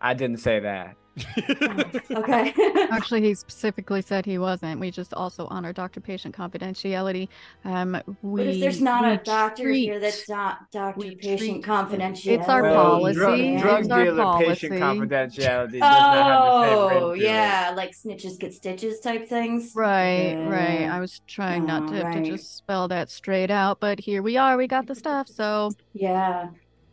I 0.00 0.14
didn't 0.14 0.38
say 0.38 0.60
that. 0.60 0.96
Okay. 2.10 2.52
Actually, 2.90 3.22
he 3.22 3.34
specifically 3.34 4.00
said 4.02 4.24
he 4.24 4.38
wasn't. 4.38 4.80
We 4.80 4.90
just 4.90 5.12
also 5.14 5.46
honor 5.50 5.72
doctor-patient 5.72 6.34
confidentiality. 6.34 7.28
Um, 7.64 8.00
we. 8.22 8.44
But 8.44 8.54
if 8.54 8.60
there's 8.60 8.80
not 8.80 9.02
we 9.04 9.10
a 9.12 9.16
doctor 9.18 9.70
here 9.70 9.98
that's 10.00 10.28
not 10.28 10.70
doctor-patient 10.70 11.38
treat- 11.38 11.64
confidentiality. 11.64 12.38
It's 12.38 12.48
our 12.48 12.62
Well, 12.62 12.74
policy. 12.74 13.18
Drug, 13.18 13.40
It's 13.40 13.62
drug 13.62 13.90
our 13.90 14.04
dealer 14.04 14.38
patient 14.38 14.80
policy. 14.80 15.00
confidentiality 15.00 15.70
does 15.72 15.80
not 15.80 16.14
have 16.14 16.40
the 16.40 16.88
same 16.88 16.88
ring 16.88 17.02
Oh, 17.02 17.12
yeah, 17.12 17.72
like 17.76 17.92
snitches 17.92 18.38
get 18.38 18.54
stitches 18.54 19.00
type 19.00 19.28
things. 19.28 19.72
Right, 19.74 20.34
right. 20.48 20.88
I 20.88 21.00
was 21.00 21.20
trying 21.26 21.66
not 21.66 21.84
Oh, 21.84 21.92
to, 21.92 21.98
to 22.00 22.04
right. 22.04 22.24
just 22.24 22.56
spell 22.56 22.88
that 22.88 23.10
straight 23.10 23.50
out, 23.50 23.80
but 23.80 23.98
here 24.00 24.22
we 24.22 24.36
are. 24.36 24.56
We 24.56 24.66
got 24.66 24.86
the 24.86 24.94
stuff, 24.94 25.28
so 25.28 25.72
Yeah. 25.94 26.48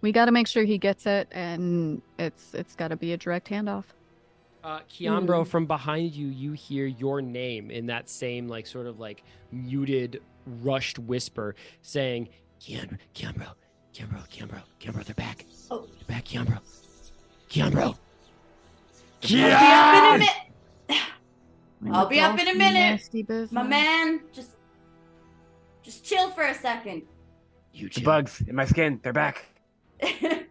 We 0.06 0.12
got 0.12 0.26
to 0.26 0.32
make 0.32 0.46
sure 0.46 0.64
he 0.64 0.78
gets 0.78 1.08
it, 1.08 1.28
and 1.32 2.00
it's 2.20 2.54
it's 2.54 2.76
got 2.76 2.90
to 2.90 2.96
be 2.96 3.14
a 3.14 3.18
direct 3.18 3.50
handoff. 3.50 3.86
Uh, 4.64 4.82
Keanbro, 4.88 5.42
Mm. 5.42 5.48
from 5.48 5.66
behind 5.66 6.14
you, 6.14 6.28
you 6.28 6.52
hear 6.52 6.86
your 6.86 7.24
name 7.24 7.72
in 7.72 7.88
that 7.88 8.08
same, 8.08 8.48
like, 8.48 8.68
sort 8.68 8.86
of 8.86 9.00
like 9.00 9.24
muted, 9.52 10.22
rushed 10.62 11.00
whisper 11.00 11.56
saying, 11.82 12.30
Keanbro, 12.62 13.00
Keanbro, 13.16 13.48
Keanbro, 13.96 14.30
Keanbro, 14.30 14.62
Keanbro, 14.80 15.04
they're 15.06 15.16
back. 15.16 15.44
Oh. 15.72 15.88
They're 15.88 16.18
back, 16.18 16.26
Keanbro. 16.26 16.60
Keanbro. 17.50 17.98
I'll 19.24 19.28
be 19.28 19.40
up 19.40 19.98
in 19.98 20.06
a 20.06 20.18
minute. 20.20 21.92
I'll 21.92 22.06
be 22.06 22.20
up 22.20 22.40
in 22.40 22.48
a 22.48 22.54
minute. 22.54 23.52
My 23.52 23.64
man, 23.64 24.22
just 24.32 24.52
just 25.82 26.06
chill 26.06 26.30
for 26.30 26.44
a 26.44 26.54
second. 26.54 27.02
You 27.74 27.90
The 27.90 28.02
bugs 28.02 28.44
in 28.48 28.56
my 28.56 28.66
skin, 28.66 29.00
they're 29.02 29.12
back. 29.14 29.46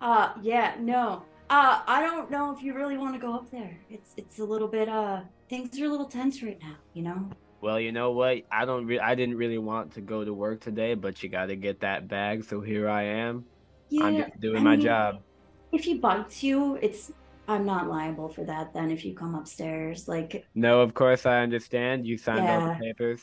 uh 0.00 0.32
yeah, 0.42 0.74
no. 0.80 1.22
Uh 1.50 1.82
I 1.86 2.00
don't 2.02 2.30
know 2.30 2.54
if 2.56 2.62
you 2.62 2.74
really 2.74 2.96
want 2.96 3.14
to 3.14 3.20
go 3.20 3.34
up 3.34 3.50
there. 3.50 3.78
It's 3.90 4.14
it's 4.16 4.38
a 4.38 4.44
little 4.44 4.68
bit 4.68 4.88
uh 4.88 5.20
things 5.48 5.78
are 5.80 5.84
a 5.86 5.88
little 5.88 6.06
tense 6.06 6.42
right 6.42 6.58
now, 6.62 6.76
you 6.94 7.02
know? 7.02 7.28
Well, 7.60 7.78
you 7.78 7.92
know 7.92 8.10
what? 8.10 8.38
I 8.50 8.64
don't. 8.64 8.86
Re- 8.86 8.98
I 8.98 9.14
didn't 9.14 9.36
really 9.36 9.58
want 9.58 9.92
to 9.94 10.00
go 10.00 10.24
to 10.24 10.34
work 10.34 10.60
today, 10.60 10.94
but 10.94 11.22
you 11.22 11.28
got 11.28 11.46
to 11.46 11.54
get 11.54 11.78
that 11.80 12.08
bag. 12.08 12.42
So 12.42 12.60
here 12.60 12.88
I 12.88 13.02
am. 13.04 13.44
Yeah. 13.88 14.04
I'm 14.04 14.16
just 14.16 14.40
doing 14.40 14.56
I 14.56 14.60
my 14.60 14.70
mean, 14.72 14.80
job. 14.80 15.22
If 15.70 15.84
he 15.84 15.94
bites 15.94 16.42
you, 16.42 16.76
it's 16.82 17.12
I'm 17.46 17.64
not 17.64 17.88
liable 17.88 18.28
for 18.28 18.44
that 18.44 18.72
then 18.74 18.90
if 18.90 19.04
you 19.04 19.14
come 19.14 19.34
upstairs. 19.36 20.08
Like 20.08 20.44
No, 20.56 20.80
of 20.80 20.92
course 20.94 21.24
I 21.24 21.40
understand. 21.42 22.04
You 22.04 22.18
signed 22.18 22.40
all 22.48 22.66
Yeah. 22.66 22.74
the 22.74 22.84
papers. 22.84 23.22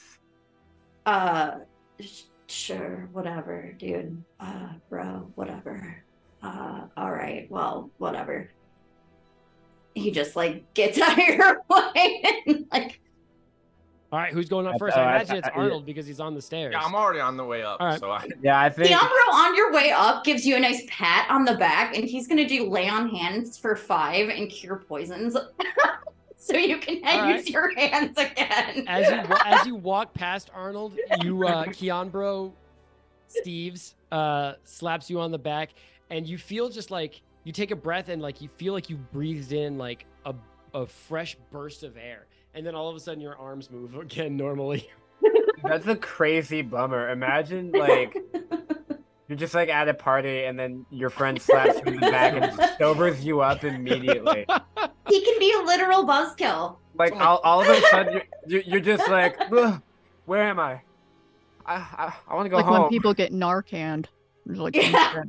uh 1.06 1.52
sh- 2.00 2.24
sure, 2.50 3.10
whatever, 3.12 3.74
dude. 3.78 4.22
Uh 4.40 4.70
bro, 4.90 5.32
whatever. 5.36 6.04
Uh 6.44 6.82
all 6.98 7.12
right, 7.12 7.48
well, 7.50 7.90
whatever. 7.98 8.50
He 9.96 10.12
just 10.12 10.36
like 10.36 10.72
gets 10.74 11.00
out 11.02 11.18
of 11.18 11.26
your 11.26 11.62
way 11.70 12.24
and 12.48 12.66
like 12.72 13.00
All 14.12 14.20
right, 14.20 14.34
who's 14.34 14.48
going 14.50 14.66
up 14.68 14.76
I- 14.76 14.78
first? 14.78 14.98
I 14.98 15.02
I- 15.04 15.16
imagine 15.16 15.38
it's 15.38 15.48
I- 15.48 15.52
Arnold 15.52 15.86
because 15.86 16.06
he's 16.08 16.20
on 16.20 16.34
the 16.36 16.42
stairs. 16.42 16.72
Yeah, 16.74 16.82
I'm 16.84 16.96
already 16.96 17.20
on 17.20 17.38
the 17.38 17.46
way 17.46 17.62
up. 17.64 17.78
All 17.80 17.88
right. 17.88 18.00
So 18.00 18.10
I, 18.12 18.26
Yeah, 18.42 18.60
I 18.60 18.70
think. 18.70 18.90
Keanbro 18.90 19.34
on 19.34 19.56
your 19.56 19.72
way 19.74 19.92
up 19.92 20.24
gives 20.24 20.46
you 20.46 20.56
a 20.56 20.60
nice 20.60 20.84
pat 20.90 21.30
on 21.30 21.44
the 21.46 21.56
back, 21.56 21.96
and 21.96 22.06
he's 22.06 22.28
gonna 22.28 22.48
do 22.48 22.70
lay 22.70 22.88
on 22.88 23.10
hands 23.10 23.58
for 23.58 23.76
five 23.76 24.30
and 24.30 24.50
cure 24.50 24.78
poisons. 24.88 25.36
so 26.42 26.56
you 26.58 26.78
can 26.78 27.02
All 27.06 27.22
right. 27.22 27.36
use 27.38 27.50
your 27.50 27.74
hands 27.78 28.18
again. 28.18 28.86
as 28.88 29.10
you 29.10 29.36
as 29.46 29.68
you 29.68 29.76
walk 29.92 30.14
past 30.14 30.50
Arnold, 30.54 30.98
you 31.22 31.46
uh 31.46 31.66
Keanbro 31.66 32.54
Steves 33.46 33.94
uh 34.12 34.54
slaps 34.64 35.10
you 35.10 35.20
on 35.20 35.32
the 35.32 35.38
back 35.38 35.70
and 36.10 36.28
you 36.28 36.38
feel 36.38 36.70
just 36.70 36.90
like 36.92 37.22
you 37.44 37.52
take 37.52 37.72
a 37.72 37.76
breath 37.76 38.10
and 38.10 38.22
like 38.22 38.42
you 38.42 38.48
feel 38.50 38.74
like 38.74 38.90
you 38.90 38.98
breathed 38.98 39.52
in 39.54 39.78
like 39.78 40.06
a 40.26 40.34
a 40.74 40.86
fresh 40.86 41.36
burst 41.52 41.84
of 41.84 41.98
air 41.98 42.28
and 42.54 42.66
then 42.66 42.74
all 42.76 42.90
of 42.90 42.96
a 42.96 43.00
sudden 43.00 43.22
your 43.22 43.38
arms 43.38 43.70
move 43.70 43.96
again 44.00 44.36
normally. 44.38 44.90
That's 45.64 45.88
a 45.88 45.96
crazy 45.96 46.62
bummer. 46.62 47.10
Imagine 47.10 47.72
like 47.74 48.16
you're 49.30 49.38
just 49.38 49.54
like 49.54 49.70
at 49.70 49.88
a 49.88 49.94
party 49.94 50.44
and 50.46 50.60
then 50.60 50.86
your 50.90 51.10
friend 51.10 51.42
slaps 51.42 51.76
you 51.86 51.94
in 51.94 52.00
the 52.00 52.12
back 52.12 52.34
and 52.34 52.72
sobers 52.80 53.24
you 53.24 53.40
up 53.42 53.64
immediately. 53.64 54.46
he 55.08 55.24
can 55.24 55.40
be 55.40 55.54
a 55.54 55.62
literal 55.64 56.04
buzzkill. 56.06 56.76
Like 56.96 57.16
all, 57.16 57.38
all 57.46 57.62
of 57.62 57.70
a 57.70 57.80
sudden 57.90 58.14
you're, 58.14 58.24
you're, 58.48 58.62
you're 58.64 58.80
just 58.82 59.08
like, 59.10 59.40
where 60.26 60.44
am 60.44 60.60
I? 60.60 60.82
I 61.66 61.76
I, 61.76 62.14
I 62.28 62.36
want 62.36 62.46
to 62.46 62.50
go 62.50 62.58
like 62.58 62.66
home. 62.66 62.82
when 62.82 62.90
people 62.90 63.14
get 63.14 63.32
Narcan. 63.32 64.06
Like, 64.46 64.76
Yeah. 64.76 65.24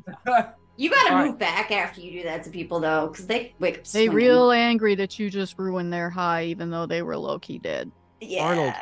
You 0.76 0.88
gotta 0.88 1.14
All 1.14 1.26
move 1.26 1.38
back 1.38 1.70
after 1.70 2.01
you 2.01 2.11
do 2.11 2.22
that 2.22 2.42
to 2.44 2.51
people 2.51 2.80
though, 2.80 3.09
because 3.09 3.26
they 3.26 3.53
wake 3.59 3.78
up. 3.78 3.84
They 3.84 4.07
swinging. 4.07 4.14
real 4.14 4.51
angry 4.51 4.94
that 4.94 5.18
you 5.18 5.28
just 5.28 5.59
ruined 5.59 5.92
their 5.92 6.09
high, 6.09 6.44
even 6.44 6.70
though 6.70 6.86
they 6.86 7.03
were 7.03 7.18
low 7.18 7.38
key 7.38 7.59
dead. 7.59 7.92
yeah. 8.22 8.44
Arnold. 8.44 8.72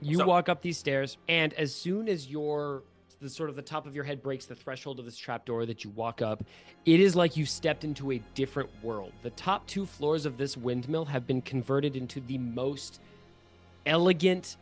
You 0.00 0.18
So- 0.18 0.26
walk 0.26 0.48
up 0.48 0.62
these 0.62 0.78
stairs, 0.78 1.16
and 1.28 1.52
as 1.54 1.72
soon 1.72 2.08
as 2.08 2.28
your 2.28 2.82
the 3.24 3.30
sort 3.30 3.48
of 3.48 3.56
the 3.56 3.62
top 3.62 3.86
of 3.86 3.94
your 3.94 4.04
head 4.04 4.22
breaks 4.22 4.44
the 4.44 4.54
threshold 4.54 4.98
of 4.98 5.06
this 5.06 5.16
trapdoor 5.16 5.64
that 5.64 5.82
you 5.82 5.88
walk 5.90 6.20
up, 6.20 6.44
it 6.84 7.00
is 7.00 7.16
like 7.16 7.38
you 7.38 7.46
stepped 7.46 7.82
into 7.82 8.12
a 8.12 8.18
different 8.34 8.68
world. 8.82 9.12
The 9.22 9.30
top 9.30 9.66
two 9.66 9.86
floors 9.86 10.26
of 10.26 10.36
this 10.36 10.58
windmill 10.58 11.06
have 11.06 11.26
been 11.26 11.40
converted 11.40 11.96
into 11.96 12.20
the 12.20 12.36
most 12.36 13.00
elegant, 13.86 14.58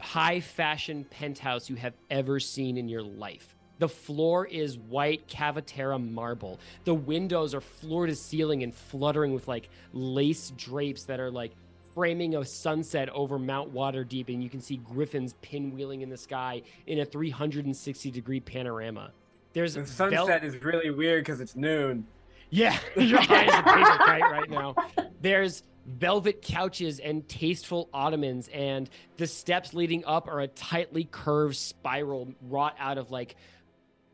high 0.00 0.40
fashion 0.40 1.04
penthouse 1.10 1.68
you 1.68 1.76
have 1.76 1.92
ever 2.10 2.40
seen 2.40 2.78
in 2.78 2.88
your 2.88 3.02
life. 3.02 3.54
The 3.78 3.90
floor 3.90 4.46
is 4.46 4.78
white 4.78 5.28
cavaterra 5.28 5.98
marble. 5.98 6.58
The 6.84 6.94
windows 6.94 7.54
are 7.54 7.60
floor 7.60 8.06
to 8.06 8.14
ceiling 8.14 8.62
and 8.62 8.74
fluttering 8.74 9.34
with 9.34 9.46
like 9.46 9.68
lace 9.92 10.50
drapes 10.56 11.04
that 11.04 11.20
are 11.20 11.30
like 11.30 11.52
framing 11.98 12.36
a 12.36 12.44
sunset 12.44 13.08
over 13.08 13.40
Mount 13.40 13.74
Waterdeep, 13.74 14.28
and 14.28 14.40
you 14.40 14.48
can 14.48 14.60
see 14.60 14.76
griffins 14.76 15.34
pinwheeling 15.42 16.00
in 16.00 16.08
the 16.08 16.16
sky 16.16 16.62
in 16.86 17.00
a 17.00 17.04
360 17.04 18.12
degree 18.12 18.38
panorama. 18.38 19.10
There's 19.52 19.74
the 19.74 19.84
sunset 19.84 20.44
is 20.44 20.62
really 20.62 20.90
weird 20.90 21.24
because 21.24 21.40
it's 21.40 21.56
noon. 21.56 22.06
yeah, 22.50 22.78
your 22.96 23.18
eyes 23.28 23.50
are 23.50 23.62
paper 23.64 24.28
right 24.30 24.48
now. 24.48 24.76
There's 25.20 25.64
velvet 25.86 26.40
couches 26.40 27.00
and 27.00 27.28
tasteful 27.28 27.88
ottomans, 27.92 28.48
and 28.54 28.88
the 29.16 29.26
steps 29.26 29.74
leading 29.74 30.04
up 30.04 30.28
are 30.28 30.38
a 30.38 30.46
tightly 30.46 31.08
curved 31.10 31.56
spiral 31.56 32.32
wrought 32.42 32.76
out 32.78 32.98
of 32.98 33.10
like 33.10 33.34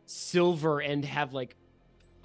silver 0.07 0.81
and 0.81 1.05
have 1.05 1.35
like 1.35 1.55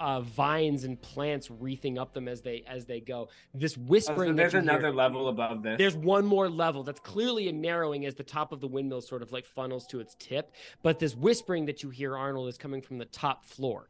uh, 0.00 0.20
vines 0.22 0.84
and 0.84 1.00
plants 1.00 1.50
wreathing 1.50 1.98
up 1.98 2.14
them 2.14 2.26
as 2.26 2.40
they 2.40 2.64
as 2.66 2.86
they 2.86 3.00
go. 3.00 3.28
This 3.54 3.76
Oh, 3.78 3.82
whispering. 3.82 4.30
so 4.30 4.34
there's 4.34 4.52
you 4.54 4.60
hear- 4.60 4.70
another 4.70 4.92
level 4.92 5.28
above 5.28 5.62
this. 5.62 5.76
there's 5.78 5.94
one 5.96 6.24
more 6.26 6.48
level 6.48 6.82
that's 6.82 7.00
clearly 7.00 7.48
a 7.48 7.52
narrowing 7.52 8.06
as 8.06 8.14
the 8.14 8.24
top 8.24 8.50
of 8.52 8.60
the 8.60 8.66
windmill 8.66 9.02
sort 9.02 9.22
of 9.22 9.30
like 9.30 9.44
funnels 9.46 9.86
to 9.88 10.00
its 10.00 10.16
tip. 10.18 10.52
But 10.82 10.98
this 10.98 11.14
whispering 11.14 11.66
that 11.66 11.82
you 11.82 11.90
hear, 11.90 12.16
Arnold, 12.16 12.48
is 12.48 12.56
coming 12.58 12.80
from 12.82 12.98
the 12.98 13.04
top 13.04 13.44
floor. 13.44 13.88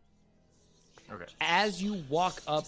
okay. 1.13 1.27
As 1.41 1.83
you 1.83 2.03
walk 2.09 2.43
up 2.47 2.67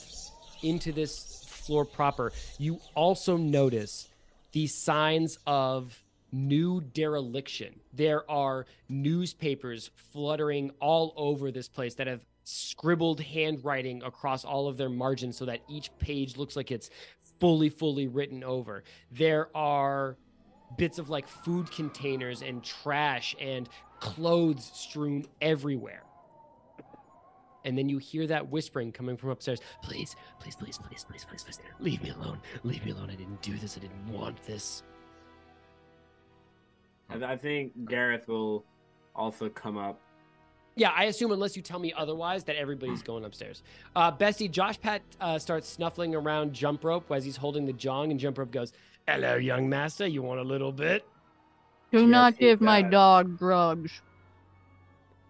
into 0.63 0.93
this 0.93 1.45
floor 1.49 1.85
proper, 1.85 2.33
you 2.59 2.79
also 2.95 3.37
notice 3.37 4.09
the 4.53 4.67
signs 4.69 5.39
of 5.47 6.03
new 6.31 6.81
dereliction. 6.81 7.79
There 7.93 8.29
are 8.31 8.67
newspapers 8.89 9.91
fluttering 10.13 10.71
all 10.81 11.13
over 11.17 11.51
this 11.51 11.69
place 11.69 11.95
that 11.97 12.07
have 12.07 12.21
scribbled 12.45 13.21
handwriting 13.21 14.03
across 14.03 14.45
all 14.45 14.69
of 14.69 14.77
their 14.77 14.89
margins 14.89 15.37
so 15.37 15.45
that 15.45 15.61
each 15.69 15.91
page 15.99 16.37
looks 16.37 16.57
like 16.57 16.71
it's 16.71 16.91
fully, 17.41 17.69
fully 17.69 18.09
written 18.09 18.43
over. 18.45 18.85
There 19.11 19.49
are 19.57 20.17
bits 20.77 20.99
of 20.99 21.11
like 21.11 21.29
food 21.29 21.71
containers 21.71 22.43
and 22.43 22.63
trash 22.63 23.35
and 23.41 23.69
clothes 24.01 24.71
strewn 24.75 25.27
everywhere. 25.41 26.03
And 27.65 27.79
then 27.79 27.89
you 27.89 27.99
hear 27.99 28.27
that 28.27 28.49
whispering 28.49 28.91
coming 28.91 29.17
from 29.17 29.31
upstairs. 29.31 29.61
Please, 29.83 30.17
please, 30.41 30.57
please, 30.57 30.79
please, 30.79 31.05
please, 31.05 31.25
please, 31.25 31.45
please, 31.45 31.61
leave 31.79 32.03
me 32.03 32.11
alone. 32.11 32.41
Leave 32.65 32.85
me 32.85 32.91
alone. 32.91 33.11
I 33.11 33.15
didn't 33.15 33.41
do 33.41 33.57
this. 33.57 33.77
I 33.77 33.81
didn't 33.81 34.09
want 34.09 34.43
this. 34.45 34.83
I 37.09 37.37
think 37.37 37.77
Garath 37.85 38.27
will 38.27 38.65
also 39.15 39.49
come 39.49 39.77
up. 39.77 40.01
Yeah, 40.75 40.91
I 40.97 41.05
assume 41.05 41.33
unless 41.33 41.57
you 41.57 41.63
tell 41.63 41.79
me 41.79 41.93
otherwise 41.97 42.45
that 42.45 42.57
everybody's 42.57 43.03
going 43.11 43.25
upstairs. 43.25 43.63
Uh, 43.95 44.11
Bessie, 44.11 44.49
Josh 44.49 44.81
Pat 44.81 45.03
uh, 45.21 45.39
starts 45.39 45.69
snuffling 45.69 46.15
around 46.15 46.53
Jump 46.53 46.85
Rope 46.85 47.11
as 47.13 47.25
he's 47.25 47.37
holding 47.37 47.67
the 47.67 47.73
jong, 47.73 48.11
and 48.11 48.19
Jump 48.19 48.39
Rope 48.39 48.51
goes, 48.51 48.73
Hello, 49.07 49.35
young 49.37 49.69
master. 49.69 50.07
You 50.07 50.23
want 50.23 50.41
a 50.41 50.45
little 50.45 50.73
bit? 50.73 51.05
Do 51.91 52.01
Yes, 52.01 52.09
not 52.09 52.39
give 52.39 52.61
my 52.61 52.81
dog 52.83 53.39
drugs. 53.39 54.01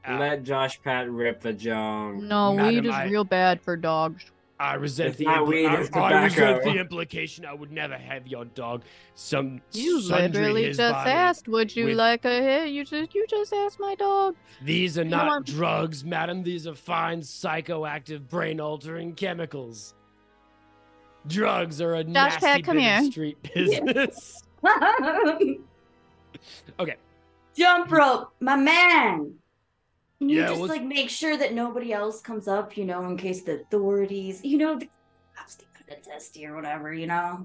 Let 0.09 0.43
Josh 0.45 0.81
Pat 0.83 1.11
rip 1.11 1.41
the 1.41 1.53
jong. 1.53 2.27
No, 2.29 2.55
Madam, 2.55 2.75
weed 2.75 2.89
is 2.89 2.95
I- 2.95 3.05
real 3.07 3.25
bad 3.25 3.61
for 3.63 3.77
dogs. 3.77 4.25
I 4.63 4.75
resent 4.75 5.17
the 5.17 5.25
impl- 5.25 5.49
weed, 5.49 5.67
I, 5.67 5.83
I 5.99 6.23
resent 6.25 6.63
the 6.63 6.79
implication. 6.79 7.45
I 7.45 7.53
would 7.53 7.73
never 7.73 7.97
have 7.99 8.29
your 8.29 8.45
dog. 8.45 8.85
Some 9.17 9.61
You 9.73 10.01
literally 10.01 10.67
just 10.73 10.81
asked, 10.81 11.49
would 11.49 11.75
you 11.75 11.87
with- 11.87 11.97
like 11.97 12.25
a 12.25 12.41
hit? 12.41 12.69
You 12.69 12.85
just 12.85 13.13
you 13.13 13.27
just 13.27 13.53
asked 13.53 13.81
my 13.81 13.97
dog. 13.97 14.37
These 14.63 14.99
are 14.99 15.05
not 15.05 15.27
on. 15.29 15.43
drugs, 15.43 16.05
madam. 16.05 16.45
These 16.45 16.69
are 16.69 16.77
fine 16.77 17.23
psychoactive, 17.23 18.29
brain-altering 18.29 19.15
chemicals. 19.17 19.95
Drugs 21.27 21.81
are 21.81 21.97
a 21.97 22.05
Josh, 22.05 22.13
nasty 22.13 22.41
Pat, 22.41 22.63
come 22.65 22.77
bit 22.77 22.85
of 22.87 23.03
here. 23.03 23.11
street 23.11 23.43
business. 23.55 24.45
okay. 26.79 26.97
Jump 27.57 27.91
rope, 27.91 28.33
my 28.41 28.55
man. 28.57 29.35
Can 30.23 30.29
you 30.29 30.39
Yeah, 30.39 30.47
just 30.51 30.61
what's- 30.61 30.71
like 30.71 30.85
make 30.85 31.11
sure 31.11 31.37
that 31.37 31.53
nobody 31.53 31.93
else 31.93 32.21
comes 32.21 32.47
up, 32.47 32.77
you 32.77 32.85
know, 32.85 33.03
in 33.07 33.17
case 33.17 33.43
the 33.43 33.63
authorities, 33.63 34.41
you 34.45 34.57
know, 34.57 34.79
the 34.79 34.89
cops 35.35 35.57
take 35.57 35.67
the 35.89 35.97
testy 35.97 36.47
or 36.47 36.55
whatever, 36.55 36.95
you 36.95 37.09
know? 37.09 37.45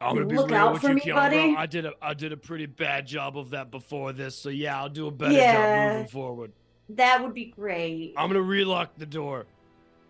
I'm 0.00 0.14
gonna 0.14 0.24
be 0.24 0.34
Look 0.36 0.48
real 0.48 0.56
out 0.58 0.72
with 0.72 0.80
for 0.80 0.88
you, 0.88 0.94
me, 0.94 1.00
Keanu. 1.02 1.14
buddy. 1.14 1.54
I 1.54 1.66
did 1.66 1.84
a 1.84 1.92
I 2.00 2.14
did 2.14 2.32
a 2.32 2.36
pretty 2.38 2.64
bad 2.64 3.06
job 3.06 3.36
of 3.36 3.50
that 3.50 3.70
before 3.70 4.14
this, 4.14 4.34
so 4.38 4.48
yeah, 4.48 4.80
I'll 4.80 4.88
do 4.88 5.06
a 5.06 5.10
better 5.10 5.34
Yeah. 5.34 5.52
job 5.90 5.92
moving 5.98 6.08
forward. 6.10 6.52
That 6.88 7.22
would 7.22 7.34
be 7.34 7.44
great. 7.44 8.14
I'm 8.16 8.28
gonna 8.30 8.40
relock 8.40 8.96
the 8.96 9.04
door. 9.04 9.44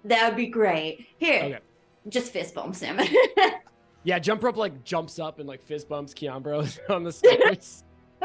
That 0.04 0.28
would 0.28 0.36
be 0.36 0.46
great. 0.46 1.08
Here, 1.18 1.42
Okay. 1.42 1.58
just 2.08 2.32
fist 2.32 2.54
bumps 2.54 2.78
him. 2.84 3.00
Yeah, 4.04 4.20
jump 4.20 4.44
rope 4.44 4.56
like 4.56 4.84
jumps 4.84 5.18
up 5.18 5.40
and 5.40 5.48
like 5.48 5.64
fist 5.64 5.88
bumps 5.88 6.14
Keanbro 6.14 6.78
on 6.90 7.02
the 7.02 7.10
stairs. 7.10 7.82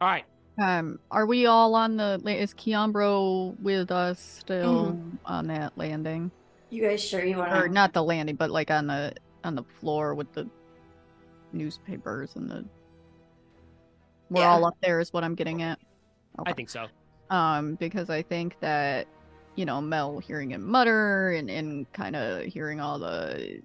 all 0.00 0.08
right. 0.08 0.24
Um, 0.60 0.98
are 1.10 1.26
we 1.26 1.46
all 1.46 1.74
on 1.74 1.96
the? 1.96 2.20
Is 2.26 2.52
Keanbro 2.54 3.56
with 3.60 3.90
us 3.90 4.20
still 4.20 4.98
Mm-hmm. 4.98 5.16
on 5.24 5.46
that 5.48 5.72
landing, 5.76 6.32
you 6.70 6.82
guys 6.82 7.02
sure 7.04 7.24
you 7.24 7.36
want 7.36 7.52
or 7.52 7.68
not 7.68 7.92
the 7.92 8.02
landing, 8.02 8.36
but 8.36 8.50
like 8.50 8.70
on 8.70 8.86
the 8.88 9.12
on 9.44 9.54
the 9.54 9.64
floor 9.80 10.14
with 10.14 10.32
the 10.32 10.50
newspapers 11.52 12.32
and 12.36 12.50
the? 12.50 12.64
We're 14.30 14.42
Yeah. 14.42 14.50
all 14.50 14.64
up 14.66 14.76
there, 14.82 15.00
is 15.00 15.12
what 15.12 15.24
I'm 15.24 15.34
getting 15.34 15.62
at. 15.62 15.78
I 16.44 16.52
think 16.52 16.70
so. 16.70 16.86
um 17.30 17.74
because 17.76 18.08
i 18.10 18.22
think 18.22 18.56
that 18.60 19.06
you 19.56 19.64
know 19.66 19.80
mel 19.80 20.18
hearing 20.18 20.50
him 20.50 20.64
mutter 20.70 21.30
and 21.32 21.50
and 21.50 21.86
kind 21.92 22.16
of 22.16 22.44
hearing 22.44 22.80
all 22.80 22.98
the 22.98 23.60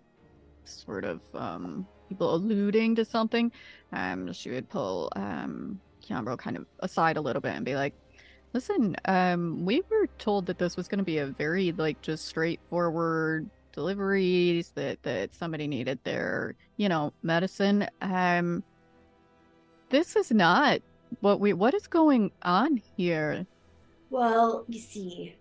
sort 0.66 1.06
of 1.06 1.22
um 1.34 1.88
people 2.10 2.36
alluding 2.36 2.96
to 2.96 3.06
something 3.06 3.52
um 3.94 4.32
she 4.34 4.52
would 4.52 4.70
pull 4.70 5.12
um 5.16 5.80
Keanbro 6.08 6.38
kind 6.38 6.58
of 6.58 6.66
aside 6.80 7.18
a 7.18 7.22
little 7.22 7.42
bit 7.42 7.56
and 7.56 7.66
be 7.66 7.76
like 7.76 7.94
listen 8.54 8.96
um 9.06 9.66
we 9.66 9.82
were 9.90 10.08
told 10.20 10.46
that 10.46 10.58
this 10.60 10.78
was 10.78 10.88
going 10.88 11.00
to 11.00 11.04
be 11.04 11.18
a 11.18 11.28
very 11.28 11.72
like 11.72 12.02
just 12.02 12.26
straightforward 12.26 13.50
deliveries 13.72 14.70
that 14.76 15.02
that 15.04 15.34
somebody 15.34 15.66
needed 15.68 15.98
their 16.04 16.56
you 16.78 16.88
know 16.90 17.12
medicine 17.24 17.88
um 18.02 18.64
this 19.90 20.16
is 20.16 20.30
not 20.32 20.80
what 21.22 21.40
we 21.40 21.54
what 21.54 21.74
is 21.74 21.88
going 21.88 22.32
on 22.44 22.82
here 22.98 23.46
Well, 24.10 24.66
you 24.68 24.80
see, 24.80 25.36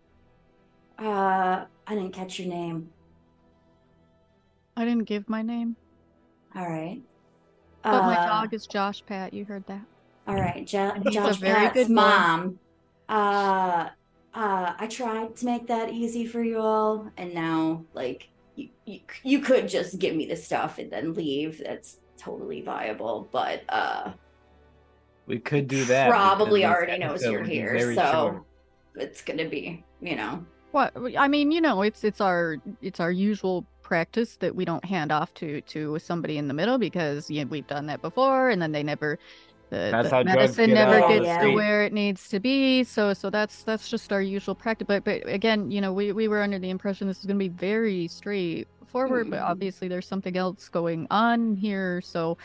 uh, 0.99 1.65
I 1.87 1.95
didn't 1.95 2.13
catch 2.13 2.39
your 2.39 2.49
name. 2.49 2.89
I 4.77 4.85
didn't 4.87 5.05
give 5.05 5.29
my 5.29 5.43
name, 5.43 5.77
All 6.57 6.67
right. 6.69 7.01
but 7.83 8.05
my 8.05 8.17
Uh, 8.17 8.27
dog 8.27 8.55
is 8.55 8.67
Josh 8.67 9.03
Pat. 9.07 9.35
You 9.35 9.45
heard 9.45 9.65
that. 9.67 9.83
All 10.27 10.35
right, 10.37 10.67
jo- 10.67 10.93
And 10.95 11.07
a 11.07 11.11
Josh 11.11 11.37
very 11.39 11.55
Pat's 11.55 11.75
good 11.75 11.89
boy. 11.89 11.95
mom. 11.95 12.59
Uh, 13.09 13.89
uh, 14.35 14.73
I 14.79 14.87
tried 14.89 15.37
to 15.37 15.45
make 15.45 15.67
that 15.67 15.91
easy 15.91 16.27
for 16.27 16.43
you 16.43 16.59
all, 16.59 17.11
and 17.17 17.35
now, 17.35 17.85
like, 17.93 18.29
you, 18.57 18.69
you, 18.87 19.01
you 19.25 19.39
could 19.41 19.69
just 19.69 19.99
give 19.99 20.15
me 20.15 20.27
the 20.27 20.37
stuff 20.37 20.79
and 20.79 20.91
then 20.91 21.15
leave. 21.15 21.61
That's 21.65 21.99
totally 22.17 22.63
viable, 22.63 23.29
but 23.33 23.63
uh, 23.69 24.13
We 25.27 25.39
could 25.39 25.67
do 25.69 25.85
that. 25.87 26.09
Probably 26.11 26.65
already 26.65 26.99
knows 26.99 27.23
you're 27.25 27.43
here, 27.45 27.95
so- 27.95 28.13
short. 28.13 28.43
it's 28.97 29.23
gonna 29.23 29.49
be, 29.49 29.85
you 30.01 30.17
know. 30.17 30.45
What 30.71 30.95
I 31.19 31.29
mean, 31.29 31.51
you 31.53 31.61
know, 31.61 31.83
it's 31.83 32.03
it's 32.03 32.23
our 32.23 32.57
it's 32.81 32.99
our 32.99 33.11
usual 33.11 33.67
practice 33.83 34.37
that 34.37 34.55
we 34.57 34.65
don't 34.65 34.83
hand 34.87 35.13
off 35.13 35.35
to 35.35 35.61
to 35.63 35.99
somebody 35.99 36.39
in 36.39 36.49
the 36.49 36.55
middle 36.55 36.79
because 36.79 37.31
yeah, 37.31 37.45
we've 37.45 37.67
done 37.67 37.85
that 37.87 38.01
before, 38.01 38.49
and 38.49 38.63
then 38.63 38.73
they 38.73 38.83
never. 38.83 39.19
The, 39.73 39.89
That's 39.91 40.11
the 40.11 40.17
how 40.17 40.23
drugs 40.23 40.37
medicine 40.59 40.67
get 40.67 40.75
never 40.75 40.97
out 40.97 41.05
on 41.05 41.11
the 41.17 41.25
gets 41.25 41.29
to 41.39 41.41
street. 41.41 41.55
where 41.55 41.83
it 41.85 41.93
needs 41.95 42.29
to 42.29 42.41
be, 42.41 42.85
so 42.85 43.15
so 43.15 43.31
that's 43.31 43.63
that's 43.63 43.89
just 43.89 44.13
our 44.13 44.21
usual 44.21 44.55
practice. 44.55 44.85
But 44.87 45.03
but 45.03 45.27
again, 45.27 45.71
you 45.71 45.81
know, 45.81 45.95
we 45.95 46.13
we 46.13 46.29
were 46.29 46.43
under 46.43 46.59
the 46.59 46.69
impression 46.69 47.09
this 47.09 47.21
is 47.21 47.25
going 47.25 47.39
to 47.39 47.43
be 47.43 47.49
very 47.49 48.07
straightforward, 48.07 49.31
but 49.31 49.41
Mhm. 49.41 49.49
obviously 49.49 49.89
there's 49.89 50.07
something 50.07 50.37
else 50.37 50.69
going 50.69 51.07
on 51.11 51.57
here. 51.57 52.03
So, 52.03 52.37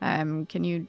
um, 0.00 0.46
can 0.46 0.62
you, 0.62 0.86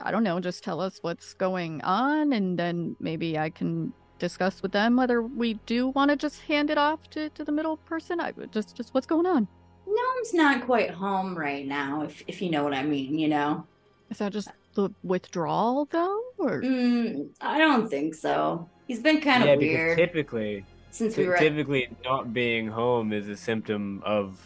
I 0.00 0.10
don't 0.12 0.24
know, 0.24 0.40
just 0.40 0.64
tell 0.64 0.80
us 0.80 0.98
what's 1.02 1.34
going 1.34 1.82
on, 1.82 2.32
and 2.32 2.58
then 2.58 2.96
maybe 2.98 3.38
I 3.38 3.50
can 3.50 3.92
discuss 4.18 4.62
with 4.62 4.72
them 4.72 4.96
whether 4.96 5.20
we 5.22 5.54
do 5.66 5.88
want 5.88 6.10
to 6.10 6.16
just 6.16 6.40
hand 6.40 6.70
it 6.70 6.78
off 6.78 7.08
to, 7.10 7.28
to 7.30 7.44
the 7.44 7.52
middle 7.52 7.76
person. 7.76 8.18
I 8.18 8.32
just 8.50 8.74
just 8.78 8.94
what's 8.94 9.06
going 9.06 9.26
on. 9.26 9.46
Gnome's 9.86 10.32
not 10.32 10.64
quite 10.64 10.90
home 10.90 11.36
right 11.36 11.66
now, 11.66 12.02
if 12.04 12.22
if 12.26 12.40
you 12.40 12.50
know 12.50 12.64
what 12.64 12.72
I 12.72 12.82
mean, 12.82 13.18
you 13.18 13.28
know. 13.28 13.66
Is 14.10 14.16
that 14.18 14.32
just 14.32 14.48
the 14.78 14.90
withdrawal 15.02 15.86
though, 15.86 16.20
or 16.38 16.62
Mm, 16.62 17.28
I 17.40 17.58
don't 17.58 17.88
think 17.90 18.14
so. 18.14 18.68
He's 18.86 19.00
been 19.00 19.20
kind 19.20 19.42
of 19.42 19.48
yeah, 19.48 19.56
weird 19.56 19.96
because 19.96 20.06
typically, 20.06 20.64
since 20.92 21.16
we 21.16 21.24
ty- 21.24 21.28
were. 21.30 21.36
Typically 21.36 21.88
not 22.04 22.32
being 22.32 22.68
home 22.68 23.12
is 23.12 23.28
a 23.28 23.36
symptom 23.36 24.00
of 24.06 24.38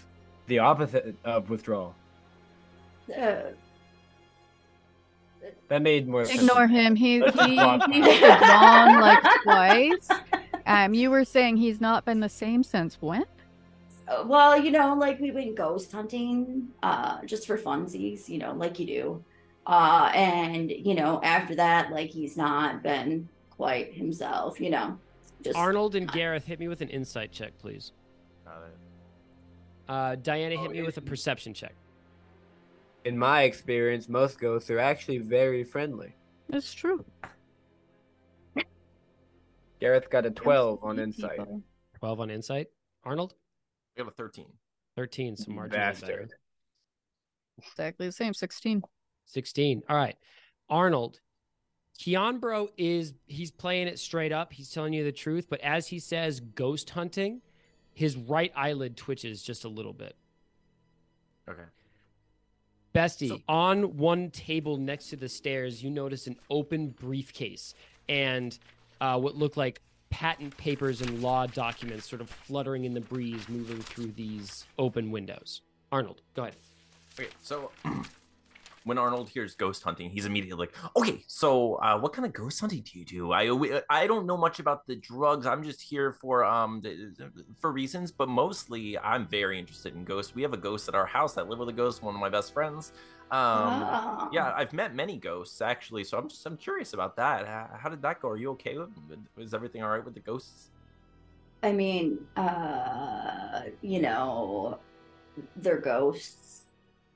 the 0.47 0.59
opposite 0.61 1.15
of 1.25 1.51
withdrawal. 1.51 1.95
uh, 3.15 3.53
That 5.69 5.83
made 5.83 6.09
more 6.09 6.25
sense. 6.25 6.41
ignore 6.43 6.67
him? 6.67 6.97
He 6.97 7.21
Let's 7.21 7.39
he 7.45 7.55
block 7.55 7.91
he's 7.91 8.05
withdrawn 8.07 9.01
like 9.01 9.23
twice. 9.43 10.09
Um, 10.67 10.95
you 10.95 11.11
were 11.11 11.25
saying 11.27 11.59
he's 11.59 11.81
not 11.81 12.07
been 12.07 12.21
the 12.21 12.29
same 12.29 12.63
since 12.63 12.97
when? 13.03 13.25
Uh, 14.09 14.25
well, 14.27 14.59
you 14.59 14.71
know, 14.71 14.95
like 14.95 15.21
we 15.21 15.31
went 15.31 15.55
ghost 15.57 15.93
hunting, 15.93 16.69
uh, 16.83 17.23
just 17.27 17.47
for 17.47 17.59
funsies, 17.59 18.29
you 18.31 18.39
know, 18.39 18.53
like 18.55 18.79
you 18.81 18.87
do. 18.87 19.25
Uh, 19.67 20.11
and 20.15 20.71
you 20.71 20.95
know, 20.95 21.21
after 21.23 21.55
that, 21.55 21.91
like 21.93 22.11
he's 22.11 22.37
not 22.37 22.83
been 22.83 23.29
quite 23.51 23.93
himself, 23.95 24.61
you 24.61 24.71
know. 24.71 24.99
Just 25.43 25.57
Arnold 25.57 25.95
and 25.95 26.11
Garath, 26.11 26.45
hit 26.45 26.59
me 26.61 26.69
with 26.69 26.81
an 26.83 26.89
insight 26.89 27.33
check, 27.33 27.57
please. 27.59 27.93
Uh, 29.89 30.17
Dianna, 30.17 30.51
hit 30.51 30.59
Oh, 30.61 30.69
me 30.69 30.79
yeah. 30.79 30.85
with 30.85 30.97
a 30.97 31.01
perception 31.01 31.53
check. 31.53 31.75
In 33.05 33.19
my 33.19 33.43
experience, 33.43 34.09
most 34.09 34.39
ghosts 34.39 34.71
are 34.71 34.79
actually 34.79 35.19
very 35.19 35.65
friendly. 35.65 36.15
It's 36.49 36.73
true. 36.73 37.05
Garath 39.81 40.09
got 40.11 40.25
a 40.25 40.31
12 40.31 40.79
on 40.85 40.99
insight. 41.01 41.39
people. 41.39 41.63
12 41.99 42.21
on 42.21 42.31
insight. 42.31 42.69
Arnold? 43.05 43.35
We 43.97 44.01
have 44.01 44.09
a 44.09 44.13
13. 44.13 44.47
13, 44.97 45.37
so 45.37 45.51
marginally 45.51 45.71
better. 45.71 45.77
Bastard. 45.77 46.31
Exactly 47.59 48.07
the 48.07 48.13
same. 48.13 48.33
Sixteen. 48.33 48.83
16. 49.37 49.83
All 49.89 49.97
right. 49.97 50.17
Arnold. 50.69 51.21
Keanbro 51.99 52.69
is 52.77 53.15
he's 53.27 53.51
playing 53.51 53.87
it 53.87 53.99
straight 53.99 54.33
up. 54.33 54.53
He's 54.53 54.71
telling 54.71 54.93
you 54.93 55.05
the 55.05 55.13
truth, 55.13 55.47
but 55.49 55.61
as 55.61 55.87
he 55.87 55.99
says 55.99 56.41
ghost 56.41 56.91
hunting, 56.91 57.43
his 57.95 58.17
right 58.17 58.51
eyelid 58.57 58.97
twitches 58.97 59.43
just 59.43 59.65
a 59.65 59.69
little 59.69 59.93
bit. 59.93 60.17
Okay. 61.49 61.63
Bestie, 62.95 63.29
So- 63.29 63.41
on 63.49 63.97
one 63.97 64.31
table 64.31 64.77
next 64.77 65.09
to 65.11 65.17
the 65.17 65.29
stairs, 65.29 65.83
you 65.83 65.91
notice 65.91 66.27
an 66.27 66.37
open 66.51 66.89
briefcase 66.91 67.75
and 68.09 68.59
uh, 69.01 69.19
what 69.19 69.37
look 69.37 69.57
like 69.57 69.81
patent 70.11 70.57
papers 70.57 71.01
and 71.01 71.23
law 71.23 71.47
documents 71.47 72.09
sort 72.09 72.21
of 72.21 72.29
fluttering 72.29 72.85
in 72.85 72.95
the 72.95 73.01
breeze, 73.01 73.49
moving 73.49 73.79
through 73.81 74.13
these 74.13 74.67
open 74.79 75.11
windows. 75.11 75.63
Arnold, 75.91 76.21
go 76.35 76.43
ahead. 76.43 76.57
Okay, 77.19 77.29
so 77.43 77.71
when 78.85 78.99
Arnold 78.99 79.29
hears 79.29 79.55
ghost 79.55 79.83
hunting, 79.83 80.11
he's 80.11 80.27
immediately 80.27 80.67
like, 80.67 80.75
"Okay, 80.97 81.23
so 81.27 81.75
uh, 81.77 81.99
what 81.99 82.13
kind 82.13 82.27
of 82.27 82.33
ghost 82.33 82.61
hunting 82.61 82.83
do 82.83 82.99
you 82.99 83.05
do? 83.05 83.33
I 83.33 83.83
I 83.91 84.07
don't 84.07 84.27
know 84.27 84.37
much 84.37 84.59
about 84.61 84.87
the 84.87 84.97
drugs. 84.97 85.47
I'm 85.47 85.63
just 85.63 85.81
here 85.81 86.13
for 86.13 86.45
um 86.45 86.81
the, 86.81 87.13
for 87.61 87.73
reasons, 87.73 88.13
but 88.13 88.29
mostly 88.29 88.99
I'm 88.99 89.27
very 89.29 89.59
interested 89.59 89.95
in 89.95 90.05
ghosts. 90.05 90.35
We 90.35 90.43
have 90.43 90.53
a 90.53 90.57
ghost 90.59 90.89
at 90.89 90.95
our 90.95 91.07
house. 91.07 91.37
I 91.39 91.43
live 91.43 91.59
with 91.59 91.69
a 91.69 91.73
ghost. 91.73 92.03
One 92.03 92.15
of 92.15 92.21
my 92.21 92.31
best 92.31 92.53
friends. 92.53 92.93
Um, 93.31 93.85
Ah. 93.85 94.29
yeah, 94.33 94.53
I've 94.55 94.73
met 94.75 94.95
many 94.95 95.17
ghosts 95.19 95.61
actually. 95.63 96.05
So 96.05 96.19
I'm 96.19 96.29
just 96.29 96.45
I'm 96.47 96.57
curious 96.57 96.93
about 96.93 97.17
that. 97.17 97.47
How, 97.47 97.71
how 97.85 97.89
did 97.89 98.03
that 98.03 98.21
go? 98.21 98.29
Are 98.29 98.37
you 98.37 98.51
okay? 98.53 98.77
With, 98.79 98.91
is 99.39 99.55
everything 99.55 99.83
all 99.83 99.91
right 99.91 100.05
with 100.05 100.15
the 100.15 100.21
ghosts? 100.21 100.71
I 101.63 101.73
mean, 101.73 102.19
uh, 102.37 103.63
you 103.81 104.01
know, 104.03 104.81
they're 105.57 105.81
ghosts. 105.81 106.62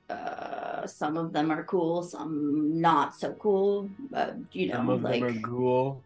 Uh, 0.09 0.85
some 0.87 1.17
of 1.17 1.33
them 1.33 1.51
are 1.51 1.63
cool, 1.63 2.01
some 2.03 2.79
not 2.79 3.13
so 3.15 3.33
cool. 3.33 3.89
But 4.09 4.35
you 4.53 4.67
know, 4.67 4.75
Some 4.75 4.89
of 4.89 5.01
like 5.03 5.21
them 5.21 5.37
are 5.37 5.39
ghoul. 5.39 6.01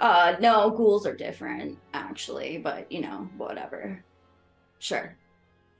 uh, 0.00 0.36
no, 0.40 0.70
ghouls 0.70 1.06
are 1.06 1.14
different 1.14 1.78
actually, 1.94 2.58
but 2.58 2.90
you 2.92 3.00
know, 3.00 3.28
whatever. 3.38 4.04
Sure. 4.78 5.16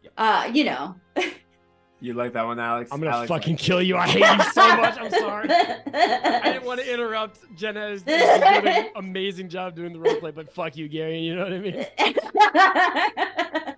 Yeah. 0.02 0.10
Uh, 0.16 0.50
you 0.52 0.64
know. 0.64 0.94
You 2.00 2.12
like 2.12 2.32
that 2.34 2.44
one, 2.44 2.58
Alex? 2.60 2.90
I'm 2.92 3.00
gonna 3.00 3.12
Alex 3.14 3.28
fucking 3.28 3.54
likes 3.54 3.62
kill 3.62 3.80
you. 3.80 3.96
I 3.96 4.06
hate 4.06 4.20
you 4.20 4.44
so 4.52 4.68
much. 4.76 4.98
I'm 4.98 5.10
sorry. 5.10 5.48
I 5.50 6.40
didn't 6.44 6.64
want 6.64 6.80
to 6.80 6.92
interrupt. 6.92 7.38
Jenna 7.56 7.86
is, 7.88 8.02
is 8.02 8.06
doing 8.06 8.66
an 8.66 8.90
amazing 8.96 9.48
job 9.48 9.74
doing 9.74 9.92
the 9.94 9.98
roleplay, 9.98 10.34
but 10.34 10.52
fuck 10.52 10.76
you, 10.76 10.86
Gary. 10.88 11.20
You 11.20 11.36
know 11.36 11.44
what 11.44 11.52
I 11.52 11.58
mean? 11.60 11.86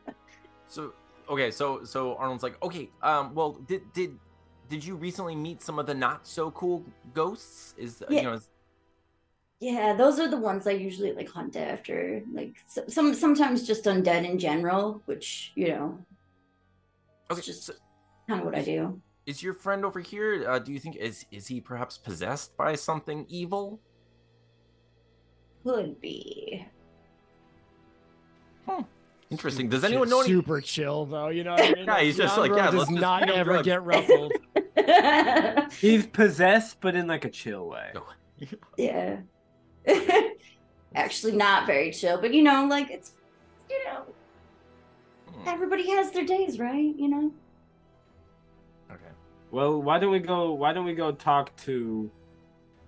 So 0.69 0.93
okay, 1.29 1.51
so 1.51 1.85
so 1.85 2.15
Arnold's 2.17 2.43
like, 2.43 2.63
okay, 2.63 2.91
um, 3.03 3.35
well, 3.35 3.53
did 3.53 3.83
did 3.93 4.19
did 4.69 4.85
you 4.85 4.97
recently 4.97 5.35
meet 5.37 5.63
some 5.63 5.79
of 5.79 5.87
the 5.87 5.95
not 5.95 6.27
so 6.27 6.51
cool 6.53 6.85
ghosts? 7.13 7.75
Is 7.79 8.03
Yeah. 8.09 8.17
you 8.17 8.23
know, 8.27 8.33
is, 8.35 8.49
Yeah, 9.61 9.95
those 9.95 10.19
are 10.21 10.29
the 10.29 10.37
ones 10.37 10.67
I 10.67 10.73
usually 10.73 11.13
like 11.13 11.29
hunt 11.31 11.57
after. 11.57 12.23
Like 12.33 12.57
some 12.67 13.15
sometimes 13.15 13.67
just 13.67 13.85
undead 13.85 14.25
in 14.29 14.39
general, 14.39 15.03
which 15.07 15.53
you 15.55 15.69
know, 15.69 15.99
okay, 17.31 17.41
just- 17.43 17.65
so 17.65 17.73
kind 18.29 18.41
of 18.41 18.47
what 18.47 18.55
I 18.57 18.63
do. 18.63 19.01
is 19.25 19.43
your 19.43 19.55
friend 19.55 19.85
over 19.85 20.01
here? 20.01 20.49
Uh, 20.49 20.59
do 20.59 20.73
you 20.73 20.79
think 20.81 20.97
is 20.97 21.25
is 21.31 21.47
he 21.47 21.61
perhaps 21.61 21.97
possessed 21.99 22.57
by 22.57 22.75
something 22.75 23.25
evil? 23.29 23.81
Could 25.65 26.01
be. 26.01 26.67
Interesting. 29.31 29.69
Does 29.69 29.83
anyone 29.85 30.09
know 30.09 30.21
any? 30.21 30.29
Super 30.29 30.61
chill 30.61 31.05
though. 31.07 31.29
You 31.29 31.43
know 31.45 31.53
what 31.53 31.63
I 31.63 31.73
mean? 31.75 31.85
Yeah, 31.87 32.01
he's 32.01 32.17
just 32.17 32.39
like, 32.39 32.51
yeah, 32.53 32.67
does 32.67 32.75
let's 32.75 32.91
just 32.91 33.01
not 33.01 33.23
pick 33.23 33.31
up 33.31 33.37
ever 33.37 33.53
drugs. 33.63 33.67
get 33.67 33.83
ruffled. 33.85 34.33
He's 35.81 36.07
possessed, 36.07 36.81
but 36.81 36.95
in 36.95 37.07
like 37.09 37.25
a 37.25 37.31
chill 37.31 37.67
way. 37.69 37.93
yeah. 38.77 39.17
Actually, 40.95 41.33
not 41.37 41.67
very 41.67 41.91
chill, 41.91 42.21
but 42.21 42.33
you 42.33 42.43
know, 42.43 42.67
like 42.67 42.91
it's, 42.91 43.13
you 43.69 43.85
know, 43.87 44.03
Hmm, 45.35 45.49
everybody 45.49 45.91
has 45.91 46.13
their 46.13 46.25
days, 46.25 46.59
right? 46.61 46.95
You 46.97 47.09
know. 47.09 47.33
Okay. 48.91 49.03
Well, 49.51 49.83
why 49.83 49.99
don't 49.99 50.13
we 50.13 50.21
go? 50.21 50.53
Why 50.53 50.73
don't 50.73 50.85
we 50.85 50.95
go 50.95 51.11
talk 51.13 51.55
to? 51.65 52.09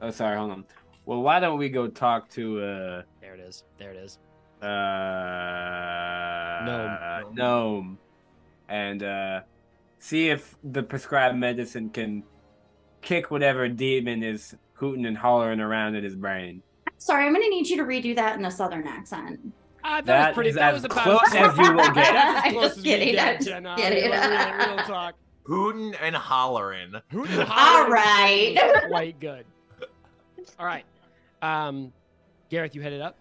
Oh, 0.00 0.10
sorry, 0.10 0.36
hold 0.38 0.52
on. 0.52 0.64
Well, 1.04 1.20
why 1.22 1.40
don't 1.40 1.58
we 1.58 1.68
go 1.68 1.88
talk 1.88 2.28
to? 2.30 2.60
uh 2.60 3.02
There 3.20 3.34
it 3.34 3.40
is. 3.40 3.64
There 3.78 3.90
it 3.90 3.96
is. 3.96 4.18
Uh 4.62 4.66
Gnome. 6.64 7.34
gnome 7.34 7.98
and 8.68 9.02
uh 9.02 9.40
see 9.98 10.28
if 10.30 10.56
the 10.64 10.82
prescribed 10.82 11.36
medicine 11.36 11.90
can 11.90 12.22
kick 13.00 13.30
whatever 13.30 13.68
demon 13.68 14.22
is 14.22 14.54
hooting 14.74 15.06
and 15.06 15.16
hollering 15.18 15.60
around 15.60 15.94
in 15.94 16.04
his 16.04 16.14
brain. 16.16 16.62
Sorry, 16.98 17.24
I'm 17.26 17.32
gonna 17.32 17.48
need 17.48 17.68
you 17.68 17.76
to 17.78 17.84
redo 17.84 18.14
that 18.16 18.38
in 18.38 18.44
a 18.44 18.50
southern 18.50 18.86
accent. 18.86 19.38
Ah, 19.84 19.96
that, 20.00 20.06
That 20.06 20.28
was 20.30 20.34
pretty. 20.34 20.50
is 20.50 20.56
That 20.56 20.74
as 20.74 20.82
was 20.82 20.84
about 20.84 21.02
close 21.04 21.34
as 21.34 21.56
you 21.56 21.72
will 21.72 21.84
get. 21.92 21.94
That's 21.94 22.38
as 22.38 22.44
I'm 22.44 22.52
close 22.52 22.64
just 22.64 22.78
as 22.78 22.84
we 22.84 22.90
kidding, 22.90 23.14
get, 23.14 23.28
I'm 23.28 23.34
just 23.36 23.48
Jenna. 23.48 23.76
kidding. 23.76 24.10
Real, 24.10 24.20
real, 24.20 24.76
real 24.76 24.76
talk. 24.86 25.14
Hootin' 25.44 25.94
and 26.02 26.14
hollering. 26.16 26.92
Who 27.10 27.26
did 27.26 27.38
All 27.40 27.88
right. 27.88 28.56
Quite 28.88 29.18
good. 29.20 29.44
All 30.58 30.66
right. 30.66 30.84
Um, 31.40 31.92
Garath, 32.50 32.74
you 32.74 32.82
headed 32.82 33.00
up. 33.00 33.16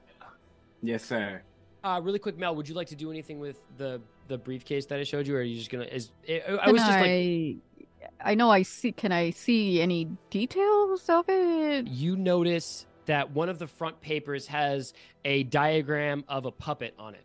Yes, 0.81 1.03
sir. 1.03 1.41
Uh, 1.83 2.01
really 2.03 2.19
quick, 2.19 2.37
Mel, 2.37 2.55
would 2.55 2.67
you 2.67 2.75
like 2.75 2.87
to 2.87 2.95
do 2.95 3.11
anything 3.11 3.39
with 3.39 3.61
the 3.77 4.01
the 4.27 4.37
briefcase 4.37 4.85
that 4.87 4.99
I 4.99 5.03
showed 5.03 5.25
you, 5.27 5.35
or 5.35 5.39
are 5.39 5.43
you 5.43 5.57
just 5.57 5.69
gonna? 5.69 5.85
Is 5.85 6.11
I, 6.27 6.33
I 6.33 6.57
Can 6.65 6.73
was 6.73 6.81
just 6.81 6.99
like, 6.99 7.09
I, 7.09 7.57
I 8.31 8.35
know 8.35 8.49
I 8.49 8.63
see. 8.63 8.91
Can 8.91 9.11
I 9.11 9.29
see 9.29 9.81
any 9.81 10.09
details 10.29 11.09
of 11.09 11.25
it? 11.29 11.87
you 11.87 12.15
notice 12.15 12.85
that 13.05 13.31
one 13.31 13.47
of 13.47 13.57
the 13.57 13.67
front 13.67 13.99
papers 14.01 14.47
has 14.47 14.93
a 15.23 15.43
diagram 15.43 16.25
of 16.27 16.45
a 16.45 16.51
puppet 16.51 16.93
on 16.99 17.15
it. 17.15 17.23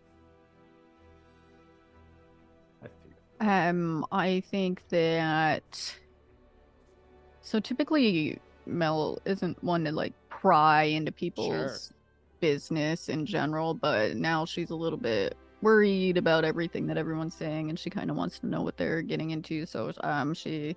Um, 3.40 4.06
I 4.12 4.40
think 4.40 4.86
that. 4.90 5.96
So 7.40 7.58
typically, 7.58 8.38
Mel 8.66 9.18
isn't 9.24 9.62
one 9.64 9.84
to 9.84 9.92
like 9.92 10.12
pry 10.28 10.84
into 10.84 11.10
people's 11.10 11.92
business 12.42 13.08
in 13.08 13.24
general, 13.24 13.72
but 13.72 14.16
now 14.16 14.44
she's 14.44 14.70
a 14.70 14.74
little 14.74 14.98
bit 14.98 15.36
worried 15.62 16.18
about 16.18 16.44
everything 16.44 16.88
that 16.88 16.98
everyone's 16.98 17.34
saying, 17.34 17.70
and 17.70 17.78
she 17.78 17.88
kind 17.88 18.10
of 18.10 18.16
wants 18.16 18.40
to 18.40 18.46
know 18.46 18.62
what 18.62 18.76
they're 18.76 19.00
getting 19.00 19.30
into. 19.30 19.64
So, 19.64 19.92
um, 20.02 20.34
she, 20.34 20.76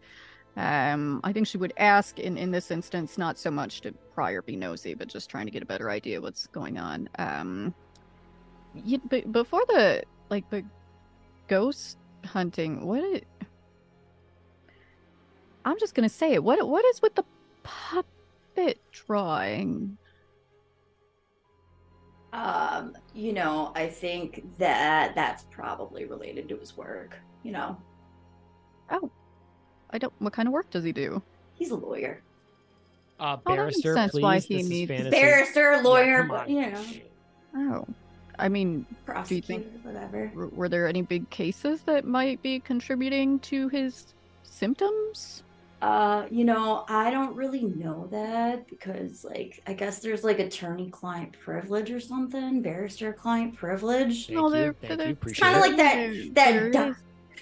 um, 0.57 1.19
I 1.23 1.33
think 1.33 1.47
she 1.47 1.57
would 1.57 1.73
ask 1.77 2.19
in 2.19 2.37
in 2.37 2.51
this 2.51 2.69
instance, 2.69 3.17
not 3.17 3.39
so 3.39 3.49
much 3.49 3.81
to 3.81 3.91
pry 4.13 4.31
or 4.31 4.43
be 4.43 4.55
nosy, 4.55 4.93
but 4.93 5.07
just 5.07 5.27
trying 5.29 5.45
to 5.45 5.51
get 5.51 5.63
a 5.63 5.65
better 5.65 5.89
idea 5.89 6.21
what's 6.21 6.45
going 6.47 6.77
on. 6.77 7.09
Um, 7.17 7.73
you, 8.75 9.01
but 9.09 9.31
before 9.31 9.63
the 9.67 10.03
like 10.29 10.47
the 10.51 10.63
ghost 11.47 11.97
hunting, 12.23 12.85
what? 12.85 13.03
It, 13.03 13.25
I'm 15.65 15.79
just 15.79 15.95
gonna 15.95 16.09
say 16.09 16.33
it. 16.33 16.43
What 16.43 16.65
what 16.69 16.85
is 16.85 17.01
with 17.01 17.15
the 17.15 17.25
puppet 17.63 18.79
drawing? 18.91 19.97
Um, 22.35 22.97
you 23.13 23.31
know, 23.31 23.71
I 23.75 23.87
think 23.87 24.43
that 24.57 25.15
that's 25.15 25.43
probably 25.45 26.03
related 26.05 26.49
to 26.49 26.57
his 26.57 26.75
work. 26.75 27.17
You 27.43 27.53
know, 27.53 27.77
Oh. 28.91 29.09
I 29.91 29.97
don't. 29.97 30.11
What 30.19 30.33
kind 30.33 30.47
of 30.47 30.53
work 30.53 30.69
does 30.69 30.83
he 30.83 30.91
do? 30.91 31.21
he's 31.53 31.71
a 31.71 31.75
lawyer, 31.75 32.21
Uh, 33.17 33.37
Oh, 33.45 33.55
that 33.55 33.65
makes 33.65 33.81
barrister, 33.81 33.93
sense 33.95 34.11
please. 34.11 34.21
why 34.23 34.39
he 34.39 34.55
this 34.57 34.63
is 34.63 34.69
needs- 34.69 34.89
fantasy. 34.89 35.09
barrister, 35.11 35.81
lawyer, 35.83 36.17
come 36.19 36.27
but 36.27 36.41
on. 36.41 36.49
you 36.49 36.69
know, 36.71 36.83
Oh, 37.55 37.87
I 38.37 38.49
mean, 38.49 38.85
prosecutor, 39.05 39.47
think- 39.63 39.85
whatever. 39.85 40.27
w- 40.27 40.51
were 40.53 40.67
there 40.67 40.89
any 40.89 41.01
big 41.01 41.29
cases 41.29 41.83
that 41.83 42.03
might 42.03 42.41
be 42.41 42.59
contributing 42.59 43.39
to 43.39 43.69
his 43.69 44.13
symptoms? 44.43 45.43
Uh, 45.85 46.25
you 46.31 46.45
know, 46.45 46.83
I 46.89 47.11
don't 47.11 47.35
really 47.35 47.63
know 47.65 48.07
that 48.11 48.67
because, 48.67 49.23
like, 49.23 49.61
I 49.67 49.73
guess 49.73 49.99
there's 49.99 50.23
like 50.23 50.39
attorney-client 50.39 51.33
privilege 51.39 51.91
or 51.91 51.99
something, 51.99 52.63
barrister-client 52.63 53.55
privilege. 53.55 54.25
Thank 54.25 54.39
No, 54.39 54.47
you, 54.47 54.53
there- 54.53 54.73
thank 54.81 54.97
there- 54.97 55.07
you. 55.07 55.13
it's 55.13 55.21
Appreciate 55.21 55.43
Kind 55.43 55.55
of 55.57 55.61
like 55.61 55.77
that. 55.77 55.95
There- 56.33 56.71
That. 56.71 56.95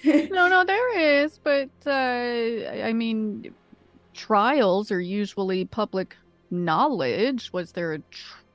there 0.04 0.28
No, 0.30 0.48
no, 0.48 0.62
there 0.64 0.98
is, 1.24 1.38
but 1.42 1.70
uh, 1.86 1.90
I 1.90 2.82
I 2.88 2.92
mean, 2.92 3.54
trials 4.12 4.90
are 4.92 5.00
usually 5.00 5.64
public 5.64 6.14
knowledge. 6.50 7.50
Was 7.54 7.72
there 7.72 7.94
a 7.94 8.00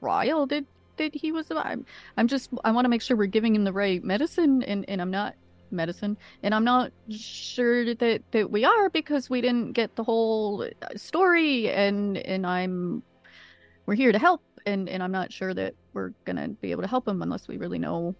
trial 0.01 0.45
that 0.47 0.65
that 0.97 1.15
he 1.15 1.31
was? 1.31 1.49
I'm, 1.49 1.83
I'm 2.17 2.27
just. 2.27 2.51
I 2.63 2.69
want 2.71 2.85
to 2.85 2.89
make 2.89 3.01
sure 3.01 3.17
we're 3.17 3.25
giving 3.25 3.55
him 3.55 3.63
the 3.63 3.73
right 3.73 4.03
medicine, 4.03 4.61
and 4.61 4.85
and 4.87 5.01
I'm 5.01 5.09
not 5.09 5.33
medicine, 5.71 6.17
and 6.43 6.53
I'm 6.53 6.63
not 6.63 6.91
sure 7.09 7.93
that 7.95 8.21
that 8.31 8.51
we 8.51 8.65
are 8.65 8.89
because 8.89 9.29
we 9.29 9.41
didn't 9.41 9.73
get 9.73 9.95
the 9.95 10.03
whole 10.03 10.63
uh, 10.63 10.87
story, 10.95 11.69
and 11.69 12.17
and 12.17 12.45
I'm. 12.45 13.03
We're 13.85 13.95
here 13.95 14.11
to 14.11 14.19
help, 14.19 14.41
and 14.65 14.87
and 14.87 15.01
I'm 15.01 15.11
not 15.11 15.31
sure 15.31 15.53
that 15.53 15.73
we're 15.93 16.11
gonna 16.25 16.49
be 16.49 16.71
able 16.71 16.83
to 16.83 16.87
help 16.87 17.07
him 17.07 17.21
unless 17.21 17.47
we 17.47 17.57
really 17.57 17.79
know 17.79 18.15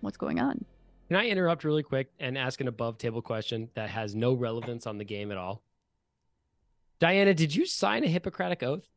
what's 0.00 0.16
going 0.16 0.40
on. 0.40 0.64
Can 1.08 1.16
I 1.16 1.28
interrupt 1.28 1.64
really 1.64 1.84
quick 1.84 2.10
and 2.18 2.36
ask 2.36 2.60
an 2.60 2.68
above 2.68 2.98
table 2.98 3.22
question 3.22 3.68
that 3.74 3.90
has 3.90 4.14
no 4.14 4.34
relevance 4.34 4.86
on 4.86 4.98
the 4.98 5.04
game 5.04 5.30
at 5.30 5.38
all? 5.38 5.62
Dianna, 7.00 7.36
did 7.36 7.54
you 7.54 7.66
sign 7.66 8.04
a 8.04 8.08
Hippocratic 8.08 8.62
oath? 8.62 8.88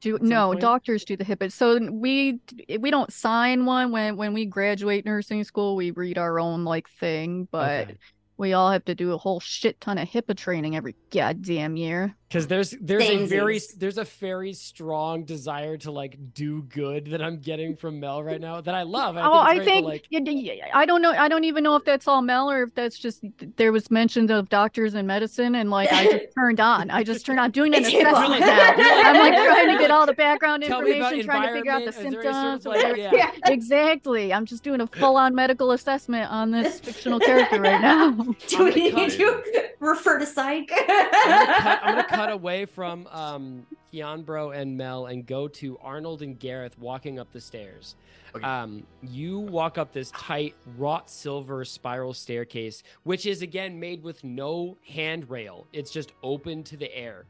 Do 0.00 0.18
no 0.20 0.48
point? 0.48 0.60
doctors 0.60 1.04
do 1.04 1.16
the 1.16 1.24
HIPAA. 1.24 1.52
So 1.52 1.78
we 1.90 2.40
we 2.78 2.90
don't 2.90 3.12
sign 3.12 3.66
one 3.66 3.92
when 3.92 4.16
when 4.16 4.32
we 4.32 4.46
graduate 4.46 5.04
nursing 5.04 5.44
school. 5.44 5.76
We 5.76 5.90
read 5.90 6.16
our 6.18 6.40
own 6.40 6.64
like 6.64 6.88
thing, 6.88 7.48
but 7.50 7.88
Okay. 7.88 7.98
we 8.38 8.52
all 8.54 8.70
have 8.70 8.84
to 8.86 8.94
do 8.94 9.12
a 9.12 9.18
whole 9.18 9.40
shit 9.40 9.80
ton 9.80 9.98
of 9.98 10.08
HIPAA 10.08 10.36
training 10.36 10.76
every 10.76 10.96
goddamn 11.10 11.76
year. 11.76 12.16
Because 12.30 12.46
there's 12.46 12.70
there's 12.80 13.08
a 13.08 13.26
very 13.26 13.60
there's 13.76 13.98
a 13.98 14.04
very 14.04 14.52
strong 14.52 15.24
desire 15.24 15.76
to 15.76 15.90
like 15.90 16.16
do 16.32 16.62
good 16.62 17.06
that 17.06 17.20
I'm 17.20 17.40
getting 17.40 17.74
from 17.74 17.98
Mel 17.98 18.22
right 18.22 18.40
now 18.40 18.60
that 18.60 18.74
I 18.74 18.82
love. 18.82 19.16
I 19.16 19.22
oh, 19.22 19.32
think 19.32 19.34
I 19.34 19.54
great, 19.56 19.64
think 19.64 19.84
but, 19.84 19.90
like 19.90 20.70
I 20.72 20.86
don't 20.86 21.02
know. 21.02 21.10
I 21.10 21.28
don't 21.28 21.42
even 21.42 21.64
know 21.64 21.74
if 21.74 21.84
that's 21.84 22.06
all 22.06 22.22
Mel 22.22 22.48
or 22.48 22.62
if 22.62 22.74
that's 22.76 22.96
just 22.96 23.24
there 23.56 23.72
was 23.72 23.90
mentions 23.90 24.30
of 24.30 24.48
doctors 24.48 24.94
and 24.94 25.08
medicine, 25.08 25.56
and 25.56 25.70
like 25.70 25.92
I 25.92 26.04
just 26.04 26.34
turned 26.36 26.60
on. 26.60 26.88
I 26.90 27.02
just 27.02 27.26
turned 27.26 27.40
on 27.40 27.50
doing 27.50 27.74
an 27.74 27.84
assessment 27.84 28.40
now. 28.40 28.74
I'm 28.76 29.16
like 29.16 29.34
trying 29.34 29.76
to 29.76 29.78
get 29.78 29.90
all 29.90 30.06
the 30.06 30.12
background 30.12 30.62
Tell 30.62 30.82
information, 30.82 31.24
trying 31.24 31.48
to 31.48 31.54
figure 31.54 31.72
out 31.72 31.84
the 31.84 32.00
environment. 32.00 32.16
Is 32.16 32.22
there 32.22 32.32
any 32.32 32.60
symptoms. 32.60 32.66
like, 32.66 32.76
whatever. 32.76 33.16
yeah. 33.16 33.30
Exactly. 33.46 34.32
I'm 34.32 34.46
just 34.46 34.62
doing 34.62 34.80
a 34.80 34.86
full 34.86 35.16
on 35.16 35.34
medical 35.34 35.72
assessment 35.72 36.30
on 36.30 36.52
this 36.52 36.78
fictional 36.80 37.18
character 37.18 37.60
right 37.60 37.80
now. 37.80 38.12
Do 38.46 38.64
we 38.64 38.92
need 38.92 39.10
to 39.10 39.42
refer 39.80 40.20
to 40.20 40.26
psych? 40.26 40.70
I'm 40.72 40.86
gonna 40.86 41.58
cut, 41.60 41.80
I'm 41.82 41.94
gonna 41.94 42.08
cut 42.08 42.19
away 42.28 42.66
from 42.66 43.06
um 43.06 43.66
Keanbro 43.92 44.54
and 44.54 44.76
Mel 44.76 45.06
and 45.06 45.26
go 45.26 45.48
to 45.48 45.78
Arnold 45.78 46.22
and 46.22 46.38
Garath 46.38 46.76
walking 46.78 47.18
up 47.18 47.32
the 47.32 47.40
stairs. 47.40 47.96
Okay. 48.34 48.44
Um, 48.44 48.86
you 49.02 49.40
walk 49.40 49.78
up 49.78 49.92
this 49.92 50.12
tight 50.12 50.54
wrought 50.76 51.10
silver 51.10 51.64
spiral 51.64 52.14
staircase, 52.14 52.82
which 53.02 53.26
is 53.26 53.42
again 53.42 53.80
made 53.80 54.02
with 54.02 54.22
no 54.22 54.76
handrail. 54.86 55.66
It's 55.72 55.90
just 55.90 56.12
open 56.22 56.62
to 56.64 56.76
the 56.76 56.94
air. 56.96 57.24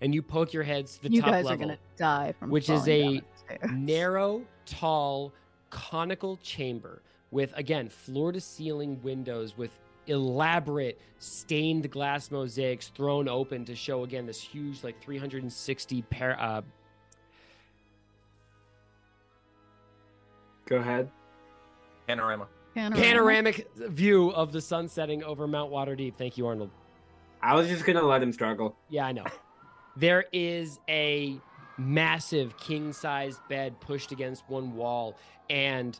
And 0.00 0.14
you 0.14 0.22
poke 0.22 0.52
your 0.52 0.62
heads 0.62 0.96
to 0.96 1.02
the 1.02 1.10
you 1.10 1.20
top 1.20 1.30
guys 1.30 1.44
level. 1.44 1.64
are 1.64 1.66
gonna 1.66 1.78
die 1.96 2.32
from 2.38 2.50
which 2.50 2.70
is 2.70 2.86
a 2.88 3.02
down 3.02 3.14
the 3.14 3.22
stairs. 3.56 3.70
narrow, 3.74 4.42
tall, 4.64 5.32
conical 5.70 6.36
chamber 6.38 7.02
with 7.30 7.52
again 7.56 7.88
floor 7.90 8.32
to 8.32 8.40
ceiling 8.40 8.98
windows 9.02 9.56
with 9.58 9.78
elaborate 10.08 11.00
stained 11.18 11.90
glass 11.90 12.30
mosaics 12.30 12.88
thrown 12.88 13.28
open 13.28 13.64
to 13.64 13.74
show 13.74 14.04
again 14.04 14.26
this 14.26 14.40
huge 14.40 14.82
like 14.84 15.00
360 15.02 16.02
pair 16.02 16.40
uh 16.40 16.62
Go 20.66 20.76
ahead. 20.76 21.10
Panorama. 22.06 22.46
Panorama. 22.74 23.02
panoramic 23.02 23.68
view 23.74 24.30
of 24.32 24.52
the 24.52 24.60
sun 24.60 24.86
setting 24.86 25.24
over 25.24 25.46
Mount 25.48 25.72
Waterdeep. 25.72 26.14
Thank 26.18 26.36
you, 26.36 26.46
Arnold. 26.46 26.70
I 27.42 27.54
was 27.54 27.68
just 27.68 27.84
gonna 27.86 28.02
let 28.02 28.22
him 28.22 28.32
struggle. 28.32 28.76
Yeah, 28.90 29.06
I 29.06 29.12
know. 29.12 29.24
There 29.96 30.26
is 30.32 30.78
a 30.88 31.40
massive 31.78 32.56
king 32.58 32.92
sized 32.92 33.40
bed 33.48 33.80
pushed 33.80 34.12
against 34.12 34.44
one 34.48 34.74
wall 34.74 35.16
and 35.48 35.98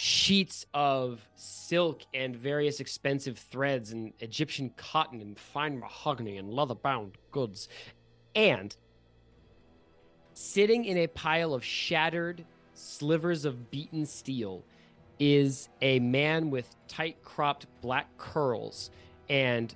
sheets 0.00 0.64
of 0.74 1.28
silk 1.34 2.02
and 2.14 2.36
various 2.36 2.78
expensive 2.78 3.36
threads 3.36 3.90
and 3.90 4.12
Egyptian 4.20 4.70
cotton 4.76 5.20
and 5.20 5.36
fine 5.36 5.76
mahogany 5.76 6.36
and 6.36 6.48
leather 6.54 6.76
bound 6.76 7.18
goods. 7.32 7.68
And 8.36 8.76
sitting 10.34 10.84
in 10.84 10.98
a 10.98 11.08
pile 11.08 11.52
of 11.52 11.64
shattered 11.64 12.44
slivers 12.74 13.44
of 13.44 13.72
beaten 13.72 14.06
steel 14.06 14.62
is 15.18 15.68
a 15.82 15.98
man 15.98 16.48
with 16.48 16.76
tight 16.86 17.20
cropped 17.24 17.66
black 17.80 18.06
curls 18.18 18.92
and 19.28 19.74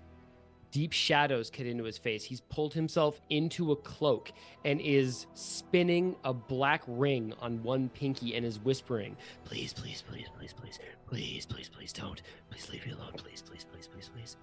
deep 0.73 0.93
shadows 0.93 1.51
cut 1.51 1.67
into 1.67 1.85
his 1.85 1.99
face. 1.99 2.25
He's 2.25 2.41
pulled 2.41 2.75
himself 2.75 3.21
into 3.31 3.71
a 3.71 3.77
cloak 3.77 4.33
and 4.65 4.81
is 4.81 5.27
spinning 5.35 6.17
a 6.25 6.33
black 6.35 6.83
ring 6.89 7.33
on 7.41 7.63
one 7.63 7.89
pinky 7.91 8.35
and 8.35 8.45
is 8.45 8.59
whispering, 8.59 9.17
Please, 9.45 9.73
please, 9.73 10.03
please, 10.09 10.29
please, 10.37 10.53
please, 10.55 10.79
please, 11.07 11.47
please, 11.47 11.69
please 11.69 11.93
don't. 11.93 12.23
Please 12.51 12.69
leave 12.71 12.87
me 12.87 12.93
alone. 12.93 13.13
Please, 13.17 13.43
please, 13.43 13.67
please, 13.71 13.87
please, 13.87 14.11
please. 14.15 14.37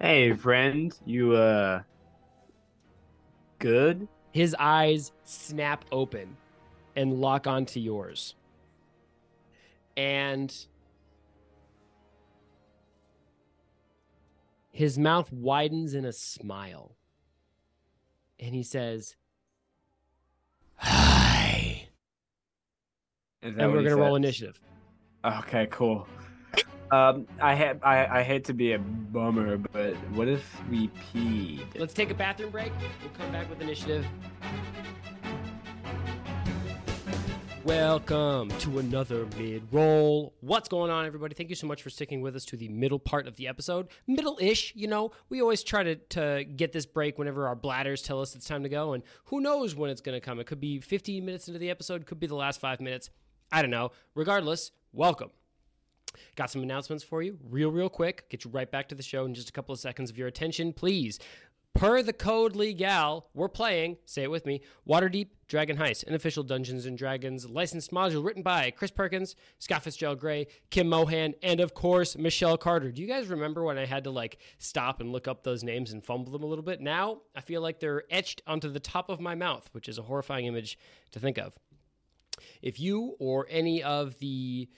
Hey, 0.00 0.32
friend, 0.32 0.98
you 1.04 1.34
uh, 1.34 1.82
good? 3.58 4.08
His 4.32 4.56
eyes 4.58 5.12
snap 5.24 5.84
open 5.92 6.36
and 6.96 7.20
lock 7.20 7.46
onto 7.46 7.80
yours. 7.80 8.34
And 9.96 10.54
his 14.70 14.98
mouth 14.98 15.32
widens 15.32 15.94
in 15.94 16.04
a 16.04 16.12
smile. 16.12 16.96
And 18.38 18.54
he 18.54 18.62
says, 18.62 19.16
Hi. 20.76 21.88
Is 23.42 23.54
that 23.54 23.62
And 23.62 23.72
we're 23.72 23.82
going 23.82 23.96
to 23.96 24.00
roll 24.00 24.16
initiative. 24.16 24.60
Okay, 25.24 25.66
cool. 25.70 26.06
Um, 26.90 27.26
I 27.40 27.54
ha- 27.54 27.74
I 27.84 28.18
I 28.18 28.22
hate 28.24 28.44
to 28.46 28.52
be 28.52 28.72
a 28.72 28.78
bummer, 28.78 29.56
but 29.58 29.94
what 30.12 30.26
if 30.26 30.60
we 30.68 30.88
peed? 30.88 31.64
Let's 31.78 31.94
take 31.94 32.10
a 32.10 32.14
bathroom 32.14 32.50
break. 32.50 32.72
We'll 33.00 33.12
come 33.12 33.30
back 33.30 33.48
with 33.48 33.60
initiative. 33.60 34.04
Welcome 37.64 38.48
to 38.60 38.78
another 38.78 39.26
mid 39.36 39.62
roll. 39.70 40.32
What's 40.40 40.66
going 40.70 40.90
on, 40.90 41.04
everybody? 41.04 41.34
Thank 41.34 41.50
you 41.50 41.54
so 41.54 41.66
much 41.66 41.82
for 41.82 41.90
sticking 41.90 42.22
with 42.22 42.34
us 42.34 42.46
to 42.46 42.56
the 42.56 42.70
middle 42.70 42.98
part 42.98 43.28
of 43.28 43.36
the 43.36 43.48
episode. 43.48 43.88
Middle 44.06 44.38
ish, 44.40 44.72
you 44.74 44.88
know, 44.88 45.10
we 45.28 45.42
always 45.42 45.62
try 45.62 45.82
to, 45.82 45.96
to 45.96 46.44
get 46.44 46.72
this 46.72 46.86
break 46.86 47.18
whenever 47.18 47.46
our 47.46 47.54
bladders 47.54 48.00
tell 48.00 48.22
us 48.22 48.34
it's 48.34 48.46
time 48.46 48.62
to 48.62 48.70
go, 48.70 48.94
and 48.94 49.02
who 49.26 49.42
knows 49.42 49.74
when 49.74 49.90
it's 49.90 50.00
going 50.00 50.18
to 50.18 50.24
come. 50.24 50.40
It 50.40 50.46
could 50.46 50.58
be 50.58 50.80
15 50.80 51.22
minutes 51.22 51.48
into 51.48 51.58
the 51.58 51.68
episode, 51.68 52.06
could 52.06 52.18
be 52.18 52.26
the 52.26 52.34
last 52.34 52.60
five 52.60 52.80
minutes. 52.80 53.10
I 53.52 53.60
don't 53.60 53.70
know. 53.70 53.92
Regardless, 54.14 54.70
welcome. 54.94 55.30
Got 56.36 56.50
some 56.50 56.62
announcements 56.62 57.04
for 57.04 57.22
you, 57.22 57.38
real, 57.50 57.70
real 57.70 57.90
quick. 57.90 58.28
Get 58.30 58.44
you 58.44 58.50
right 58.50 58.70
back 58.70 58.88
to 58.88 58.94
the 58.94 59.02
show 59.02 59.26
in 59.26 59.34
just 59.34 59.50
a 59.50 59.52
couple 59.52 59.72
of 59.72 59.78
seconds 59.78 60.10
of 60.10 60.16
your 60.16 60.28
attention, 60.28 60.72
please. 60.72 61.18
Per 61.74 62.02
the 62.02 62.12
code 62.12 62.56
legal, 62.56 63.28
we're 63.32 63.48
playing, 63.48 63.96
say 64.04 64.22
it 64.24 64.30
with 64.30 64.44
me, 64.44 64.60
Waterdeep 64.86 65.28
Dragon 65.48 65.78
Heist, 65.78 66.06
an 66.06 66.14
official 66.14 66.42
Dungeons 66.42 66.84
and 66.84 66.98
Dragons 66.98 67.48
licensed 67.48 67.90
module 67.90 68.24
written 68.24 68.42
by 68.42 68.70
Chris 68.70 68.90
Perkins, 68.90 69.34
Scott 69.58 69.84
Fitzgerald 69.84 70.20
Gray, 70.20 70.48
Kim 70.70 70.88
Mohan, 70.88 71.34
and 71.42 71.58
of 71.60 71.72
course, 71.72 72.18
Michelle 72.18 72.58
Carter. 72.58 72.90
Do 72.90 73.00
you 73.00 73.08
guys 73.08 73.28
remember 73.28 73.64
when 73.64 73.78
I 73.78 73.86
had 73.86 74.04
to 74.04 74.10
like 74.10 74.38
stop 74.58 75.00
and 75.00 75.10
look 75.10 75.26
up 75.26 75.42
those 75.42 75.64
names 75.64 75.92
and 75.92 76.04
fumble 76.04 76.32
them 76.32 76.42
a 76.42 76.46
little 76.46 76.64
bit? 76.64 76.80
Now 76.80 77.22
I 77.34 77.40
feel 77.40 77.62
like 77.62 77.80
they're 77.80 78.04
etched 78.10 78.42
onto 78.46 78.68
the 78.68 78.80
top 78.80 79.08
of 79.08 79.20
my 79.20 79.34
mouth, 79.34 79.68
which 79.72 79.88
is 79.88 79.96
a 79.96 80.02
horrifying 80.02 80.46
image 80.46 80.78
to 81.12 81.20
think 81.20 81.38
of. 81.38 81.54
If 82.60 82.78
you 82.78 83.16
or 83.18 83.46
any 83.48 83.82
of 83.82 84.18
the 84.18 84.68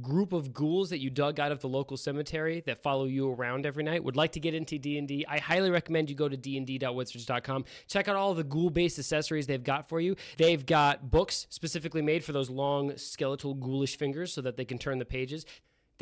group 0.00 0.32
of 0.32 0.52
ghouls 0.52 0.90
that 0.90 1.00
you 1.00 1.10
dug 1.10 1.38
out 1.38 1.52
of 1.52 1.60
the 1.60 1.68
local 1.68 1.96
cemetery 1.96 2.62
that 2.66 2.82
follow 2.82 3.04
you 3.04 3.30
around 3.30 3.66
every 3.66 3.84
night 3.84 4.02
would 4.02 4.16
like 4.16 4.32
to 4.32 4.40
get 4.40 4.54
into 4.54 4.78
D&D, 4.78 5.26
I 5.28 5.38
highly 5.38 5.70
recommend 5.70 6.08
you 6.08 6.16
go 6.16 6.28
to 6.28 6.36
dnd.wizards.com. 6.36 7.64
Check 7.88 8.08
out 8.08 8.16
all 8.16 8.34
the 8.34 8.44
ghoul-based 8.44 8.98
accessories 8.98 9.46
they've 9.46 9.62
got 9.62 9.88
for 9.88 10.00
you. 10.00 10.16
They've 10.38 10.64
got 10.64 11.10
books 11.10 11.46
specifically 11.50 12.02
made 12.02 12.24
for 12.24 12.32
those 12.32 12.48
long 12.48 12.96
skeletal 12.96 13.54
ghoulish 13.54 13.96
fingers 13.96 14.32
so 14.32 14.40
that 14.42 14.56
they 14.56 14.64
can 14.64 14.78
turn 14.78 14.98
the 14.98 15.04
pages. 15.04 15.44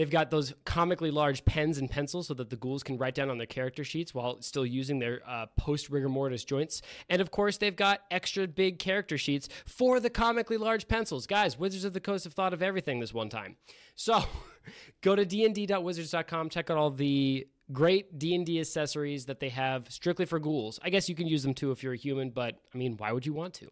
They've 0.00 0.08
got 0.08 0.30
those 0.30 0.54
comically 0.64 1.10
large 1.10 1.44
pens 1.44 1.76
and 1.76 1.90
pencils 1.90 2.28
so 2.28 2.32
that 2.32 2.48
the 2.48 2.56
ghouls 2.56 2.82
can 2.82 2.96
write 2.96 3.14
down 3.14 3.28
on 3.28 3.36
their 3.36 3.46
character 3.46 3.84
sheets 3.84 4.14
while 4.14 4.40
still 4.40 4.64
using 4.64 4.98
their 4.98 5.20
uh, 5.28 5.44
post 5.58 5.90
rigor 5.90 6.08
mortis 6.08 6.42
joints. 6.42 6.80
And 7.10 7.20
of 7.20 7.30
course, 7.30 7.58
they've 7.58 7.76
got 7.76 8.00
extra 8.10 8.48
big 8.48 8.78
character 8.78 9.18
sheets 9.18 9.50
for 9.66 10.00
the 10.00 10.08
comically 10.08 10.56
large 10.56 10.88
pencils. 10.88 11.26
Guys, 11.26 11.58
Wizards 11.58 11.84
of 11.84 11.92
the 11.92 12.00
Coast 12.00 12.24
have 12.24 12.32
thought 12.32 12.54
of 12.54 12.62
everything 12.62 12.98
this 12.98 13.12
one 13.12 13.28
time. 13.28 13.56
So 13.94 14.24
go 15.02 15.14
to 15.14 15.26
dnd.wizards.com, 15.26 16.48
check 16.48 16.70
out 16.70 16.78
all 16.78 16.90
the 16.90 17.46
great 17.70 18.18
D&D 18.18 18.58
accessories 18.58 19.26
that 19.26 19.38
they 19.38 19.50
have 19.50 19.92
strictly 19.92 20.24
for 20.24 20.38
ghouls. 20.38 20.80
I 20.82 20.88
guess 20.88 21.10
you 21.10 21.14
can 21.14 21.26
use 21.26 21.42
them 21.42 21.52
too 21.52 21.72
if 21.72 21.82
you're 21.82 21.92
a 21.92 21.98
human, 21.98 22.30
but 22.30 22.58
I 22.74 22.78
mean, 22.78 22.96
why 22.96 23.12
would 23.12 23.26
you 23.26 23.34
want 23.34 23.52
to? 23.52 23.70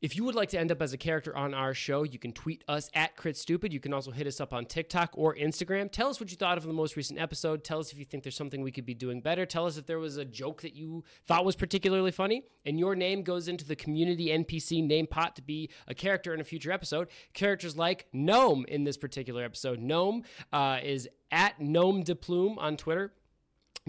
If 0.00 0.14
you 0.14 0.22
would 0.22 0.36
like 0.36 0.50
to 0.50 0.60
end 0.60 0.70
up 0.70 0.80
as 0.80 0.92
a 0.92 0.96
character 0.96 1.36
on 1.36 1.54
our 1.54 1.74
show, 1.74 2.04
you 2.04 2.20
can 2.20 2.30
tweet 2.30 2.62
us 2.68 2.88
at 2.94 3.16
Crit 3.16 3.36
Stupid. 3.36 3.72
You 3.72 3.80
can 3.80 3.92
also 3.92 4.12
hit 4.12 4.28
us 4.28 4.40
up 4.40 4.52
on 4.52 4.64
TikTok 4.64 5.10
or 5.14 5.34
Instagram. 5.34 5.90
Tell 5.90 6.08
us 6.08 6.20
what 6.20 6.30
you 6.30 6.36
thought 6.36 6.56
of 6.56 6.62
the 6.62 6.72
most 6.72 6.94
recent 6.94 7.18
episode. 7.18 7.64
Tell 7.64 7.80
us 7.80 7.90
if 7.90 7.98
you 7.98 8.04
think 8.04 8.22
there's 8.22 8.36
something 8.36 8.62
we 8.62 8.70
could 8.70 8.86
be 8.86 8.94
doing 8.94 9.20
better. 9.20 9.44
Tell 9.44 9.66
us 9.66 9.76
if 9.76 9.86
there 9.86 9.98
was 9.98 10.16
a 10.16 10.24
joke 10.24 10.62
that 10.62 10.76
you 10.76 11.02
thought 11.26 11.44
was 11.44 11.56
particularly 11.56 12.12
funny, 12.12 12.44
and 12.64 12.78
your 12.78 12.94
name 12.94 13.24
goes 13.24 13.48
into 13.48 13.64
the 13.64 13.74
community 13.74 14.28
NPC 14.28 14.86
name 14.86 15.08
pot 15.08 15.34
to 15.34 15.42
be 15.42 15.68
a 15.88 15.96
character 15.96 16.32
in 16.32 16.40
a 16.40 16.44
future 16.44 16.70
episode. 16.70 17.08
Characters 17.34 17.76
like 17.76 18.06
Gnome 18.12 18.66
in 18.68 18.84
this 18.84 18.96
particular 18.96 19.42
episode. 19.42 19.80
Gnome 19.80 20.22
uh, 20.52 20.78
is 20.80 21.08
at 21.32 21.60
Gnome 21.60 22.04
de 22.04 22.14
Plume 22.14 22.56
on 22.60 22.76
Twitter. 22.76 23.12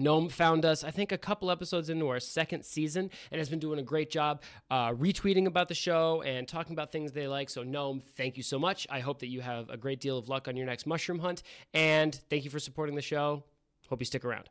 Gnome 0.00 0.28
found 0.28 0.64
us, 0.64 0.82
I 0.82 0.90
think, 0.90 1.12
a 1.12 1.18
couple 1.18 1.50
episodes 1.50 1.90
into 1.90 2.08
our 2.08 2.20
second 2.20 2.64
season 2.64 3.10
and 3.30 3.38
has 3.38 3.48
been 3.48 3.58
doing 3.58 3.78
a 3.78 3.82
great 3.82 4.10
job 4.10 4.42
uh, 4.70 4.90
retweeting 4.92 5.46
about 5.46 5.68
the 5.68 5.74
show 5.74 6.22
and 6.22 6.48
talking 6.48 6.72
about 6.72 6.90
things 6.90 7.12
they 7.12 7.28
like. 7.28 7.50
So, 7.50 7.62
Gnome, 7.62 8.00
thank 8.16 8.36
you 8.36 8.42
so 8.42 8.58
much. 8.58 8.86
I 8.90 9.00
hope 9.00 9.18
that 9.20 9.28
you 9.28 9.40
have 9.42 9.68
a 9.68 9.76
great 9.76 10.00
deal 10.00 10.16
of 10.16 10.28
luck 10.28 10.48
on 10.48 10.56
your 10.56 10.66
next 10.66 10.86
mushroom 10.86 11.18
hunt. 11.18 11.42
And 11.74 12.14
thank 12.30 12.44
you 12.44 12.50
for 12.50 12.58
supporting 12.58 12.96
the 12.96 13.02
show. 13.02 13.44
Hope 13.88 14.00
you 14.00 14.06
stick 14.06 14.24
around. 14.24 14.48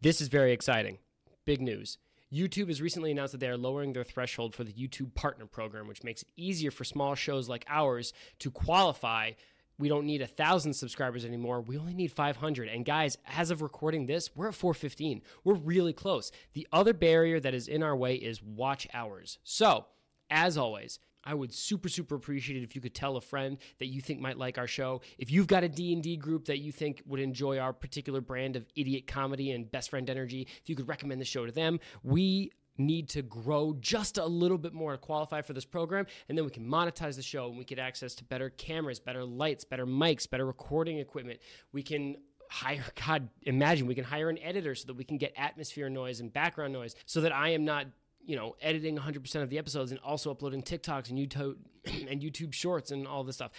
This 0.00 0.20
is 0.20 0.28
very 0.28 0.52
exciting. 0.52 0.98
Big 1.44 1.60
news. 1.60 1.98
YouTube 2.32 2.68
has 2.68 2.80
recently 2.80 3.10
announced 3.10 3.32
that 3.32 3.38
they 3.38 3.48
are 3.48 3.58
lowering 3.58 3.92
their 3.92 4.04
threshold 4.04 4.54
for 4.54 4.64
the 4.64 4.72
YouTube 4.72 5.14
Partner 5.14 5.44
Program, 5.44 5.86
which 5.86 6.02
makes 6.02 6.22
it 6.22 6.28
easier 6.34 6.70
for 6.70 6.82
small 6.82 7.14
shows 7.14 7.48
like 7.48 7.66
ours 7.68 8.14
to 8.38 8.50
qualify 8.50 9.32
we 9.82 9.88
don't 9.88 10.06
need 10.06 10.22
a 10.22 10.28
thousand 10.28 10.74
subscribers 10.74 11.24
anymore. 11.24 11.60
We 11.60 11.76
only 11.76 11.92
need 11.92 12.12
500. 12.12 12.68
And 12.68 12.84
guys, 12.84 13.18
as 13.26 13.50
of 13.50 13.62
recording 13.62 14.06
this, 14.06 14.30
we're 14.36 14.46
at 14.46 14.54
415. 14.54 15.22
We're 15.42 15.54
really 15.54 15.92
close. 15.92 16.30
The 16.52 16.68
other 16.72 16.94
barrier 16.94 17.40
that 17.40 17.52
is 17.52 17.66
in 17.66 17.82
our 17.82 17.96
way 17.96 18.14
is 18.14 18.40
watch 18.40 18.86
hours. 18.94 19.40
So, 19.42 19.86
as 20.30 20.56
always, 20.56 21.00
I 21.24 21.34
would 21.34 21.52
super 21.52 21.88
super 21.88 22.14
appreciate 22.14 22.58
it 22.58 22.62
if 22.62 22.76
you 22.76 22.80
could 22.80 22.94
tell 22.94 23.16
a 23.16 23.20
friend 23.20 23.58
that 23.80 23.86
you 23.86 24.00
think 24.00 24.20
might 24.20 24.38
like 24.38 24.56
our 24.56 24.68
show. 24.68 25.00
If 25.18 25.32
you've 25.32 25.48
got 25.48 25.64
a 25.64 25.68
D&D 25.68 26.16
group 26.18 26.44
that 26.44 26.58
you 26.58 26.70
think 26.70 27.02
would 27.04 27.18
enjoy 27.18 27.58
our 27.58 27.72
particular 27.72 28.20
brand 28.20 28.54
of 28.54 28.64
idiot 28.76 29.08
comedy 29.08 29.50
and 29.50 29.68
best 29.68 29.90
friend 29.90 30.08
energy, 30.08 30.46
if 30.62 30.70
you 30.70 30.76
could 30.76 30.86
recommend 30.86 31.20
the 31.20 31.24
show 31.24 31.44
to 31.44 31.50
them. 31.50 31.80
We 32.04 32.52
need 32.78 33.08
to 33.08 33.22
grow 33.22 33.76
just 33.80 34.18
a 34.18 34.24
little 34.24 34.58
bit 34.58 34.72
more 34.72 34.92
to 34.92 34.98
qualify 34.98 35.42
for 35.42 35.52
this 35.52 35.64
program 35.64 36.06
and 36.28 36.36
then 36.36 36.44
we 36.44 36.50
can 36.50 36.66
monetize 36.66 37.16
the 37.16 37.22
show 37.22 37.48
and 37.48 37.58
we 37.58 37.64
get 37.64 37.78
access 37.78 38.14
to 38.14 38.24
better 38.24 38.50
cameras 38.50 38.98
better 38.98 39.24
lights 39.24 39.64
better 39.64 39.86
mics 39.86 40.28
better 40.28 40.46
recording 40.46 40.98
equipment. 40.98 41.38
We 41.72 41.82
can 41.82 42.16
hire 42.50 42.84
god 43.06 43.28
imagine 43.42 43.86
we 43.86 43.94
can 43.94 44.04
hire 44.04 44.28
an 44.28 44.38
editor 44.38 44.74
so 44.74 44.86
that 44.86 44.94
we 44.94 45.04
can 45.04 45.18
get 45.18 45.32
atmosphere 45.36 45.88
noise 45.88 46.20
and 46.20 46.32
background 46.32 46.72
noise 46.72 46.94
so 47.06 47.20
that 47.22 47.32
i 47.32 47.48
am 47.48 47.64
not 47.64 47.86
you 48.24 48.36
know 48.36 48.54
editing 48.60 48.96
100% 48.96 49.42
of 49.42 49.50
the 49.50 49.58
episodes 49.58 49.90
and 49.90 50.00
also 50.00 50.30
uploading 50.30 50.62
tiktoks 50.62 51.10
and 51.10 51.18
youtube 51.18 51.56
and 52.08 52.20
youtube 52.20 52.52
shorts 52.52 52.90
and 52.90 53.06
all 53.06 53.24
this 53.24 53.36
stuff. 53.36 53.50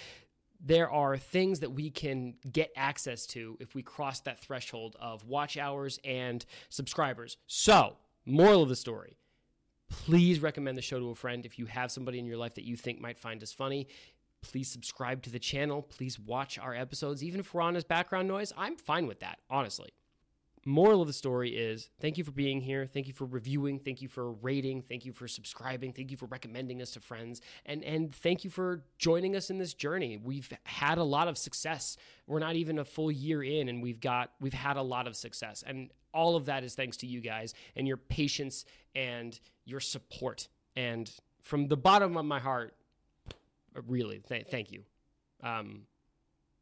There 0.66 0.90
are 0.90 1.18
things 1.18 1.60
that 1.60 1.72
we 1.72 1.90
can 1.90 2.36
get 2.50 2.72
access 2.78 3.26
to 3.28 3.58
if 3.60 3.76
we 3.76 3.84
cross 3.84 4.22
that 4.22 4.40
threshold 4.40 4.96
of 4.98 5.26
watch 5.26 5.58
hours 5.58 6.00
and 6.06 6.46
subscribers. 6.70 7.36
So 7.48 7.98
moral 8.26 8.64
of 8.64 8.70
the 8.70 8.76
story 8.76 9.18
please 9.90 10.40
recommend 10.40 10.78
the 10.78 10.82
show 10.82 11.00
to 11.00 11.10
a 11.10 11.16
friend 11.16 11.46
if 11.46 11.60
you 11.60 11.66
have 11.66 11.92
somebody 11.92 12.18
in 12.18 12.26
your 12.26 12.38
life 12.38 12.56
that 12.56 12.64
you 12.64 12.76
think 12.76 13.00
might 13.00 13.18
find 13.18 13.44
us 13.44 13.52
funny 13.52 13.88
please 14.44 14.70
subscribe 14.70 15.24
to 15.24 15.32
the 15.32 15.40
channel. 15.40 15.82
Please 15.82 16.20
watch 16.20 16.60
our 16.60 16.76
episodes, 16.76 17.24
even 17.24 17.40
if 17.40 17.54
we're 17.54 17.62
on 17.62 17.76
as 17.76 17.84
background 17.84 18.28
noise. 18.28 18.54
I'm 18.56 18.76
fine 18.76 19.08
with 19.08 19.22
that, 19.22 19.40
honestly. 19.50 19.90
Moral 20.66 21.02
of 21.02 21.08
the 21.08 21.14
story 21.14 21.50
is 21.50 21.90
thank 22.00 22.18
you 22.18 22.24
for 22.24 22.32
being 22.32 22.62
here. 22.62 22.86
Thank 22.86 23.08
you 23.08 23.14
for 23.14 23.26
reviewing. 23.26 23.80
Thank 23.80 24.02
you 24.02 24.08
for 24.08 24.32
rating. 24.32 24.82
Thank 24.82 25.06
you 25.06 25.12
for 25.12 25.28
subscribing. 25.28 25.92
Thank 25.92 26.10
you 26.10 26.16
for 26.16 26.26
recommending 26.28 26.82
us 26.82 26.92
to 26.92 27.02
friends. 27.02 27.42
And 27.66 27.84
and 27.84 28.16
thank 28.16 28.46
you 28.46 28.50
for 28.50 28.86
joining 28.98 29.36
us 29.36 29.50
in 29.50 29.58
this 29.58 29.74
journey. 29.74 30.16
We've 30.16 30.54
had 30.64 31.00
a 31.00 31.04
lot 31.04 31.28
of 31.28 31.38
success. 31.38 31.98
We're 32.28 32.40
not 32.40 32.56
even 32.56 32.80
a 32.80 32.86
full 32.86 33.12
year 33.12 33.44
in 33.44 33.68
and 33.68 33.84
we've 33.84 34.00
got 34.00 34.32
we've 34.40 34.54
had 34.54 34.78
a 34.78 34.82
lot 34.82 35.06
of 35.06 35.18
success. 35.18 35.66
And 35.68 35.90
all 36.14 36.36
of 36.36 36.46
that 36.46 36.64
is 36.64 36.76
thanks 36.76 36.98
to 36.98 37.08
you 37.08 37.22
guys 37.22 37.54
and 37.76 37.88
your 37.88 37.98
patience 37.98 38.66
and 38.96 39.40
your 39.66 39.80
support. 39.80 40.48
And 40.76 41.12
from 41.42 41.68
the 41.68 41.78
bottom 41.78 42.18
of 42.18 42.26
my 42.26 42.40
heart, 42.40 42.76
really 43.88 44.20
th- 44.28 44.48
thank 44.50 44.72
you. 44.72 44.84
Um, 45.42 45.82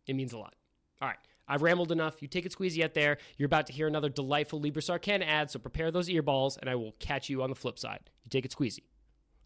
it 0.07 0.15
means 0.15 0.33
a 0.33 0.37
lot. 0.37 0.55
All 1.01 1.07
right. 1.07 1.17
I've 1.47 1.61
rambled 1.61 1.91
enough. 1.91 2.21
You 2.21 2.27
take 2.27 2.45
it 2.45 2.55
squeezy 2.55 2.83
out 2.83 2.93
there. 2.93 3.17
You're 3.37 3.47
about 3.47 3.67
to 3.67 3.73
hear 3.73 3.87
another 3.87 4.09
delightful 4.09 4.61
Libris 4.61 4.89
Arcana 4.89 5.25
ad 5.25 5.51
so 5.51 5.59
prepare 5.59 5.91
those 5.91 6.07
earballs 6.07 6.57
and 6.57 6.69
i 6.69 6.75
will 6.75 6.93
catch 6.99 7.29
you 7.29 7.43
on 7.43 7.49
the 7.49 7.55
flip 7.55 7.77
side. 7.77 7.99
You 8.23 8.29
take 8.29 8.45
it 8.45 8.51
squeezy. 8.51 8.83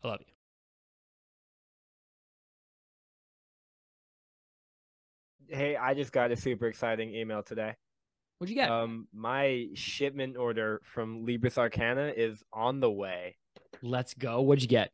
I 0.04 0.10
love 0.10 0.20
you. 0.20 0.28
Hey, 5.56 5.76
I 5.76 5.94
just 5.94 6.12
got 6.12 6.32
a 6.32 6.36
super 6.36 6.68
exciting 6.68 7.14
email 7.14 7.42
today. 7.44 7.76
What'd 8.38 8.50
you 8.50 8.56
get 8.62 8.70
Um, 8.70 9.08
my 9.14 9.68
shipment 9.74 10.38
order 10.38 10.82
from 10.84 11.26
Libris 11.26 11.58
Arcana 11.58 12.14
is 12.16 12.44
on 12.54 12.80
the 12.80 12.92
way. 12.92 13.38
let's 13.82 14.14
go 14.14 14.42
what'd 14.42 14.62
you 14.62 14.68
get 14.70 14.92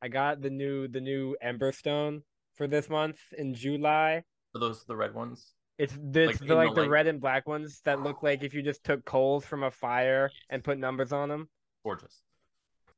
I 0.00 0.08
got 0.08 0.40
the 0.42 0.50
new 0.50 0.88
the 0.88 1.00
new 1.00 1.36
Emberstone 1.44 2.22
for 2.54 2.66
this 2.66 2.88
month 2.90 3.18
in 3.38 3.54
July. 3.54 4.24
Are 4.54 4.60
those 4.60 4.84
the 4.84 4.96
red 4.96 5.14
ones? 5.14 5.52
It's 5.78 5.94
the, 5.94 6.26
Like 6.26 6.34
it's 6.34 6.40
in 6.40 6.48
the, 6.48 6.54
the 6.54 6.60
like 6.60 6.74
the 6.74 6.80
light? 6.82 6.90
red 6.90 7.06
and 7.06 7.20
black 7.20 7.46
ones 7.48 7.80
that 7.84 8.02
look 8.02 8.22
like 8.22 8.42
if 8.42 8.52
you 8.52 8.62
just 8.62 8.82
took 8.84 9.04
coals 9.04 9.44
from 9.44 9.62
a 9.62 9.70
fire 9.70 10.30
and 10.50 10.62
put 10.64 10.76
numbers 10.78 11.12
on 11.12 11.28
them. 11.28 11.48
Gorgeous. 11.84 12.22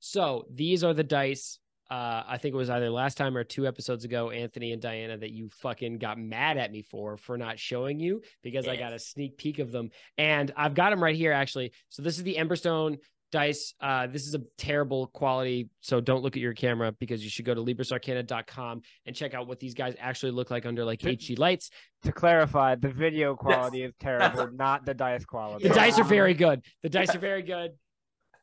so 0.01 0.45
these 0.51 0.83
are 0.83 0.95
the 0.95 1.05
dice 1.05 1.59
uh, 1.90 2.23
I 2.27 2.39
think 2.39 2.55
it 2.55 2.56
was 2.56 2.70
either 2.70 2.89
last 2.89 3.16
time 3.16 3.36
or 3.36 3.44
two 3.44 3.66
episodes 3.66 4.05
ago, 4.05 4.31
Anthony 4.31 4.73
and 4.73 4.81
Dianna, 4.81 5.20
that 5.20 5.32
you 5.32 5.51
fucking 5.51 5.98
got 5.98 6.19
mad 6.19 6.56
at 6.56 6.73
me 6.73 6.82
for 6.82 7.16
for 7.16 7.36
not 7.36 7.59
showing 7.59 8.01
you 8.01 8.23
because 8.43 8.66
I 8.66 8.77
got 8.77 8.93
a 8.93 8.98
sneak 8.98 9.36
peek 9.36 9.59
of 9.59 9.70
them, 9.70 9.90
and 10.16 10.51
I've 10.56 10.74
got 10.74 10.90
them 10.90 11.02
right 11.02 11.16
here 11.16 11.32
actually. 11.32 11.73
So 11.90 12.02
this 12.02 12.16
is 12.16 12.24
the 12.24 12.36
Emberstone 12.36 12.98
dice. 13.32 13.74
Uh, 13.81 14.06
this 14.06 14.27
is 14.27 14.35
a 14.35 14.40
terrible 14.56 15.09
quality, 15.09 15.69
so 15.81 16.01
don't 16.01 16.23
look 16.23 16.36
at 16.36 16.40
your 16.40 16.55
camera 16.55 16.93
because 16.93 17.23
you 17.23 17.28
should 17.28 17.44
go 17.44 17.52
to 17.52 17.61
LibrisArcana.com 17.61 18.81
and 19.05 19.15
check 19.15 19.35
out 19.35 19.47
what 19.47 19.61
these 19.61 19.74
guys 19.74 19.94
actually 19.98 20.32
look 20.32 20.51
like 20.51 20.65
under 20.65 20.85
like 20.85 21.01
HD 21.01 21.39
lights. 21.39 21.70
To 22.05 22.12
clarify, 22.12 22.77
the 22.77 22.89
video 22.89 23.35
quality 23.35 23.82
is 23.82 23.93
terrible, 24.01 24.51
not 24.52 24.86
the 24.86 24.94
dice 24.94 25.24
quality. 25.24 25.69
The 25.69 25.74
dice 25.74 25.98
are 25.98 26.05
very 26.05 26.35
good. 26.44 26.62
The 26.82 26.89
dice 26.89 27.15
are 27.15 27.19
very 27.19 27.43
good. 27.43 27.73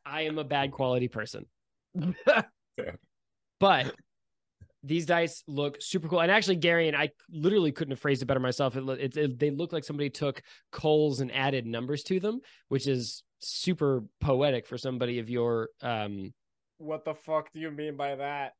I 0.04 0.22
am 0.22 0.38
a 0.38 0.44
bad 0.44 0.72
quality 0.72 1.08
person. 1.08 1.46
But 3.62 3.94
these 4.82 5.06
dice 5.06 5.44
look 5.46 5.76
super 5.80 6.08
cool. 6.08 6.18
And 6.20 6.32
actually, 6.32 6.56
Gary 6.56 6.88
and 6.88 6.96
I 6.96 7.10
literally 7.30 7.70
couldn't 7.70 7.92
have 7.92 8.00
phrased 8.00 8.20
it 8.20 8.26
better 8.26 8.40
myself. 8.40 8.76
It, 8.76 8.82
it, 8.88 9.16
it- 9.16 9.38
they 9.38 9.50
look 9.50 9.72
like 9.72 9.84
somebody 9.84 10.10
took 10.10 10.42
coals 10.72 11.20
and 11.20 11.32
added 11.32 11.64
numbers 11.64 12.02
to 12.04 12.18
them, 12.18 12.40
which 12.68 12.88
is 12.88 13.22
super 13.38 14.02
poetic 14.20 14.66
for 14.66 14.76
somebody 14.76 15.20
of 15.20 15.30
your 15.30 15.68
um 15.80 16.32
What 16.78 17.04
the 17.04 17.14
fuck 17.14 17.52
do 17.52 17.60
you 17.60 17.70
mean 17.70 17.96
by 17.96 18.16
that? 18.16 18.52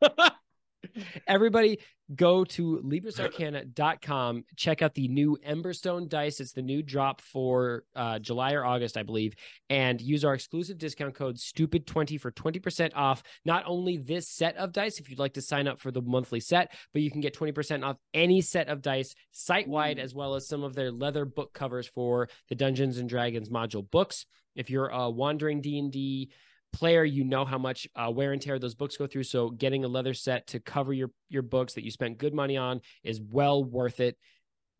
Everybody 1.26 1.78
go 2.14 2.44
to 2.44 2.80
LibrisArcana.com. 2.84 4.44
Check 4.56 4.82
out 4.82 4.94
the 4.94 5.08
new 5.08 5.38
Emberstone 5.46 6.08
dice. 6.08 6.40
It's 6.40 6.52
the 6.52 6.62
new 6.62 6.82
drop 6.82 7.20
for 7.20 7.84
uh, 7.94 8.18
July 8.18 8.52
or 8.52 8.64
August, 8.64 8.96
I 8.96 9.02
believe. 9.02 9.34
And 9.68 10.00
use 10.00 10.24
our 10.24 10.34
exclusive 10.34 10.78
discount 10.78 11.14
code 11.14 11.36
STUPID20 11.36 12.20
for 12.20 12.30
20% 12.32 12.92
off 12.94 13.22
not 13.44 13.64
only 13.66 13.98
this 13.98 14.28
set 14.28 14.56
of 14.56 14.72
dice, 14.72 14.98
if 14.98 15.08
you'd 15.08 15.18
like 15.18 15.34
to 15.34 15.42
sign 15.42 15.68
up 15.68 15.80
for 15.80 15.90
the 15.90 16.02
monthly 16.02 16.40
set, 16.40 16.72
but 16.92 17.02
you 17.02 17.10
can 17.10 17.20
get 17.20 17.36
20% 17.36 17.84
off 17.84 17.96
any 18.14 18.40
set 18.40 18.68
of 18.68 18.82
dice 18.82 19.14
site 19.32 19.68
wide, 19.68 19.98
as 19.98 20.14
well 20.14 20.34
as 20.34 20.48
some 20.48 20.62
of 20.62 20.74
their 20.74 20.90
leather 20.90 21.24
book 21.24 21.52
covers 21.52 21.86
for 21.86 22.28
the 22.48 22.54
Dungeons 22.54 22.98
and 22.98 23.08
Dragons 23.08 23.50
module 23.50 23.88
books. 23.88 24.26
If 24.56 24.68
you're 24.68 24.88
a 24.88 25.08
wandering 25.08 25.60
D&D 25.60 26.30
player 26.72 27.04
you 27.04 27.24
know 27.24 27.44
how 27.44 27.58
much 27.58 27.88
uh, 27.96 28.10
wear 28.10 28.32
and 28.32 28.40
tear 28.40 28.58
those 28.58 28.74
books 28.74 28.96
go 28.96 29.06
through. 29.06 29.24
So 29.24 29.50
getting 29.50 29.84
a 29.84 29.88
leather 29.88 30.14
set 30.14 30.48
to 30.48 30.60
cover 30.60 30.92
your 30.92 31.10
your 31.28 31.42
books 31.42 31.74
that 31.74 31.84
you 31.84 31.90
spent 31.90 32.18
good 32.18 32.34
money 32.34 32.56
on 32.56 32.80
is 33.02 33.20
well 33.20 33.64
worth 33.64 34.00
it. 34.00 34.16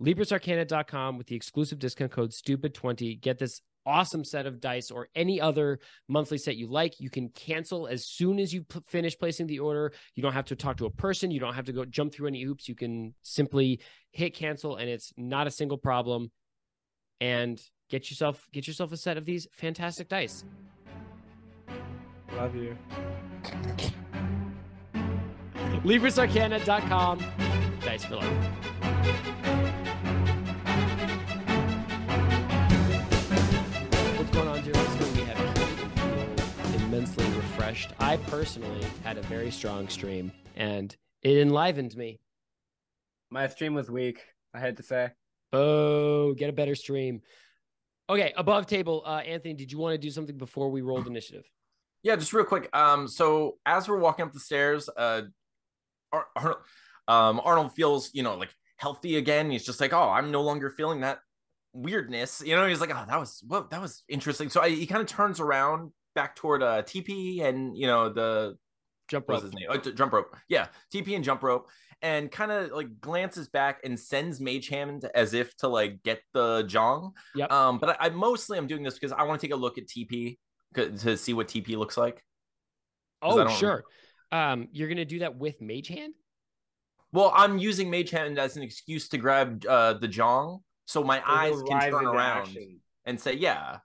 Librisarcana.com 0.03 1.19
with 1.19 1.27
the 1.27 1.37
exclusive 1.37 1.79
discount 1.79 2.12
code 2.12 2.31
stupid20 2.31 3.21
get 3.21 3.39
this 3.39 3.61
awesome 3.87 4.25
set 4.25 4.47
of 4.47 4.61
dice 4.61 4.91
or 4.91 5.09
any 5.15 5.41
other 5.41 5.79
monthly 6.09 6.39
set 6.39 6.57
you 6.57 6.69
like. 6.69 7.01
You 7.01 7.11
can 7.11 7.29
cancel 7.31 7.87
as 7.87 8.07
soon 8.07 8.39
as 8.39 8.53
you 8.53 8.62
p- 8.62 8.81
finish 8.87 9.19
placing 9.19 9.47
the 9.47 9.59
order. 9.59 9.93
You 10.15 10.23
don't 10.23 10.33
have 10.33 10.47
to 10.47 10.57
talk 10.57 10.77
to 10.79 10.87
a 10.87 10.91
person. 10.91 11.31
You 11.31 11.41
don't 11.41 11.55
have 11.55 11.67
to 11.67 11.73
go 11.73 11.85
jump 11.85 12.12
through 12.12 12.29
any 12.29 12.43
hoops. 12.43 12.69
You 12.69 12.75
can 12.75 13.15
simply 13.23 13.81
hit 14.11 14.35
cancel 14.35 14.77
and 14.77 14.89
it's 14.89 15.12
not 15.17 15.47
a 15.47 15.51
single 15.51 15.79
problem. 15.79 16.31
And 17.21 17.61
get 17.91 18.09
yourself 18.11 18.47
get 18.53 18.67
yourself 18.67 18.93
a 18.93 18.97
set 18.97 19.19
of 19.19 19.25
these 19.27 19.47
fantastic 19.53 20.09
dice 20.09 20.45
Love 22.36 22.55
you. 22.55 22.77
LibrisArcana.com. 25.85 27.24
Dice 27.81 28.05
for 28.05 28.16
life. 28.16 28.61
What's 34.16 34.31
going 34.31 34.48
on, 34.48 34.62
Journalists? 34.62 35.16
We 35.16 35.23
have 35.23 36.74
immensely 36.82 37.24
refreshed. 37.24 37.93
I 37.98 38.16
personally 38.19 38.86
had 39.05 39.19
a 39.19 39.23
very 39.23 39.51
strong 39.51 39.89
stream, 39.89 40.32
and 40.57 40.94
it 41.23 41.39
enlivened 41.39 41.97
me. 41.97 42.20
My 43.31 43.48
stream 43.48 43.74
was 43.74 43.90
weak, 43.90 44.20
I 44.55 44.61
had 44.61 44.77
to 44.77 44.82
say. 44.82 45.11
Oh, 45.52 46.35
get 46.35 46.51
a 46.51 46.52
better 46.52 46.74
stream. 46.74 47.23
Okay, 48.09 48.32
above 48.36 48.66
table. 48.66 49.02
Uh, 49.05 49.19
Anthony, 49.19 49.55
did 49.55 49.73
you 49.73 49.78
want 49.78 49.94
to 49.94 49.98
do 49.98 50.11
something 50.11 50.36
before 50.36 50.70
we 50.70 50.81
rolled 50.82 51.07
initiative? 51.07 51.44
Yeah, 52.02 52.16
just 52.16 52.32
real 52.32 52.44
quick. 52.44 52.68
Um, 52.74 53.09
so 53.09 53.59
as 53.66 53.89
we're 53.89 53.98
walking 53.98 54.24
up 54.24 54.32
the 54.32 54.40
stairs, 54.40 54.89
uh, 54.97 55.22
Ar- 56.12 56.27
Arnold, 56.36 56.59
um, 57.09 57.40
Arnold 57.44 57.74
feels, 57.74 58.10
you 58.14 58.22
know, 58.22 58.36
like 58.36 58.51
healthy 58.77 59.16
again. 59.16 59.51
He's 59.51 59.64
just 59.64 59.81
like, 59.81 59.93
oh, 59.93 60.09
I'm 60.09 60.31
no 60.31 60.43
longer 60.43 60.70
feeling 60.70 61.01
that 61.01 61.18
weirdness. 61.72 62.43
You 62.44 62.56
know, 62.56 62.66
he's 62.66 62.81
like, 62.81 62.90
oh, 62.90 63.05
that 63.06 63.20
was 63.20 63.43
well, 63.47 63.66
that 63.70 63.81
was 63.81 64.02
interesting. 64.09 64.48
So 64.48 64.62
I, 64.62 64.70
he 64.70 64.86
kind 64.86 65.01
of 65.02 65.06
turns 65.06 65.40
around 65.40 65.93
back 66.16 66.35
toward 66.35 66.62
uh 66.62 66.82
TP 66.82 67.43
and 67.44 67.77
you 67.77 67.86
know 67.86 68.09
the 68.09 68.56
Jump 69.10 69.28
rope. 69.28 69.43
his 69.43 69.52
name? 69.52 69.66
Oh, 69.68 69.77
jump 69.77 70.12
rope. 70.12 70.36
Yeah, 70.48 70.68
TP 70.94 71.16
and 71.16 71.24
jump 71.24 71.43
rope, 71.43 71.68
and 72.01 72.31
kind 72.31 72.52
of 72.52 72.70
like 72.70 73.01
glances 73.01 73.48
back 73.48 73.81
and 73.82 73.98
sends 73.98 74.40
Mage 74.40 74.68
Hand 74.68 75.09
as 75.14 75.35
if 75.35 75.56
to 75.59 75.68
like 75.68 76.02
get 76.05 76.20
the 76.32 76.62
Jong. 76.62 77.12
Yep. 77.35 77.51
Um, 77.51 77.78
but 77.78 78.01
I, 78.01 78.06
I 78.06 78.09
mostly 78.10 78.56
I'm 78.56 78.68
doing 78.68 78.85
this 78.85 78.94
because 78.94 79.10
I 79.10 79.24
want 79.24 79.40
to 79.40 79.47
take 79.47 79.52
a 79.52 79.59
look 79.59 79.78
at 79.78 79.86
TP 79.86 80.39
to 80.74 81.16
see 81.16 81.32
what 81.32 81.48
TP 81.48 81.76
looks 81.76 81.97
like? 81.97 82.24
Oh, 83.22 83.48
sure. 83.48 83.84
Um, 84.32 84.68
you're 84.72 84.88
gonna 84.88 85.05
do 85.05 85.20
that 85.20 85.36
with 85.36 85.60
Mage 85.60 85.88
Hand. 85.88 86.14
Well, 87.12 87.32
I'm 87.34 87.59
using 87.59 87.90
Mage 87.90 88.10
Hand 88.10 88.38
as 88.38 88.56
an 88.56 88.62
excuse 88.62 89.09
to 89.09 89.18
grab 89.18 89.64
uh, 89.68 89.94
the 89.94 90.06
Jong, 90.09 90.60
so 90.86 91.02
my 91.02 91.20
eyes 91.26 91.52
It'll 91.55 91.66
can 91.66 91.90
turn 91.90 92.06
around 92.06 92.42
action. 92.48 92.80
and 93.05 93.20
say, 93.20 93.34
"Yeah." 93.34 93.78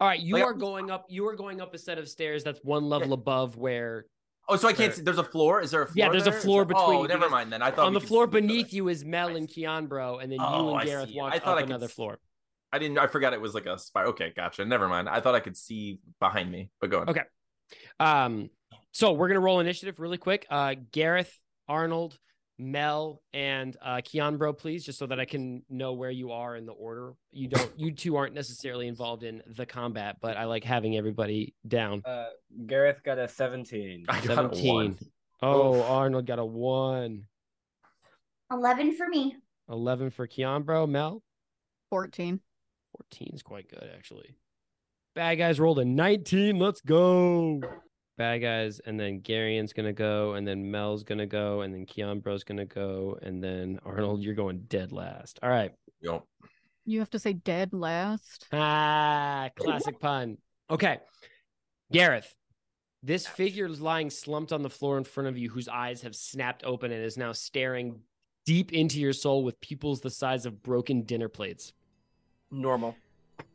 All 0.00 0.08
right, 0.08 0.20
you 0.20 0.34
Like, 0.34 0.44
are 0.44 0.54
going 0.54 0.90
up. 0.90 1.06
You 1.08 1.26
are 1.28 1.36
going 1.36 1.60
up 1.60 1.74
a 1.74 1.78
set 1.78 1.98
of 1.98 2.08
stairs 2.08 2.44
that's 2.44 2.60
one 2.62 2.84
level 2.84 3.12
above 3.12 3.56
where 3.56 4.06
Oh, 4.48 4.56
so 4.56 4.68
I 4.68 4.72
can't 4.72 4.94
see. 4.94 5.02
There's 5.02 5.18
a 5.18 5.24
floor. 5.24 5.60
Is 5.60 5.72
there 5.72 5.82
a 5.82 5.86
floor? 5.86 5.94
Yeah, 5.96 6.08
there's 6.10 6.26
a 6.28 6.32
floor 6.32 6.64
there- 6.64 6.76
Oh, 6.78 7.02
never 7.04 7.28
mind 7.28 7.52
then. 7.52 7.62
I 7.62 7.70
thought 7.72 7.86
on 7.86 7.94
the 7.94 8.00
floor 8.00 8.26
see 8.26 8.30
beneath 8.32 8.72
you 8.72 8.88
is 8.88 9.04
Mel 9.04 9.34
and 9.36 9.48
Keanbro, 9.48 10.22
and 10.22 10.30
then 10.30 10.38
Oh, 10.40 10.70
you 10.70 10.76
and 10.76 10.88
Garath 10.88 11.08
see. 11.08 11.16
walk 11.18 11.32
I 11.32 11.38
thought 11.40 11.58
up 11.58 11.64
I 11.64 11.66
another 11.66 11.86
s- 11.86 11.92
floor. 11.92 12.18
I 12.76 12.78
didn't. 12.78 12.98
I 12.98 13.06
forgot 13.06 13.32
it 13.32 13.40
was 13.40 13.54
like 13.54 13.66
a 13.66 13.78
spy. 13.78 14.04
Okay, 14.04 14.32
gotcha. 14.36 14.64
Never 14.64 14.86
mind. 14.86 15.08
I 15.08 15.20
thought 15.20 15.34
I 15.34 15.40
could 15.40 15.56
see 15.56 15.98
behind 16.20 16.52
me, 16.52 16.70
but 16.80 16.90
go 16.90 17.00
on. 17.00 17.08
Okay. 17.08 17.22
Um, 17.98 18.50
so 18.92 19.12
we're 19.12 19.28
gonna 19.28 19.40
roll 19.40 19.60
initiative 19.60 19.98
really 19.98 20.18
quick. 20.18 20.46
Uh, 20.50 20.74
Garath, 20.92 21.32
Arnold, 21.68 22.18
Mel 22.58 23.22
and 23.32 23.76
uh, 23.82 23.96
Keanbro, 23.96 24.56
please, 24.56 24.84
just 24.84 24.98
so 24.98 25.06
that 25.06 25.18
I 25.18 25.24
can 25.24 25.62
know 25.70 25.94
where 25.94 26.10
you 26.10 26.32
are 26.32 26.56
in 26.56 26.66
the 26.66 26.72
order. 26.72 27.14
You 27.32 27.48
don't, 27.48 27.72
you 27.78 27.92
two 27.92 28.16
aren't 28.16 28.34
necessarily 28.34 28.88
involved 28.88 29.22
in 29.22 29.42
the 29.46 29.64
combat, 29.64 30.16
but 30.20 30.36
I 30.36 30.44
like 30.44 30.64
having 30.64 30.96
everybody 30.96 31.54
down. 31.66 32.02
Uh, 32.04 32.28
Garath 32.66 33.02
got 33.02 33.18
a 33.18 33.28
17. 33.28 34.04
I 34.08 34.20
got 34.20 34.24
a 34.24 34.34
17. 34.34 34.74
one. 34.74 34.98
Oh, 35.42 35.76
Oof. 35.76 35.84
Arnold 35.84 36.26
got 36.26 36.38
a 36.38 36.44
one. 36.44 37.24
11 38.50 38.96
for 38.96 39.08
me. 39.08 39.36
11 39.68 40.10
for 40.10 40.26
Keanbro. 40.26 40.88
Mel, 40.88 41.22
14. 41.90 42.40
14 42.96 43.30
is 43.34 43.42
quite 43.42 43.68
good, 43.68 43.88
actually. 43.94 44.36
Bad 45.14 45.36
guys 45.36 45.58
rolled 45.58 45.78
a 45.78 45.84
19. 45.84 46.58
Let's 46.58 46.80
go. 46.80 47.60
Bad 48.18 48.38
guys, 48.38 48.80
and 48.80 48.98
then 48.98 49.20
Garian's 49.20 49.72
gonna 49.72 49.92
go, 49.92 50.34
and 50.34 50.46
then 50.46 50.70
Mel's 50.70 51.04
gonna 51.04 51.26
go, 51.26 51.60
and 51.60 51.74
then 51.74 51.84
Keanbro's 51.84 52.44
gonna 52.44 52.64
go, 52.64 53.18
and 53.20 53.42
then 53.42 53.78
Arnold, 53.84 54.22
you're 54.22 54.34
going 54.34 54.64
dead 54.68 54.92
last. 54.92 55.38
All 55.42 55.50
right. 55.50 55.72
Yo. 56.00 56.26
You 56.86 57.00
have 57.00 57.10
to 57.10 57.18
say 57.18 57.34
dead 57.34 57.74
last. 57.74 58.46
Ah, 58.52 59.50
classic 59.56 60.00
pun. 60.00 60.38
Okay. 60.70 60.98
Garath, 61.92 62.32
this 63.02 63.26
figure 63.26 63.66
is 63.66 63.80
lying 63.80 64.08
slumped 64.08 64.52
on 64.52 64.62
the 64.62 64.70
floor 64.70 64.96
in 64.96 65.04
front 65.04 65.28
of 65.28 65.36
you, 65.36 65.50
whose 65.50 65.68
eyes 65.68 66.02
have 66.02 66.14
snapped 66.14 66.64
open 66.64 66.92
and 66.92 67.04
is 67.04 67.16
now 67.16 67.32
staring 67.32 68.00
deep 68.46 68.72
into 68.72 69.00
your 69.00 69.12
soul 69.12 69.44
with 69.44 69.60
pupils 69.60 70.00
the 70.00 70.10
size 70.10 70.46
of 70.46 70.62
broken 70.62 71.02
dinner 71.02 71.28
plates. 71.28 71.72
Normal. 72.50 72.96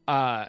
Uh, 0.07 0.45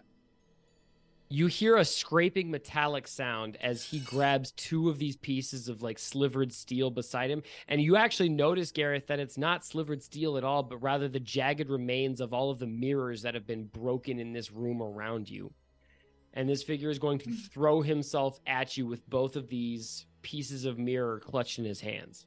you 1.32 1.46
hear 1.46 1.76
a 1.76 1.84
scraping 1.84 2.50
metallic 2.50 3.08
sound 3.08 3.56
as 3.62 3.82
he 3.82 4.00
grabs 4.00 4.50
two 4.52 4.90
of 4.90 4.98
these 4.98 5.16
pieces 5.16 5.66
of 5.66 5.82
like 5.82 5.98
slivered 5.98 6.52
steel 6.52 6.90
beside 6.90 7.30
him. 7.30 7.42
And 7.68 7.80
you 7.80 7.96
actually 7.96 8.28
notice, 8.28 8.70
Garath, 8.70 9.06
that 9.06 9.18
it's 9.18 9.38
not 9.38 9.64
slivered 9.64 10.02
steel 10.02 10.36
at 10.36 10.44
all, 10.44 10.62
but 10.62 10.82
rather 10.82 11.08
the 11.08 11.20
jagged 11.20 11.70
remains 11.70 12.20
of 12.20 12.34
all 12.34 12.50
of 12.50 12.58
the 12.58 12.66
mirrors 12.66 13.22
that 13.22 13.34
have 13.34 13.46
been 13.46 13.64
broken 13.64 14.20
in 14.20 14.34
this 14.34 14.52
room 14.52 14.82
around 14.82 15.30
you. 15.30 15.52
And 16.34 16.46
this 16.46 16.62
figure 16.62 16.90
is 16.90 16.98
going 16.98 17.18
to 17.20 17.32
throw 17.32 17.80
himself 17.80 18.38
at 18.46 18.76
you 18.76 18.86
with 18.86 19.08
both 19.08 19.34
of 19.34 19.48
these 19.48 20.06
pieces 20.20 20.66
of 20.66 20.78
mirror 20.78 21.18
clutched 21.20 21.58
in 21.58 21.64
his 21.64 21.80
hands. 21.80 22.26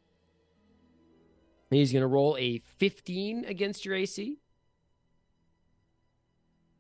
He's 1.70 1.92
going 1.92 2.02
to 2.02 2.08
roll 2.08 2.38
a 2.38 2.60
15 2.78 3.46
against 3.46 3.86
your 3.86 3.96
AC. 3.96 4.40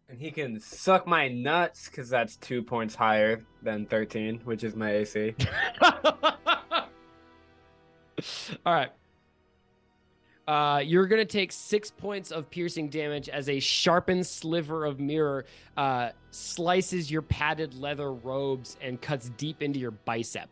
And 0.08 0.20
he 0.20 0.30
can 0.30 0.60
suck 0.60 1.08
my 1.08 1.28
nuts 1.28 1.90
because 1.90 2.10
that's 2.10 2.36
two 2.38 2.62
points 2.62 2.94
higher 2.94 3.44
than 3.64 3.88
13, 3.88 4.42
which 4.44 4.64
is 4.64 4.76
my 4.76 4.98
AC. 4.98 5.34
All 8.66 8.74
right. 8.74 8.92
Uh, 10.48 10.80
you're 10.86 11.08
gonna 11.08 11.26
take 11.26 11.52
six 11.52 11.90
points 11.90 12.32
of 12.32 12.48
piercing 12.52 12.88
damage 12.88 13.30
as 13.30 13.50
a 13.50 13.60
sharpened 13.60 14.28
sliver 14.28 14.86
of 14.86 15.00
mirror 15.00 15.46
uh, 15.76 16.10
slices 16.30 17.10
your 17.10 17.24
padded 17.24 17.74
leather 17.74 18.14
robes 18.14 18.78
and 18.80 19.02
cuts 19.02 19.30
deep 19.38 19.64
into 19.64 19.80
your 19.80 19.90
bicep. 19.90 20.50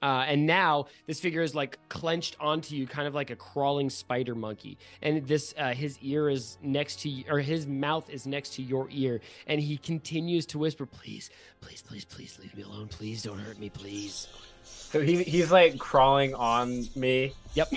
Uh, 0.00 0.24
and 0.28 0.46
now 0.46 0.86
this 1.06 1.18
figure 1.18 1.42
is 1.42 1.54
like 1.54 1.78
clenched 1.88 2.36
onto 2.38 2.76
you, 2.76 2.86
kind 2.86 3.08
of 3.08 3.14
like 3.14 3.30
a 3.30 3.36
crawling 3.36 3.90
spider 3.90 4.34
monkey. 4.34 4.78
And 5.02 5.26
this, 5.26 5.54
uh, 5.58 5.74
his 5.74 5.98
ear 6.02 6.28
is 6.28 6.58
next 6.62 7.00
to 7.00 7.08
you, 7.08 7.24
or 7.28 7.40
his 7.40 7.66
mouth 7.66 8.08
is 8.08 8.26
next 8.26 8.54
to 8.54 8.62
your 8.62 8.88
ear, 8.90 9.20
and 9.48 9.60
he 9.60 9.76
continues 9.76 10.46
to 10.46 10.58
whisper, 10.58 10.86
"Please, 10.86 11.30
please, 11.60 11.82
please, 11.82 12.04
please, 12.04 12.38
leave 12.40 12.54
me 12.56 12.62
alone. 12.62 12.86
Please 12.88 13.24
don't 13.24 13.38
hurt 13.38 13.58
me, 13.58 13.70
please." 13.70 14.28
So 14.62 15.00
he, 15.00 15.22
he's 15.24 15.50
like 15.50 15.78
crawling 15.78 16.34
on 16.34 16.86
me. 16.94 17.32
Yep. 17.54 17.72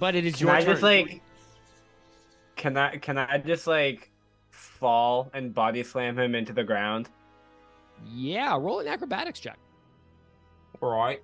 But 0.00 0.14
it 0.16 0.26
is 0.26 0.34
Can 0.36 0.46
your 0.48 0.56
I 0.56 0.60
turn. 0.62 0.70
just 0.72 0.82
like. 0.82 1.22
Can 2.56 2.76
I 2.76 2.96
can 2.96 3.18
I 3.18 3.38
just 3.38 3.66
like 3.66 4.10
fall 4.50 5.30
and 5.32 5.54
body 5.54 5.82
slam 5.82 6.18
him 6.18 6.34
into 6.34 6.52
the 6.52 6.64
ground? 6.64 7.08
Yeah, 8.12 8.56
roll 8.56 8.80
an 8.80 8.88
acrobatics 8.88 9.40
check. 9.40 9.58
Right. 10.80 11.22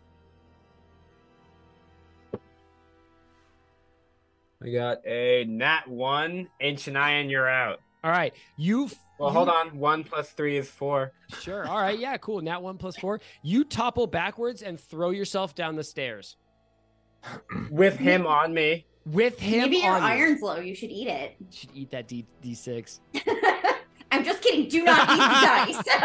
I 4.64 4.70
got 4.70 5.06
a 5.06 5.44
nat 5.44 5.86
one, 5.89 6.48
ancient 6.60 6.97
iron, 6.97 7.30
you're 7.30 7.48
out. 7.48 7.80
All 8.05 8.10
right, 8.10 8.32
you. 8.56 8.90
Well, 9.18 9.30
hold 9.30 9.48
on. 9.48 9.76
One 9.78 10.05
plus 10.05 10.30
three 10.30 10.56
is 10.56 10.70
four. 10.70 11.12
Sure. 11.40 11.66
All 11.66 11.78
right. 11.80 11.98
Yeah. 11.98 12.16
Cool. 12.18 12.40
Nat 12.40 12.62
one 12.62 12.78
plus 12.78 12.97
four. 12.97 13.20
You 13.43 13.64
topple 13.64 14.06
backwards 14.06 14.62
and 14.62 14.78
throw 14.78 15.10
yourself 15.10 15.56
down 15.56 15.74
the 15.74 15.82
stairs 15.82 16.36
With 17.70 17.97
him 17.97 18.24
on 18.28 18.55
me. 18.55 18.86
with 19.06 19.40
him 19.40 19.62
Maybe 19.62 19.78
your 19.78 19.94
on 19.94 20.02
you. 20.02 20.09
iron's 20.09 20.40
low. 20.40 20.60
You 20.60 20.76
should 20.76 20.90
eat 20.93 21.09
it. 21.09 21.35
You 21.40 21.47
should 21.51 21.70
eat 21.74 21.90
that 21.90 22.06
D 22.06 22.24
D 22.40 22.55
six. 22.55 23.01
I'm 24.10 24.24
just 24.24 24.43
kidding. 24.43 24.68
Do 24.68 24.85
not 24.85 25.09
eat 25.10 25.16
the 25.16 25.82
dice. 25.82 25.89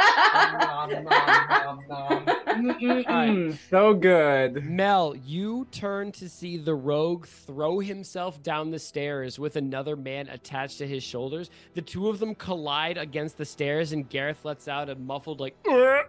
Mm, 2.53 3.57
so 3.69 3.93
good. 3.93 4.65
Mel, 4.65 5.15
you 5.15 5.67
turn 5.71 6.11
to 6.13 6.29
see 6.29 6.57
the 6.57 6.75
rogue 6.75 7.25
throw 7.25 7.79
himself 7.79 8.41
down 8.43 8.69
the 8.69 8.79
stairs 8.79 9.39
with 9.39 9.55
another 9.55 9.95
man 9.95 10.27
attached 10.29 10.77
to 10.79 10.87
his 10.87 11.03
shoulders. 11.03 11.49
The 11.73 11.81
two 11.81 12.09
of 12.09 12.19
them 12.19 12.35
collide 12.35 12.97
against 12.97 13.37
the 13.37 13.45
stairs, 13.45 13.91
and 13.91 14.09
Garath 14.09 14.43
lets 14.43 14.67
out 14.67 14.89
a 14.89 14.95
muffled 14.95 15.39
like, 15.39 15.55
"Ugh," 15.69 16.05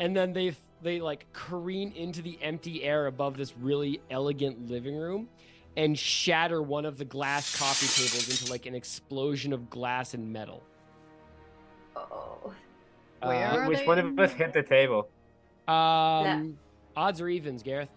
and 0.00 0.16
then 0.16 0.32
they 0.32 0.54
they 0.82 1.00
like 1.00 1.26
careen 1.32 1.92
into 1.92 2.22
the 2.22 2.38
empty 2.42 2.82
air 2.82 3.06
above 3.06 3.36
this 3.36 3.56
really 3.56 4.00
elegant 4.10 4.68
living 4.68 4.96
room, 4.96 5.28
and 5.76 5.98
shatter 5.98 6.62
one 6.62 6.84
of 6.84 6.98
the 6.98 7.04
glass 7.04 7.56
coffee 7.56 7.86
tables 7.86 8.28
into 8.28 8.50
like 8.50 8.66
an 8.66 8.74
explosion 8.74 9.52
of 9.52 9.70
glass 9.70 10.14
and 10.14 10.32
metal. 10.32 10.62
Oh. 11.96 12.52
Where 13.22 13.46
Uh, 13.46 13.56
are 13.56 13.68
which 13.68 13.78
they 13.78 13.86
one 13.86 13.98
of 13.98 14.18
us 14.18 14.32
hit 14.32 14.52
the 14.52 14.62
table? 14.62 15.08
Um, 15.66 16.58
odds 16.96 17.20
or 17.20 17.28
evens, 17.28 17.62
Garath? 17.62 17.88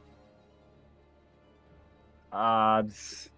Odds. 2.32 3.30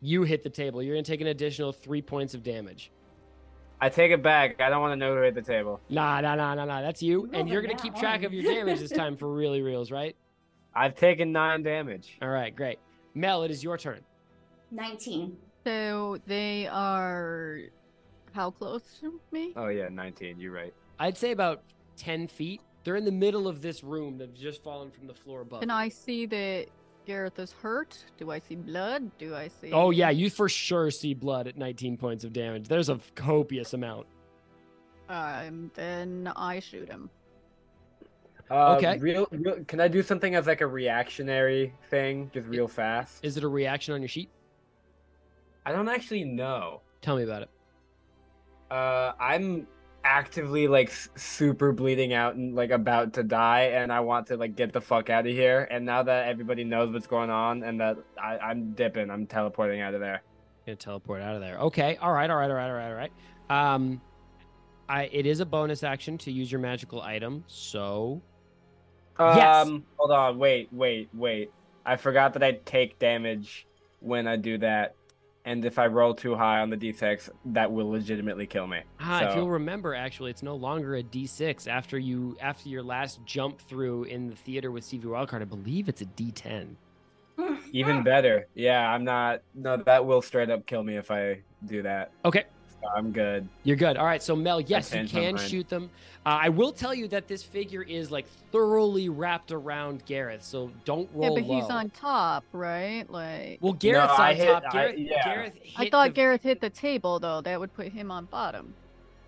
You 0.00 0.22
hit 0.24 0.42
the 0.42 0.50
table. 0.50 0.82
You're 0.82 0.94
gonna 0.96 1.04
take 1.04 1.20
an 1.20 1.28
additional 1.28 1.72
three 1.72 2.02
points 2.02 2.34
of 2.34 2.42
damage. 2.42 2.90
I 3.80 3.88
take 3.88 4.12
it 4.12 4.22
back. 4.22 4.60
I 4.60 4.68
don't 4.68 4.80
want 4.80 4.92
to 4.92 4.96
know 4.96 5.14
who 5.14 5.22
hit 5.22 5.34
the 5.34 5.42
table. 5.42 5.80
Nah, 5.88 6.20
nah, 6.20 6.34
nah, 6.34 6.54
nah, 6.54 6.64
nah. 6.64 6.80
That's 6.82 7.02
you. 7.02 7.26
You 7.26 7.30
And 7.32 7.48
you're 7.48 7.62
gonna 7.62 7.76
keep 7.76 7.94
track 7.96 8.22
of 8.22 8.32
your 8.32 8.52
damage 8.52 8.80
this 8.80 8.92
time 8.92 9.16
for 9.16 9.32
really 9.32 9.62
reals, 9.62 9.90
right? 9.90 10.14
I've 10.74 10.94
taken 10.94 11.32
nine 11.32 11.62
damage. 11.62 12.16
All 12.22 12.28
right, 12.28 12.54
great. 12.54 12.78
Mel, 13.14 13.42
it 13.42 13.50
is 13.50 13.62
your 13.62 13.76
turn. 13.76 14.00
19. 14.70 15.36
So 15.64 16.18
they 16.26 16.66
are 16.68 17.60
how 18.32 18.50
close 18.50 18.82
to 19.00 19.20
me? 19.30 19.52
Oh 19.56 19.68
yeah, 19.68 19.88
nineteen. 19.88 20.38
You're 20.38 20.52
right. 20.52 20.74
I'd 20.98 21.16
say 21.16 21.32
about 21.32 21.62
ten 21.96 22.26
feet. 22.26 22.60
They're 22.84 22.96
in 22.96 23.04
the 23.04 23.12
middle 23.12 23.46
of 23.46 23.62
this 23.62 23.84
room 23.84 24.18
that's 24.18 24.38
just 24.38 24.62
fallen 24.62 24.90
from 24.90 25.06
the 25.06 25.14
floor 25.14 25.42
above. 25.42 25.60
Can 25.60 25.70
I 25.70 25.88
see 25.88 26.26
that 26.26 26.66
Garath 27.06 27.38
is 27.38 27.52
hurt? 27.52 28.04
Do 28.18 28.30
I 28.30 28.40
see 28.40 28.56
blood? 28.56 29.10
Do 29.18 29.34
I 29.36 29.48
see? 29.48 29.72
Oh 29.72 29.90
yeah, 29.90 30.10
you 30.10 30.30
for 30.30 30.48
sure 30.48 30.90
see 30.90 31.14
blood 31.14 31.46
at 31.46 31.56
19 31.56 31.96
points 31.96 32.24
of 32.24 32.32
damage. 32.32 32.68
There's 32.68 32.88
a 32.88 32.98
copious 33.14 33.72
amount. 33.74 34.06
Um, 35.08 35.70
then 35.74 36.32
I 36.36 36.60
shoot 36.60 36.88
him. 36.88 37.10
Uh, 38.50 38.76
Okay. 38.76 38.98
Real, 38.98 39.26
real. 39.30 39.64
Can 39.64 39.80
I 39.80 39.88
do 39.88 40.02
something 40.02 40.34
as 40.34 40.46
like 40.46 40.60
a 40.60 40.66
reactionary 40.66 41.74
thing, 41.90 42.30
just 42.34 42.46
real 42.48 42.68
fast? 42.68 43.24
Is 43.24 43.36
it 43.36 43.44
a 43.44 43.48
reaction 43.48 43.94
on 43.94 44.00
your 44.02 44.08
sheet? 44.08 44.28
I 45.64 45.72
don't 45.72 45.88
actually 45.88 46.24
know. 46.24 46.80
Tell 47.02 47.16
me 47.16 47.22
about 47.22 47.42
it. 47.42 47.50
Uh, 48.72 49.12
I'm 49.20 49.66
actively 50.02 50.66
like 50.66 50.90
super 51.14 51.72
bleeding 51.72 52.14
out 52.14 52.36
and 52.36 52.54
like 52.54 52.70
about 52.70 53.12
to 53.14 53.22
die, 53.22 53.64
and 53.74 53.92
I 53.92 54.00
want 54.00 54.28
to 54.28 54.36
like 54.38 54.56
get 54.56 54.72
the 54.72 54.80
fuck 54.80 55.10
out 55.10 55.26
of 55.26 55.32
here. 55.32 55.68
And 55.70 55.84
now 55.84 56.02
that 56.02 56.28
everybody 56.28 56.64
knows 56.64 56.90
what's 56.92 57.06
going 57.06 57.28
on, 57.30 57.62
and 57.62 57.80
that 57.80 57.98
I, 58.20 58.38
I'm 58.38 58.72
dipping, 58.72 59.10
I'm 59.10 59.26
teleporting 59.26 59.82
out 59.82 59.92
of 59.94 60.00
there. 60.00 60.22
Gonna 60.66 60.76
teleport 60.76 61.20
out 61.20 61.34
of 61.34 61.40
there. 61.42 61.58
Okay. 61.58 61.96
All 61.96 62.12
right. 62.12 62.30
All 62.30 62.36
right. 62.36 62.50
All 62.50 62.56
right. 62.56 62.68
All 62.70 62.72
right. 62.72 62.88
All 62.88 62.94
right. 62.94 63.74
Um, 63.74 64.00
I 64.88 65.04
it 65.12 65.26
is 65.26 65.40
a 65.40 65.46
bonus 65.46 65.82
action 65.82 66.16
to 66.18 66.32
use 66.32 66.50
your 66.50 66.60
magical 66.60 67.02
item. 67.02 67.44
So 67.46 68.22
Um, 69.18 69.36
Yes. 69.36 69.68
hold 69.98 70.10
on, 70.10 70.38
wait, 70.38 70.68
wait, 70.72 71.10
wait. 71.12 71.50
I 71.84 71.96
forgot 71.96 72.32
that 72.34 72.42
I 72.42 72.52
take 72.64 72.98
damage 72.98 73.66
when 74.00 74.26
I 74.26 74.36
do 74.36 74.56
that, 74.58 74.94
and 75.44 75.64
if 75.64 75.78
I 75.78 75.86
roll 75.86 76.14
too 76.14 76.34
high 76.34 76.60
on 76.60 76.70
the 76.70 76.76
d6, 76.76 77.30
that 77.46 77.70
will 77.70 77.90
legitimately 77.90 78.46
kill 78.46 78.66
me. 78.66 78.80
Ah, 79.00 79.30
if 79.30 79.36
you'll 79.36 79.50
remember, 79.50 79.94
actually, 79.94 80.30
it's 80.30 80.42
no 80.42 80.54
longer 80.54 80.96
a 80.96 81.02
D6 81.02 81.66
after 81.66 81.98
you 81.98 82.36
after 82.40 82.68
your 82.68 82.82
last 82.82 83.20
jump 83.26 83.60
through 83.60 84.04
in 84.04 84.28
the 84.28 84.36
theater 84.36 84.70
with 84.70 84.84
CV 84.84 85.04
Wildcard. 85.04 85.42
I 85.42 85.44
believe 85.44 85.88
it's 85.88 86.02
a 86.02 86.06
D10. 86.06 86.76
Even 87.72 88.02
better. 88.02 88.46
Yeah, 88.54 88.88
I'm 88.92 89.04
not. 89.04 89.42
No, 89.54 89.76
that 89.76 90.04
will 90.04 90.22
straight 90.22 90.50
up 90.50 90.66
kill 90.66 90.82
me 90.82 90.96
if 90.96 91.10
I 91.10 91.40
do 91.66 91.82
that. 91.82 92.12
Okay. 92.24 92.44
I'm 92.94 93.12
good. 93.12 93.48
You're 93.64 93.76
good. 93.76 93.96
All 93.96 94.04
right. 94.06 94.22
So 94.22 94.34
Mel, 94.36 94.60
yes, 94.60 94.92
you 94.94 95.06
can 95.06 95.36
shoot 95.36 95.68
them. 95.68 95.90
Uh, 96.24 96.38
I 96.42 96.48
will 96.50 96.72
tell 96.72 96.94
you 96.94 97.08
that 97.08 97.26
this 97.28 97.42
figure 97.42 97.82
is 97.82 98.10
like 98.10 98.26
thoroughly 98.52 99.08
wrapped 99.08 99.50
around 99.52 100.04
Garath. 100.06 100.42
So 100.42 100.70
don't 100.84 101.08
roll. 101.12 101.22
Yeah, 101.22 101.28
roll 101.28 101.34
but 101.36 101.44
he's 101.44 101.64
on 101.70 101.90
top, 101.90 102.44
right? 102.52 103.04
Like 103.10 103.58
Well, 103.60 103.74
Garath's 103.74 104.18
I 104.18 104.30
on 104.30 104.36
hit- 104.36 104.46
top. 104.48 104.62
I- 104.68 104.76
Garath, 104.76 104.94
yeah. 105.08 105.24
Garath 105.34 105.52
I 105.76 105.90
thought 105.90 106.14
the- 106.14 106.20
Garath 106.20 106.42
hit 106.42 106.60
the 106.60 106.70
table 106.70 107.18
though. 107.18 107.40
That 107.40 107.58
would 107.58 107.74
put 107.74 107.88
him 107.88 108.10
on 108.10 108.26
bottom. 108.26 108.74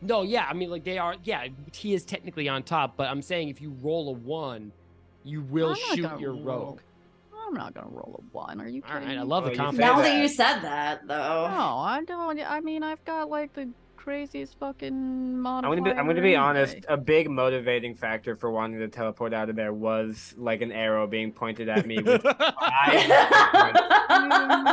No, 0.01 0.23
yeah. 0.23 0.47
I 0.49 0.53
mean, 0.55 0.71
like 0.71 0.85
they 0.85 0.99
are. 0.99 1.17
Yeah, 1.25 1.47
he 1.73 1.95
is 1.95 2.05
technically 2.05 2.49
on 2.49 2.63
top. 2.63 2.97
But 2.97 3.09
I'm 3.09 3.23
saying 3.23 3.49
if 3.49 3.61
you 3.61 3.75
roll 3.83 4.09
a 4.11 4.13
one, 4.13 4.71
you 5.25 5.41
will 5.43 5.71
I'm 5.71 5.97
shoot 5.97 6.21
your 6.21 6.33
roll. 6.35 6.67
rogue. 6.67 6.81
I'm 7.47 7.55
not 7.55 7.75
gonna 7.75 7.89
roll 7.91 8.21
a 8.23 8.37
one. 8.37 8.61
Are 8.61 8.69
you 8.69 8.83
All 8.87 8.93
kidding 8.93 9.09
right. 9.09 9.19
I 9.19 9.23
love 9.23 9.45
Well, 9.45 9.53
the 9.53 9.57
confidence. 9.57 9.81
Now 9.81 9.97
that. 9.97 10.03
that 10.05 10.21
you 10.21 10.29
said 10.29 10.61
that, 10.61 11.07
though. 11.07 11.49
No, 11.49 11.79
I 11.79 12.03
don't. 12.07 12.41
I 12.41 12.61
mean, 12.61 12.83
I've 12.83 13.05
got 13.05 13.29
like 13.29 13.53
the 13.55 13.69
craziest 13.97 14.59
fucking 14.59 14.95
I'm 15.47 15.63
gonna 15.63 15.81
be, 15.81 15.91
I'm 15.91 16.07
gonna 16.07 16.21
be 16.21 16.37
honest. 16.37 16.77
A 16.89 16.97
big 16.97 17.31
motivating 17.31 17.95
factor 17.95 18.37
for 18.37 18.51
wanting 18.51 18.81
to 18.81 18.89
teleport 18.89 19.33
out 19.33 19.49
of 19.49 19.57
there 19.57 19.73
was 19.73 20.35
like 20.37 20.61
an 20.61 20.73
arrow 20.73 21.07
being 21.07 21.33
pointed 21.33 21.71
at 21.71 21.87
me. 21.87 21.97
With 22.03 22.21
I 22.27 23.71
mean, 24.21 24.29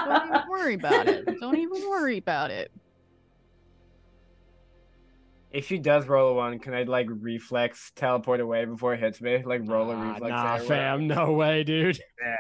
don't 0.06 0.28
even 0.28 0.50
worry 0.50 0.74
about 0.74 1.08
it. 1.08 1.40
Don't 1.40 1.58
even 1.58 1.90
worry 1.90 2.18
about 2.18 2.52
it. 2.52 2.72
If 5.52 5.68
she 5.68 5.78
does 5.80 6.08
roll 6.08 6.30
a 6.32 6.34
one, 6.34 6.60
can 6.60 6.74
I 6.74 6.84
like 6.84 7.08
reflex 7.10 7.92
teleport 7.96 8.40
away 8.40 8.66
before 8.66 8.94
it 8.94 9.00
hits 9.00 9.22
me? 9.22 9.44
Like 9.44 9.62
roll 9.66 9.92
a 9.92 9.96
Ah, 9.96 10.12
reflex. 10.14 10.30
nah, 10.30 10.56
arrow? 10.56 10.66
fam. 10.66 11.08
No 11.08 11.34
way, 11.34 11.64
dude. 11.64 12.00
Yeah. 12.22 12.36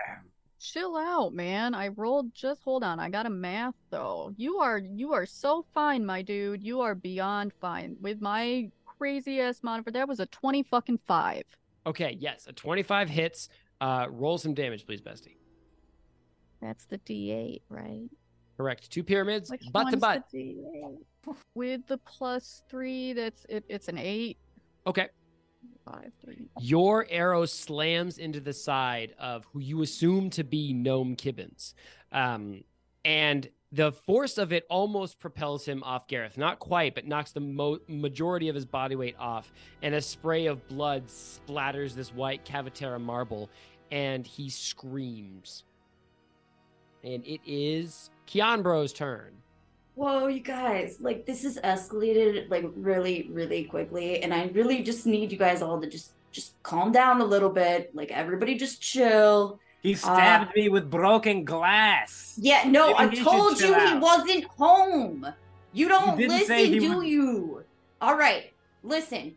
Chill 0.60 0.96
out, 0.96 1.34
man. 1.34 1.74
I 1.74 1.88
rolled 1.88 2.36
just 2.36 2.62
hold 2.62 2.84
on. 2.84 3.00
I 3.00 3.10
got 3.10 3.26
a 3.26 3.30
math 3.32 3.74
though. 3.90 4.32
You 4.38 4.60
are 4.60 4.78
you 4.78 5.12
are 5.14 5.26
so 5.26 5.66
fine, 5.74 6.06
my 6.06 6.22
dude. 6.22 6.62
You 6.62 6.82
are 6.82 6.94
beyond 6.94 7.52
fine. 7.60 7.96
With 8.00 8.22
my 8.22 8.70
crazy 8.86 9.42
ass 9.42 9.62
modifier, 9.64 9.92
that 9.94 10.08
was 10.08 10.20
a 10.20 10.28
twenty 10.28 10.62
fucking 10.62 11.00
five. 11.08 11.42
Okay. 11.88 12.16
Yes, 12.20 12.46
a 12.48 12.54
25 12.54 13.10
hits. 13.10 13.50
Uh, 13.82 14.06
roll 14.12 14.38
some 14.38 14.54
damage, 14.54 14.86
please, 14.86 15.02
Bestie. 15.02 15.38
That's 16.62 16.86
the 16.86 17.00
D 17.00 17.32
eight, 17.32 17.64
right? 17.68 18.08
Correct. 18.56 18.92
Two 18.92 19.02
pyramids, 19.04 19.50
Which 19.50 19.64
butt 19.74 19.90
to 19.90 19.98
one's 19.98 20.00
butt. 20.02 20.24
The 21.24 21.32
D8? 21.32 21.36
With 21.56 21.88
the 21.88 21.98
plus 21.98 22.64
three, 22.70 23.14
that's 23.14 23.46
it, 23.50 23.64
it's 23.68 23.88
an 23.88 23.98
eight. 23.98 24.38
Okay. 24.88 25.10
Five, 25.86 26.12
three. 26.24 26.48
Your 26.60 27.08
arrow 27.10 27.46
slams 27.46 28.18
into 28.18 28.40
the 28.40 28.54
side 28.54 29.14
of 29.20 29.46
who 29.52 29.60
you 29.60 29.82
assume 29.82 30.30
to 30.32 30.44
be 30.44 30.74
Gnome 30.74 31.16
Kibbins. 31.16 31.74
Um, 32.12 32.64
and 33.04 33.50
the 33.72 33.92
force 33.92 34.38
of 34.38 34.52
it 34.52 34.66
almost 34.70 35.20
propels 35.20 35.66
him 35.66 35.82
off 35.84 36.08
Garath. 36.08 36.38
Not 36.38 36.60
quite, 36.60 36.94
but 36.94 37.08
knocks 37.08 37.32
the 37.32 37.40
mo- 37.40 37.80
majority 37.88 38.50
of 38.50 38.56
his 38.56 38.66
body 38.66 38.96
weight 38.96 39.16
off. 39.18 39.52
And 39.82 39.96
a 39.96 40.02
spray 40.02 40.48
of 40.48 40.68
blood 40.68 41.08
splatters 41.08 41.94
this 41.94 42.14
white 42.14 42.44
Cavitera 42.46 43.00
marble, 43.00 43.50
and 43.92 44.28
he 44.28 44.50
screams. 44.50 45.64
And 47.04 47.26
it 47.26 47.42
is 47.46 48.12
Keanbro's 48.28 48.94
turn. 48.94 49.32
Whoa, 49.96 50.28
you 50.28 50.40
guys, 50.40 50.98
like 51.02 51.26
this 51.26 51.44
is 51.44 51.60
escalated 51.64 52.50
like 52.50 52.66
really, 52.76 53.28
really 53.32 53.66
quickly, 53.66 54.24
and 54.24 54.34
I 54.34 54.46
really 54.54 54.84
just 54.84 55.06
need 55.06 55.32
you 55.32 55.38
guys 55.38 55.62
all 55.62 55.82
to 55.82 55.88
just 55.88 56.12
just 56.32 56.54
calm 56.64 56.92
down 56.92 57.20
a 57.20 57.26
little 57.26 57.50
bit. 57.50 57.94
Like 57.94 58.12
everybody 58.12 58.56
just 58.56 58.82
chill. 58.82 59.60
He 59.82 59.94
uh, 59.94 59.98
stabbed 59.98 60.56
me 60.56 60.70
with 60.70 60.90
broken 60.90 61.44
glass. 61.44 62.38
Yeah, 62.40 62.64
no, 62.68 62.96
Maybe 62.98 63.20
I 63.20 63.24
told 63.24 63.60
you 63.60 63.74
he 63.74 63.96
wasn't 63.98 64.46
home. 64.46 65.28
You 65.74 65.88
don't 65.88 66.18
listen, 66.18 66.72
do 66.80 66.98
was- 66.98 67.08
you? 67.08 67.64
All 68.00 68.18
right, 68.18 68.52
listen. 68.84 69.36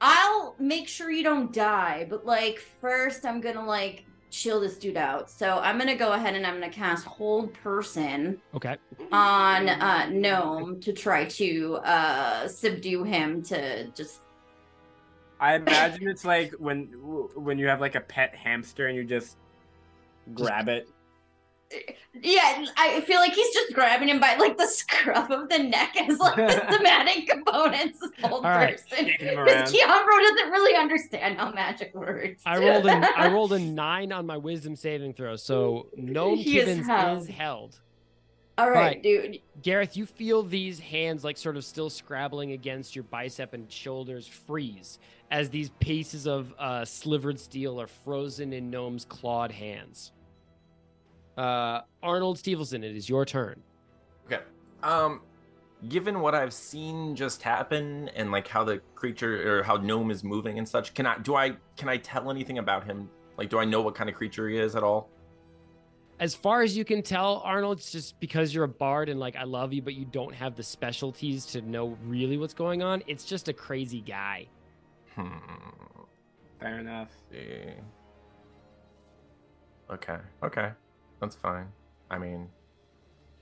I'll 0.00 0.54
make 0.58 0.88
sure 0.88 1.10
you 1.10 1.22
don't 1.22 1.52
die, 1.52 2.06
but 2.08 2.24
like 2.24 2.58
first 2.80 3.24
I'm 3.26 3.40
gonna 3.40 3.64
like 3.64 4.04
chill 4.30 4.60
this 4.60 4.78
dude 4.78 4.96
out. 4.96 5.30
So 5.30 5.58
I'm 5.58 5.78
gonna 5.78 5.96
go 5.96 6.12
ahead 6.12 6.34
and 6.34 6.46
I'm 6.46 6.54
gonna 6.54 6.70
cast 6.72 7.04
Hold 7.04 7.52
Person 7.54 8.40
Okay. 8.54 8.76
on 9.12 9.68
uh 9.68 10.08
Gnome 10.10 10.80
to 10.80 10.92
try 10.92 11.24
to 11.26 11.76
uh 11.84 12.48
subdue 12.48 13.04
him 13.04 13.42
to 13.44 13.88
just 13.88 14.20
I 15.40 15.54
imagine 15.56 16.08
it's 16.08 16.24
like 16.24 16.52
when 16.58 16.86
when 17.34 17.58
you 17.58 17.66
have 17.68 17.80
like 17.80 17.94
a 17.94 18.00
pet 18.00 18.34
hamster 18.34 18.86
and 18.88 18.96
you 18.96 19.04
just 19.04 19.36
grab 20.34 20.68
it. 20.68 20.88
Yeah, 22.22 22.64
I 22.76 23.00
feel 23.02 23.18
like 23.20 23.32
he's 23.32 23.54
just 23.54 23.72
grabbing 23.72 24.08
him 24.08 24.18
by 24.20 24.34
like 24.36 24.56
the 24.58 24.66
scruff 24.68 25.30
of 25.30 25.48
the 25.48 25.58
neck 25.58 25.94
as 25.96 26.18
like 26.18 26.36
the 26.36 26.66
thematic 26.76 27.28
components 27.28 27.98
of 28.02 28.10
Hold 28.30 28.44
All 28.44 28.50
right, 28.50 28.72
Person. 28.76 29.06
shaking 29.06 29.28
him 29.28 29.44
Because 29.44 29.72
around. 29.72 30.36
Doesn't 30.36 30.50
really 30.50 30.76
understand 30.76 31.38
how 31.38 31.52
magic 31.52 31.94
works. 31.94 32.42
I 32.44 32.58
rolled 32.58 32.86
a 32.86 33.08
I 33.16 33.28
rolled 33.32 33.52
a 33.52 33.58
nine 33.58 34.10
on 34.12 34.26
my 34.26 34.36
wisdom 34.36 34.74
saving 34.74 35.14
throw, 35.14 35.36
so 35.36 35.86
Gnome 35.96 36.38
He 36.38 36.58
is 36.58 36.86
held. 36.86 37.22
is 37.22 37.28
held. 37.28 37.80
All 38.58 38.68
right, 38.68 38.76
Right. 38.76 39.02
dude. 39.02 39.40
Garath, 39.62 39.96
you 39.96 40.04
feel 40.04 40.42
these 40.42 40.78
hands 40.80 41.24
like 41.24 41.38
sort 41.38 41.56
of 41.56 41.64
still 41.64 41.88
scrabbling 41.88 42.52
against 42.52 42.94
your 42.94 43.04
bicep 43.04 43.54
and 43.54 43.70
shoulders 43.72 44.26
freeze 44.26 44.98
as 45.30 45.48
these 45.48 45.70
pieces 45.78 46.26
of 46.26 46.52
uh, 46.58 46.84
slivered 46.84 47.38
steel 47.40 47.80
are 47.80 47.86
frozen 47.86 48.52
in 48.52 48.68
Gnome's 48.68 49.04
clawed 49.06 49.52
hands. 49.52 50.12
Uh, 51.40 51.80
Arnold 52.02 52.38
Stevenson, 52.38 52.84
it 52.84 52.94
is 52.94 53.08
your 53.08 53.24
turn. 53.24 53.62
Okay. 54.26 54.42
Um, 54.82 55.22
given 55.88 56.20
what 56.20 56.34
I've 56.34 56.52
seen 56.52 57.16
just 57.16 57.40
happen 57.40 58.10
and 58.14 58.30
like 58.30 58.46
how 58.46 58.62
the 58.62 58.82
creature 58.94 59.58
or 59.58 59.62
how 59.62 59.76
gnome 59.76 60.10
is 60.10 60.22
moving 60.22 60.58
and 60.58 60.68
such, 60.68 60.92
can 60.92 61.06
I 61.06 61.16
do 61.16 61.36
I 61.36 61.56
can 61.78 61.88
I 61.88 61.96
tell 61.96 62.30
anything 62.30 62.58
about 62.58 62.84
him? 62.84 63.08
Like, 63.38 63.48
do 63.48 63.58
I 63.58 63.64
know 63.64 63.80
what 63.80 63.94
kind 63.94 64.10
of 64.10 64.16
creature 64.16 64.50
he 64.50 64.58
is 64.58 64.76
at 64.76 64.82
all? 64.82 65.08
As 66.18 66.34
far 66.34 66.60
as 66.60 66.76
you 66.76 66.84
can 66.84 67.02
tell, 67.02 67.40
Arnold, 67.42 67.78
it's 67.78 67.90
just 67.90 68.20
because 68.20 68.54
you're 68.54 68.64
a 68.64 68.68
bard 68.68 69.08
and 69.08 69.18
like 69.18 69.34
I 69.34 69.44
love 69.44 69.72
you, 69.72 69.80
but 69.80 69.94
you 69.94 70.04
don't 70.04 70.34
have 70.34 70.56
the 70.56 70.62
specialties 70.62 71.46
to 71.46 71.62
know 71.62 71.96
really 72.04 72.36
what's 72.36 72.52
going 72.52 72.82
on. 72.82 73.02
It's 73.06 73.24
just 73.24 73.48
a 73.48 73.54
crazy 73.54 74.02
guy. 74.02 74.46
Hmm. 75.14 75.38
Fair 76.60 76.80
enough. 76.80 77.08
see. 77.32 77.72
Okay. 79.90 80.18
Okay. 80.42 80.72
That's 81.20 81.36
fine. 81.36 81.66
I 82.10 82.18
mean, 82.18 82.48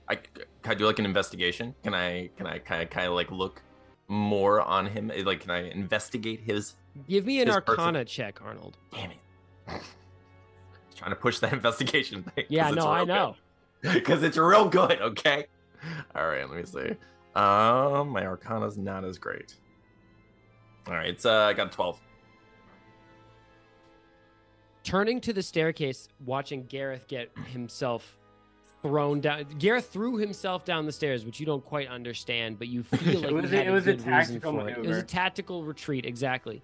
I 0.07 0.15
can 0.15 0.45
I 0.65 0.73
do 0.73 0.85
like 0.85 0.99
an 0.99 1.05
investigation? 1.05 1.75
Can 1.83 1.93
I 1.93 2.29
can 2.37 2.47
I 2.47 2.59
kind 2.59 2.83
of 2.83 2.89
kind 2.89 3.07
of 3.07 3.13
like 3.13 3.31
look 3.31 3.61
more 4.07 4.61
on 4.61 4.85
him? 4.85 5.11
Like, 5.23 5.41
can 5.41 5.51
I 5.51 5.69
investigate 5.69 6.41
his? 6.41 6.75
Give 7.07 7.25
me 7.25 7.39
an 7.41 7.47
This 7.47 7.55
person- 7.57 7.79
Arcana 7.79 8.05
check, 8.05 8.41
Arnold. 8.43 8.77
Damn 8.91 9.11
it! 9.11 9.81
trying 10.95 11.11
to 11.11 11.15
push 11.15 11.39
that 11.39 11.53
investigation 11.59 12.23
thing. 12.23 12.45
Yeah, 12.49 12.69
no, 12.71 12.87
I 12.87 13.05
know. 13.05 13.35
because 13.81 14.23
it's 14.23 14.37
real 14.37 14.67
good. 14.67 14.99
Okay. 14.99 15.45
All 16.13 16.27
right, 16.27 16.47
let 16.49 16.59
me 16.59 16.65
see. 16.65 16.95
Um, 17.35 18.09
my 18.09 18.25
Arcana's 18.25 18.77
not 18.77 19.05
as 19.05 19.17
great. 19.17 19.55
All 20.87 20.93
right, 20.93 21.09
it's 21.09 21.25
uh, 21.25 21.43
I 21.43 21.53
got 21.53 21.71
twelve. 21.71 21.99
Turning 24.83 25.19
to 25.21 25.33
the 25.33 25.43
staircase, 25.43 26.07
watching 26.25 26.63
Garath 26.65 27.07
get 27.07 27.29
himself 27.51 28.17
thrown 28.81 29.19
down. 29.19 29.43
Garath 29.59 29.85
threw 29.85 30.17
himself 30.17 30.63
down 30.65 30.85
the 30.85 30.91
stairs, 30.91 31.25
which 31.25 31.39
you 31.39 31.45
don't 31.45 31.63
quite 31.65 31.87
understand, 31.89 32.57
but 32.57 32.69
you 32.69 32.83
feel 32.83 33.19
like 33.21 33.31
It 33.31 33.33
was 33.33 33.51
a- 33.53 33.65
it 33.65 33.69
was 33.71 33.87
a 33.87 33.91
reason 33.93 34.09
tactical 34.09 34.51
for 34.53 34.69
it. 34.69 34.77
It 34.77 34.85
was 34.87 34.97
a 34.97 35.03
tactical 35.03 35.63
retreat, 35.63 36.05
exactly. 36.05 36.61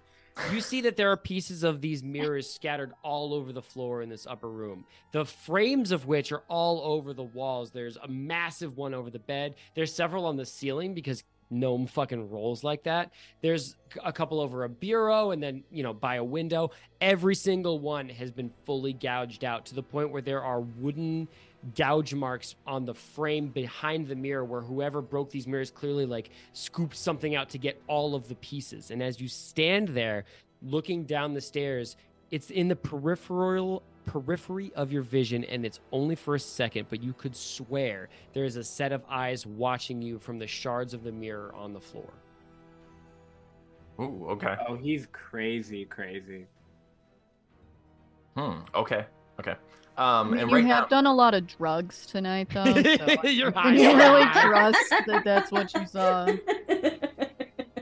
You 0.52 0.60
see 0.60 0.82
that 0.82 0.96
there 0.96 1.10
are 1.10 1.16
pieces 1.16 1.62
of 1.64 1.80
these 1.80 2.02
mirrors 2.02 2.50
scattered 2.52 2.92
all 3.02 3.32
over 3.32 3.52
the 3.54 3.62
floor 3.62 4.02
in 4.02 4.10
this 4.10 4.26
upper 4.26 4.50
room. 4.50 4.84
The 5.12 5.24
frames 5.24 5.92
of 5.92 6.06
which 6.06 6.30
are 6.30 6.42
all 6.48 6.82
over 6.84 7.14
the 7.14 7.22
walls. 7.22 7.70
There's 7.70 7.96
a 7.96 8.08
massive 8.08 8.76
one 8.76 8.92
over 8.92 9.08
the 9.08 9.18
bed. 9.18 9.54
There's 9.74 9.94
several 9.94 10.26
on 10.26 10.36
the 10.36 10.44
ceiling 10.44 10.92
because 10.92 11.24
gnome 11.50 11.86
fucking 11.86 12.30
rolls 12.30 12.64
like 12.64 12.82
that. 12.84 13.12
There's 13.40 13.76
a 14.04 14.12
couple 14.12 14.40
over 14.40 14.64
a 14.64 14.68
bureau 14.68 15.30
and 15.30 15.42
then, 15.42 15.62
you 15.70 15.82
know, 15.82 15.92
by 15.92 16.16
a 16.16 16.24
window. 16.24 16.70
Every 17.00 17.34
single 17.34 17.78
one 17.78 18.08
has 18.08 18.30
been 18.30 18.50
fully 18.64 18.92
gouged 18.92 19.44
out 19.44 19.66
to 19.66 19.74
the 19.74 19.82
point 19.82 20.10
where 20.10 20.22
there 20.22 20.42
are 20.42 20.60
wooden 20.60 21.28
gouge 21.74 22.14
marks 22.14 22.54
on 22.66 22.84
the 22.84 22.94
frame 22.94 23.48
behind 23.48 24.06
the 24.06 24.14
mirror 24.14 24.44
where 24.44 24.60
whoever 24.60 25.02
broke 25.02 25.30
these 25.30 25.46
mirrors 25.46 25.70
clearly 25.70 26.06
like 26.06 26.30
scooped 26.52 26.96
something 26.96 27.34
out 27.34 27.48
to 27.50 27.58
get 27.58 27.80
all 27.86 28.14
of 28.14 28.28
the 28.28 28.36
pieces. 28.36 28.90
And 28.90 29.02
as 29.02 29.20
you 29.20 29.28
stand 29.28 29.88
there 29.88 30.24
looking 30.62 31.04
down 31.04 31.34
the 31.34 31.40
stairs, 31.40 31.96
it's 32.30 32.50
in 32.50 32.68
the 32.68 32.76
peripheral 32.76 33.82
periphery 34.06 34.72
of 34.74 34.90
your 34.92 35.02
vision 35.02 35.44
and 35.44 35.66
it's 35.66 35.80
only 35.92 36.14
for 36.14 36.34
a 36.36 36.40
second, 36.40 36.86
but 36.88 37.02
you 37.02 37.12
could 37.12 37.36
swear 37.36 38.08
there 38.32 38.44
is 38.44 38.56
a 38.56 38.64
set 38.64 38.92
of 38.92 39.02
eyes 39.08 39.44
watching 39.46 40.00
you 40.00 40.18
from 40.18 40.38
the 40.38 40.46
shards 40.46 40.94
of 40.94 41.02
the 41.02 41.12
mirror 41.12 41.54
on 41.54 41.72
the 41.74 41.80
floor. 41.80 42.12
Ooh, 44.00 44.26
okay. 44.30 44.54
Oh, 44.68 44.76
he's 44.76 45.06
crazy, 45.12 45.84
crazy. 45.84 46.46
Hmm. 48.36 48.60
Okay. 48.74 49.04
Okay. 49.40 49.54
Um, 49.98 50.06
I 50.06 50.24
mean, 50.24 50.38
and 50.40 50.50
you 50.50 50.56
right 50.56 50.64
have 50.66 50.84
now, 50.84 50.88
done 50.88 51.06
a 51.06 51.14
lot 51.14 51.32
of 51.32 51.46
drugs 51.46 52.04
tonight, 52.04 52.48
though. 52.52 52.64
So 52.66 52.72
I 53.24 53.28
You're 53.28 53.50
high. 53.50 53.74
think 53.74 53.80
you 53.82 53.96
really 53.96 54.24
trust 54.32 54.90
that 55.06 55.22
that's 55.24 55.50
what 55.50 55.72
you 55.72 55.86
saw. 55.86 56.28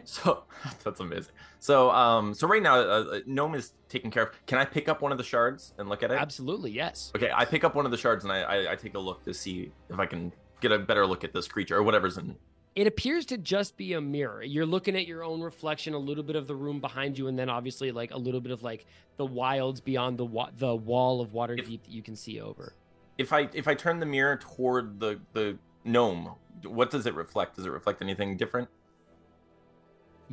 so 0.04 0.43
that's 0.84 1.00
amazing. 1.00 1.32
So, 1.58 1.90
um, 1.90 2.34
so 2.34 2.46
right 2.46 2.62
now, 2.62 2.76
uh, 2.78 3.20
gnome 3.26 3.54
is 3.54 3.72
taken 3.88 4.10
care 4.10 4.24
of. 4.24 4.46
Can 4.46 4.58
I 4.58 4.64
pick 4.64 4.88
up 4.88 5.02
one 5.02 5.12
of 5.12 5.18
the 5.18 5.24
shards 5.24 5.74
and 5.78 5.88
look 5.88 6.02
at 6.02 6.10
it? 6.10 6.18
Absolutely, 6.18 6.70
yes. 6.70 7.12
Okay, 7.16 7.30
I 7.34 7.44
pick 7.44 7.64
up 7.64 7.74
one 7.74 7.84
of 7.84 7.90
the 7.90 7.98
shards 7.98 8.24
and 8.24 8.32
I, 8.32 8.42
I, 8.42 8.72
I 8.72 8.76
take 8.76 8.94
a 8.94 8.98
look 8.98 9.24
to 9.24 9.34
see 9.34 9.72
if 9.88 9.98
I 9.98 10.06
can 10.06 10.32
get 10.60 10.72
a 10.72 10.78
better 10.78 11.06
look 11.06 11.24
at 11.24 11.32
this 11.32 11.48
creature 11.48 11.76
or 11.76 11.82
whatever's 11.82 12.18
in. 12.18 12.36
It 12.74 12.88
appears 12.88 13.24
to 13.26 13.38
just 13.38 13.76
be 13.76 13.92
a 13.92 14.00
mirror. 14.00 14.42
You're 14.42 14.66
looking 14.66 14.96
at 14.96 15.06
your 15.06 15.22
own 15.22 15.40
reflection, 15.40 15.94
a 15.94 15.98
little 15.98 16.24
bit 16.24 16.34
of 16.34 16.48
the 16.48 16.56
room 16.56 16.80
behind 16.80 17.16
you, 17.16 17.28
and 17.28 17.38
then 17.38 17.48
obviously 17.48 17.92
like 17.92 18.10
a 18.10 18.18
little 18.18 18.40
bit 18.40 18.50
of 18.50 18.64
like 18.64 18.86
the 19.16 19.24
wilds 19.24 19.80
beyond 19.80 20.18
the 20.18 20.24
wa- 20.24 20.50
the 20.56 20.74
wall 20.74 21.20
of 21.20 21.32
water 21.32 21.54
If- 21.54 21.66
deep 21.68 21.84
that 21.84 21.92
you 21.92 22.02
can 22.02 22.16
see 22.16 22.40
over. 22.40 22.74
If 23.16 23.32
I 23.32 23.48
if 23.54 23.68
I 23.68 23.74
turn 23.74 24.00
the 24.00 24.06
mirror 24.06 24.36
toward 24.36 24.98
the 24.98 25.20
the 25.34 25.56
gnome, 25.84 26.34
what 26.64 26.90
does 26.90 27.06
it 27.06 27.14
reflect? 27.14 27.54
Does 27.54 27.66
it 27.66 27.70
reflect 27.70 28.02
anything 28.02 28.36
different? 28.36 28.68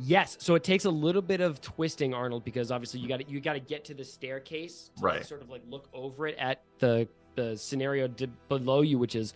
Yes, 0.04 0.36
so 0.40 0.54
it 0.54 0.64
takes 0.64 0.84
a 0.84 0.90
little 0.90 1.22
bit 1.22 1.40
of 1.40 1.60
twisting, 1.60 2.12
Arnold, 2.12 2.44
because 2.44 2.72
obviously 2.72 3.00
you 3.00 3.08
got 3.08 3.20
to 3.20 3.28
you 3.30 3.40
got 3.40 3.52
to 3.52 3.60
get 3.60 3.84
to 3.86 3.94
the 3.94 4.04
staircase 4.04 4.90
to 4.96 5.04
like, 5.04 5.14
Right. 5.14 5.26
sort 5.26 5.42
of 5.42 5.48
like 5.50 5.62
look 5.68 5.88
over 5.92 6.26
it 6.26 6.36
at 6.38 6.62
the 6.78 7.08
the 7.36 7.56
scenario 7.56 8.08
d- 8.08 8.28
below 8.48 8.80
you, 8.82 8.98
which 8.98 9.14
is 9.14 9.32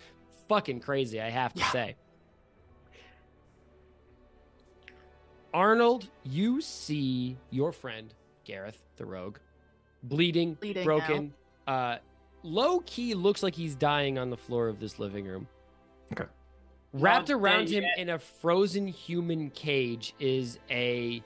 fucking 0.49 0.81
crazy. 0.81 1.21
I 1.21 1.31
have 1.31 1.53
to 1.55 1.61
Yeah. 1.61 1.71
say. 1.73 1.97
Arnold, 5.55 6.09
you 6.25 6.61
see 6.61 7.37
your 7.51 7.73
friend 7.73 8.13
Garath 8.47 8.77
the 8.97 9.07
Rogue, 9.07 9.39
bleeding, 10.03 10.55
Bleeding 10.55 10.85
broken, 10.85 11.33
uh, 11.67 11.97
low 12.43 12.81
key 12.81 13.15
looks 13.15 13.43
like 13.43 13.55
he's 13.55 13.75
dying 13.75 14.19
on 14.19 14.29
the 14.31 14.37
floor 14.37 14.69
of 14.69 14.81
this 14.81 14.99
living 14.99 15.25
room. 15.27 15.49
Okay. 16.13 16.27
Wrapped 17.03 17.31
around 17.31 17.69
him 17.69 17.85
in 17.99 18.11
a 18.11 18.19
frozen 18.19 18.87
human 18.87 19.51
cage 19.51 20.15
is 20.19 20.59
a 20.71 21.23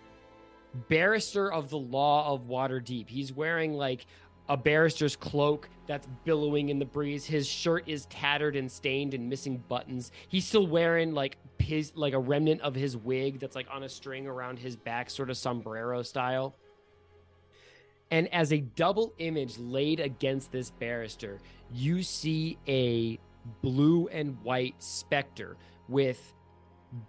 barrister 0.88 1.52
of 1.52 1.70
the 1.70 1.78
law 1.78 2.32
of 2.32 2.42
Waterdeep. 2.46 3.08
He's 3.08 3.32
wearing 3.32 3.74
like 3.74 4.06
a 4.48 4.56
barrister's 4.56 5.14
cloak 5.14 5.68
that's 5.86 6.08
billowing 6.24 6.70
in 6.70 6.78
the 6.78 6.84
breeze. 6.84 7.24
His 7.24 7.46
shirt 7.46 7.84
is 7.86 8.06
tattered 8.06 8.56
and 8.56 8.70
stained 8.70 9.14
and 9.14 9.28
missing 9.28 9.62
buttons. 9.68 10.10
He's 10.28 10.44
still 10.44 10.66
wearing 10.66 11.14
like 11.14 11.36
his 11.58 11.92
like 11.94 12.14
a 12.14 12.18
remnant 12.18 12.60
of 12.62 12.74
his 12.74 12.96
wig 12.96 13.38
that's 13.38 13.54
like 13.54 13.68
on 13.70 13.84
a 13.84 13.88
string 13.88 14.26
around 14.26 14.58
his 14.58 14.76
back, 14.76 15.08
sort 15.08 15.30
of 15.30 15.36
sombrero 15.36 16.02
style. 16.02 16.56
And 18.10 18.32
as 18.34 18.52
a 18.52 18.58
double 18.58 19.14
image 19.18 19.56
laid 19.58 20.00
against 20.00 20.50
this 20.50 20.70
barrister, 20.70 21.38
you 21.72 22.02
see 22.02 22.58
a 22.66 23.20
blue 23.62 24.08
and 24.08 24.36
white 24.42 24.74
specter 24.82 25.56
with 25.88 26.32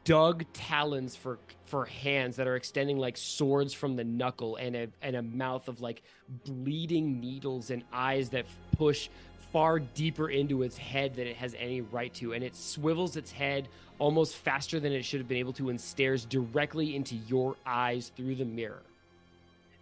dug 0.04 0.46
talons 0.54 1.16
for 1.16 1.40
for 1.66 1.86
hands 1.86 2.36
that 2.36 2.48
are 2.48 2.56
extending 2.56 2.98
like 2.98 3.18
swords 3.18 3.74
from 3.74 3.96
the 3.96 4.04
knuckle 4.04 4.56
and 4.58 4.76
a 4.76 4.88
and 5.02 5.16
a 5.16 5.22
mouth 5.22 5.68
of 5.68 5.82
like 5.82 6.04
bleeding 6.46 7.20
needles 7.20 7.72
and 7.72 7.84
eyes 7.92 8.30
that 8.30 8.46
push 8.78 9.10
far 9.52 9.80
deeper 9.80 10.30
into 10.30 10.62
its 10.62 10.78
head 10.78 11.16
than 11.16 11.26
it 11.26 11.36
has 11.36 11.56
any 11.58 11.82
right 11.82 12.14
to 12.14 12.34
and 12.34 12.44
it 12.44 12.56
swivels 12.56 13.18
its 13.18 13.32
head 13.32 13.68
almost 13.98 14.36
faster 14.36 14.80
than 14.80 14.92
it 14.92 15.04
should 15.04 15.20
have 15.20 15.28
been 15.28 15.38
able 15.38 15.54
to 15.54 15.70
and 15.70 15.82
stares 15.82 16.26
directly 16.26 16.96
into 16.96 17.16
your 17.28 17.56
eyes 17.66 18.12
through 18.16 18.36
the 18.36 18.46
mirror 18.46 18.84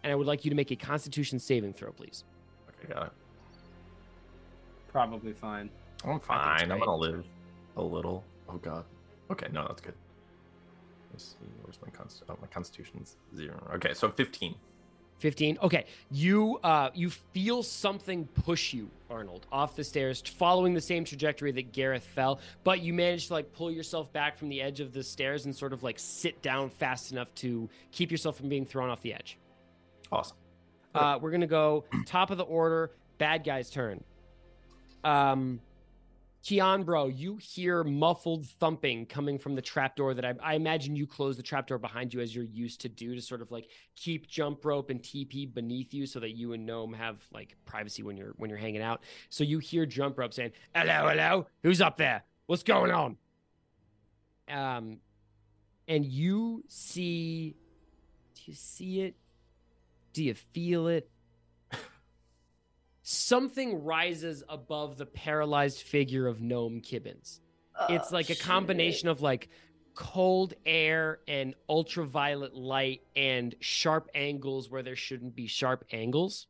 and 0.03 0.13
i 0.13 0.15
would 0.15 0.27
like 0.27 0.45
you 0.45 0.49
to 0.49 0.55
make 0.55 0.71
a 0.71 0.75
constitution 0.77 1.37
saving 1.39 1.73
throw 1.73 1.91
please 1.91 2.23
Okay, 2.83 2.93
got 2.93 3.07
it. 3.07 3.11
Probably 4.91 5.33
fine. 5.33 5.69
I'm 6.05 6.19
fine. 6.19 6.71
I'm 6.71 6.79
gonna 6.79 6.95
live 6.95 7.25
a 7.77 7.83
little. 7.83 8.23
Oh 8.47 8.57
god. 8.57 8.85
Okay, 9.31 9.47
no, 9.51 9.65
that's 9.67 9.81
good. 9.81 9.93
Let's 11.11 11.25
see. 11.25 11.47
Where's 11.63 11.79
my 11.83 11.89
const? 11.89 12.23
Oh, 12.29 12.37
my 12.41 12.47
constitution's 12.47 13.17
zero. 13.35 13.61
Okay, 13.75 13.93
so 13.93 14.09
15. 14.09 14.55
15 15.19 15.57
okay 15.61 15.83
you 16.11 16.57
uh 16.63 16.89
you 16.93 17.09
feel 17.09 17.61
something 17.61 18.25
push 18.27 18.71
you 18.71 18.89
arnold 19.09 19.45
off 19.51 19.75
the 19.75 19.83
stairs 19.83 20.21
following 20.21 20.73
the 20.73 20.79
same 20.79 21.03
trajectory 21.03 21.51
that 21.51 21.73
garath 21.73 22.03
fell 22.03 22.39
but 22.63 22.79
you 22.79 22.93
managed 22.93 23.27
to 23.27 23.33
like 23.33 23.51
pull 23.51 23.69
yourself 23.69 24.13
back 24.13 24.37
from 24.37 24.47
the 24.47 24.61
edge 24.61 24.79
of 24.79 24.93
the 24.93 25.03
stairs 25.03 25.43
and 25.43 25.53
sort 25.53 25.73
of 25.73 25.83
like 25.83 25.99
sit 25.99 26.41
down 26.41 26.69
fast 26.69 27.11
enough 27.11 27.27
to 27.35 27.69
keep 27.91 28.11
yourself 28.11 28.37
from 28.37 28.47
being 28.47 28.65
thrown 28.65 28.89
off 28.89 29.01
the 29.01 29.13
edge 29.13 29.37
Awesome. 30.09 30.37
uh 30.95 31.19
we're 31.21 31.31
gonna 31.31 31.45
go 31.47 31.83
top 32.05 32.31
of 32.31 32.37
the 32.37 32.45
order 32.45 32.91
bad 33.17 33.43
guy's 33.43 33.69
turn 33.69 34.01
um 35.03 35.59
Keanbro, 36.43 37.11
you 37.15 37.37
hear 37.37 37.83
muffled 37.83 38.45
thumping 38.45 39.05
coming 39.05 39.37
from 39.37 39.55
the 39.55 39.61
trapdoor 39.61 40.13
that 40.13 40.23
I, 40.23 40.33
I 40.41 40.53
imagine 40.55 40.95
you 40.95 41.05
close 41.05 41.35
the 41.35 41.43
trapdoor 41.43 41.77
behind 41.77 42.13
you 42.13 42.21
as 42.21 42.33
you're 42.33 42.45
used 42.45 42.81
to 42.81 42.89
do 42.89 43.13
to 43.13 43.21
sort 43.21 43.41
of 43.41 43.51
like 43.51 43.69
keep 43.95 44.27
jump 44.27 44.63
rope 44.63 44.89
and 44.89 45.01
TP 45.01 45.53
beneath 45.53 45.93
you 45.93 46.05
so 46.05 46.19
that 46.21 46.31
you 46.31 46.53
and 46.53 46.65
Gnome 46.65 46.93
have 46.93 47.17
like 47.33 47.57
privacy 47.65 48.03
when 48.03 48.15
you're 48.15 48.33
when 48.37 48.49
you're 48.49 48.59
hanging 48.59 48.81
out. 48.81 49.03
So 49.29 49.43
you 49.43 49.59
hear 49.59 49.85
jump 49.85 50.17
rope 50.17 50.33
saying, 50.33 50.51
"Hello, 50.73 51.09
hello, 51.09 51.47
who's 51.61 51.81
up 51.81 51.97
there? 51.97 52.23
What's 52.45 52.63
going 52.63 52.91
on?" 52.91 53.17
Um, 54.47 54.97
and 55.89 56.05
you 56.05 56.63
see, 56.69 57.55
do 58.35 58.41
you 58.45 58.53
see 58.53 59.01
it? 59.01 59.15
Do 60.13 60.23
you 60.23 60.33
feel 60.33 60.87
it? 60.87 61.09
Something 63.11 63.83
rises 63.83 64.43
above 64.47 64.97
the 64.99 65.05
paralyzed 65.07 65.81
figure 65.81 66.27
of 66.27 66.41
Gnome 66.41 66.79
Kibbins. 66.79 67.39
Oh, 67.75 67.87
it's 67.89 68.11
Oh, 68.11 68.15
like 68.15 68.29
a 68.29 68.35
shit. 68.35 68.43
combination 68.45 69.07
of 69.09 69.19
like 69.19 69.49
cold 69.95 70.53
air 70.63 71.17
and 71.27 71.55
ultraviolet 71.67 72.53
light 72.53 73.01
and 73.15 73.55
sharp 73.61 74.11
angles 74.13 74.69
where 74.69 74.83
there 74.83 74.95
shouldn't 74.95 75.35
be 75.35 75.47
sharp 75.47 75.85
angles. 75.91 76.45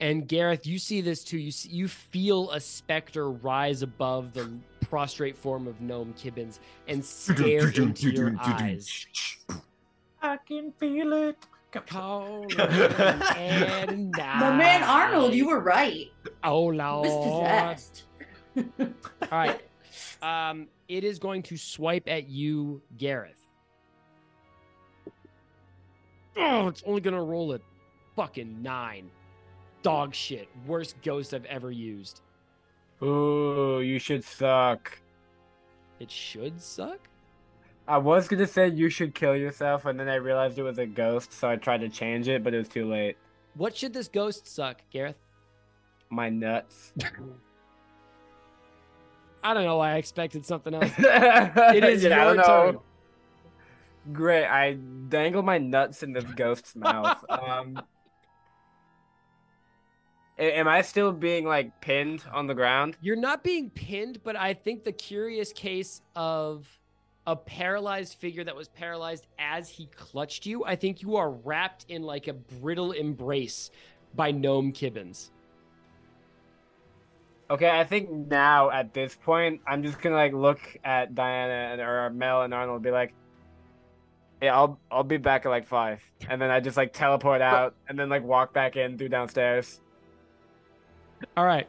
And 0.00 0.26
Garath, 0.26 0.64
you 0.64 0.78
see 0.78 1.02
this 1.02 1.22
too. 1.22 1.36
You 1.36 1.50
see, 1.50 1.68
you 1.68 1.86
feel 1.86 2.50
a 2.52 2.58
specter 2.58 3.30
rise 3.30 3.82
above 3.82 4.32
the 4.32 4.50
prostrate 4.80 5.36
form 5.36 5.66
of 5.66 5.82
Gnome 5.82 6.14
Kibbins 6.14 6.60
and 6.88 7.04
stare 7.04 7.68
into 7.68 8.08
your 8.10 8.34
eyes. 8.40 9.06
I 10.22 10.38
can 10.38 10.72
feel 10.72 11.12
it. 11.12 11.36
Call 11.82 12.46
My 12.56 13.86
man 14.56 14.82
Arnold, 14.82 15.34
you 15.34 15.48
were 15.48 15.60
right. 15.60 16.10
Oh 16.42 16.70
He 16.70 16.78
was 16.78 17.08
lord! 17.08 17.44
possessed. 17.44 18.04
All 18.80 19.28
right. 19.30 19.60
Um, 20.22 20.68
it 20.88 21.04
is 21.04 21.18
going 21.18 21.42
to 21.44 21.56
swipe 21.56 22.08
at 22.08 22.28
you, 22.28 22.82
Garath. 22.98 23.30
Oh, 26.36 26.68
it's 26.68 26.82
only 26.86 27.00
gonna 27.00 27.22
roll 27.22 27.54
a 27.54 27.60
fucking 28.16 28.62
nine. 28.62 29.10
Dog 29.82 30.14
shit. 30.14 30.48
Worst 30.66 30.96
ghost 31.02 31.34
I've 31.34 31.44
ever 31.44 31.70
used. 31.70 32.22
Ooh, 33.02 33.82
you 33.84 33.98
should 33.98 34.24
suck. 34.24 34.98
It 36.00 36.10
should 36.10 36.60
suck. 36.60 36.98
I 37.86 37.98
was 37.98 38.28
gonna 38.28 38.46
say 38.46 38.68
you 38.68 38.88
should 38.88 39.14
kill 39.14 39.36
yourself, 39.36 39.84
and 39.84 40.00
then 40.00 40.08
I 40.08 40.14
realized 40.14 40.58
it 40.58 40.62
was 40.62 40.78
a 40.78 40.86
ghost, 40.86 41.32
so 41.32 41.48
I 41.48 41.56
tried 41.56 41.80
to 41.82 41.88
change 41.88 42.28
it, 42.28 42.42
but 42.42 42.54
it 42.54 42.58
was 42.58 42.68
too 42.68 42.88
late. 42.88 43.16
What 43.54 43.76
should 43.76 43.92
this 43.92 44.08
ghost 44.08 44.46
suck, 44.48 44.80
Garath? 44.92 45.14
My 46.10 46.28
nuts. 46.30 46.92
I 49.44 49.52
don't 49.52 49.64
know 49.64 49.76
why 49.76 49.92
I 49.92 49.96
expected 49.96 50.46
something 50.46 50.72
else. 50.72 50.90
it 50.98 51.84
is 51.84 52.04
I 52.06 52.08
your 52.08 52.16
don't 52.16 52.36
know. 52.38 52.44
turn. 52.72 52.78
Great. 54.12 54.46
I 54.46 54.78
dangle 55.08 55.42
my 55.42 55.58
nuts 55.58 56.02
in 56.02 56.12
this 56.12 56.24
ghost's 56.24 56.74
mouth. 56.74 57.22
Um, 57.28 57.82
am 60.38 60.66
I 60.66 60.80
still 60.82 61.12
being 61.12 61.44
like 61.44 61.80
pinned 61.80 62.24
on 62.32 62.46
the 62.46 62.54
ground? 62.54 62.96
You're 63.02 63.16
not 63.16 63.44
being 63.44 63.70
pinned, 63.70 64.20
but 64.24 64.34
I 64.34 64.54
think 64.54 64.82
the 64.84 64.92
curious 64.92 65.52
case 65.52 66.00
of 66.16 66.66
a 67.26 67.34
paralyzed 67.34 68.18
figure 68.18 68.44
that 68.44 68.54
was 68.54 68.68
paralyzed 68.68 69.26
as 69.38 69.68
he 69.68 69.86
clutched 69.86 70.46
you, 70.46 70.64
I 70.64 70.76
think 70.76 71.02
you 71.02 71.16
are 71.16 71.30
wrapped 71.30 71.86
in 71.88 72.02
like 72.02 72.28
a 72.28 72.34
brittle 72.34 72.92
embrace 72.92 73.70
by 74.14 74.30
Gnome 74.30 74.72
Kibbins. 74.72 75.30
Okay, 77.50 77.68
I 77.68 77.84
think 77.84 78.10
now 78.10 78.70
at 78.70 78.94
this 78.94 79.16
point, 79.22 79.60
I'm 79.66 79.82
just 79.82 80.00
gonna 80.00 80.16
like 80.16 80.32
look 80.32 80.60
at 80.84 81.14
Dianna 81.14 81.72
and 81.72 81.80
or 81.80 82.10
Mel 82.10 82.42
and 82.42 82.54
Arnold, 82.54 82.76
and 82.76 82.84
be 82.84 82.90
like, 82.90 83.14
"Yeah, 84.42 84.56
I'll 84.56 84.78
I'll 84.90 85.04
be 85.04 85.18
back 85.18 85.44
at 85.44 85.50
like 85.50 85.66
five. 85.66 86.02
and 86.28 86.40
then 86.40 86.50
I 86.50 86.60
just 86.60 86.76
like 86.76 86.92
teleport 86.92 87.42
out, 87.42 87.74
and 87.88 87.98
then 87.98 88.08
like 88.08 88.22
walk 88.22 88.54
back 88.54 88.76
in 88.76 88.96
through 88.96 89.10
downstairs. 89.10 89.80
All 91.36 91.44
right. 91.44 91.68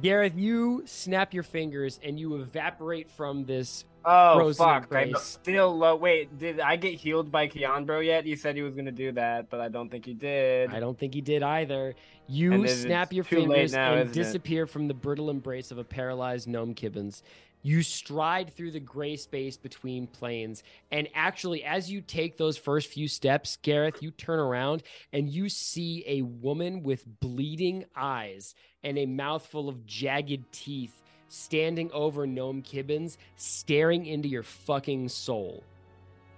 Garath, 0.00 0.38
you 0.38 0.82
snap 0.86 1.34
your 1.34 1.42
fingers 1.42 2.00
and 2.02 2.18
you 2.18 2.36
evaporate 2.36 3.10
from 3.10 3.44
this 3.44 3.84
Oh 4.04 4.36
Frozen 4.36 4.64
fuck! 4.64 4.92
I'm 4.92 5.14
still 5.16 5.76
low. 5.76 5.96
Wait, 5.96 6.38
did 6.38 6.60
I 6.60 6.76
get 6.76 6.94
healed 6.94 7.30
by 7.30 7.48
Keanbro 7.48 8.04
yet? 8.04 8.24
He 8.24 8.36
said 8.36 8.56
he 8.56 8.62
was 8.62 8.74
gonna 8.74 8.92
do 8.92 9.12
that, 9.12 9.50
but 9.50 9.60
I 9.60 9.68
don't 9.68 9.90
think 9.90 10.06
he 10.06 10.14
did. 10.14 10.70
I 10.72 10.80
don't 10.80 10.98
think 10.98 11.14
he 11.14 11.20
did 11.20 11.42
either. 11.42 11.94
You 12.26 12.66
snap 12.68 13.12
your 13.12 13.24
fingers 13.24 13.72
now, 13.72 13.92
and 13.92 14.10
isn't 14.10 14.10
it? 14.10 14.24
disappear 14.24 14.66
from 14.66 14.88
the 14.88 14.94
brittle 14.94 15.30
embrace 15.30 15.70
of 15.70 15.78
a 15.78 15.84
paralyzed 15.84 16.48
gnome 16.48 16.74
kibbins. 16.74 17.22
You 17.64 17.82
stride 17.82 18.52
through 18.54 18.72
the 18.72 18.80
gray 18.80 19.16
space 19.16 19.56
between 19.56 20.08
planes. 20.08 20.64
And 20.90 21.08
actually, 21.14 21.62
as 21.62 21.90
you 21.90 22.00
take 22.00 22.36
those 22.36 22.56
first 22.56 22.88
few 22.88 23.06
steps, 23.06 23.56
Garath, 23.62 24.02
you 24.02 24.10
turn 24.10 24.40
around 24.40 24.82
and 25.12 25.30
you 25.30 25.48
see 25.48 26.02
a 26.06 26.22
woman 26.22 26.82
with 26.82 27.04
bleeding 27.20 27.84
eyes 27.94 28.56
and 28.82 28.98
a 28.98 29.06
mouthful 29.06 29.68
of 29.68 29.86
jagged 29.86 30.50
teeth 30.50 31.01
standing 31.32 31.90
over 31.92 32.26
Gnome 32.26 32.62
Kibbins, 32.62 33.16
staring 33.36 34.06
into 34.06 34.28
your 34.28 34.42
fucking 34.42 35.08
soul 35.08 35.64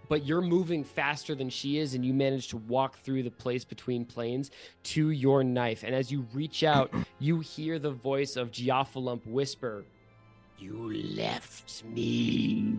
but 0.09 0.25
you're 0.27 0.43
moving 0.43 0.85
faster 0.85 1.35
than 1.35 1.49
she 1.49 1.79
is 1.79 1.95
and 1.95 2.05
you 2.05 2.12
manage 2.12 2.49
to 2.49 2.57
walk 2.57 2.99
through 2.99 3.23
the 3.23 3.31
place 3.31 3.65
between 3.65 4.05
planes 4.05 4.51
to 4.83 5.11
your 5.11 5.43
knife 5.43 5.83
and 5.83 5.95
as 5.95 6.11
you 6.11 6.27
reach 6.33 6.62
out 6.62 6.93
you 7.19 7.41
hear 7.41 7.79
the 7.79 7.91
voice 7.91 8.37
of 8.37 8.51
Geophalump 8.51 9.27
whisper 9.27 9.85
you 10.59 10.93
left 11.16 11.85
me 11.85 12.77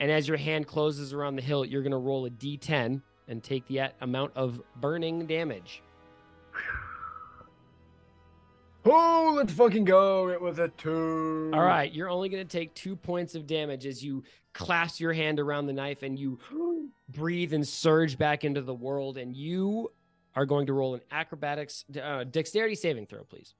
and 0.00 0.10
as 0.10 0.26
your 0.26 0.36
hand 0.36 0.66
closes 0.66 1.12
around 1.12 1.36
the 1.36 1.42
hilt 1.42 1.68
you're 1.68 1.82
going 1.82 1.92
to 1.92 1.96
roll 1.96 2.26
a 2.26 2.30
d10 2.30 3.00
and 3.28 3.42
take 3.42 3.66
the 3.68 3.80
amount 4.00 4.32
of 4.34 4.60
burning 4.80 5.26
damage 5.26 5.82
Oh, 8.84 9.34
let's 9.36 9.52
fucking 9.52 9.84
go! 9.84 10.28
It 10.28 10.40
was 10.40 10.58
a 10.58 10.68
two. 10.68 11.50
all 11.54 11.62
right 11.62 11.92
you're 11.92 12.08
only 12.10 12.28
going 12.28 12.46
to 12.46 12.58
take 12.58 12.74
two 12.74 12.96
points 12.96 13.34
of 13.34 13.46
damage 13.46 13.86
as 13.86 14.02
you 14.04 14.24
clasp 14.54 15.00
your 15.00 15.12
hand 15.12 15.38
around 15.40 15.66
the 15.66 15.72
knife 15.72 16.02
and 16.02 16.18
you 16.18 16.38
breathe 17.08 17.52
and 17.54 17.66
surge 17.66 18.18
back 18.18 18.44
into 18.44 18.60
the 18.60 18.74
world 18.74 19.16
and 19.18 19.34
you 19.36 19.90
are 20.34 20.44
going 20.46 20.66
to 20.66 20.72
roll 20.72 20.94
an 20.94 21.00
acrobatics 21.10 21.84
uh, 22.02 22.24
dexterity 22.24 22.74
saving 22.74 23.06
throw 23.06 23.22
please 23.24 23.54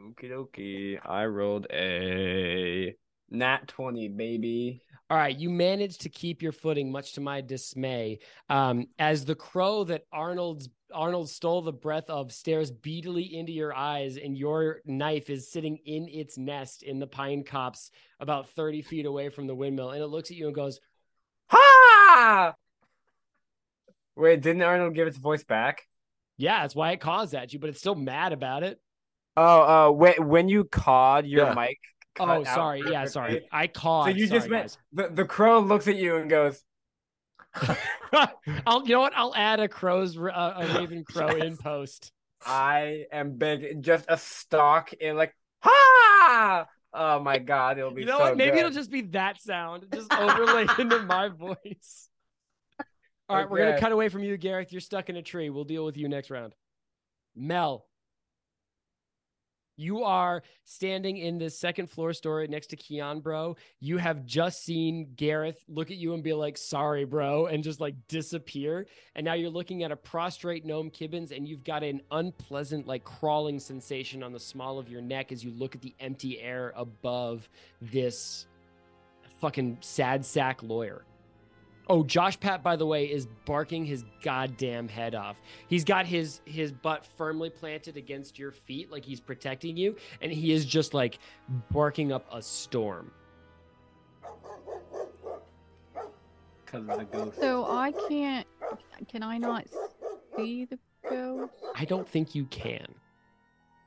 Okie 0.00 0.30
dokie. 0.30 0.98
I 1.04 1.24
rolled 1.26 1.66
a 1.72 2.94
nat 3.30 3.66
twenty, 3.66 4.06
baby. 4.08 4.80
All 5.10 5.16
right 5.16 5.38
you 5.38 5.48
managed 5.50 6.02
to 6.02 6.08
keep 6.08 6.42
your 6.42 6.52
footing 6.52 6.92
much 6.92 7.12
to 7.12 7.20
my 7.20 7.40
dismay 7.40 8.18
um, 8.50 8.86
as 8.98 9.24
the 9.24 9.34
crow 9.34 9.84
that 9.84 10.04
arnold's 10.12 10.68
arnold 10.92 11.28
stole 11.28 11.60
the 11.62 11.72
breath 11.72 12.08
of 12.08 12.32
stares 12.32 12.70
beadily 12.70 13.34
into 13.34 13.52
your 13.52 13.74
eyes 13.74 14.16
and 14.16 14.36
your 14.36 14.80
knife 14.86 15.28
is 15.30 15.50
sitting 15.50 15.78
in 15.84 16.08
its 16.08 16.38
nest 16.38 16.82
in 16.82 16.98
the 16.98 17.06
pine 17.06 17.42
copse 17.44 17.90
about 18.20 18.48
30 18.50 18.82
feet 18.82 19.06
away 19.06 19.28
from 19.28 19.46
the 19.46 19.54
windmill 19.54 19.90
and 19.90 20.02
it 20.02 20.06
looks 20.06 20.30
at 20.30 20.36
you 20.36 20.46
and 20.46 20.54
goes 20.54 20.80
Ha! 21.50 22.54
Wait, 24.16 24.40
didn't 24.42 24.62
Arnold 24.62 24.94
give 24.94 25.06
its 25.06 25.18
voice 25.18 25.44
back? 25.44 25.82
yeah 26.36 26.60
that's 26.62 26.74
why 26.74 26.92
it 26.92 27.00
caws 27.00 27.34
at 27.34 27.52
you 27.52 27.58
but 27.58 27.68
it's 27.70 27.78
still 27.78 27.94
mad 27.94 28.32
about 28.32 28.62
it 28.62 28.80
Oh, 29.36 29.88
uh, 29.88 29.92
when 29.92 30.26
when 30.26 30.48
you 30.48 30.64
cawed, 30.64 31.24
your 31.24 31.46
Yeah. 31.46 31.54
mic. 31.54 31.78
Oh, 32.20 32.44
sorry. 32.44 32.82
Yeah, 32.88 33.04
sorry. 33.06 33.46
I 33.52 33.66
caught. 33.66 34.06
So 34.06 34.10
you 34.10 34.26
just 34.26 34.46
sorry, 34.46 34.58
meant 34.58 34.78
the, 34.92 35.08
the 35.08 35.24
crow 35.24 35.60
looks 35.60 35.88
at 35.88 35.96
you 35.96 36.16
and 36.16 36.28
goes. 36.28 36.62
I'll. 38.66 38.86
You 38.86 38.94
know 38.94 39.00
what? 39.00 39.12
I'll 39.16 39.34
add 39.34 39.60
a 39.60 39.68
crow's 39.68 40.16
uh, 40.16 40.54
a 40.56 40.78
raven 40.78 41.04
crow 41.04 41.28
in 41.36 41.56
post. 41.56 42.12
"I 42.44 43.04
am 43.12 43.36
big." 43.36 43.82
Just 43.82 44.04
a 44.08 44.16
stalk 44.16 44.92
in 44.92 45.16
like, 45.16 45.34
ha! 45.60 46.66
Oh 46.92 47.20
my 47.20 47.38
god, 47.38 47.78
it'll 47.78 47.90
be. 47.90 48.02
You 48.02 48.06
know 48.06 48.18
so 48.18 48.24
what? 48.24 48.36
Maybe 48.36 48.52
good. 48.52 48.58
it'll 48.60 48.70
just 48.70 48.90
be 48.90 49.02
that 49.02 49.40
sound, 49.40 49.86
just 49.92 50.12
overlaid 50.18 50.70
into 50.78 51.00
my 51.00 51.28
voice. 51.28 52.08
All 53.28 53.36
right, 53.36 53.48
we're 53.48 53.58
gonna 53.58 53.80
cut 53.80 53.92
away 53.92 54.08
from 54.08 54.22
you, 54.22 54.38
Garath. 54.38 54.72
You're 54.72 54.80
stuck 54.80 55.10
in 55.10 55.16
a 55.16 55.22
tree. 55.22 55.50
We'll 55.50 55.64
deal 55.64 55.84
with 55.84 55.96
you 55.96 56.08
next 56.08 56.30
round. 56.30 56.54
Mel, 57.36 57.86
you 59.78 60.02
are 60.02 60.42
standing 60.64 61.18
in 61.18 61.38
the 61.38 61.48
second 61.48 61.88
floor 61.88 62.12
store 62.12 62.44
next 62.48 62.66
to 62.66 62.76
Keanbro. 62.76 63.56
You 63.80 63.96
have 63.96 64.26
just 64.26 64.64
seen 64.64 65.06
Garath 65.14 65.58
look 65.68 65.92
at 65.92 65.96
you 65.96 66.14
and 66.14 66.22
be 66.22 66.34
like, 66.34 66.58
sorry, 66.58 67.04
bro, 67.04 67.46
and 67.46 67.62
just 67.62 67.80
like 67.80 67.94
disappear. 68.08 68.88
And 69.14 69.24
now 69.24 69.34
you're 69.34 69.50
looking 69.50 69.84
at 69.84 69.92
a 69.92 69.96
prostrate 69.96 70.66
gnome 70.66 70.90
Kibbins, 70.90 71.34
and 71.34 71.46
you've 71.46 71.62
got 71.62 71.84
an 71.84 72.02
unpleasant, 72.10 72.88
like 72.88 73.04
crawling 73.04 73.60
sensation 73.60 74.24
on 74.24 74.32
the 74.32 74.40
small 74.40 74.80
of 74.80 74.90
your 74.90 75.00
neck 75.00 75.30
as 75.30 75.44
you 75.44 75.52
look 75.52 75.76
at 75.76 75.80
the 75.80 75.94
empty 76.00 76.40
air 76.40 76.72
above 76.74 77.48
this 77.80 78.46
fucking 79.40 79.78
sad 79.80 80.24
sack 80.24 80.60
lawyer. 80.64 81.04
Oh, 81.90 82.04
Josh 82.04 82.38
Pat, 82.38 82.62
by 82.62 82.76
the 82.76 82.84
way, 82.84 83.06
is 83.06 83.26
barking 83.46 83.84
his 83.84 84.04
goddamn 84.22 84.88
head 84.88 85.14
off. 85.14 85.40
He's 85.68 85.84
got 85.84 86.06
his 86.06 86.40
his 86.44 86.70
butt 86.70 87.06
firmly 87.16 87.48
planted 87.50 87.96
against 87.96 88.38
your 88.38 88.52
feet, 88.52 88.90
like 88.92 89.04
he's 89.04 89.20
protecting 89.20 89.76
you, 89.76 89.96
and 90.20 90.30
he 90.30 90.52
is 90.52 90.66
just 90.66 90.92
like 90.92 91.18
barking 91.70 92.12
up 92.12 92.26
a 92.32 92.42
storm. 92.42 93.10
because 96.70 96.88
of 96.88 96.98
the 96.98 97.04
ghost. 97.04 97.40
So 97.40 97.64
I 97.64 97.92
can't. 98.08 98.46
Can 99.08 99.22
I 99.22 99.38
not 99.38 99.66
see 100.36 100.66
the 100.66 100.78
ghost? 101.08 101.52
I 101.74 101.84
don't 101.84 102.08
think 102.08 102.34
you 102.34 102.44
can. 102.46 102.86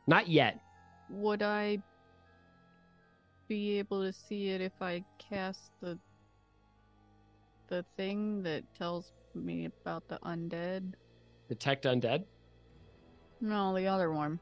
Not 0.08 0.28
yet. 0.28 0.60
Would 1.10 1.44
I 1.44 1.80
be 3.48 3.78
able 3.80 4.02
to 4.04 4.14
see 4.14 4.50
it 4.50 4.62
if 4.62 4.74
I 4.82 5.04
cast 5.18 5.72
the 5.82 5.98
the 7.72 7.86
thing 7.96 8.44
that 8.44 8.64
tells 8.78 9.14
me 9.34 9.66
about 9.66 10.08
the 10.10 10.20
undead? 10.26 10.94
Detect 11.48 11.86
undead. 11.86 12.26
No, 13.40 13.74
the 13.74 13.88
other 13.88 14.12
one. 14.12 14.40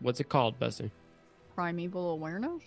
What's 0.00 0.18
it 0.18 0.28
called, 0.30 0.58
Bessie? 0.58 0.90
Primeval 1.54 2.10
awareness. 2.10 2.62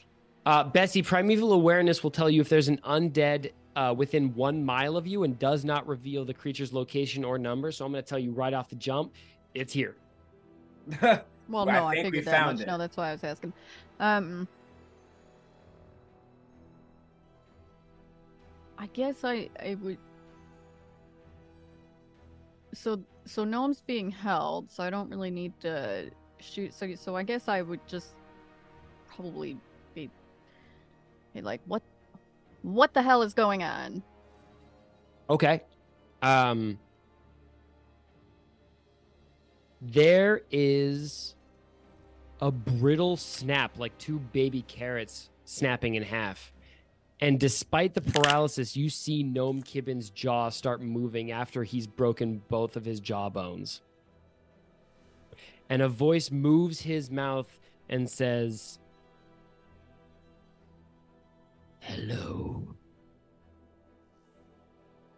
Uh, 0.45 0.63
Bessie, 0.63 1.01
primeval 1.01 1.51
awareness 1.51 2.03
will 2.03 2.11
tell 2.11 2.29
you 2.29 2.39
if 2.41 2.47
there's 2.47 2.69
an 2.69 2.77
undead 2.85 3.51
uh, 3.75 3.93
within 3.97 4.33
one 4.35 4.63
mile 4.63 4.95
of 4.95 5.05
you 5.05 5.23
and 5.23 5.37
does 5.39 5.65
not 5.65 5.85
reveal 5.87 6.23
the 6.23 6.33
creature's 6.33 6.71
location 6.71 7.25
or 7.25 7.37
number. 7.37 7.71
So 7.71 7.83
I'm 7.85 7.91
going 7.91 8.03
to 8.03 8.07
tell 8.07 8.19
you 8.19 8.31
right 8.31 8.53
off 8.53 8.69
the 8.69 8.75
jump, 8.75 9.13
it's 9.53 9.73
here. 9.73 9.95
Well, 11.49 11.65
Well, 11.65 11.65
no, 11.65 11.85
I 11.85 11.91
I, 11.91 11.95
think 11.95 12.05
we 12.07 12.11
figured 12.19 12.25
that 12.25 12.31
found 12.31 12.57
much. 12.59 12.63
it. 12.63 12.69
No, 12.69 12.77
that's 12.77 12.97
why 12.97 13.07
I 13.07 13.11
was 13.13 13.23
asking. 13.23 13.53
Um, 14.01 14.49
I 18.77 18.87
guess 18.87 19.23
I 19.23 19.49
I 19.59 19.75
would. 19.81 19.97
So 22.73 23.01
so 23.25 23.43
gnome's 23.43 23.81
being 23.81 24.11
held, 24.11 24.71
so 24.71 24.83
I 24.83 24.89
don't 24.89 25.09
really 25.09 25.31
need 25.31 25.59
to 25.61 26.09
shoot. 26.39 26.73
So 26.73 26.93
so 26.95 27.15
I 27.15 27.23
guess 27.23 27.47
I 27.47 27.61
would 27.61 27.85
just 27.87 28.13
probably 29.07 29.57
be, 29.95 30.09
be 31.33 31.41
like, 31.41 31.61
what, 31.65 31.81
what 32.61 32.93
the 32.93 33.01
hell 33.01 33.23
is 33.23 33.33
going 33.33 33.63
on? 33.63 34.03
Okay. 35.29 35.63
Um 36.21 36.79
there 39.81 40.41
is 40.49 41.35
a 42.41 42.51
brittle 42.51 43.15
snap 43.15 43.77
like 43.77 43.95
two 43.97 44.19
baby 44.31 44.63
carrots 44.63 45.29
snapping 45.45 45.95
in 45.95 46.03
half. 46.03 46.51
And 47.19 47.39
despite 47.39 47.93
the 47.95 48.01
paralysis, 48.01 48.75
you 48.77 48.89
see 48.89 49.23
Gnome 49.23 49.63
Kibbin's 49.63 50.09
jaw 50.11 50.49
start 50.49 50.81
moving 50.81 51.31
after 51.31 51.63
he's 51.63 51.87
broken 51.87 52.41
both 52.47 52.75
of 52.75 52.85
his 52.85 52.99
jaw 52.99 53.29
bones. 53.29 53.81
And 55.69 55.81
a 55.81 55.89
voice 55.89 56.29
moves 56.29 56.81
his 56.81 57.09
mouth 57.09 57.59
and 57.89 58.09
says, 58.09 58.79
Hello. 61.79 62.63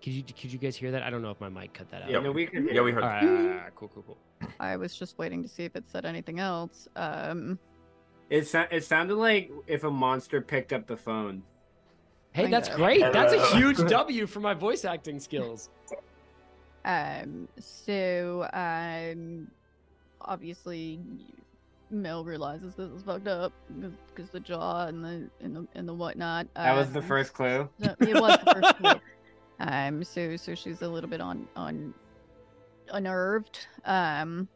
Could 0.01 0.13
you 0.13 0.23
could 0.23 0.51
you 0.53 0.57
guys 0.59 0.77
hear 0.77 0.91
that? 0.91 1.03
I 1.03 1.09
don't 1.09 1.21
know 1.21 1.31
if 1.31 1.41
my 1.41 1.49
mic 1.49 1.73
cut 1.73 1.91
that 1.91 2.03
out. 2.03 2.09
Yeah, 2.09 2.19
no, 2.19 2.31
we 2.31 2.45
can. 2.45 2.69
Yeah, 2.71 2.81
we 2.81 2.91
heard. 2.93 3.03
All 3.03 3.09
right, 3.09 3.23
all 3.23 3.29
right, 3.29 3.49
all 3.49 3.57
right, 3.57 3.75
cool, 3.75 3.89
cool, 3.93 4.03
cool. 4.03 4.17
I 4.59 4.77
was 4.77 4.95
just 4.95 5.17
waiting 5.17 5.43
to 5.43 5.49
see 5.49 5.65
if 5.65 5.75
it 5.75 5.89
said 5.89 6.05
anything 6.05 6.39
else. 6.39 6.87
Um, 6.95 7.59
It 8.29 8.47
sa- 8.47 8.67
it 8.71 8.85
sounded 8.85 9.15
like 9.15 9.51
if 9.67 9.83
a 9.83 9.91
monster 9.91 10.39
picked 10.39 10.71
up 10.71 10.87
the 10.87 10.95
phone. 10.95 11.43
Hey, 12.33 12.47
that's 12.47 12.69
great. 12.69 13.01
That's 13.01 13.33
a 13.33 13.57
huge 13.57 13.77
W 13.87 14.27
for 14.27 14.39
my 14.39 14.53
voice 14.53 14.85
acting 14.85 15.19
skills. 15.19 15.69
Um, 16.85 17.47
so, 17.59 18.47
um, 18.53 19.49
obviously, 20.21 20.99
Mel 21.89 22.23
realizes 22.23 22.75
this 22.75 22.89
is 22.91 23.03
fucked 23.03 23.27
up 23.27 23.51
because 24.13 24.29
the 24.29 24.39
jaw 24.39 24.85
and 24.85 25.03
the 25.03 25.29
and 25.41 25.55
the 25.55 25.67
and 25.75 25.87
the 25.87 25.93
whatnot. 25.93 26.47
That 26.55 26.75
was 26.75 26.91
the 26.91 26.99
um, 26.99 27.05
first 27.05 27.33
clue. 27.33 27.67
so- 27.81 27.95
it 27.99 28.13
was 28.21 28.37
the 28.45 28.53
first 28.53 28.77
clue. 28.79 29.01
Um, 29.59 30.03
so 30.03 30.37
so 30.37 30.55
she's 30.55 30.81
a 30.81 30.87
little 30.87 31.09
bit 31.09 31.21
on 31.21 31.47
on 31.55 31.93
unnerved. 32.91 33.67
Um, 33.85 34.47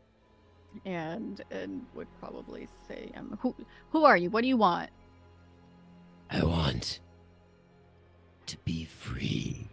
and 0.85 1.41
and 1.51 1.85
would 1.93 2.07
probably 2.19 2.67
say, 2.87 3.11
um, 3.15 3.37
who 3.41 3.55
who 3.89 4.05
are 4.05 4.17
you? 4.17 4.29
What 4.29 4.41
do 4.41 4.47
you 4.47 4.57
want? 4.57 4.89
I 6.29 6.43
want 6.43 6.99
to 8.53 8.57
be 8.65 8.85
free. 8.85 9.67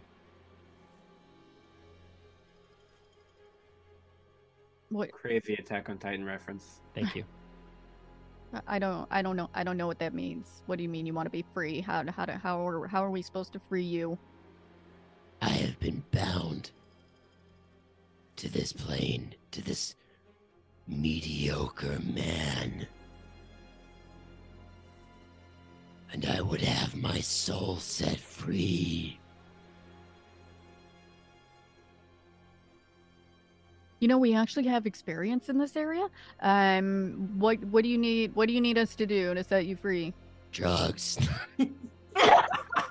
What 4.89 5.11
Crazy 5.11 5.53
Attack 5.53 5.89
on 5.89 5.99
Titan 5.99 6.25
reference. 6.25 6.81
Thank 6.95 7.15
you. 7.15 7.23
I 8.67 8.79
don't 8.79 9.07
I 9.11 9.21
don't 9.21 9.37
know 9.37 9.49
I 9.53 9.63
don't 9.63 9.77
know 9.77 9.87
what 9.87 9.99
that 9.99 10.13
means. 10.13 10.63
What 10.65 10.77
do 10.77 10.83
you 10.83 10.89
mean 10.89 11.05
you 11.05 11.13
want 11.13 11.27
to 11.27 11.31
be 11.31 11.45
free? 11.53 11.79
How 11.79 12.03
how 12.11 12.25
do, 12.25 12.33
how 12.33 12.67
are 12.67 12.87
how 12.87 13.05
are 13.05 13.11
we 13.11 13.21
supposed 13.21 13.53
to 13.53 13.61
free 13.69 13.83
you? 13.83 14.17
I 15.41 15.49
have 15.49 15.79
been 15.79 16.03
bound 16.11 16.71
to 18.37 18.49
this 18.49 18.73
plane, 18.73 19.35
to 19.51 19.61
this 19.61 19.95
mediocre 20.87 21.99
man. 21.99 22.87
And 26.13 26.25
I 26.25 26.41
would 26.41 26.61
have 26.61 26.95
my 26.95 27.19
soul 27.19 27.77
set 27.77 28.19
free. 28.19 29.17
You 33.99 34.07
know, 34.07 34.17
we 34.17 34.35
actually 34.35 34.65
have 34.67 34.85
experience 34.85 35.47
in 35.47 35.57
this 35.57 35.75
area. 35.75 36.07
Um, 36.41 37.29
what 37.37 37.59
what 37.65 37.83
do 37.83 37.89
you 37.89 37.99
need? 37.99 38.35
What 38.35 38.47
do 38.47 38.53
you 38.53 38.61
need 38.61 38.77
us 38.77 38.95
to 38.95 39.05
do 39.05 39.33
to 39.35 39.43
set 39.43 39.67
you 39.67 39.75
free? 39.75 40.13
Drugs. 40.51 41.17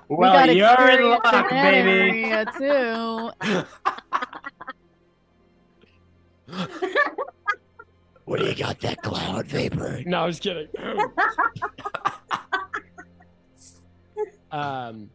Well, 0.07 0.45
we 0.45 0.55
you're 0.55 0.89
in 0.89 1.09
luck, 1.09 1.23
that 1.23 1.49
baby. 1.49 2.25
area, 2.25 2.45
too. 2.57 3.31
What 8.25 8.39
do 8.39 8.45
you 8.45 8.55
got, 8.55 8.79
that 8.81 9.01
cloud 9.01 9.45
vapor? 9.45 10.03
No, 10.05 10.21
I 10.21 10.25
was 10.25 10.39
kidding. 10.39 10.67
um. 14.51 15.09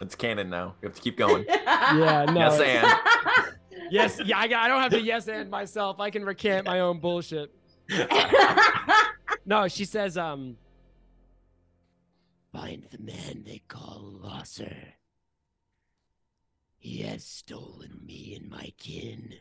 It's 0.00 0.14
canon 0.16 0.50
now. 0.50 0.74
We 0.80 0.86
have 0.86 0.94
to 0.96 1.00
keep 1.02 1.16
going. 1.16 1.44
Yeah. 1.64 2.24
No. 2.28 2.34
yes, 2.40 2.60
it's- 2.60 2.84
and 2.84 3.54
Yes. 3.90 4.20
Yeah. 4.24 4.38
I, 4.38 4.42
I 4.44 4.68
don't 4.68 4.80
have 4.80 4.92
to 4.92 5.00
yes 5.00 5.28
and 5.28 5.50
myself. 5.50 6.00
I 6.00 6.10
can 6.10 6.24
recant 6.24 6.66
my 6.66 6.80
own 6.80 6.98
bullshit. 7.00 7.54
No, 9.44 9.66
she 9.68 9.84
says. 9.84 10.16
Um. 10.16 10.56
Find 12.52 12.84
the 12.92 12.98
man 12.98 13.42
they 13.44 13.62
call 13.66 14.18
Losser. 14.22 14.76
He 16.78 16.98
has 17.02 17.24
stolen 17.24 18.00
me 18.04 18.36
and 18.40 18.48
my 18.50 18.72
kin. 18.78 19.34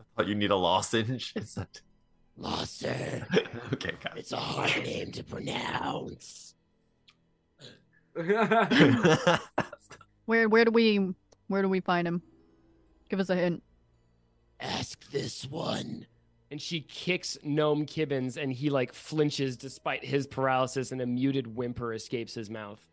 I 0.00 0.04
thought 0.16 0.28
you 0.28 0.34
need 0.34 0.50
a 0.50 0.56
lozenge. 0.56 1.32
Is 1.36 1.54
that 1.54 1.80
Losser. 2.36 3.26
okay? 3.72 3.92
Got 4.02 4.16
it. 4.16 4.20
It's 4.20 4.32
a 4.32 4.36
hard 4.36 4.84
name 4.84 5.10
to 5.12 5.24
pronounce. 5.24 6.51
It. 8.16 9.40
Where 10.26 10.48
where 10.48 10.64
do 10.64 10.70
we 10.70 11.14
where 11.48 11.62
do 11.62 11.68
we 11.68 11.80
find 11.80 12.06
him? 12.06 12.22
Give 13.08 13.20
us 13.20 13.28
a 13.28 13.34
hint. 13.34 13.62
Ask 14.60 15.10
this 15.10 15.44
one. 15.46 16.06
And 16.50 16.60
she 16.60 16.80
kicks 16.82 17.36
Gnome 17.42 17.86
Kibbins, 17.86 18.36
and 18.36 18.52
he 18.52 18.70
like 18.70 18.92
flinches 18.92 19.56
despite 19.56 20.04
his 20.04 20.26
paralysis, 20.26 20.92
and 20.92 21.00
a 21.00 21.06
muted 21.06 21.56
whimper 21.56 21.92
escapes 21.94 22.34
his 22.34 22.50
mouth. 22.50 22.86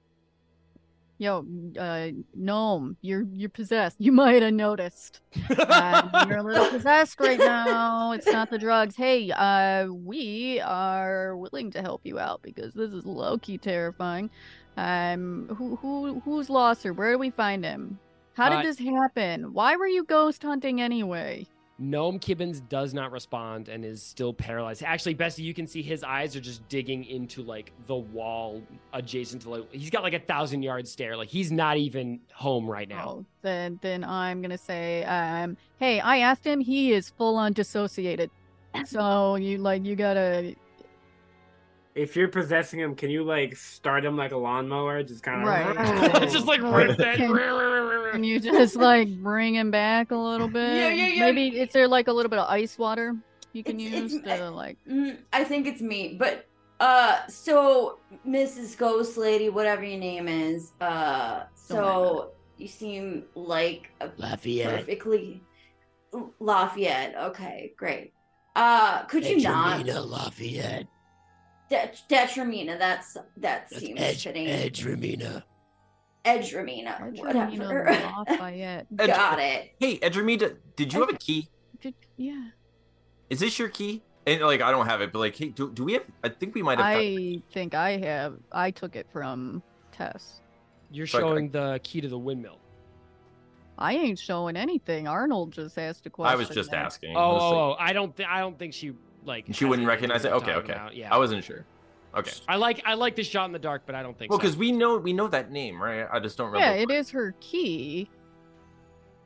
Yo, 1.22 1.46
uh, 1.78 2.08
gnome, 2.34 2.96
you're 3.02 3.26
you're 3.34 3.50
possessed. 3.50 3.98
You 4.00 4.14
might 4.14 4.42
have 4.42 4.54
noticed. 4.54 5.20
Uh, 5.50 6.26
you're 6.28 6.38
a 6.38 6.44
little 6.44 6.70
possessed 6.70 7.20
right 7.20 7.38
now. 7.38 8.14
It's 8.14 8.26
not 8.26 8.50
the 8.50 8.58
drugs. 8.58 8.96
Hey, 8.96 9.30
uh, 9.32 9.88
we 9.88 10.62
are 10.62 11.36
willing 11.36 11.72
to 11.72 11.82
help 11.82 12.02
you 12.06 12.18
out 12.18 12.42
because 12.42 12.74
this 12.74 12.92
is 12.94 13.06
low 13.06 13.38
key 13.38 13.58
terrifying. 13.58 14.30
Um, 14.78 15.54
who 15.58 15.76
who 15.76 16.22
who's 16.22 16.50
lost 16.50 16.84
her? 16.84 16.94
Where 16.94 17.12
do 17.12 17.18
we 17.18 17.32
find 17.32 17.66
him? 17.66 18.00
How 18.36 18.50
did 18.50 18.66
this 18.66 18.80
happen? 18.80 19.52
Why 19.52 19.76
were 19.76 19.88
you 19.88 20.06
ghost 20.06 20.42
hunting 20.42 20.80
anyway? 20.80 21.46
Gnome 21.80 22.20
Kibbins 22.20 22.68
does 22.68 22.94
not 22.94 23.12
respond 23.12 23.70
and 23.70 23.86
is 23.86 24.04
still 24.04 24.34
paralyzed. 24.34 24.84
Actually, 24.84 25.14
Bessie, 25.14 25.44
you 25.44 25.54
can 25.54 25.66
see 25.66 25.82
his 25.82 26.04
eyes 26.04 26.36
are 26.36 26.42
just 26.42 26.68
digging 26.68 27.06
into 27.06 27.42
like 27.42 27.72
the 27.88 27.96
wall 27.96 28.62
adjacent 28.92 29.44
to 29.44 29.50
like 29.50 29.74
he's 29.74 29.90
got 29.90 30.04
like 30.04 30.14
a 30.14 30.20
thousand 30.20 30.62
yard 30.62 30.88
stare. 30.88 31.16
Like 31.16 31.30
he's 31.30 31.52
not 31.52 31.78
even 31.78 32.20
home 32.34 32.70
right 32.70 32.88
now. 32.88 33.06
Oh, 33.08 33.26
then 33.42 33.80
then 33.82 34.04
I'm 34.04 34.42
gonna 34.42 34.58
say, 34.58 35.06
um, 35.06 35.56
hey, 35.78 36.02
I 36.02 36.20
asked 36.20 36.46
him. 36.46 36.60
He 36.60 36.92
is 36.92 37.10
full 37.10 37.38
on 37.38 37.54
dissociated. 37.54 38.30
So 38.86 39.36
you 39.36 39.58
like 39.58 39.86
you 39.86 39.96
gotta 39.96 40.56
if 42.00 42.16
you're 42.16 42.30
possessing 42.30 42.80
him, 42.80 42.96
can 42.96 43.10
you 43.10 43.24
like 43.24 43.56
start 43.58 44.06
him 44.06 44.16
like 44.16 44.32
a 44.32 44.38
lawnmower? 44.38 45.04
Just 45.04 45.22
kind 45.22 45.42
of 45.42 45.48
Right. 45.48 46.30
just 46.32 46.46
like 46.46 46.62
rip 46.62 46.98
that. 46.98 47.18
Can 48.12 48.24
you 48.24 48.40
just 48.40 48.76
like 48.76 49.08
bring 49.22 49.54
him 49.54 49.70
back 49.70 50.10
a 50.10 50.16
little 50.16 50.48
bit? 50.48 50.76
Yeah, 50.76 50.90
yeah, 50.90 51.08
yeah. 51.08 51.20
Maybe 51.32 51.60
is 51.60 51.72
there 51.74 51.88
like 51.88 52.08
a 52.08 52.12
little 52.12 52.30
bit 52.30 52.40
of 52.40 52.50
ice 52.50 52.76
water 52.78 53.16
you 53.54 53.64
can 53.64 53.80
It's- 53.80 54.02
use 54.02 54.14
it's- 54.16 54.40
to 54.40 54.50
like? 54.50 54.78
Mm, 54.90 55.18
I 55.32 55.44
think 55.44 55.68
it's 55.68 55.82
me, 55.82 56.16
but 56.18 56.46
uh, 56.80 57.28
so 57.28 58.00
Mrs. 58.28 58.78
Ghost 58.78 59.16
Lady, 59.18 59.50
whatever 59.50 59.84
your 59.84 60.00
name 60.00 60.28
is, 60.28 60.72
uh, 60.82 61.44
so 61.54 62.32
you 62.58 62.68
seem 62.68 63.26
like 63.36 63.92
a 64.02 64.10
Lafayette. 64.18 64.80
perfectly 64.80 65.44
Lafayette. 66.40 67.16
Okay, 67.16 67.74
great. 67.78 68.14
Uh, 68.56 69.04
could 69.04 69.26
you 69.26 69.40
not 69.42 69.86
Lafayette. 69.86 70.88
Det- 71.70 72.02
Detramina? 72.10 72.78
That's 72.80 73.14
that 73.14 73.70
That's 73.70 73.78
seems 73.78 74.00
Edge, 74.02 74.24
fitting. 74.24 74.48
Edgermina. 74.48 75.44
Edramina, 76.26 77.00
Edgermina 77.00 77.20
whatever. 77.20 77.86
Lafayette. 78.28 78.88
Got 78.96 79.40
it. 79.40 79.72
hey, 79.80 79.98
Edramita, 80.00 80.58
did 80.76 80.94
you 80.94 81.00
have 81.00 81.10
a 81.10 81.18
key? 81.18 81.48
Did- 81.80 81.96
Yeah, 82.18 82.50
Is 83.30 83.40
this 83.40 83.58
your 83.58 83.70
key? 83.70 84.04
And 84.28 84.42
like, 84.42 84.62
I 84.62 84.72
don't 84.72 84.86
have 84.86 85.02
it, 85.02 85.12
but 85.14 85.20
like, 85.20 85.36
hey, 85.36 85.50
do, 85.50 85.72
do 85.72 85.84
we 85.86 85.94
have? 85.94 86.04
I 86.24 86.30
think 86.30 86.54
we 86.54 86.62
might 86.62 86.78
have. 86.78 86.88
I 86.88 87.42
think 87.52 87.74
I 87.74 87.98
have. 87.98 88.36
I 88.52 88.70
took 88.70 88.96
it 88.96 89.08
from 89.12 89.64
Tess. 89.92 90.42
You're 90.92 91.08
Sorry, 91.08 91.24
showing 91.24 91.50
the 91.50 91.80
key 91.84 92.02
to 92.02 92.08
the 92.08 92.18
windmill. 92.18 92.60
I 93.78 93.94
ain't 93.94 94.20
showing 94.20 94.58
anything. 94.58 95.08
Arnold 95.08 95.54
just 95.54 95.78
asked 95.80 96.06
a 96.06 96.10
question. 96.10 96.34
I 96.34 96.36
was 96.36 96.50
just 96.50 96.72
there. 96.72 96.82
asking. 96.82 97.16
Oh, 97.16 97.20
I 97.20 97.24
oh, 97.24 97.32
like- 97.32 97.54
oh, 97.54 97.76
I 97.80 97.94
don't 97.94 98.16
think 98.16 98.30
I 98.30 98.40
don't 98.40 98.60
think 98.60 98.74
she 98.74 98.92
like. 99.26 99.46
She 99.52 99.66
wouldn't 99.66 99.88
recognize 99.88 100.26
it. 100.26 100.32
Okay, 100.32 100.54
okay. 100.54 100.74
about. 100.74 100.96
Yeah, 100.96 101.14
I 101.14 101.18
wasn't 101.18 101.44
sure. 101.44 101.66
Okay. 102.16 102.32
I 102.48 102.56
like 102.56 102.82
I 102.86 102.96
like 102.96 103.16
the 103.16 103.24
shot 103.24 103.46
in 103.46 103.52
the 103.52 103.60
dark, 103.60 103.84
but 103.86 103.94
I 103.94 104.02
don't 104.02 104.18
think 104.18 104.32
Well, 104.32 104.40
so. 104.40 104.42
because 104.42 104.58
we 104.58 104.72
know 104.72 104.98
we 104.98 105.14
know 105.14 105.28
that 105.28 105.52
name, 105.52 105.82
right? 105.82 106.08
I 106.12 106.20
just 106.20 106.38
don't 106.38 106.52
really, 106.52 106.64
Yeah, 106.64 106.72
it 106.74 106.90
is 106.90 107.12
her 107.12 107.36
key. 107.40 108.10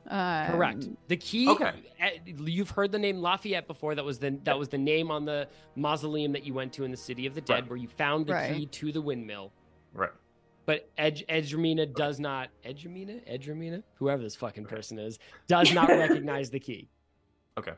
Um, 0.10 0.48
Correct. 0.52 0.88
The 1.08 1.16
key. 1.16 1.48
Okay. 1.48 1.72
eh, 2.02 2.18
You've 2.26 2.70
heard 2.72 2.92
the 2.92 3.00
name 3.00 3.20
Lafayette 3.20 3.68
before. 3.68 3.96
That 3.96 4.04
was 4.04 4.20
the 4.20 4.32
that 4.44 4.60
was 4.60 4.68
the 4.68 4.78
name 4.78 5.12
on 5.12 5.24
the 5.24 5.48
mausoleum 5.78 6.34
that 6.34 6.46
you 6.46 6.54
went 6.54 6.74
to 6.74 6.84
in 6.84 6.92
the 6.92 6.98
City 6.98 7.26
of 7.26 7.34
the 7.36 7.42
Dead, 7.42 7.54
Right. 7.54 7.70
where 7.70 7.78
you 7.78 7.88
found 7.88 8.26
the 8.26 8.34
Right. 8.34 8.54
key 8.54 8.66
to 8.66 8.92
the 8.92 9.02
windmill. 9.02 9.54
Right. 9.94 10.12
But 10.66 10.90
Edge 10.98 11.26
Edgermina 11.28 11.94
does 11.96 12.20
not 12.20 12.50
Edgermina 12.66 13.22
Edgermina 13.32 13.82
whoever 13.96 14.22
this 14.22 14.36
fucking 14.36 14.66
person 14.66 15.00
is 15.00 15.20
does 15.48 15.74
not 15.74 15.88
recognize 15.88 16.50
the 16.50 16.60
key. 16.60 16.90
Okay. 17.58 17.74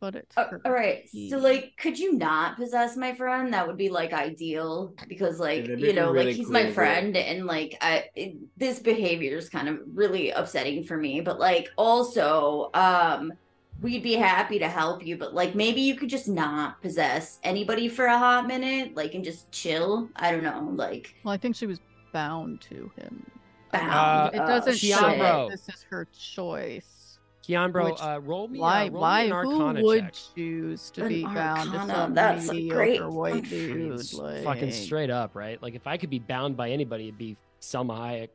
But 0.00 0.16
it's 0.16 0.36
Uh, 0.36 0.48
all 0.66 0.72
right. 0.72 1.08
key. 1.10 1.30
So, 1.30 1.38
like, 1.38 1.72
could 1.78 1.98
you 1.98 2.14
not 2.14 2.56
possess 2.56 2.96
my 2.96 3.14
friend? 3.14 3.52
That 3.54 3.66
would 3.66 3.76
be 3.78 3.88
like 3.88 4.12
ideal 4.12 4.92
because, 5.08 5.40
like, 5.40 5.62
that'd 5.62 5.80
you 5.80 5.92
know, 5.94 6.10
really 6.10 6.26
like 6.26 6.36
he's 6.36 6.46
cool, 6.46 6.52
my 6.52 6.64
but- 6.64 6.74
friend, 6.74 7.16
and 7.16 7.46
like, 7.46 7.78
I 7.80 8.04
it, 8.14 8.36
this 8.56 8.80
behavior 8.80 9.36
is 9.38 9.48
kind 9.48 9.68
of 9.68 9.80
really 9.94 10.30
upsetting 10.30 10.84
for 10.84 10.96
me. 10.98 11.20
But 11.20 11.38
like, 11.38 11.70
also, 11.78 12.70
um, 12.74 13.32
we'd 13.80 14.02
be 14.02 14.14
happy 14.14 14.58
to 14.58 14.68
help 14.68 15.06
you, 15.06 15.16
but 15.16 15.32
like, 15.34 15.54
maybe 15.54 15.80
you 15.80 15.94
could 15.94 16.08
just 16.10 16.28
not 16.28 16.82
possess 16.82 17.38
anybody 17.42 17.88
for 17.88 18.04
a 18.06 18.18
hot 18.18 18.46
minute, 18.46 18.94
like, 18.94 19.14
and 19.14 19.24
just 19.24 19.50
chill. 19.52 20.08
I 20.16 20.30
don't 20.32 20.42
know, 20.42 20.70
like, 20.74 21.14
Well, 21.24 21.32
I 21.32 21.36
think 21.38 21.56
she 21.56 21.66
was 21.66 21.80
bound 22.12 22.60
to 22.62 22.90
him. 22.96 23.24
bound. 23.72 24.34
it 24.34 24.40
Oh, 24.40 24.46
doesn't 24.46 24.76
shit. 24.76 24.90
show 24.96 25.02
Keanbro. 25.02 25.48
that 25.48 25.50
this 25.50 25.68
is 25.74 25.82
her 25.90 26.06
choice. 26.16 27.03
Keanbro, 27.46 27.90
Which- 27.90 28.00
uh, 28.00 28.20
roll 28.22 28.48
me. 28.48 28.58
Why? 28.58 28.86
uh, 28.86 28.90
roll 28.90 29.00
why? 29.02 29.26
Me 29.26 29.30
an 29.32 29.76
Who 29.76 29.82
would 29.84 30.04
check. 30.04 30.14
choose 30.34 30.90
to 30.92 31.02
An 31.02 31.08
be 31.08 31.24
bound 31.24 31.70
to 31.72 31.76
Arcana, 31.78 31.94
some 31.94 32.14
that's 32.14 32.48
a 32.48 32.54
mediocre 32.54 32.74
great 32.76 33.06
white 33.06 33.34
fucking- 33.44 33.48
dude? 33.50 34.12
Like, 34.14 34.44
fucking 34.44 34.72
straight 34.72 35.10
up, 35.10 35.34
right? 35.34 35.62
Like 35.62 35.74
if 35.74 35.86
I 35.86 35.96
could 35.98 36.10
be 36.10 36.18
bound 36.20 36.56
by 36.56 36.70
anybody, 36.70 37.04
it'd 37.08 37.18
be 37.18 37.36
Salma 37.60 37.98
Hayek. 37.98 38.28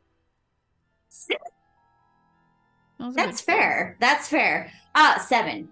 That 2.98 3.14
That's 3.14 3.40
fair. 3.40 3.96
That's 4.00 4.28
fair. 4.28 4.70
Uh, 4.94 5.18
seven. 5.18 5.68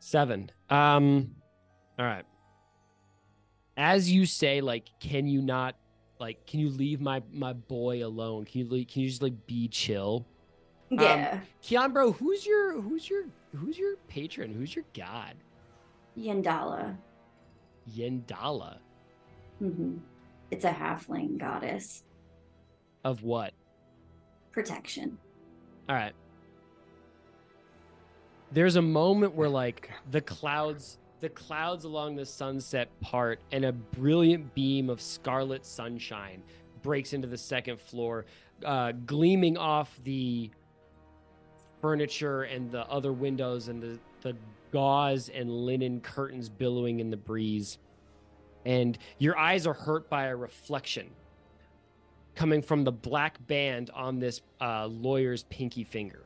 Seven. 0.00 0.50
Um. 0.70 1.34
All 1.98 2.04
right. 2.04 2.24
As 3.78 4.10
you 4.10 4.26
say, 4.26 4.60
like, 4.60 4.84
can 5.00 5.26
you 5.26 5.42
not, 5.42 5.76
like, 6.18 6.46
can 6.46 6.60
you 6.60 6.68
leave 6.70 7.00
my 7.00 7.22
my 7.32 7.52
boy 7.54 8.04
alone? 8.04 8.44
Can 8.44 8.60
you 8.62 8.68
leave, 8.68 8.88
can 8.88 9.02
you 9.02 9.08
just 9.08 9.22
like 9.22 9.46
be 9.46 9.68
chill? 9.68 10.26
Um, 10.92 10.98
Yeah. 11.00 11.40
Keanbro, 11.62 12.16
who's 12.16 12.46
your 12.46 12.80
who's 12.80 13.08
your 13.08 13.24
who's 13.54 13.78
your 13.78 13.96
patron? 14.08 14.52
Who's 14.54 14.74
your 14.74 14.84
god? 14.94 15.34
Yondalla. 16.18 16.96
Yondalla. 17.96 18.78
hmm 19.58 19.96
It's 20.50 20.64
a 20.64 20.70
halfling 20.70 21.38
goddess. 21.38 22.04
Of 23.04 23.22
what? 23.22 23.52
Protection. 24.52 25.18
All 25.88 25.96
right. 25.96 26.14
There's 28.52 28.76
a 28.76 28.82
moment 28.82 29.34
where 29.34 29.48
like 29.48 29.90
the 30.10 30.20
clouds 30.20 30.98
the 31.20 31.28
clouds 31.30 31.84
along 31.84 32.14
the 32.16 32.26
sunset 32.26 32.88
part 33.00 33.40
and 33.50 33.64
a 33.64 33.72
brilliant 33.72 34.54
beam 34.54 34.90
of 34.90 35.00
scarlet 35.00 35.64
sunshine 35.64 36.42
breaks 36.82 37.12
into 37.14 37.26
the 37.26 37.38
second 37.38 37.80
floor 37.80 38.26
uh, 38.64 38.92
gleaming 39.06 39.56
off 39.56 39.98
the 40.04 40.50
furniture 41.86 42.42
and 42.42 42.68
the 42.72 42.84
other 42.90 43.12
windows 43.12 43.68
and 43.68 43.80
the, 43.80 43.96
the 44.22 44.36
gauze 44.72 45.28
and 45.28 45.48
linen 45.48 46.00
curtains 46.00 46.48
billowing 46.48 46.98
in 46.98 47.10
the 47.10 47.16
breeze 47.16 47.78
and 48.64 48.98
your 49.18 49.38
eyes 49.38 49.68
are 49.68 49.72
hurt 49.72 50.10
by 50.10 50.24
a 50.24 50.34
reflection 50.34 51.08
coming 52.34 52.60
from 52.60 52.82
the 52.82 52.90
black 52.90 53.38
band 53.46 53.88
on 53.94 54.18
this 54.18 54.40
uh, 54.60 54.86
lawyer's 54.86 55.44
pinky 55.44 55.84
finger 55.84 56.24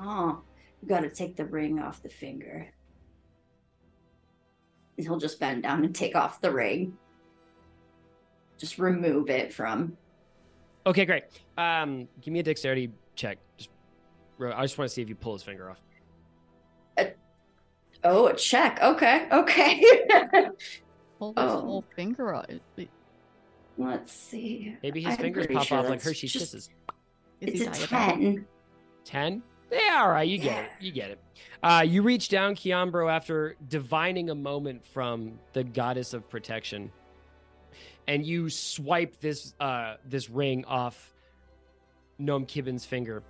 Oh, 0.00 0.42
you 0.82 0.88
got 0.88 1.02
to 1.02 1.08
take 1.08 1.36
the 1.36 1.44
ring 1.44 1.78
off 1.78 2.02
the 2.02 2.08
finger. 2.08 2.68
And 4.96 5.06
he'll 5.06 5.18
just 5.18 5.38
bend 5.38 5.62
down 5.62 5.84
and 5.84 5.94
take 5.94 6.16
off 6.16 6.40
the 6.40 6.50
ring. 6.50 6.98
Just 8.58 8.80
remove 8.80 9.30
it 9.30 9.52
from. 9.52 9.96
Okay, 10.86 11.04
great. 11.06 11.24
Um, 11.56 12.08
give 12.20 12.32
me 12.32 12.40
a 12.40 12.42
dexterity 12.42 12.90
check. 13.16 13.38
Just, 13.56 13.70
I 14.40 14.62
just 14.62 14.76
want 14.76 14.88
to 14.88 14.94
see 14.94 15.02
if 15.02 15.08
you 15.08 15.14
pull 15.14 15.32
his 15.32 15.42
finger 15.42 15.70
off. 15.70 15.80
Oh, 18.06 18.26
a 18.26 18.34
check. 18.36 18.78
Okay, 18.82 19.26
okay. 19.32 19.82
Pull 21.18 21.30
his 21.30 21.34
Oh. 21.38 21.60
whole 21.60 21.84
finger 21.96 22.34
out. 22.34 22.50
Is 22.50 22.86
Let's 23.78 24.12
see. 24.12 24.76
Maybe 24.82 25.00
his 25.00 25.12
I'm 25.14 25.16
fingers 25.20 25.46
pop 25.46 25.64
sure 25.64 25.78
off 25.78 25.84
like 25.84 25.92
that's 26.00 26.04
Hershey's 26.04 26.32
just- 26.32 26.52
kisses. 26.52 26.70
It's 27.40 27.60
a 27.62 27.86
10. 27.86 28.46
Ten. 29.04 29.42
Yeah, 29.72 30.02
all 30.02 30.10
right, 30.10 30.28
you 30.28 30.36
get 30.38 30.64
it. 30.64 30.70
You 30.80 30.92
get 30.92 31.10
it. 31.12 31.18
Uh, 31.62 31.82
you 31.86 32.02
reach 32.02 32.28
down, 32.28 32.54
Keanbro, 32.54 33.10
after 33.10 33.56
divining 33.68 34.28
a 34.30 34.34
moment 34.34 34.84
from 34.84 35.38
the 35.54 35.64
goddess 35.64 36.12
of 36.14 36.28
protection, 36.28 36.92
and 38.06 38.24
you 38.24 38.50
swipe 38.50 39.20
this 39.20 39.54
uh, 39.60 39.96
this 40.04 40.28
ring 40.30 40.64
off 40.66 41.14
Gnome 42.18 42.46
Kibbin's 42.46 42.84
finger. 42.84 43.22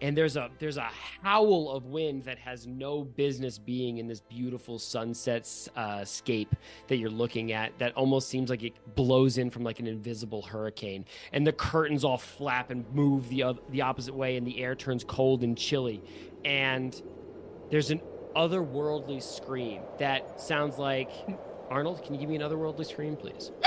And 0.00 0.16
there's 0.16 0.36
a 0.36 0.50
there's 0.58 0.76
a 0.76 0.88
howl 1.22 1.70
of 1.70 1.86
wind 1.86 2.24
that 2.24 2.38
has 2.38 2.66
no 2.66 3.04
business 3.04 3.58
being 3.58 3.98
in 3.98 4.06
this 4.06 4.20
beautiful 4.20 4.78
sunset 4.78 5.48
uh, 5.76 6.04
scape 6.04 6.54
that 6.88 6.96
you're 6.96 7.08
looking 7.08 7.52
at. 7.52 7.78
That 7.78 7.94
almost 7.94 8.28
seems 8.28 8.50
like 8.50 8.64
it 8.64 8.74
blows 8.96 9.38
in 9.38 9.50
from 9.50 9.62
like 9.62 9.78
an 9.78 9.86
invisible 9.86 10.42
hurricane 10.42 11.06
and 11.32 11.46
the 11.46 11.52
curtains 11.52 12.04
all 12.04 12.18
flap 12.18 12.70
and 12.70 12.84
move 12.92 13.28
the 13.28 13.54
the 13.70 13.82
opposite 13.82 14.14
way, 14.14 14.36
and 14.36 14.46
the 14.46 14.60
air 14.60 14.74
turns 14.74 15.04
cold 15.04 15.42
and 15.42 15.56
chilly. 15.56 16.02
And 16.44 17.00
there's 17.70 17.90
an 17.90 18.02
otherworldly 18.36 19.22
scream 19.22 19.80
that 19.98 20.40
sounds 20.40 20.76
like 20.76 21.10
Arnold. 21.70 22.02
Can 22.04 22.14
you 22.14 22.20
give 22.20 22.28
me 22.28 22.36
an 22.36 22.42
otherworldly 22.42 22.86
scream, 22.86 23.16
please? 23.16 23.50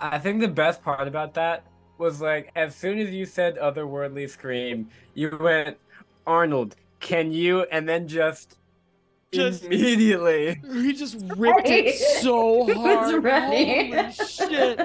I 0.00 0.18
think 0.18 0.40
the 0.40 0.48
best 0.48 0.82
part 0.82 1.06
about 1.06 1.34
that 1.34 1.64
was 1.98 2.20
like 2.20 2.50
as 2.56 2.74
soon 2.74 2.98
as 2.98 3.10
you 3.10 3.24
said 3.24 3.56
otherworldly 3.58 4.28
scream, 4.28 4.88
you 5.14 5.36
went, 5.40 5.76
Arnold, 6.26 6.74
can 7.00 7.30
you? 7.32 7.62
And 7.70 7.88
then 7.88 8.08
just, 8.08 8.58
Just- 9.32 9.64
immediately. 9.64 10.60
he 10.72 10.92
just 10.92 11.24
ripped 11.36 11.68
it 11.68 11.94
so 12.20 12.72
hard. 12.74 13.22
ready. 13.22 13.92
Holy 13.92 14.12
shit! 14.12 14.80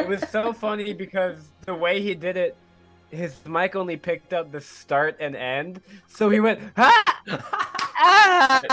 It 0.00 0.08
was 0.08 0.28
so 0.30 0.52
funny 0.52 0.92
because 0.92 1.38
the 1.64 1.74
way 1.74 2.02
he 2.02 2.14
did 2.14 2.36
it, 2.36 2.56
his 3.12 3.34
mic 3.46 3.76
only 3.76 3.96
picked 3.96 4.32
up 4.32 4.50
the 4.50 4.60
start 4.60 5.16
and 5.20 5.36
end, 5.36 5.80
so 6.08 6.30
he 6.30 6.40
went, 6.40 6.60
ah! 6.76 7.22
That's 8.68 8.72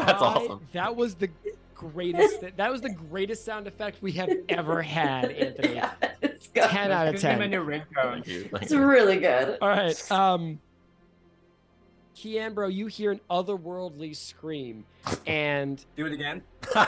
I- 0.00 0.12
awesome. 0.20 0.66
That 0.72 0.94
was 0.96 1.14
the 1.14 1.30
greatest. 1.74 2.40
That 2.56 2.70
was 2.70 2.80
the 2.82 2.90
greatest 2.92 3.44
sound 3.44 3.66
effect 3.66 4.02
we 4.02 4.12
have 4.12 4.30
ever 4.48 4.82
had, 4.82 5.30
Anthony. 5.30 5.74
yeah, 5.76 5.92
it's 6.20 6.48
good. 6.48 6.64
10 6.68 6.92
out 6.92 7.08
of 7.08 7.14
Give 7.14 7.22
him 7.22 7.40
a 7.40 7.48
10. 7.48 7.50
new 7.50 7.64
ringtone. 7.64 8.12
Thank 8.12 8.26
you. 8.26 8.42
Thank 8.44 8.62
It's 8.64 8.72
you. 8.72 8.84
really 8.84 9.18
good. 9.18 9.56
All 9.62 9.68
right. 9.68 10.12
Um 10.12 10.60
Keanbro, 12.16 12.70
you 12.72 12.86
hear 12.86 13.12
an 13.12 13.20
otherworldly 13.30 14.14
scream, 14.14 14.84
and 15.26 15.82
Do 15.96 16.04
it 16.04 16.12
again. 16.12 16.42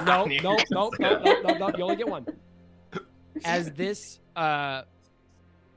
no, 0.05 0.27
no, 0.27 0.59
no, 0.71 0.71
no, 0.71 0.91
no, 1.01 1.19
no, 1.43 1.59
no, 1.59 1.71
you 1.79 1.85
only 1.85 1.97
get 1.97 2.09
one. 2.09 2.27
As 3.45 3.73
this 3.73 4.21
uh 4.37 4.83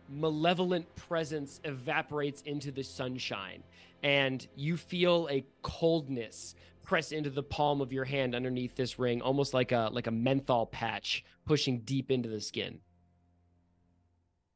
malevolent 0.10 0.94
presence 0.96 1.60
evaporates 1.64 2.42
into 2.44 2.72
the 2.72 2.84
sunshine, 2.84 3.64
and 4.04 4.48
you 4.56 4.78
feel 4.78 5.28
a 5.32 5.46
coldness 5.62 6.56
press 6.84 7.12
into 7.12 7.30
the 7.32 7.42
palm 7.44 7.82
of 7.82 7.92
your 7.92 8.06
hand 8.06 8.36
underneath 8.36 8.76
this 8.76 9.00
ring, 9.00 9.22
almost 9.22 9.54
like 9.54 9.72
a 9.72 9.90
like 9.92 10.08
a 10.08 10.12
menthol 10.12 10.66
patch 10.68 11.24
pushing 11.46 11.80
deep 11.80 12.12
into 12.12 12.30
the 12.30 12.40
skin. 12.42 12.80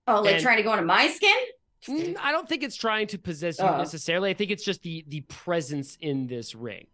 Oh, 0.08 0.22
like 0.22 0.36
And- 0.36 0.44
trying 0.44 0.58
to 0.58 0.64
go 0.64 0.74
into 0.74 0.86
my 0.86 1.08
skin? 1.08 1.38
Mm, 1.88 2.18
I 2.20 2.32
don't 2.32 2.48
think 2.48 2.62
it's 2.64 2.76
trying 2.76 3.08
to 3.08 3.18
possess 3.18 3.58
you 3.58 3.66
Oh. 3.66 3.78
necessarily. 3.78 4.30
I 4.30 4.34
think 4.34 4.52
it's 4.52 4.64
just 4.66 4.82
the 4.84 5.04
the 5.08 5.22
presence 5.22 5.98
in 6.02 6.28
this 6.28 6.54
ring. 6.54 6.88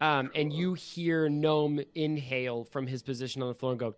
Um, 0.00 0.30
and 0.34 0.52
you 0.52 0.74
hear 0.74 1.28
Gnome 1.28 1.80
inhale 1.94 2.64
from 2.64 2.86
his 2.86 3.02
position 3.02 3.42
on 3.42 3.48
the 3.48 3.54
floor 3.54 3.72
and 3.72 3.78
go, 3.78 3.94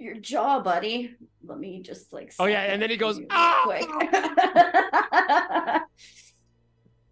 Your 0.00 0.14
jaw, 0.16 0.60
buddy. 0.60 1.14
Let 1.44 1.58
me 1.58 1.82
just 1.82 2.12
like. 2.12 2.32
Oh, 2.38 2.46
yeah, 2.46 2.62
and 2.62 2.80
then 2.80 2.90
he 2.90 2.96
goes, 2.96 3.20
"Ah!" 3.30 3.60
Quick. 3.64 3.82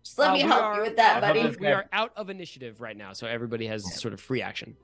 just 0.02 0.18
let 0.18 0.30
Uh, 0.30 0.34
me 0.34 0.40
help 0.40 0.62
are 0.62 0.76
you 0.76 0.82
with 0.82 0.96
that, 0.96 1.16
out 1.16 1.20
buddy. 1.20 1.40
of- 1.40 1.58
we 1.60 1.66
are 1.68 1.86
out 1.92 2.12
of 2.16 2.30
initiative 2.30 2.80
right 2.80 2.96
now, 2.96 3.12
so 3.12 3.26
everybody 3.26 3.66
has 3.66 4.00
sort 4.00 4.14
of 4.14 4.20
free 4.20 4.42
action. 4.42 4.76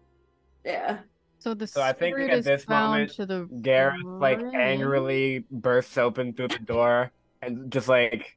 Yeah. 0.64 0.98
So 1.38 1.54
the 1.54 1.66
So 1.66 1.82
I 1.82 1.92
think 1.92 2.14
spirit 2.16 2.30
at 2.30 2.44
this 2.44 2.64
bound 2.64 2.92
moment, 2.92 3.12
to 3.12 3.26
the 3.26 3.44
Garath 3.46 4.20
like 4.20 4.40
angrily 4.54 5.44
bursts 5.50 5.98
open 5.98 6.32
through 6.32 6.48
the 6.48 6.58
door 6.58 7.10
and 7.42 7.70
just 7.70 7.88
like 7.88 8.36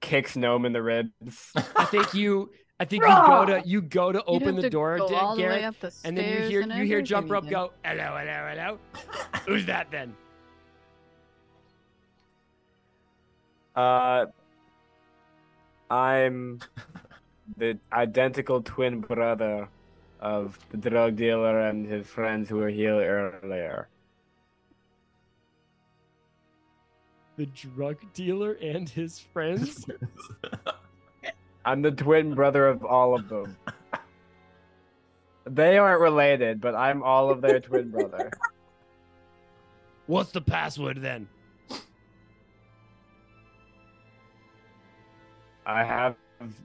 kicks 0.00 0.36
Gnome 0.36 0.64
in 0.64 0.72
the 0.72 0.82
ribs. 0.82 1.52
I 1.76 1.84
think 1.84 2.14
you, 2.14 2.50
I 2.80 2.84
think 2.84 3.02
you 3.02 3.08
go 3.08 3.44
to 3.44 3.62
you 3.66 3.82
go 3.82 4.12
to 4.12 4.22
open 4.24 4.54
the 4.54 4.62
to 4.62 4.70
door, 4.70 4.98
go 4.98 5.08
Da- 5.08 5.18
all 5.18 5.36
the 5.36 5.42
way 5.42 5.64
up 5.64 5.78
the 5.80 5.92
and 6.04 6.16
then 6.16 6.42
you 6.42 6.48
hear 6.48 6.62
you 6.62 6.84
hear 6.84 7.02
Jump 7.02 7.30
Rope 7.30 7.48
go, 7.48 7.72
hello, 7.84 8.16
hello, 8.16 8.48
hello. 8.54 8.78
Who's 9.46 9.66
that 9.66 9.90
then? 9.90 10.14
Uh, 13.74 14.26
I'm 15.90 16.60
the 17.56 17.78
identical 17.92 18.62
twin 18.62 19.00
brother 19.00 19.68
of 20.20 20.58
the 20.70 20.90
drug 20.90 21.16
dealer 21.16 21.60
and 21.60 21.86
his 21.86 22.06
friends 22.06 22.48
who 22.48 22.56
were 22.56 22.68
here 22.68 22.94
earlier. 23.42 23.88
The 27.36 27.46
drug 27.46 27.98
dealer 28.14 28.52
and 28.60 28.88
his 28.88 29.18
friends. 29.18 29.84
I'm 31.68 31.82
the 31.82 31.90
twin 31.90 32.34
brother 32.34 32.66
of 32.66 32.82
all 32.82 33.14
of 33.14 33.28
them. 33.28 33.54
They 35.44 35.76
aren't 35.76 36.00
related, 36.00 36.62
but 36.62 36.74
I'm 36.74 37.02
all 37.02 37.28
of 37.28 37.42
their 37.42 37.60
twin 37.60 37.90
brother. 37.90 38.30
What's 40.06 40.30
the 40.30 40.40
password 40.40 41.02
then? 41.02 41.28
I 45.66 45.84
have 45.84 46.16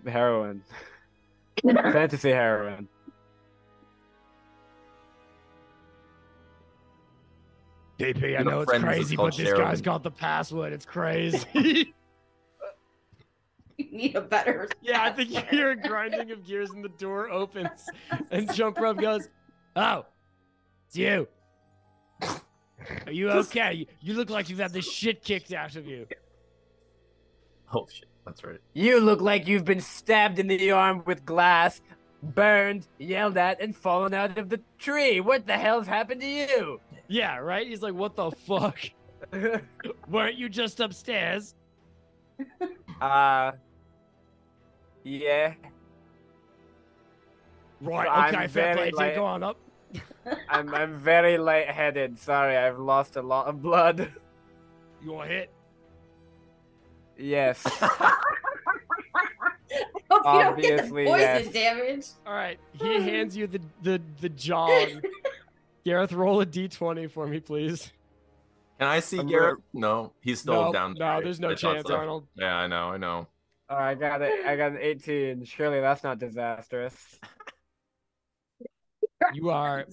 heroin. 0.08 0.64
Fantasy 1.62 2.30
heroin. 2.30 2.88
DP, 8.00 8.24
I 8.24 8.28
You 8.28 8.38
know, 8.46 8.52
know 8.52 8.62
it's 8.62 8.72
crazy, 8.72 9.18
but 9.18 9.36
this 9.36 9.52
guy's 9.52 9.82
got 9.82 10.02
the 10.02 10.12
password. 10.12 10.72
It's 10.72 10.86
crazy. 10.86 11.94
You 13.92 13.98
need 13.98 14.16
a 14.16 14.22
better. 14.22 14.70
yeah, 14.82 15.04
I 15.04 15.12
think 15.16 15.32
you 15.32 15.42
hear 15.50 15.72
a 15.72 15.76
grinding 15.76 16.32
of 16.32 16.46
gears 16.46 16.70
and 16.72 16.84
the 16.84 16.90
door 16.90 17.30
opens 17.30 17.86
and 18.32 18.52
Jump 18.54 18.80
Rope 18.80 19.00
goes, 19.00 19.28
Oh, 19.76 20.06
it's 20.88 20.96
you. 20.98 21.28
Are 22.22 23.12
you 23.12 23.30
okay? 23.30 23.74
You- 23.74 23.86
You 24.02 24.14
look 24.14 24.30
like 24.30 24.50
you've 24.50 24.60
had 24.60 24.74
the 24.74 24.82
shit 24.82 25.24
kicked 25.24 25.54
out 25.54 25.76
of 25.76 25.88
you. 25.88 26.06
Oh 27.74 27.88
shit, 27.92 28.08
that's 28.26 28.44
right. 28.44 28.60
You 28.74 29.00
look 29.00 29.22
like 29.22 29.48
you've 29.48 29.66
been 29.66 29.82
stabbed 29.82 30.38
in 30.40 30.48
the 30.48 30.72
arm 30.72 31.02
with 31.06 31.26
glass, 31.26 31.82
burned, 32.22 32.88
yelled 33.00 33.38
at, 33.38 33.62
and 33.62 33.76
fallen 33.76 34.14
out 34.14 34.38
of 34.38 34.50
the 34.50 34.60
tree. 34.78 35.20
What 35.22 35.48
the 35.48 35.58
hell's 35.58 35.88
happened 35.88 36.22
to 36.22 36.28
you? 36.28 36.80
Yeah, 37.08 37.38
right? 37.38 37.66
He's 37.68 37.82
like, 37.82 37.94
What 37.96 38.16
the 38.16 38.32
fuck? 38.32 38.80
Weren't 40.10 40.36
you 40.36 40.50
just 40.50 40.80
upstairs? 40.80 41.56
Uh, 43.02 43.52
yeah. 45.04 45.54
Right. 47.82 48.08
I'm 48.10 48.36
Okay. 48.36 48.48
Fair 48.48 48.76
play. 48.76 48.86
Take 48.86 48.96
light- 48.96 49.16
go 49.16 49.26
on 49.26 49.44
up. 49.44 49.58
I'm 50.50 50.74
I'm 50.74 50.98
very 50.98 51.38
lightheaded. 51.38 52.18
Sorry, 52.18 52.56
I've 52.58 52.80
lost 52.80 53.16
a 53.18 53.22
lot 53.22 53.48
of 53.48 53.62
blood. 53.62 54.12
You 55.04 55.12
want 55.12 55.30
to 55.30 55.36
hit? 55.36 55.52
Yes. 57.18 57.62
Hope 60.10 60.26
you 60.26 60.44
don't 60.44 60.60
get 60.62 60.78
the 60.78 60.84
Obviously, 60.84 61.06
poison 61.06 61.20
yes. 61.20 61.48
damage. 61.50 62.06
All 62.26 62.34
right. 62.34 62.60
He 62.74 63.02
hands 63.02 63.36
you 63.36 63.48
the 63.48 63.60
the 63.82 64.02
the 64.22 64.30
jaw. 64.30 64.86
Garath, 65.86 66.16
roll 66.16 66.40
a 66.40 66.46
d20 66.46 67.12
for 67.12 67.28
me, 67.28 67.42
please. 67.42 67.92
Can 68.80 68.88
I 68.88 69.00
see 69.02 69.20
I'm 69.20 69.28
Garrett? 69.28 69.60
No, 69.74 70.14
he's 70.22 70.40
still 70.40 70.66
no, 70.66 70.74
down. 70.74 70.96
no, 70.98 71.22
there's 71.22 71.40
no 71.40 71.50
I 71.50 71.52
thought 71.52 71.76
chance, 71.76 71.88
so. 71.88 71.96
Arnold. 71.96 72.28
Yeah, 72.36 72.56
I 72.56 72.68
know, 72.68 72.90
I 72.90 72.98
know. 72.98 73.28
Oh, 73.74 73.84
I 73.84 73.96
got 73.96 74.22
it. 74.22 74.46
I 74.46 74.56
got 74.56 74.72
an 74.72 74.78
18. 74.80 75.46
Surely 75.46 75.82
that's 75.82 76.04
not 76.04 76.20
disastrous. 76.20 77.20
You 79.34 79.50
are. 79.50 79.86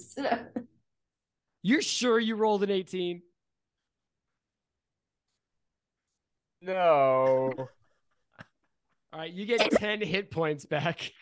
You're 1.63 1.83
sure 1.83 2.19
you 2.19 2.37
rolled 2.37 2.63
an 2.63 2.71
18? 2.71 3.23
No. 6.63 7.53
All 9.13 9.19
right. 9.19 9.33
You 9.33 9.47
get 9.47 9.71
10 9.71 10.03
hit 10.03 10.31
points 10.31 10.65
back. 10.67 11.13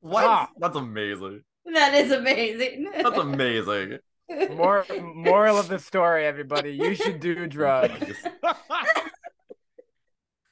What? 0.00 0.24
Ah. 0.24 0.48
That's 0.58 0.76
amazing. 0.76 1.42
that 1.72 1.94
is 1.94 2.12
amazing. 2.12 2.90
That's 2.94 3.18
amazing. 3.18 3.98
More 4.56 4.84
moral 5.14 5.58
of 5.58 5.68
the 5.68 5.78
story, 5.78 6.26
everybody. 6.26 6.72
You 6.72 6.94
should 6.94 7.20
do 7.20 7.46
drugs. 7.46 8.16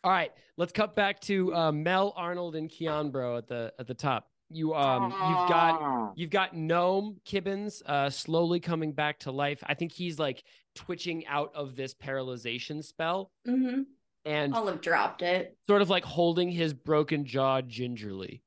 All 0.04 0.10
right, 0.10 0.30
let's 0.56 0.72
cut 0.72 0.94
back 0.94 1.20
to 1.22 1.54
uh, 1.54 1.72
Mel 1.72 2.12
Arnold 2.16 2.56
and 2.56 2.70
Keanbro 2.70 3.38
at 3.38 3.48
the 3.48 3.72
at 3.78 3.86
the 3.86 3.94
top. 3.94 4.28
You 4.50 4.74
um 4.74 5.04
you've 5.04 5.48
got 5.48 6.12
you've 6.16 6.30
got 6.30 6.54
Gnome 6.54 7.16
Kibbins 7.26 7.82
uh 7.86 8.10
slowly 8.10 8.60
coming 8.60 8.92
back 8.92 9.20
to 9.20 9.32
life. 9.32 9.62
I 9.66 9.74
think 9.74 9.92
he's 9.92 10.18
like 10.18 10.44
twitching 10.74 11.26
out 11.26 11.50
of 11.54 11.76
this 11.76 11.94
paralyzation 11.94 12.84
spell 12.84 13.30
hmm 13.46 13.82
and 14.24 14.54
Olive 14.54 14.80
dropped 14.80 15.22
it. 15.22 15.56
sort 15.66 15.82
of 15.82 15.90
like 15.90 16.04
holding 16.04 16.50
his 16.50 16.72
broken 16.72 17.24
jaw 17.24 17.60
gingerly. 17.60 18.42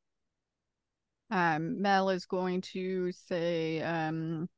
Um, 1.29 1.81
Mel 1.81 2.09
is 2.09 2.25
going 2.25 2.61
to 2.73 3.11
say, 3.11 3.81
um, 3.81 4.49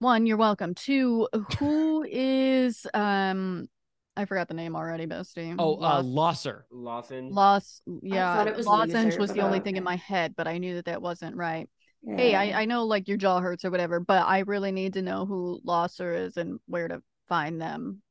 one, 0.00 0.26
you're 0.26 0.36
welcome. 0.36 0.74
Two, 0.74 1.28
who 1.58 2.04
is 2.10 2.86
um, 2.92 3.68
I 4.16 4.26
forgot 4.26 4.48
the 4.48 4.54
name 4.54 4.76
already, 4.76 5.06
Bestie. 5.06 5.54
Oh, 5.58 5.76
uh 5.76 6.02
Lost- 6.02 6.06
Losser. 6.06 6.66
Lawson. 6.70 7.30
Lost, 7.30 7.82
yeah, 8.02 8.36
thought 8.36 8.48
it 8.48 8.56
was 8.56 8.66
lozenge 8.66 9.06
Loser, 9.06 9.20
was 9.20 9.32
the 9.32 9.40
only 9.40 9.60
thing 9.60 9.76
in 9.76 9.84
my 9.84 9.96
head, 9.96 10.34
but 10.36 10.46
I 10.46 10.58
knew 10.58 10.74
that 10.74 10.84
that 10.84 11.00
wasn't 11.00 11.36
right. 11.36 11.68
Hey, 12.04 12.34
I, 12.34 12.62
I 12.62 12.64
know 12.64 12.84
like 12.84 13.06
your 13.06 13.16
jaw 13.16 13.40
hurts 13.40 13.64
or 13.64 13.70
whatever, 13.70 14.00
but 14.00 14.26
I 14.26 14.40
really 14.40 14.72
need 14.72 14.94
to 14.94 15.02
know 15.02 15.24
who 15.24 15.60
Losser 15.62 16.12
is 16.12 16.36
and 16.36 16.58
where 16.66 16.88
to 16.88 17.00
find 17.28 17.60
them. 17.60 18.02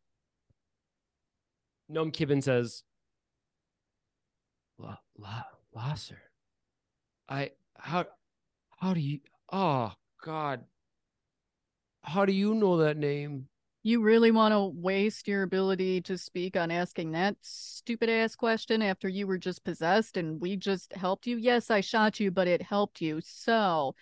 Gnome 1.90 2.12
Kibbin 2.14 2.42
says, 2.42 2.84
La, 4.80 4.96
La, 5.18 5.44
Losser. 5.76 6.22
I 7.28 7.52
how 7.78 8.06
how 8.78 8.94
do 8.94 9.00
you 9.00 9.20
oh 9.52 9.94
god 10.24 10.64
how 12.04 12.26
do 12.26 12.34
you 12.34 12.54
know 12.56 12.78
that 12.78 12.98
name? 12.98 13.48
You 13.84 14.02
really 14.02 14.30
want 14.30 14.54
to 14.54 14.66
waste 14.66 15.28
your 15.28 15.42
ability 15.42 16.02
to 16.02 16.18
speak 16.18 16.56
on 16.56 16.70
asking 16.70 17.12
that 17.14 17.36
stupid 17.42 18.10
ass 18.10 18.36
question 18.36 18.82
after 18.82 19.10
you 19.10 19.26
were 19.26 19.40
just 19.40 19.64
possessed 19.64 20.18
and 20.18 20.40
we 20.40 20.56
just 20.56 20.94
helped 20.94 21.26
you? 21.26 21.38
Yes, 21.38 21.72
I 21.72 21.82
shot 21.82 22.20
you, 22.20 22.30
but 22.30 22.48
it 22.48 22.62
helped 22.62 23.02
you. 23.02 23.22
So, 23.24 23.96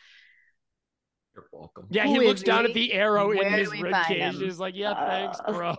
You're 1.33 1.47
welcome. 1.53 1.87
Yeah, 1.89 2.07
he 2.07 2.17
is 2.17 2.23
looks 2.27 2.43
down 2.43 2.65
he? 2.65 2.71
at 2.71 2.73
the 2.73 2.93
arrow 2.93 3.31
in 3.31 3.37
Where 3.37 3.49
do 3.51 3.55
his 3.55 3.71
we 3.71 3.81
rib 3.81 3.95
cage. 4.05 4.35
He's 4.37 4.59
like, 4.59 4.75
"Yeah, 4.75 4.95
thanks, 4.95 5.39
Uh, 5.45 5.53
bro." 5.53 5.75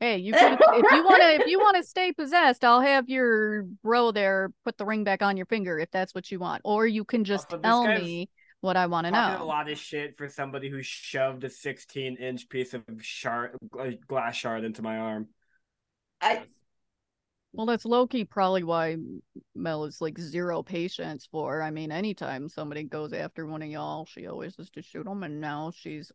hey, 0.00 0.18
you 0.18 0.32
could 0.38 0.58
if 0.60 0.90
you 0.90 1.02
want 1.04 1.22
to 1.22 1.34
if 1.34 1.46
you 1.46 1.58
want 1.58 1.76
to 1.76 1.82
stay 1.82 2.12
possessed, 2.12 2.64
I'll 2.64 2.80
have 2.80 3.08
your 3.08 3.64
bro 3.82 4.12
there 4.12 4.52
put 4.64 4.76
the 4.78 4.84
ring 4.84 5.04
back 5.04 5.22
on 5.22 5.36
your 5.36 5.46
finger 5.46 5.78
if 5.78 5.90
that's 5.90 6.14
what 6.14 6.30
you 6.30 6.38
want, 6.38 6.62
or 6.64 6.86
you 6.86 7.04
can 7.04 7.24
just 7.24 7.48
Also, 7.50 7.58
this 7.58 7.62
tell 7.62 7.82
guy's 7.82 8.02
me 8.02 8.28
what 8.60 8.76
I 8.76 8.86
want 8.86 9.06
to 9.06 9.12
Talking 9.12 9.40
a 9.40 9.44
lot 9.44 9.70
of 9.70 9.78
shit 9.78 10.16
for 10.16 10.28
somebody 10.28 10.68
who 10.68 10.82
shoved 10.82 11.44
a 11.44 11.50
16 11.50 12.16
inch 12.16 12.48
piece 12.48 12.74
of 12.74 12.82
shard, 13.00 13.56
gla- 13.70 13.94
glass 14.06 14.36
shard 14.36 14.64
into 14.64 14.82
my 14.82 14.98
arm. 14.98 15.28
I, 16.20 16.42
Well, 17.52 17.66
that's 17.66 17.84
Loki 17.84 18.24
probably 18.24 18.62
why 18.62 18.96
Mel 19.54 19.84
is 19.84 20.00
like 20.00 20.18
zero 20.18 20.62
patience 20.62 21.26
for. 21.30 21.62
I 21.62 21.70
mean, 21.70 21.90
anytime 21.90 22.48
somebody 22.48 22.84
goes 22.84 23.12
after 23.12 23.46
one 23.46 23.62
of 23.62 23.68
y'all, 23.68 24.04
she 24.06 24.26
always 24.26 24.56
has 24.56 24.70
to 24.70 24.82
shoot 24.82 25.04
them, 25.04 25.22
and 25.22 25.40
now 25.40 25.72
she's 25.74 26.12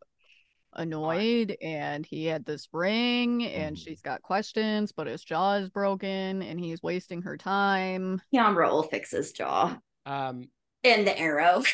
annoyed. 0.74 1.58
And 1.62 2.06
he 2.06 2.26
had 2.26 2.46
this 2.46 2.68
ring, 2.72 3.46
and 3.46 3.76
Mhm. 3.76 3.80
she's 3.84 4.02
got 4.02 4.22
questions, 4.22 4.92
but 4.92 5.08
his 5.08 5.24
jaw 5.24 5.56
is 5.56 5.70
broken, 5.70 6.42
and 6.44 6.60
he's 6.60 6.84
wasting 6.84 7.24
her 7.24 7.38
time. 7.38 8.22
Keanbro 8.34 8.70
will 8.72 8.84
fix 8.84 9.12
his 9.12 9.32
jaw 9.32 9.78
Um, 10.06 10.50
and 10.84 11.08
the 11.08 11.18
arrow. 11.18 11.64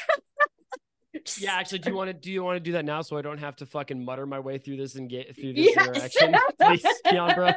Just- 1.13 1.41
yeah, 1.41 1.53
actually, 1.55 1.79
do 1.79 1.89
you 1.89 1.95
want 2.01 2.07
to 2.09 2.13
do 2.13 2.31
you 2.31 2.43
want 2.43 2.55
to 2.57 2.59
do 2.59 2.71
that 2.73 2.85
now 2.85 3.01
so 3.01 3.17
I 3.17 3.21
don't 3.21 3.37
have 3.39 3.55
to 3.57 3.65
fucking 3.65 4.03
mutter 4.03 4.25
my 4.25 4.39
way 4.39 4.57
through 4.57 4.77
this 4.77 4.95
and 4.95 5.09
get 5.09 5.35
through 5.35 5.53
this 5.53 5.73
Yes. 5.75 5.87
interaction, 5.87 6.35
please, 6.61 6.85
Keanbro? 7.05 7.55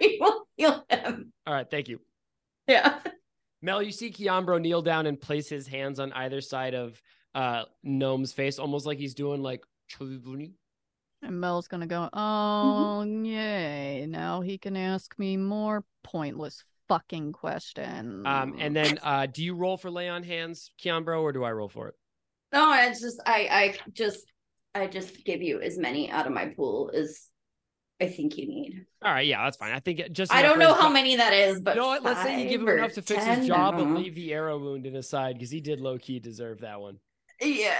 he 0.00 0.18
will 0.20 0.46
heal 0.56 0.84
him. 0.90 1.32
All 1.46 1.54
right, 1.54 1.70
thank 1.70 1.88
you. 1.88 2.00
Yeah. 2.66 2.98
Mel, 3.62 3.82
you 3.82 3.92
see 3.92 4.10
Keanbro 4.10 4.60
kneel 4.60 4.82
down 4.82 5.06
and 5.06 5.20
place 5.20 5.48
his 5.48 5.66
hands 5.68 6.00
on 6.00 6.12
either 6.14 6.40
side 6.40 6.74
of 6.74 7.00
uh 7.34 7.64
Gnome's 7.84 8.32
face, 8.32 8.58
almost 8.58 8.86
like 8.86 8.98
he's 8.98 9.14
doing 9.14 9.40
like 9.42 9.62
And 10.00 11.40
Mel's 11.40 11.68
gonna 11.68 11.86
go, 11.86 12.08
oh, 12.12 13.04
yay. 13.04 14.04
Now 14.08 14.40
he 14.40 14.58
can 14.58 14.76
ask 14.76 15.16
me 15.18 15.36
more 15.36 15.84
pointless 16.02 16.64
fucking 16.88 17.32
questions. 17.32 18.26
um, 18.26 18.56
and 18.58 18.74
then 18.74 18.98
uh, 19.02 19.26
do 19.26 19.42
you 19.44 19.54
roll 19.54 19.76
for 19.76 19.90
lay 19.90 20.08
on 20.08 20.22
hands, 20.24 20.70
Keanbro, 20.82 21.22
or 21.22 21.32
do 21.32 21.44
I 21.44 21.52
roll 21.52 21.68
for 21.68 21.88
it? 21.88 21.94
No, 22.52 22.72
it's 22.74 23.00
just 23.00 23.20
I 23.26 23.48
I 23.50 23.74
just 23.92 24.24
I 24.74 24.86
just 24.86 25.24
give 25.24 25.42
you 25.42 25.60
as 25.60 25.78
many 25.78 26.10
out 26.10 26.26
of 26.26 26.32
my 26.32 26.46
pool 26.46 26.90
as 26.94 27.28
I 28.00 28.06
think 28.08 28.36
you 28.36 28.46
need. 28.48 28.84
All 29.02 29.12
right, 29.12 29.26
yeah, 29.26 29.44
that's 29.44 29.56
fine. 29.56 29.72
I 29.72 29.78
think 29.80 30.00
just 30.12 30.32
I 30.32 30.42
don't 30.42 30.58
know 30.58 30.74
how 30.74 30.88
jaw- 30.88 30.90
many 30.90 31.16
that 31.16 31.32
is, 31.32 31.60
but 31.60 31.76
You 31.76 31.82
know 31.82 31.86
what? 31.88 32.02
Let's 32.02 32.22
say 32.22 32.42
you 32.42 32.48
give 32.48 32.60
him 32.62 32.68
enough 32.68 32.92
to 32.94 33.02
fix 33.02 33.24
10, 33.24 33.38
his 33.40 33.44
I 33.50 33.54
jaw, 33.54 33.72
but 33.72 33.86
leave 33.88 34.14
the 34.14 34.32
arrow 34.32 34.58
wound 34.58 34.86
in 34.86 34.94
his 34.94 35.08
side 35.08 35.34
because 35.36 35.50
he 35.50 35.60
did 35.60 35.80
low 35.80 35.98
key 35.98 36.18
deserve 36.18 36.60
that 36.60 36.80
one. 36.80 36.98
Yeah. 37.40 37.74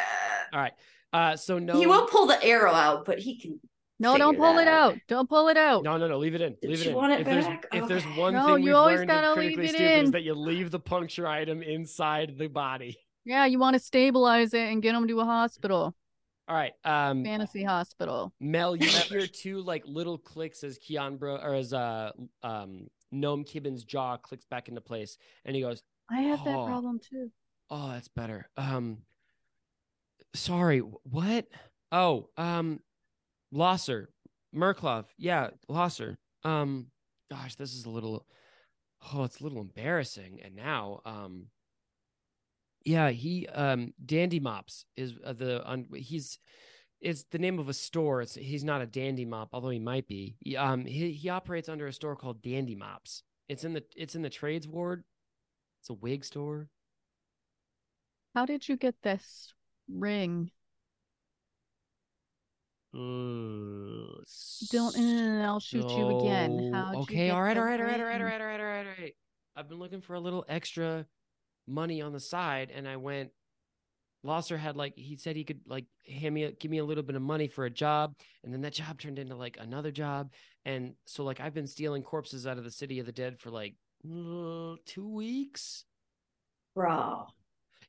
All 0.52 0.60
right. 0.60 0.72
Uh, 1.12 1.36
so 1.36 1.58
no, 1.58 1.78
He 1.78 1.86
will 1.86 2.06
pull 2.06 2.26
the 2.26 2.42
arrow 2.42 2.72
out, 2.72 3.04
but 3.04 3.18
he 3.18 3.38
can 3.40 3.60
no, 3.98 4.16
don't 4.18 4.36
pull 4.36 4.58
it 4.58 4.66
out. 4.66 4.96
Don't 5.08 5.28
pull 5.28 5.48
it 5.48 5.56
out. 5.56 5.84
No, 5.84 5.96
no, 5.96 6.08
no. 6.08 6.18
Leave 6.18 6.34
it 6.34 6.40
in. 6.40 6.56
Did 6.60 6.70
Leave 6.70 6.80
it 6.80 6.84
you 6.86 6.90
in. 6.90 6.96
want 6.96 7.12
it 7.12 7.20
if 7.20 7.26
there's 7.26 7.44
back? 7.46 7.66
if 7.72 7.86
there's 7.86 8.04
one 8.16 8.34
No, 8.34 8.46
thing 8.54 8.64
you 8.64 8.70
we've 8.70 8.74
always 8.74 8.96
learned 8.98 9.10
gotta 9.10 9.32
in 9.32 9.38
leave 9.46 9.54
critically 9.56 9.64
it 9.66 9.68
stupid 9.76 10.00
is 10.00 10.04
in. 10.06 10.10
that 10.12 10.22
you 10.22 10.34
leave 10.34 10.70
the 10.72 10.80
puncture 10.80 11.26
item 11.28 11.62
inside 11.62 12.36
the 12.38 12.48
body. 12.48 12.96
Yeah, 13.24 13.46
you 13.46 13.58
want 13.58 13.74
to 13.74 13.80
stabilize 13.80 14.52
it 14.54 14.68
and 14.68 14.82
get 14.82 14.94
him 14.94 15.06
to 15.08 15.20
a 15.20 15.24
hospital, 15.24 15.94
All 16.48 16.56
right. 16.56 16.72
Um, 16.84 17.24
fantasy 17.24 17.62
hospital. 17.62 18.32
Mel, 18.40 18.74
you 18.74 18.88
hear 19.08 19.26
two 19.26 19.60
like 19.60 19.84
little 19.86 20.18
clicks 20.18 20.64
as 20.64 20.78
Keanbro 20.78 21.42
or 21.44 21.54
as 21.54 21.72
uh 21.72 22.10
um 22.42 22.88
Gnome 23.12 23.44
Kibbin's 23.44 23.84
jaw 23.84 24.16
clicks 24.16 24.44
back 24.46 24.68
into 24.68 24.80
place, 24.80 25.18
and 25.44 25.54
he 25.54 25.62
goes, 25.62 25.82
I 26.10 26.22
have 26.22 26.44
that 26.44 26.56
Oh. 26.56 26.66
problem 26.66 26.98
too. 26.98 27.30
"Oh, 27.70 27.88
that's 27.90 28.08
better." 28.08 28.48
Um, 28.56 28.98
sorry, 30.34 30.78
what? 30.80 31.46
Oh, 31.92 32.30
um, 32.36 32.80
Losser, 33.52 34.08
Merklov, 34.54 35.04
yeah, 35.18 35.50
Losser. 35.68 36.18
Um, 36.42 36.86
gosh, 37.30 37.54
this 37.54 37.74
is 37.74 37.84
a 37.84 37.90
little, 37.90 38.26
oh, 39.12 39.24
it's 39.24 39.40
a 39.40 39.42
little 39.44 39.60
embarrassing. 39.60 40.40
And 40.42 40.56
now, 40.56 41.00
um, 41.04 41.46
yeah, 42.84 43.10
he, 43.10 43.46
um, 43.48 43.92
Dandy 44.04 44.40
Mops 44.40 44.84
is 44.96 45.14
uh, 45.24 45.32
the 45.32 45.68
un- 45.68 45.88
he's. 45.94 46.38
It's 47.00 47.24
the 47.32 47.38
name 47.38 47.58
of 47.58 47.68
a 47.68 47.74
store. 47.74 48.22
It's 48.22 48.36
he's 48.36 48.62
not 48.62 48.80
a 48.80 48.86
dandy 48.86 49.24
mop, 49.24 49.48
although 49.52 49.70
he 49.70 49.80
might 49.80 50.06
be. 50.06 50.36
He, 50.38 50.56
um, 50.56 50.84
he 50.86 51.10
he 51.10 51.28
operates 51.28 51.68
under 51.68 51.88
a 51.88 51.92
store 51.92 52.14
called 52.14 52.42
Dandy 52.42 52.76
Mops. 52.76 53.24
It's 53.48 53.64
in 53.64 53.72
the 53.72 53.82
it's 53.96 54.14
in 54.14 54.22
the 54.22 54.30
trades 54.30 54.68
ward. 54.68 55.02
It's 55.80 55.90
a 55.90 55.94
wig 55.94 56.24
store. 56.24 56.68
How 58.36 58.46
did 58.46 58.68
you 58.68 58.76
get 58.76 58.94
this 59.02 59.52
ring? 59.88 60.52
Don't. 64.70 64.96
Uh, 64.96 65.44
I'll 65.44 65.60
shoot 65.60 65.90
you 65.90 66.20
again. 66.20 66.70
How'd 66.72 66.96
okay, 66.96 67.26
get 67.26 67.34
all 67.34 67.42
right, 67.42 67.56
all 67.56 67.64
right, 67.64 67.80
all 67.80 67.86
right, 67.86 68.00
all 68.00 68.06
right, 68.06 68.20
all 68.20 68.26
right, 68.26 68.40
all 68.40 68.46
right, 68.46 68.60
all 68.60 68.66
right, 68.66 68.86
all 68.86 68.94
right. 69.02 69.14
I've 69.56 69.68
been 69.68 69.78
looking 69.78 70.00
for 70.00 70.14
a 70.14 70.20
little 70.20 70.44
extra 70.48 71.06
money 71.72 72.02
on 72.02 72.12
the 72.12 72.20
side, 72.20 72.70
and 72.74 72.86
I 72.86 72.96
went, 72.96 73.30
Losser 74.24 74.56
had 74.56 74.76
like 74.76 74.92
he 74.96 75.16
said 75.16 75.34
he 75.34 75.42
could 75.44 75.60
like 75.66 75.86
hand 76.06 76.34
me 76.34 76.44
a, 76.44 76.52
give 76.52 76.70
me 76.70 76.78
a 76.78 76.84
little 76.84 77.02
bit 77.02 77.16
of 77.16 77.22
money 77.22 77.48
for 77.48 77.64
a 77.64 77.70
job, 77.70 78.14
and 78.44 78.52
then 78.52 78.60
that 78.60 78.72
job 78.74 79.00
turned 79.00 79.18
into 79.18 79.34
like 79.34 79.56
another 79.60 79.90
job, 79.90 80.30
and 80.64 80.94
so 81.06 81.24
like 81.24 81.40
I've 81.40 81.54
been 81.54 81.66
stealing 81.66 82.02
corpses 82.02 82.46
out 82.46 82.58
of 82.58 82.64
the 82.64 82.70
city 82.70 83.00
of 83.00 83.06
the 83.06 83.12
dead 83.12 83.40
for 83.40 83.50
like 83.50 83.74
uh, 84.04 84.76
two 84.86 85.08
weeks. 85.08 85.84
Bro. 86.74 87.26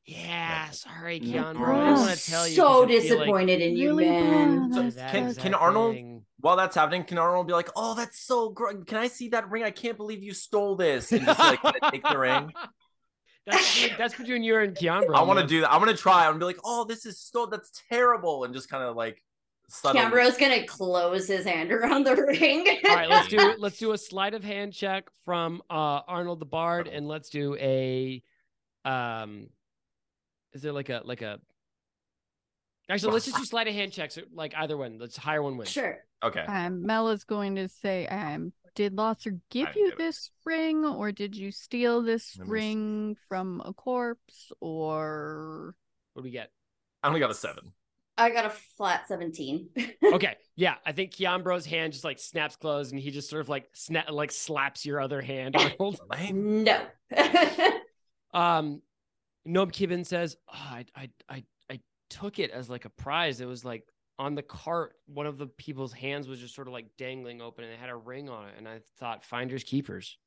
Yeah, 0.06 0.68
sorry, 0.70 1.18
Yeah. 1.22 1.44
Keanbro. 1.44 1.46
I 1.46 1.52
didn't 1.52 1.62
I'm 1.62 1.94
want 2.00 2.18
to 2.18 2.30
tell 2.30 2.46
you. 2.48 2.54
so 2.56 2.62
'cause 2.62 2.74
I 2.74 2.86
feel 2.86 2.88
like- 2.88 3.02
disappointed 3.02 3.60
in 3.62 3.76
you, 3.76 3.88
Really 3.96 4.04
man. 4.10 4.72
So 4.72 4.90
can 5.10 5.34
can 5.34 5.54
Arnold 5.54 5.94
thing. 5.94 6.24
while 6.40 6.56
that's 6.56 6.74
happening, 6.76 7.04
can 7.04 7.16
Arnold 7.16 7.46
be 7.46 7.54
like, 7.54 7.70
"Oh, 7.74 7.94
that's 7.94 8.18
so 8.18 8.50
great! 8.50 8.86
Can 8.86 8.98
I 8.98 9.06
see 9.08 9.28
that 9.30 9.50
ring? 9.50 9.62
I 9.62 9.70
can't 9.70 9.96
believe 9.96 10.22
you 10.22 10.34
stole 10.34 10.76
this!" 10.76 11.10
And 11.12 11.24
just 11.24 11.38
like 11.38 11.60
take 11.90 12.02
the 12.02 12.18
ring. 12.18 12.52
That's 13.46 13.74
between, 13.74 13.98
that's 13.98 14.14
between 14.14 14.42
you 14.42 14.58
and 14.58 14.74
Keanbro. 14.74 15.14
I 15.14 15.22
want 15.22 15.40
to 15.40 15.46
do 15.46 15.60
that. 15.60 15.72
I'm 15.72 15.78
gonna 15.78 15.96
try. 15.96 16.24
I'm 16.24 16.32
gonna 16.32 16.38
be 16.38 16.44
like, 16.46 16.60
"Oh, 16.64 16.84
this 16.84 17.04
is 17.04 17.18
so 17.18 17.46
that's 17.46 17.70
terrible," 17.90 18.44
and 18.44 18.54
just 18.54 18.70
kind 18.70 18.82
of 18.82 18.96
like 18.96 19.22
subtly. 19.68 20.00
Keanbro's 20.00 20.38
gonna 20.38 20.66
close 20.66 21.28
his 21.28 21.44
hand 21.44 21.70
around 21.72 22.04
the 22.04 22.16
ring. 22.16 22.66
All 22.88 22.94
right, 22.94 23.08
let's 23.08 23.28
do 23.28 23.54
let's 23.58 23.78
do 23.78 23.92
a 23.92 23.98
sleight 23.98 24.34
of 24.34 24.42
hand 24.42 24.72
check 24.72 25.08
from 25.24 25.62
uh 25.68 26.00
Arnold 26.08 26.40
the 26.40 26.46
Bard, 26.46 26.88
and 26.88 27.06
let's 27.06 27.28
do 27.28 27.54
a 27.56 28.22
um. 28.84 29.48
Is 30.54 30.62
there 30.62 30.72
like 30.72 30.88
a 30.88 31.02
like 31.04 31.20
a? 31.20 31.38
Actually, 32.88 33.12
let's 33.12 33.26
just 33.26 33.36
do 33.36 33.44
sleight 33.44 33.66
of 33.66 33.74
hand 33.74 33.92
checks. 33.92 34.18
Like 34.32 34.54
either 34.56 34.76
one. 34.76 34.98
Let's 34.98 35.16
hire 35.16 35.42
one 35.42 35.56
win. 35.56 35.66
Sure. 35.66 35.98
Okay. 36.22 36.40
Um, 36.40 36.86
Mel 36.86 37.10
is 37.10 37.24
going 37.24 37.56
to 37.56 37.68
say, 37.68 38.06
um, 38.06 38.52
did 38.74 38.94
Losser 38.94 39.38
give 39.50 39.68
I 39.68 39.72
you 39.74 39.86
get 39.86 39.94
it. 39.94 39.98
this 39.98 40.30
ring, 40.44 40.84
or 40.84 41.12
did 41.12 41.36
you 41.36 41.50
steal 41.52 42.02
this 42.02 42.38
Let 42.38 42.48
me 42.48 42.60
see. 42.60 42.74
ring 42.74 43.16
from 43.28 43.62
a 43.64 43.72
corpse, 43.72 44.52
or 44.60 45.74
What 46.14 46.22
do 46.22 46.24
we 46.24 46.30
get? 46.30 46.50
I 47.02 47.08
only 47.08 47.20
got 47.20 47.30
a 47.30 47.34
seven. 47.34 47.72
I 48.16 48.30
got 48.30 48.46
a 48.46 48.50
flat 48.50 49.08
17. 49.08 49.68
Okay, 50.12 50.36
yeah, 50.54 50.74
I 50.86 50.92
think 50.92 51.12
Keanbro's 51.12 51.66
hand 51.66 51.92
just 51.92 52.04
like 52.04 52.18
snaps 52.20 52.56
closed, 52.56 52.92
and 52.92 53.00
he 53.00 53.10
just 53.10 53.28
sort 53.28 53.40
of 53.40 53.48
like 53.48 53.68
snap 53.72 54.10
like 54.10 54.30
slaps 54.30 54.86
your 54.86 55.00
other 55.00 55.20
hand, 55.20 55.56
Arnold. 55.56 56.00
No. 56.32 56.80
Um, 58.32 58.82
Gnome 59.44 59.70
Kibben 59.70 60.04
says, 60.04 60.36
oh, 60.48 60.54
I, 60.56 60.86
I, 60.96 61.10
I, 61.28 61.44
I 61.70 61.80
took 62.10 62.38
it 62.38 62.50
as 62.50 62.68
like 62.68 62.84
a 62.84 62.90
prize. 62.90 63.40
It 63.40 63.46
was 63.46 63.64
like 63.64 63.84
on 64.18 64.34
the 64.34 64.42
cart. 64.42 64.94
One 65.06 65.26
of 65.26 65.38
the 65.38 65.46
people's 65.46 65.92
hands 65.92 66.28
was 66.28 66.38
just 66.40 66.54
sort 66.54 66.66
of 66.68 66.72
like 66.72 66.86
dangling 66.96 67.40
open, 67.42 67.64
and 67.64 67.72
it 67.72 67.78
had 67.78 67.90
a 67.90 67.96
ring 67.96 68.28
on 68.28 68.48
it. 68.48 68.54
And 68.58 68.68
I 68.68 68.80
thought, 68.98 69.24
finders 69.24 69.64
keepers. 69.64 70.18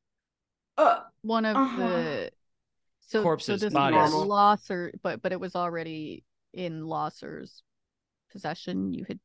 Uh, 0.77 1.01
one 1.21 1.45
of 1.45 1.55
Uh-huh. 1.55 1.87
the 1.87 2.31
so 2.99 3.23
Corpses, 3.23 3.61
so 3.61 3.65
this 3.65 3.73
bodies. 3.73 3.95
was 3.95 4.11
Normal. 4.11 4.27
Losser, 4.27 4.93
but 5.01 5.21
but 5.21 5.31
it 5.31 5.39
was 5.39 5.55
already 5.55 6.23
in 6.53 6.83
Losser's 6.83 7.63
possession. 8.31 8.93
You 8.93 9.05
had 9.07 9.19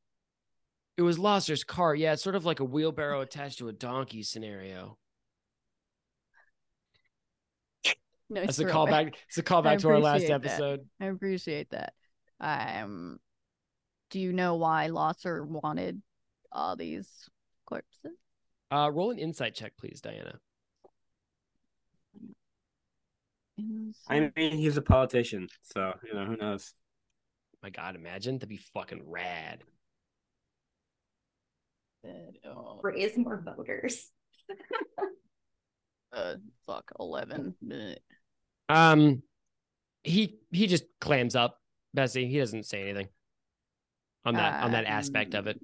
It 0.96 1.02
was 1.02 1.18
Losser's 1.18 1.64
cart. 1.64 1.98
Yeah, 1.98 2.12
it's 2.12 2.22
sort 2.22 2.36
of 2.36 2.44
like 2.44 2.60
a 2.60 2.64
wheelbarrow 2.64 3.20
attached 3.20 3.58
to 3.58 3.68
a 3.68 3.72
donkey 3.72 4.22
scenario. 4.22 4.98
nice 8.30 8.56
That's 8.56 8.58
a 8.58 8.64
throwback. 8.64 9.06
callback. 9.08 9.14
It's 9.28 9.38
a 9.38 9.42
callback 9.42 9.78
to 9.80 9.88
our 9.90 9.98
last 9.98 10.28
appreciate 10.28 10.42
that. 10.42 10.62
episode. 10.62 10.88
I 11.00 11.06
appreciate 11.06 11.70
that. 11.70 11.94
Um, 12.40 13.18
do 14.12 14.20
you 14.20 14.32
know 14.32 14.56
why 14.56 14.88
Losser 14.88 15.42
wanted 15.42 16.00
all 16.52 16.76
these 16.76 17.08
corpses? 17.64 18.12
Uh, 18.70 18.90
roll 18.92 19.10
an 19.10 19.18
insight 19.18 19.54
check, 19.54 19.72
please, 19.78 20.02
Dianna. 20.02 20.34
I 24.08 24.30
mean, 24.36 24.52
he's 24.58 24.76
a 24.76 24.82
politician, 24.82 25.48
so 25.62 25.94
you 26.04 26.14
know 26.14 26.26
who 26.26 26.36
knows. 26.36 26.74
My 27.62 27.70
God, 27.70 27.96
imagine 27.96 28.36
that'd 28.36 28.48
be 28.48 28.58
fucking 28.74 29.02
rad. 29.06 29.62
Oh, 32.44 32.80
raise 32.82 33.16
more 33.16 33.42
voters. 33.42 34.10
uh, 36.12 36.34
fuck, 36.66 36.90
eleven. 36.98 37.54
Um, 38.68 39.22
he 40.02 40.38
he 40.50 40.66
just 40.66 40.84
clams 41.00 41.34
up, 41.34 41.58
Bessie. 41.94 42.26
He 42.26 42.38
doesn't 42.38 42.66
say 42.66 42.82
anything 42.82 43.08
on 44.24 44.34
that 44.34 44.62
on 44.62 44.72
that 44.72 44.84
aspect 44.84 45.34
of 45.34 45.46
it. 45.46 45.60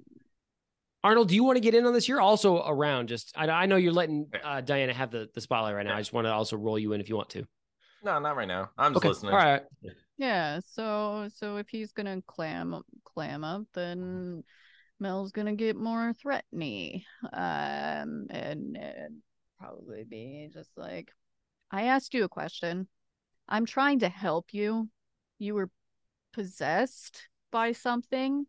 Arnold, 1.03 1.29
do 1.29 1.35
you 1.35 1.45
want 1.45 1.55
to 1.55 1.61
get 1.61 1.73
in 1.73 1.85
on 1.85 1.93
this? 1.93 2.07
You're 2.09 2.19
also 2.19 2.61
around. 2.65 3.07
Just 3.07 3.31
I, 3.37 3.47
I 3.47 3.65
know 3.67 3.77
you're 3.77 3.93
letting 3.93 4.27
uh, 4.43 4.61
Dianna 4.61 4.93
have 4.93 5.11
the, 5.11 5.29
the 5.33 5.39
spotlight 5.41 5.75
right 5.75 5.85
now. 5.85 5.95
I 5.95 5.99
just 5.99 6.11
want 6.11 6.25
to 6.25 6.31
also 6.33 6.57
roll 6.57 6.77
you 6.77 6.91
in 6.93 6.99
if 6.99 7.07
you 7.07 7.15
want 7.15 7.29
to. 7.29 7.45
No, 8.03 8.19
not 8.19 8.35
right 8.35 8.47
now. 8.47 8.69
I'm 8.77 8.93
just 8.93 8.97
Okay, 9.05 9.09
listening. 9.09 9.31
all 9.33 9.37
right. 9.37 9.61
Yeah, 10.17 10.59
so 10.65 11.29
so 11.33 11.57
if 11.57 11.69
he's 11.69 11.93
gonna 11.93 12.21
clam 12.27 12.81
clam 13.05 13.43
up, 13.45 13.63
then 13.73 14.43
Mel's 14.99 15.31
gonna 15.31 15.55
get 15.55 15.77
more 15.77 16.13
threatening. 16.13 17.03
Um 17.31 18.27
and, 18.29 18.77
and 18.77 19.17
probably 19.57 20.03
be 20.03 20.49
just 20.53 20.71
like 20.77 21.11
I 21.71 21.83
asked 21.83 22.13
you 22.13 22.25
a 22.25 22.29
question. 22.29 22.87
I'm 23.47 23.65
trying 23.65 23.99
to 23.99 24.09
help 24.09 24.47
you. 24.53 24.89
You 25.37 25.55
were 25.55 25.69
possessed 26.33 27.27
by 27.51 27.71
something. 27.71 28.45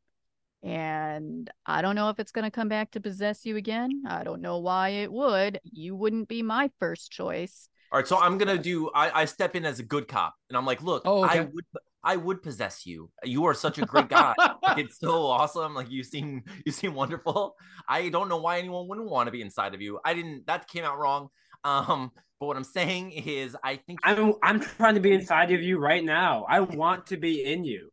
And 0.62 1.50
I 1.64 1.80
don't 1.80 1.94
know 1.94 2.10
if 2.10 2.18
it's 2.18 2.32
gonna 2.32 2.50
come 2.50 2.68
back 2.68 2.90
to 2.92 3.00
possess 3.00 3.46
you 3.46 3.56
again. 3.56 4.02
I 4.06 4.24
don't 4.24 4.42
know 4.42 4.58
why 4.58 4.90
it 4.90 5.10
would. 5.12 5.58
You 5.64 5.96
wouldn't 5.96 6.28
be 6.28 6.42
my 6.42 6.70
first 6.78 7.10
choice. 7.10 7.68
All 7.92 7.98
right, 7.98 8.06
so 8.06 8.18
I'm 8.18 8.38
gonna 8.38 8.58
do. 8.58 8.90
I, 8.94 9.22
I 9.22 9.24
step 9.24 9.56
in 9.56 9.64
as 9.64 9.78
a 9.80 9.82
good 9.82 10.06
cop, 10.06 10.34
and 10.48 10.56
I'm 10.56 10.66
like, 10.66 10.82
look, 10.82 11.02
Oh, 11.06 11.24
okay. 11.24 11.38
I 11.38 11.40
would, 11.40 11.64
I 12.04 12.16
would 12.16 12.42
possess 12.42 12.86
you. 12.86 13.10
You 13.24 13.46
are 13.46 13.54
such 13.54 13.78
a 13.78 13.86
great 13.86 14.08
guy. 14.08 14.34
like, 14.62 14.78
it's 14.78 14.98
so 15.00 15.26
awesome. 15.26 15.74
Like 15.74 15.90
you 15.90 16.02
seem, 16.04 16.42
you 16.64 16.72
seem 16.72 16.94
wonderful. 16.94 17.56
I 17.88 18.08
don't 18.10 18.28
know 18.28 18.36
why 18.38 18.58
anyone 18.58 18.86
wouldn't 18.86 19.08
want 19.08 19.26
to 19.28 19.32
be 19.32 19.42
inside 19.42 19.74
of 19.74 19.80
you. 19.80 19.98
I 20.04 20.14
didn't. 20.14 20.46
That 20.46 20.68
came 20.68 20.84
out 20.84 20.98
wrong. 20.98 21.28
Um, 21.64 22.12
but 22.38 22.46
what 22.46 22.56
I'm 22.56 22.64
saying 22.64 23.12
is, 23.12 23.56
I 23.64 23.76
think 23.76 23.98
I'm 24.04 24.34
I'm 24.42 24.60
trying 24.60 24.94
to 24.94 25.00
be 25.00 25.12
inside 25.12 25.52
of 25.52 25.62
you 25.62 25.78
right 25.78 26.04
now. 26.04 26.44
I 26.48 26.60
want 26.60 27.06
to 27.08 27.16
be 27.16 27.44
in 27.44 27.64
you. 27.64 27.90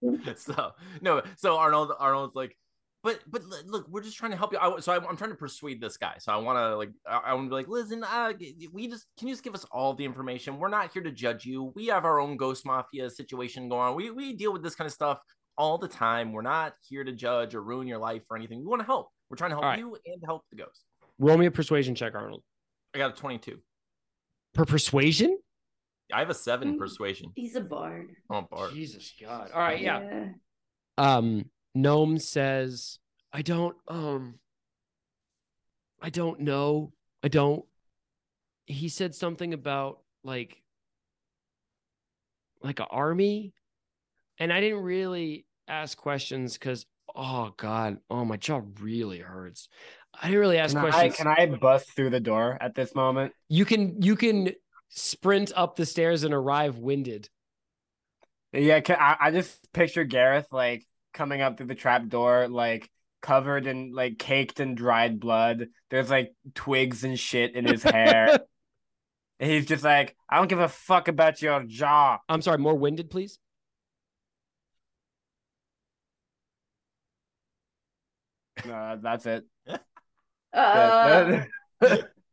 so 0.36 0.72
no. 1.00 1.22
So 1.36 1.56
Arnold, 1.56 1.92
Arnold's 1.98 2.36
like, 2.36 2.56
but 3.02 3.20
but 3.28 3.42
look, 3.66 3.86
we're 3.88 4.02
just 4.02 4.16
trying 4.16 4.32
to 4.32 4.36
help 4.36 4.52
you. 4.52 4.58
I, 4.58 4.80
so 4.80 4.92
I, 4.92 4.96
I'm 4.96 5.16
trying 5.16 5.30
to 5.30 5.36
persuade 5.36 5.80
this 5.80 5.96
guy. 5.96 6.14
So 6.18 6.32
I 6.32 6.36
want 6.36 6.58
to 6.58 6.76
like, 6.76 6.90
I, 7.06 7.18
I 7.26 7.34
want 7.34 7.46
to 7.46 7.50
be 7.50 7.54
like, 7.54 7.68
listen, 7.68 8.02
uh, 8.04 8.32
we 8.72 8.88
just 8.88 9.06
can 9.18 9.28
you 9.28 9.34
just 9.34 9.44
give 9.44 9.54
us 9.54 9.64
all 9.70 9.94
the 9.94 10.04
information? 10.04 10.58
We're 10.58 10.68
not 10.68 10.92
here 10.92 11.02
to 11.02 11.12
judge 11.12 11.44
you. 11.44 11.72
We 11.74 11.86
have 11.86 12.04
our 12.04 12.20
own 12.20 12.36
ghost 12.36 12.66
mafia 12.66 13.08
situation 13.10 13.68
going 13.68 13.88
on. 13.88 13.94
We 13.96 14.10
we 14.10 14.32
deal 14.34 14.52
with 14.52 14.62
this 14.62 14.74
kind 14.74 14.86
of 14.86 14.92
stuff 14.92 15.20
all 15.56 15.78
the 15.78 15.88
time. 15.88 16.32
We're 16.32 16.42
not 16.42 16.74
here 16.88 17.04
to 17.04 17.12
judge 17.12 17.54
or 17.54 17.62
ruin 17.62 17.86
your 17.86 17.98
life 17.98 18.22
or 18.30 18.36
anything. 18.36 18.60
We 18.60 18.66
want 18.66 18.80
to 18.80 18.86
help. 18.86 19.08
We're 19.30 19.36
trying 19.36 19.50
to 19.50 19.56
help 19.56 19.64
right. 19.64 19.78
you 19.78 19.96
and 20.06 20.22
help 20.24 20.42
the 20.50 20.56
ghost. 20.56 20.84
Roll 21.18 21.36
me 21.36 21.46
a 21.46 21.50
persuasion 21.50 21.94
check, 21.94 22.14
Arnold. 22.14 22.42
I 22.94 22.98
got 22.98 23.12
a 23.12 23.20
22. 23.20 23.58
Per 24.54 24.64
persuasion? 24.64 25.38
I 26.12 26.20
have 26.20 26.30
a 26.30 26.34
seven 26.34 26.74
Mm. 26.74 26.78
persuasion. 26.78 27.32
He's 27.34 27.54
a 27.56 27.60
bard. 27.60 28.10
Oh, 28.30 28.42
Bart. 28.50 28.72
Jesus 28.72 29.12
God. 29.20 29.50
All 29.52 29.60
right, 29.60 29.80
yeah. 29.80 30.00
Yeah. 30.00 30.28
um 30.96 31.50
gnome 31.74 32.18
says 32.18 32.98
i 33.32 33.40
don't 33.42 33.76
um 33.86 34.38
i 36.02 36.10
don't 36.10 36.40
know 36.40 36.92
i 37.22 37.28
don't 37.28 37.64
he 38.66 38.88
said 38.88 39.14
something 39.14 39.52
about 39.54 40.00
like 40.24 40.60
like 42.62 42.80
an 42.80 42.86
army 42.90 43.52
and 44.38 44.52
i 44.52 44.60
didn't 44.60 44.80
really 44.82 45.46
ask 45.68 45.96
questions 45.96 46.54
because 46.54 46.86
oh 47.14 47.52
god 47.58 47.98
oh 48.10 48.24
my 48.24 48.36
jaw 48.36 48.60
really 48.80 49.18
hurts 49.20 49.68
i 50.20 50.26
didn't 50.26 50.40
really 50.40 50.58
ask 50.58 50.74
Can 50.74 50.84
I, 50.84 50.90
questions 50.90 51.16
can 51.16 51.26
I 51.28 51.46
bust 51.46 51.94
through 51.94 52.10
the 52.10 52.20
door 52.20 52.58
at 52.60 52.74
this 52.74 52.94
moment? 52.94 53.32
you 53.48 53.64
can 53.64 54.00
you 54.02 54.16
can 54.16 54.50
sprint 54.88 55.52
up 55.56 55.76
the 55.76 55.86
stairs 55.86 56.24
and 56.24 56.34
arrive 56.34 56.78
winded 56.78 57.28
Yeah, 58.52 58.80
can, 58.80 58.96
I, 58.98 59.16
I 59.20 59.30
just 59.30 59.72
picture 59.72 60.04
Garath 60.04 60.46
like 60.52 60.86
coming 61.12 61.40
up 61.42 61.56
through 61.56 61.66
the 61.66 61.74
trap 61.74 62.06
door, 62.08 62.48
like 62.48 62.90
covered 63.20 63.66
in 63.66 63.92
like 63.94 64.18
caked 64.18 64.60
and 64.60 64.76
dried 64.76 65.20
blood. 65.20 65.68
There's 65.90 66.10
like 66.10 66.32
twigs 66.54 67.04
and 67.04 67.18
shit 67.18 67.54
in 67.54 67.66
his 67.66 67.82
hair. 67.82 68.40
and 69.40 69.50
he's 69.50 69.66
just 69.66 69.84
like, 69.84 70.16
I 70.28 70.36
don't 70.38 70.48
give 70.48 70.60
a 70.60 70.68
fuck 70.68 71.08
about 71.08 71.42
your 71.42 71.62
jaw. 71.64 72.18
i'm 72.28 72.42
sorry 72.42 72.58
more 72.58 72.74
winded 72.74 73.10
please 73.10 73.38
Uh, 78.68 78.96
that's 78.96 79.26
it. 79.26 79.44
Uh, 80.50 81.44
all 81.82 81.88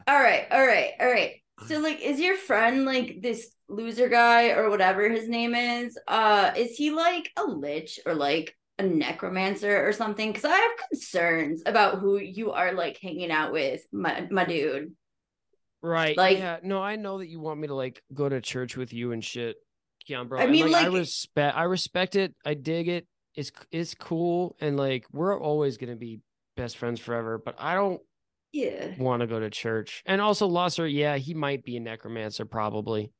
right, 0.07 0.47
all 0.49 0.65
right, 0.65 0.91
all 0.99 1.11
right. 1.11 1.41
So 1.67 1.79
like 1.79 2.01
is 2.01 2.19
your 2.19 2.35
friend 2.35 2.85
like 2.85 3.21
this 3.21 3.51
loser 3.69 4.09
guy 4.09 4.49
or 4.49 4.69
whatever 4.69 5.09
his 5.09 5.29
name 5.29 5.55
is? 5.55 5.97
Uh 6.07 6.51
is 6.55 6.75
he 6.75 6.91
like 6.91 7.31
a 7.37 7.45
lich 7.45 7.99
or 8.05 8.13
like 8.13 8.55
a 8.77 8.83
necromancer 8.83 9.87
or 9.87 9.93
something? 9.93 10.33
Cuz 10.33 10.43
I 10.43 10.49
have 10.55 10.89
concerns 10.89 11.63
about 11.65 11.99
who 11.99 12.17
you 12.17 12.51
are 12.51 12.73
like 12.73 12.97
hanging 12.97 13.31
out 13.31 13.53
with, 13.53 13.85
my 13.91 14.27
my 14.29 14.45
dude. 14.45 14.93
Right. 15.81 16.17
Like- 16.17 16.39
yeah. 16.39 16.57
No, 16.63 16.81
I 16.81 16.95
know 16.95 17.19
that 17.19 17.27
you 17.27 17.39
want 17.39 17.59
me 17.59 17.67
to 17.67 17.75
like 17.75 18.01
go 18.13 18.27
to 18.27 18.41
church 18.41 18.75
with 18.75 18.91
you 18.91 19.11
and 19.11 19.23
shit, 19.23 19.55
Keanbro. 20.09 20.39
I 20.39 20.43
and, 20.43 20.51
mean, 20.51 20.71
like, 20.71 20.87
I 20.87 20.89
respect, 20.89 21.55
I 21.55 21.63
respect 21.63 22.15
it. 22.15 22.33
I 22.43 22.55
dig 22.55 22.87
it. 22.87 23.07
It's 23.35 23.51
it's 23.71 23.93
cool, 23.95 24.55
and 24.59 24.77
like 24.77 25.05
we're 25.11 25.39
always 25.39 25.77
gonna 25.77 25.95
be 25.95 26.21
best 26.55 26.77
friends 26.77 26.99
forever. 26.99 27.37
But 27.37 27.55
I 27.59 27.75
don't 27.75 28.01
Yeah. 28.55 28.93
want 28.97 29.21
to 29.21 29.27
go 29.27 29.39
to 29.39 29.49
church. 29.49 30.01
And 30.05 30.21
also, 30.21 30.47
Losser, 30.47 30.87
yeah, 30.87 31.17
he 31.17 31.33
might 31.33 31.63
be 31.63 31.77
a 31.77 31.79
necromancer, 31.79 32.45
probably. 32.45 33.11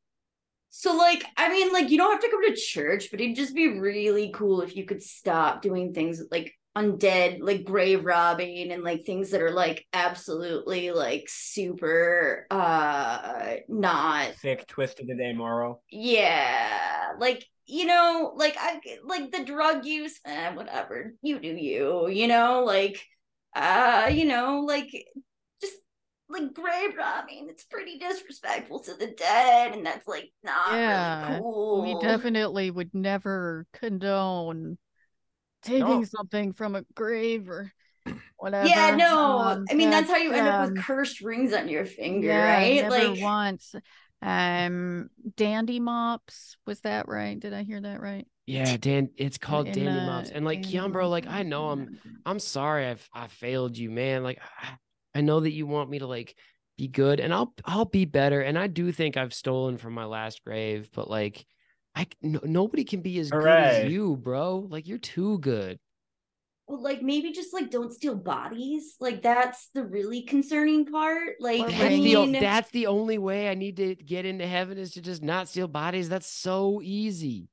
So 0.69 0.95
like, 0.95 1.23
I 1.37 1.49
mean, 1.49 1.71
like 1.71 1.89
you 1.89 1.97
don't 1.97 2.11
have 2.11 2.21
to 2.21 2.29
go 2.29 2.41
to 2.49 2.55
church, 2.55 3.09
but 3.11 3.21
it'd 3.21 3.35
just 3.35 3.55
be 3.55 3.79
really 3.79 4.31
cool 4.33 4.61
if 4.61 4.75
you 4.75 4.85
could 4.85 5.01
stop 5.01 5.61
doing 5.61 5.93
things 5.93 6.21
like 6.31 6.53
undead, 6.77 7.37
like 7.41 7.63
grave 7.63 8.03
robbing 8.03 8.71
and 8.71 8.83
like 8.83 9.05
things 9.05 9.31
that 9.31 9.41
are 9.41 9.51
like 9.51 9.85
absolutely 9.93 10.91
like 10.91 11.25
super 11.29 12.45
uh 12.51 13.55
not 13.69 14.33
Sick, 14.35 14.67
twisted, 14.67 15.07
and 15.07 15.21
amoral. 15.21 15.81
yeah, 15.89 17.11
like 17.19 17.45
you 17.67 17.85
know, 17.85 18.33
like 18.35 18.55
I 18.59 18.79
like 19.05 19.31
the 19.31 19.45
drug 19.45 19.85
use, 19.85 20.19
eh, 20.25 20.53
whatever. 20.53 21.15
You 21.21 21.39
do 21.39 21.47
you, 21.55 22.09
you 22.09 22.27
know, 22.27 22.63
like 22.65 23.01
uh, 23.55 24.09
you 24.13 24.25
know, 24.25 24.61
like 24.67 24.91
just 25.61 25.75
like 26.29 26.53
grave 26.53 26.95
robbing. 26.97 27.47
It's 27.49 27.63
pretty 27.65 27.97
disrespectful 27.99 28.81
to 28.81 28.95
the 28.95 29.07
dead, 29.07 29.73
and 29.73 29.85
that's 29.85 30.07
like 30.07 30.31
not 30.43 30.79
Yeah, 30.79 30.85
really 30.85 31.15
cool. 31.21 31.81
We 31.81 31.95
definitely 31.95 32.71
would 32.71 32.93
never 32.93 33.67
condone 33.73 34.77
taking 35.63 36.05
No. 36.05 36.05
something 36.05 36.53
from 36.53 36.75
a 36.75 36.83
grave 36.95 37.49
or 37.49 37.73
whatever. 38.37 38.79
Yeah, 38.79 38.95
no. 38.95 39.57
Um, 39.57 39.69
I 39.69 39.73
mean, 39.75 39.89
that's 39.89 40.09
how 40.09 40.17
you 40.17 40.31
end 40.33 40.47
up 40.47 40.57
um, 40.57 40.73
with 40.73 40.75
cursed 40.75 41.21
rings 41.21 41.53
on 41.53 41.67
your 41.67 41.85
finger, 41.85 42.33
yeah, 42.33 42.41
right? 42.41 42.71
Never 42.71 42.89
Like, 42.89 43.15
once. 43.15 43.75
Um, 44.21 45.09
dandy 45.35 45.79
mops. 45.79 46.57
Was 46.65 46.81
that 46.81 47.07
right? 47.07 47.39
Did 47.39 47.53
I 47.53 47.63
hear 47.63 47.81
that 47.81 48.01
right? 48.01 48.27
Yeah, 48.47 48.77
Dan. 48.77 49.09
It's 49.17 49.37
called 49.37 49.67
In, 49.67 49.73
Dandy 49.73 49.99
uh, 49.99 50.05
Mops, 50.05 50.29
and 50.29 50.45
like 50.45 50.61
Dandy 50.61 50.77
Keanbro. 50.77 51.09
Like 51.09 51.27
I 51.27 51.43
know 51.43 51.69
I'm. 51.69 51.99
I'm 52.25 52.39
sorry. 52.39 52.85
I've 52.87 53.07
I 53.13 53.27
failed 53.27 53.77
you, 53.77 53.89
man. 53.91 54.23
Like 54.23 54.39
I, 54.61 55.19
I 55.19 55.21
know 55.21 55.39
that 55.39 55.51
you 55.51 55.65
want 55.67 55.89
me 55.89 55.99
to 55.99 56.07
like 56.07 56.35
be 56.77 56.87
good, 56.87 57.19
and 57.19 57.33
I'll 57.33 57.53
I'll 57.65 57.85
be 57.85 58.05
better. 58.05 58.41
And 58.41 58.57
I 58.57 58.67
do 58.67 58.91
think 58.91 59.17
I've 59.17 59.33
stolen 59.33 59.77
from 59.77 59.93
my 59.93 60.05
last 60.05 60.43
grave, 60.43 60.89
but 60.93 61.09
like. 61.09 61.45
I 61.97 62.07
no, 62.21 62.41
nobody 62.43 62.83
can 62.83 62.99
be 63.01 63.19
as 63.19 63.31
good 63.31 63.57
as 63.57 63.89
you, 63.89 64.17
bro. 64.17 64.67
Like 64.69 64.85
you're 64.85 64.97
too 64.97 65.39
good. 65.39 65.79
well, 66.67 66.81
like 66.81 67.01
maybe 67.01 67.31
just 67.31 67.53
like 67.53 67.69
don't 67.69 67.93
steal 67.93 68.15
bodies. 68.15 68.95
Like 68.99 69.21
that's 69.21 69.69
the 69.73 69.83
really 69.85 70.23
concerning 70.23 70.85
part. 70.85 71.35
Like, 71.39 71.67
Or 71.69 71.69
I 71.69 71.71
That's 71.71 72.01
the, 72.01 72.15
mean, 72.15 72.31
that's 72.33 72.69
the 72.71 72.87
only 72.87 73.17
way 73.17 73.49
I 73.49 73.53
need 73.55 73.77
to 73.77 73.95
get 73.95 74.25
into 74.25 74.47
heaven 74.47 74.77
is 74.77 74.91
to 74.93 75.01
just 75.01 75.21
not 75.23 75.47
steal 75.47 75.67
bodies. 75.67 76.09
That's 76.09 76.27
so 76.27 76.81
easy. 76.83 77.49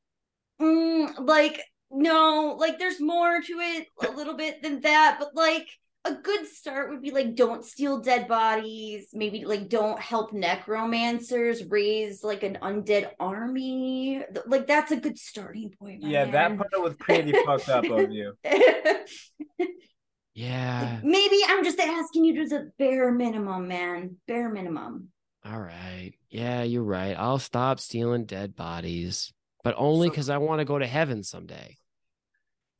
Mm, 0.62 1.26
like 1.26 1.60
no, 1.90 2.56
like 2.58 2.78
there's 2.78 3.00
more 3.00 3.40
to 3.42 3.52
it 3.60 3.86
a 4.06 4.10
little 4.12 4.34
bit 4.34 4.62
than 4.62 4.80
that, 4.80 5.16
but 5.18 5.34
like 5.34 5.68
a 6.04 6.14
good 6.14 6.46
start 6.48 6.90
would 6.90 7.00
be 7.02 7.12
like 7.12 7.36
don't 7.36 7.64
steal 7.64 8.00
dead 8.00 8.26
bodies 8.26 9.06
maybe 9.12 9.44
like 9.44 9.68
don't 9.68 10.00
help 10.00 10.32
necromancers 10.32 11.62
raise 11.66 12.24
like 12.24 12.42
an 12.42 12.58
undead 12.60 13.08
army 13.20 14.20
like 14.46 14.66
that's 14.66 14.90
a 14.90 14.96
good 14.96 15.16
starting 15.16 15.70
point 15.78 16.02
my 16.02 16.08
Yeah, 16.08 16.24
that 16.24 16.48
man. 16.48 16.58
part 16.58 16.70
was 16.78 16.96
pretty 16.96 17.32
fucked 17.32 17.68
up 17.68 17.88
of 17.88 18.10
you. 18.10 18.32
Yeah. 20.34 21.00
maybe 21.02 21.36
i'm 21.46 21.62
just 21.62 21.78
asking 21.78 22.24
you 22.24 22.34
to 22.34 22.42
do 22.44 22.48
the 22.48 22.72
bare 22.78 23.12
minimum 23.12 23.68
man 23.68 24.16
bare 24.26 24.48
minimum 24.48 25.08
All 25.44 25.60
right. 25.60 26.12
Yeah, 26.30 26.62
you're 26.62 26.84
right. 26.84 27.14
I'll 27.18 27.38
stop 27.40 27.80
stealing 27.80 28.24
dead 28.26 28.54
bodies, 28.56 29.32
but 29.62 29.74
only 29.78 30.08
because 30.08 30.28
I 30.28 30.38
want 30.38 30.60
to 30.60 30.64
go 30.64 30.78
to 30.78 30.86
heaven 30.86 31.22
someday. 31.22 31.76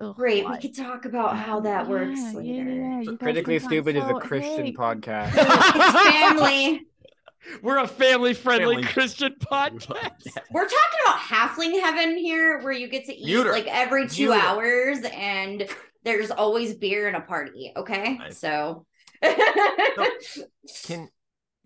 Ugh, 0.00 0.16
great 0.16 0.48
we 0.48 0.58
could 0.58 0.76
talk 0.76 1.04
about 1.04 1.36
how 1.36 1.60
that 1.60 1.88
works 1.88 2.18
Yeah, 2.20 2.32
later 2.34 2.70
yeah, 2.70 2.74
yeah, 2.74 3.00
you 3.02 3.16
Critically 3.18 3.58
can 3.60 3.68
Stupid 3.68 3.96
is 3.96 4.04
a 4.04 4.14
Christian 4.14 4.66
hey, 4.66 4.72
podcast. 4.72 5.30
family 6.10 6.86
We're 7.62 7.78
a 7.78 7.86
family 7.86 8.34
friendly 8.34 8.76
Family- 8.76 8.88
Christian 8.88 9.34
podcast. 9.40 10.26
We're 10.50 10.64
talking 10.68 11.00
about 11.04 11.18
halfling 11.18 11.80
heaven 11.80 12.16
here, 12.16 12.60
where 12.62 12.72
you 12.72 12.88
get 12.88 13.04
to 13.06 13.14
eat 13.14 13.26
Mute 13.26 13.46
like 13.50 13.66
every 13.68 14.08
two 14.08 14.30
Mute 14.30 14.42
hours, 14.42 14.98
and 15.12 15.68
there's 16.04 16.30
always 16.32 16.74
beer 16.74 17.06
and 17.06 17.16
a 17.16 17.20
party. 17.20 17.72
Okay, 17.76 18.16
Nice. 18.18 18.38
so 18.38 18.86
Can 20.84 21.08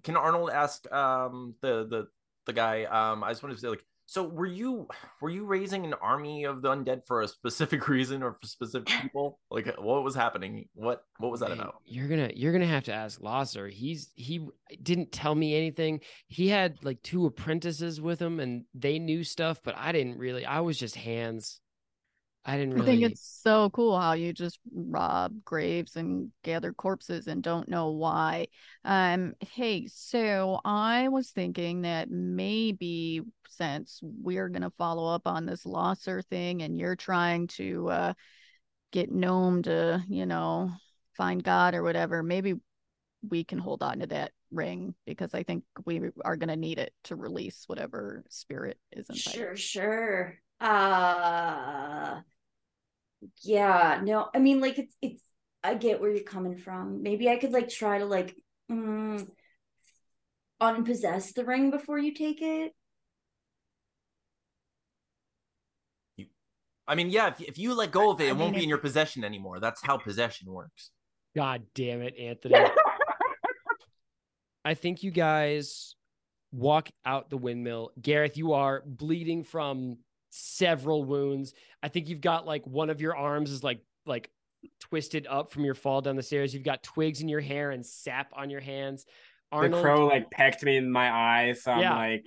can 0.03 0.17
Arnold 0.17 0.51
ask 0.51 0.91
um 0.93 1.55
the 1.63 1.87
the 1.89 2.07
the 2.47 2.53
guy 2.53 2.85
um 2.85 3.25
I 3.25 3.31
just 3.31 3.43
wanted 3.43 3.55
to 3.55 3.61
say 3.61 3.69
like 3.69 3.85
so 4.07 4.23
were 4.23 4.47
you 4.47 4.87
were 5.21 5.31
you 5.31 5.45
raising 5.45 5.85
an 5.85 5.95
army 5.95 6.45
of 6.45 6.63
the 6.63 6.69
undead 6.69 7.05
for 7.07 7.23
a 7.23 7.29
specific 7.29 7.89
reason 7.89 8.23
or 8.23 8.37
for 8.41 8.47
specific 8.47 8.89
people 9.03 9.39
like 9.51 9.67
uh, 9.67 9.73
what 9.79 10.05
was 10.05 10.15
happening 10.15 10.69
what 10.75 11.03
what 11.19 11.31
was 11.31 11.41
that 11.41 11.51
Man, 11.51 11.61
about 11.61 11.77
You're 11.85 12.09
gonna 12.09 12.31
you're 12.35 12.53
gonna 12.53 12.67
have 12.67 12.85
to 12.85 12.93
ask 12.93 13.21
Losser. 13.21 13.69
He's 13.69 14.13
he 14.15 14.47
didn't 14.83 15.13
tell 15.13 15.35
me 15.35 15.57
anything. 15.57 16.01
He 16.29 16.49
had 16.49 16.85
like 16.85 17.03
two 17.03 17.27
apprentices 17.27 18.01
with 18.01 18.21
him, 18.21 18.41
and 18.41 18.65
they 18.75 18.99
knew 18.99 19.25
stuff, 19.25 19.61
but 19.65 19.77
I 19.77 19.93
didn't 19.93 20.19
really. 20.19 20.45
I 20.45 20.61
was 20.61 20.79
just 20.79 20.95
hands. 20.95 21.61
I 22.49 22.57
didn't 22.57 22.81
I 22.81 22.85
think 22.85 23.03
it's 23.03 23.41
so 23.43 23.71
cool 23.71 23.99
how 23.99 24.13
you 24.13 24.33
just 24.33 24.61
rob 24.73 25.33
graves 25.45 25.97
and 25.97 26.31
gather 26.45 26.73
corpses 26.73 27.27
and 27.27 27.43
don't 27.43 27.69
know 27.69 27.91
why. 27.91 28.47
Um, 28.85 29.35
hey, 29.41 29.89
so 29.89 30.61
I 30.65 31.09
was 31.09 31.31
thinking 31.31 31.83
that 31.83 32.09
maybe 32.09 33.23
since 33.49 33.99
we're 34.03 34.49
gonna 34.49 34.73
follow 34.79 35.13
up 35.13 35.27
on 35.27 35.45
this 35.45 35.67
Losser 35.67 36.23
thing 36.23 36.63
and 36.63 36.79
you're 36.79 36.95
trying 36.95 37.49
to 37.49 37.89
uh 37.89 38.13
get 38.93 39.11
Gnome 39.11 39.65
to, 39.65 40.05
you 40.09 40.25
know, 40.25 40.71
find 41.17 41.43
God 41.43 41.75
or 41.75 41.83
whatever, 41.83 42.23
maybe 42.23 42.55
we 43.29 43.43
can 43.43 43.59
hold 43.59 43.83
on 43.83 43.99
to 43.99 44.07
that 44.07 44.31
ring 44.53 44.95
because 45.05 45.35
I 45.35 45.43
think 45.43 45.65
we 45.85 46.01
are 46.25 46.37
gonna 46.37 46.55
need 46.55 46.79
it 46.79 46.93
to 47.05 47.17
release 47.17 47.65
whatever 47.67 48.23
spirit 48.29 48.79
is 48.93 49.11
inside. 49.11 49.35
sure, 49.35 49.57
sure. 49.57 50.39
Uh, 50.61 52.21
yeah, 53.43 54.01
no, 54.03 54.29
I 54.35 54.39
mean, 54.39 54.61
like 54.61 54.79
it's 54.79 54.95
it's. 55.03 55.23
I 55.65 55.75
get 55.75 56.01
where 56.01 56.13
you're 56.13 56.23
coming 56.23 56.57
from. 56.57 57.03
Maybe 57.03 57.29
I 57.29 57.39
could 57.39 57.51
like 57.51 57.69
try 57.69 57.99
to 57.99 58.05
like 58.05 58.37
mm, 58.71 59.27
unpossess 60.61 61.33
the 61.33 61.45
ring 61.45 61.71
before 61.71 61.99
you 61.99 62.15
take 62.15 62.41
it. 62.41 62.73
I 66.89 66.95
mean 66.95 67.11
yeah 67.11 67.27
if, 67.27 67.41
if 67.41 67.59
you 67.59 67.75
let 67.75 67.91
go 67.91 68.13
of 68.13 68.21
it 68.21 68.27
I 68.27 68.29
it 68.29 68.37
won't 68.37 68.55
be 68.55 68.63
in 68.63 68.69
your 68.69 68.79
possession 68.79 69.25
anymore 69.25 69.59
that's 69.59 69.83
how 69.83 69.97
possession 69.97 70.53
works 70.53 70.93
God 71.37 71.65
damn 71.75 72.01
it, 72.01 72.15
Anthony. 72.19 72.55
I 74.65 74.73
think 74.73 75.03
you 75.03 75.11
guys 75.11 75.95
walk 76.51 76.89
out 77.05 77.29
the 77.29 77.37
windmill. 77.37 77.91
Garath, 78.01 78.39
you 78.39 78.55
are 78.55 78.83
bleeding 78.87 79.45
from 79.45 79.99
several 80.31 81.05
wounds. 81.05 81.55
I 81.83 81.89
think 81.89 82.09
you've 82.09 82.21
got 82.21 82.47
like 82.47 82.67
one 82.67 82.91
of 82.91 83.01
your 83.01 83.17
arms 83.17 83.51
is 83.51 83.63
like 83.63 83.81
like 84.07 84.31
twisted 84.81 85.27
up 85.29 85.51
from 85.51 85.65
your 85.65 85.75
fall 85.75 86.01
down 86.01 86.17
the 86.17 86.23
stairs. 86.23 86.53
You've 86.55 86.63
got 86.65 86.83
twigs 86.83 87.21
in 87.21 87.29
your 87.29 87.41
hair 87.41 87.71
and 87.71 87.85
sap 87.85 88.33
on 88.35 88.51
your 88.51 88.61
hands. 88.61 89.07
The 89.53 89.69
crow 89.71 90.07
like 90.07 90.31
pecked 90.31 90.65
me 90.65 90.77
in 90.77 90.91
my 90.91 91.11
eye, 91.11 91.53
so 91.53 91.73
I'm 91.73 91.81
Yeah. 91.81 91.97
like 91.97 92.27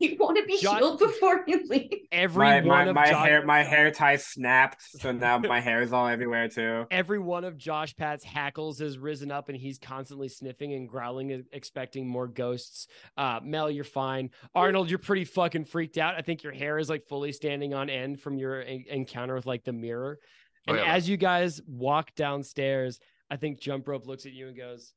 You 0.10 0.16
want 0.18 0.36
to 0.38 0.44
be 0.44 0.58
Jo- 0.58 0.76
healed 0.76 0.98
before 0.98 1.44
you 1.46 1.62
leave. 1.68 1.90
every 2.10 2.42
my 2.44 2.56
one 2.60 2.66
my, 2.68 2.84
of 2.86 2.94
my 2.94 3.10
Jo- 3.10 3.18
hair 3.18 3.44
my 3.44 3.62
hair 3.62 3.90
tie 3.90 4.16
snapped, 4.16 4.82
so 4.98 5.12
now 5.26 5.36
my 5.38 5.60
hair 5.60 5.82
is 5.82 5.92
all 5.92 6.08
everywhere 6.08 6.48
too. 6.48 6.86
every 6.90 7.18
one 7.18 7.44
of 7.44 7.58
Josh 7.58 7.94
Pat's 7.96 8.24
hackles 8.24 8.78
has 8.78 8.96
risen 8.98 9.30
up 9.30 9.48
and 9.50 9.58
he's 9.58 9.78
constantly 9.78 10.28
sniffing 10.28 10.72
and 10.72 10.88
growling, 10.88 11.44
expecting 11.52 12.08
more 12.08 12.26
ghosts. 12.26 12.86
Uh, 13.16 13.40
Mel, 13.42 13.70
you're 13.70 13.84
fine. 13.84 14.30
Arnold, 14.54 14.88
you're 14.88 14.98
pretty 14.98 15.24
fucking 15.26 15.66
freaked 15.66 15.98
out. 15.98 16.14
I 16.16 16.22
think 16.22 16.42
your 16.42 16.52
hair 16.54 16.78
is 16.78 16.88
like 16.88 17.06
fully 17.06 17.32
standing 17.32 17.74
on 17.74 17.90
end 17.90 18.20
from 18.20 18.38
your 18.38 18.62
en- 18.62 18.84
encounter 18.88 19.34
with 19.34 19.44
like 19.46 19.64
the 19.64 19.72
mirror. 19.74 20.18
Oh, 20.66 20.72
And 20.74 20.76
yeah. 20.84 20.94
as 20.94 21.08
you 21.08 21.18
guys 21.18 21.60
walk 21.66 22.14
downstairs, 22.14 22.98
I 23.30 23.36
think 23.36 23.60
Jump 23.60 23.86
Rope 23.86 24.06
looks 24.06 24.24
at 24.26 24.32
you 24.32 24.48
and 24.48 24.56
goes, 24.56 24.92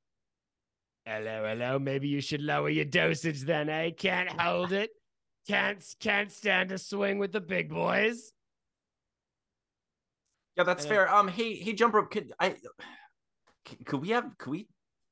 Hello, 1.06 1.46
hello. 1.46 1.80
Maybe 1.80 2.08
you 2.08 2.22
should 2.22 2.42
lower 2.42 2.70
your 2.70 2.86
dosage 2.86 3.42
then, 3.42 3.70
eh? 3.70 3.92
Can't 3.92 4.30
hold 4.40 4.72
it. 4.72 4.92
Can't 5.48 5.84
can't 6.00 6.32
stand 6.32 6.72
a 6.72 6.78
swing 6.78 7.20
with 7.20 7.34
the 7.34 7.42
big 7.42 7.70
boys. 7.70 8.32
yeah 10.56 10.64
that's 10.64 10.86
fair 10.86 11.14
um 11.14 11.28
hey 11.28 11.56
hey 11.56 11.74
jump 11.74 11.94
rope 11.94 12.12
could 12.12 12.32
I? 12.40 12.56
could 13.86 14.02
we 14.02 14.10
have 14.10 14.38
could 14.38 14.52
we 14.52 14.68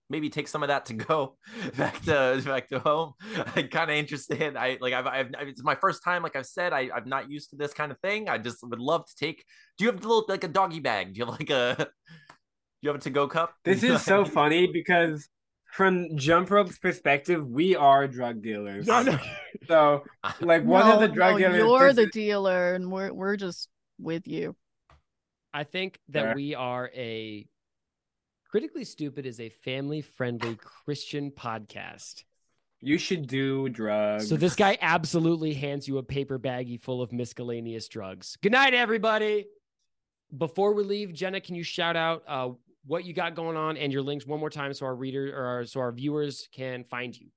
maybe 0.09 0.29
take 0.29 0.47
some 0.47 0.61
of 0.61 0.67
that 0.67 0.85
to 0.85 0.93
go 0.93 1.37
back 1.77 2.01
to 2.03 2.41
back 2.45 2.67
to 2.67 2.79
home 2.79 3.13
i'm 3.55 3.69
kind 3.69 3.89
of 3.89 3.97
interested 3.97 4.55
i 4.57 4.77
like 4.81 4.93
I've, 4.93 5.07
I've 5.07 5.47
it's 5.47 5.63
my 5.63 5.75
first 5.75 6.03
time 6.03 6.21
like 6.21 6.35
i've 6.35 6.45
said 6.45 6.73
I, 6.73 6.89
i'm 6.95 7.07
not 7.07 7.31
used 7.31 7.49
to 7.51 7.55
this 7.55 7.73
kind 7.73 7.91
of 7.91 7.99
thing 7.99 8.27
i 8.27 8.37
just 8.37 8.57
would 8.61 8.79
love 8.79 9.05
to 9.05 9.15
take 9.15 9.45
do 9.77 9.85
you 9.85 9.91
have 9.91 10.03
a 10.03 10.07
little 10.07 10.25
like 10.27 10.43
a 10.43 10.49
doggy 10.49 10.79
bag 10.79 11.13
do 11.13 11.19
you 11.19 11.25
have 11.25 11.33
like 11.39 11.49
a 11.49 11.75
do 11.77 11.85
you 12.81 12.89
have 12.89 12.97
a 12.97 13.03
to-go 13.03 13.27
cup 13.27 13.53
This 13.63 13.83
is 13.83 14.01
so 14.01 14.25
funny 14.25 14.67
because 14.67 15.27
from 15.71 16.17
Jump 16.17 16.51
Rope's 16.51 16.77
perspective, 16.77 17.47
we 17.47 17.75
are 17.75 18.07
drug 18.07 18.41
dealers. 18.41 18.87
No, 18.87 19.03
no. 19.03 19.17
So, 19.67 20.03
like, 20.41 20.63
one 20.65 20.85
no, 20.85 20.95
of 20.95 20.99
the 21.01 21.07
drug 21.07 21.33
no, 21.33 21.37
dealers. 21.37 21.57
You're 21.57 21.93
the 21.93 22.07
dealer, 22.07 22.73
and 22.73 22.91
we're 22.91 23.13
we're 23.13 23.37
just 23.37 23.69
with 23.99 24.27
you. 24.27 24.55
I 25.53 25.63
think 25.63 25.99
that 26.09 26.23
Fair. 26.23 26.35
we 26.35 26.55
are 26.55 26.89
a 26.95 27.45
critically 28.49 28.83
stupid 28.83 29.25
is 29.25 29.39
a 29.39 29.49
family 29.49 30.01
friendly 30.01 30.57
Christian 30.57 31.31
podcast. 31.31 32.23
you 32.81 32.97
should 32.97 33.27
do 33.27 33.69
drugs. 33.69 34.27
So 34.27 34.35
this 34.35 34.55
guy 34.55 34.77
absolutely 34.81 35.53
hands 35.53 35.87
you 35.87 35.99
a 35.99 36.03
paper 36.03 36.39
baggie 36.39 36.81
full 36.81 37.01
of 37.01 37.11
miscellaneous 37.11 37.87
drugs. 37.87 38.37
Good 38.41 38.51
night, 38.51 38.73
everybody. 38.73 39.47
Before 40.35 40.73
we 40.73 40.83
leave, 40.83 41.13
Jenna, 41.13 41.41
can 41.41 41.55
you 41.55 41.63
shout 41.63 41.95
out 41.95 42.23
uh, 42.27 42.49
what 42.85 43.05
you 43.05 43.13
got 43.13 43.35
going 43.35 43.57
on 43.57 43.77
and 43.77 43.93
your 43.93 44.01
links 44.01 44.25
one 44.25 44.39
more 44.39 44.49
time 44.49 44.73
so 44.73 44.85
our 44.85 44.95
reader 44.95 45.35
or 45.35 45.45
our, 45.45 45.65
so 45.65 45.79
our 45.79 45.91
viewers 45.91 46.47
can 46.51 46.83
find 46.83 47.17
you? 47.17 47.27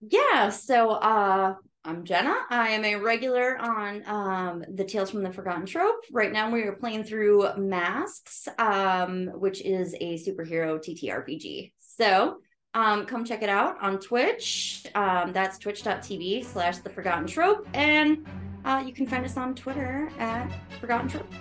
Yeah, 0.00 0.50
so 0.50 0.90
uh 0.90 1.54
I'm 1.86 2.04
Jenna. 2.04 2.34
I 2.48 2.70
am 2.70 2.84
a 2.84 2.96
regular 2.96 3.58
on 3.58 4.02
um 4.06 4.64
the 4.74 4.84
Tales 4.84 5.10
from 5.10 5.22
the 5.22 5.32
Forgotten 5.32 5.66
Troupe. 5.66 6.04
Right 6.12 6.32
now 6.32 6.50
we 6.50 6.62
are 6.62 6.72
playing 6.72 7.04
through 7.04 7.46
Masks, 7.56 8.48
um, 8.58 9.26
which 9.34 9.60
is 9.62 9.94
a 10.00 10.14
superhero 10.14 10.78
TTRPG. 10.78 11.72
So 11.78 12.38
um 12.74 13.06
come 13.06 13.24
check 13.24 13.42
it 13.42 13.48
out 13.48 13.76
on 13.80 13.98
Twitch. 13.98 14.86
Um 14.94 15.32
that's 15.32 15.58
twitch.tv 15.58 16.44
slash 16.44 16.78
the 16.78 16.90
forgotten 16.90 17.26
troupe. 17.26 17.66
And 17.74 18.26
uh 18.64 18.82
you 18.84 18.92
can 18.92 19.06
find 19.06 19.24
us 19.24 19.36
on 19.36 19.54
Twitter 19.54 20.10
at 20.18 20.50
Forgotten 20.80 21.08
Trope. 21.08 21.32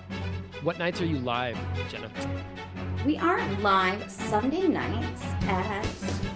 What 0.62 0.78
nights 0.78 1.02
are 1.02 1.06
you 1.06 1.20
live, 1.20 1.58
Jenna? 1.90 2.10
We 3.06 3.18
are 3.18 3.46
live 3.56 4.10
Sunday 4.10 4.66
nights 4.66 5.24
at 5.42 5.86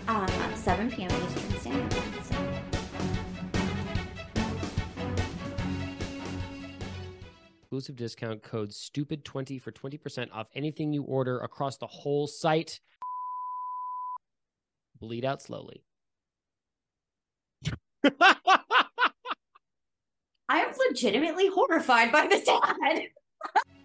uh 0.10 0.56
7 0.56 0.92
p.m. 0.92 1.10
Eastern 1.10 1.60
Standard 1.62 1.92
Time. 1.92 2.14
So 2.24 2.36
Exclusive 7.62 7.96
discount 7.96 8.44
code 8.44 8.72
STUPID20 8.72 9.62
for 9.62 9.72
20% 9.72 10.28
off 10.34 10.48
anything 10.56 10.92
you 10.92 11.04
order 11.04 11.40
across 11.40 11.78
the 11.78 11.88
whole 11.88 12.28
site. 12.28 12.82
Bleed 15.00 15.24
out 15.24 15.42
slowly. 15.42 15.86
I 18.04 18.36
am 20.50 20.74
legitimately 20.90 21.48
horrified 21.48 22.12
by 22.12 22.28
this 22.28 22.46
ad. 22.50 23.04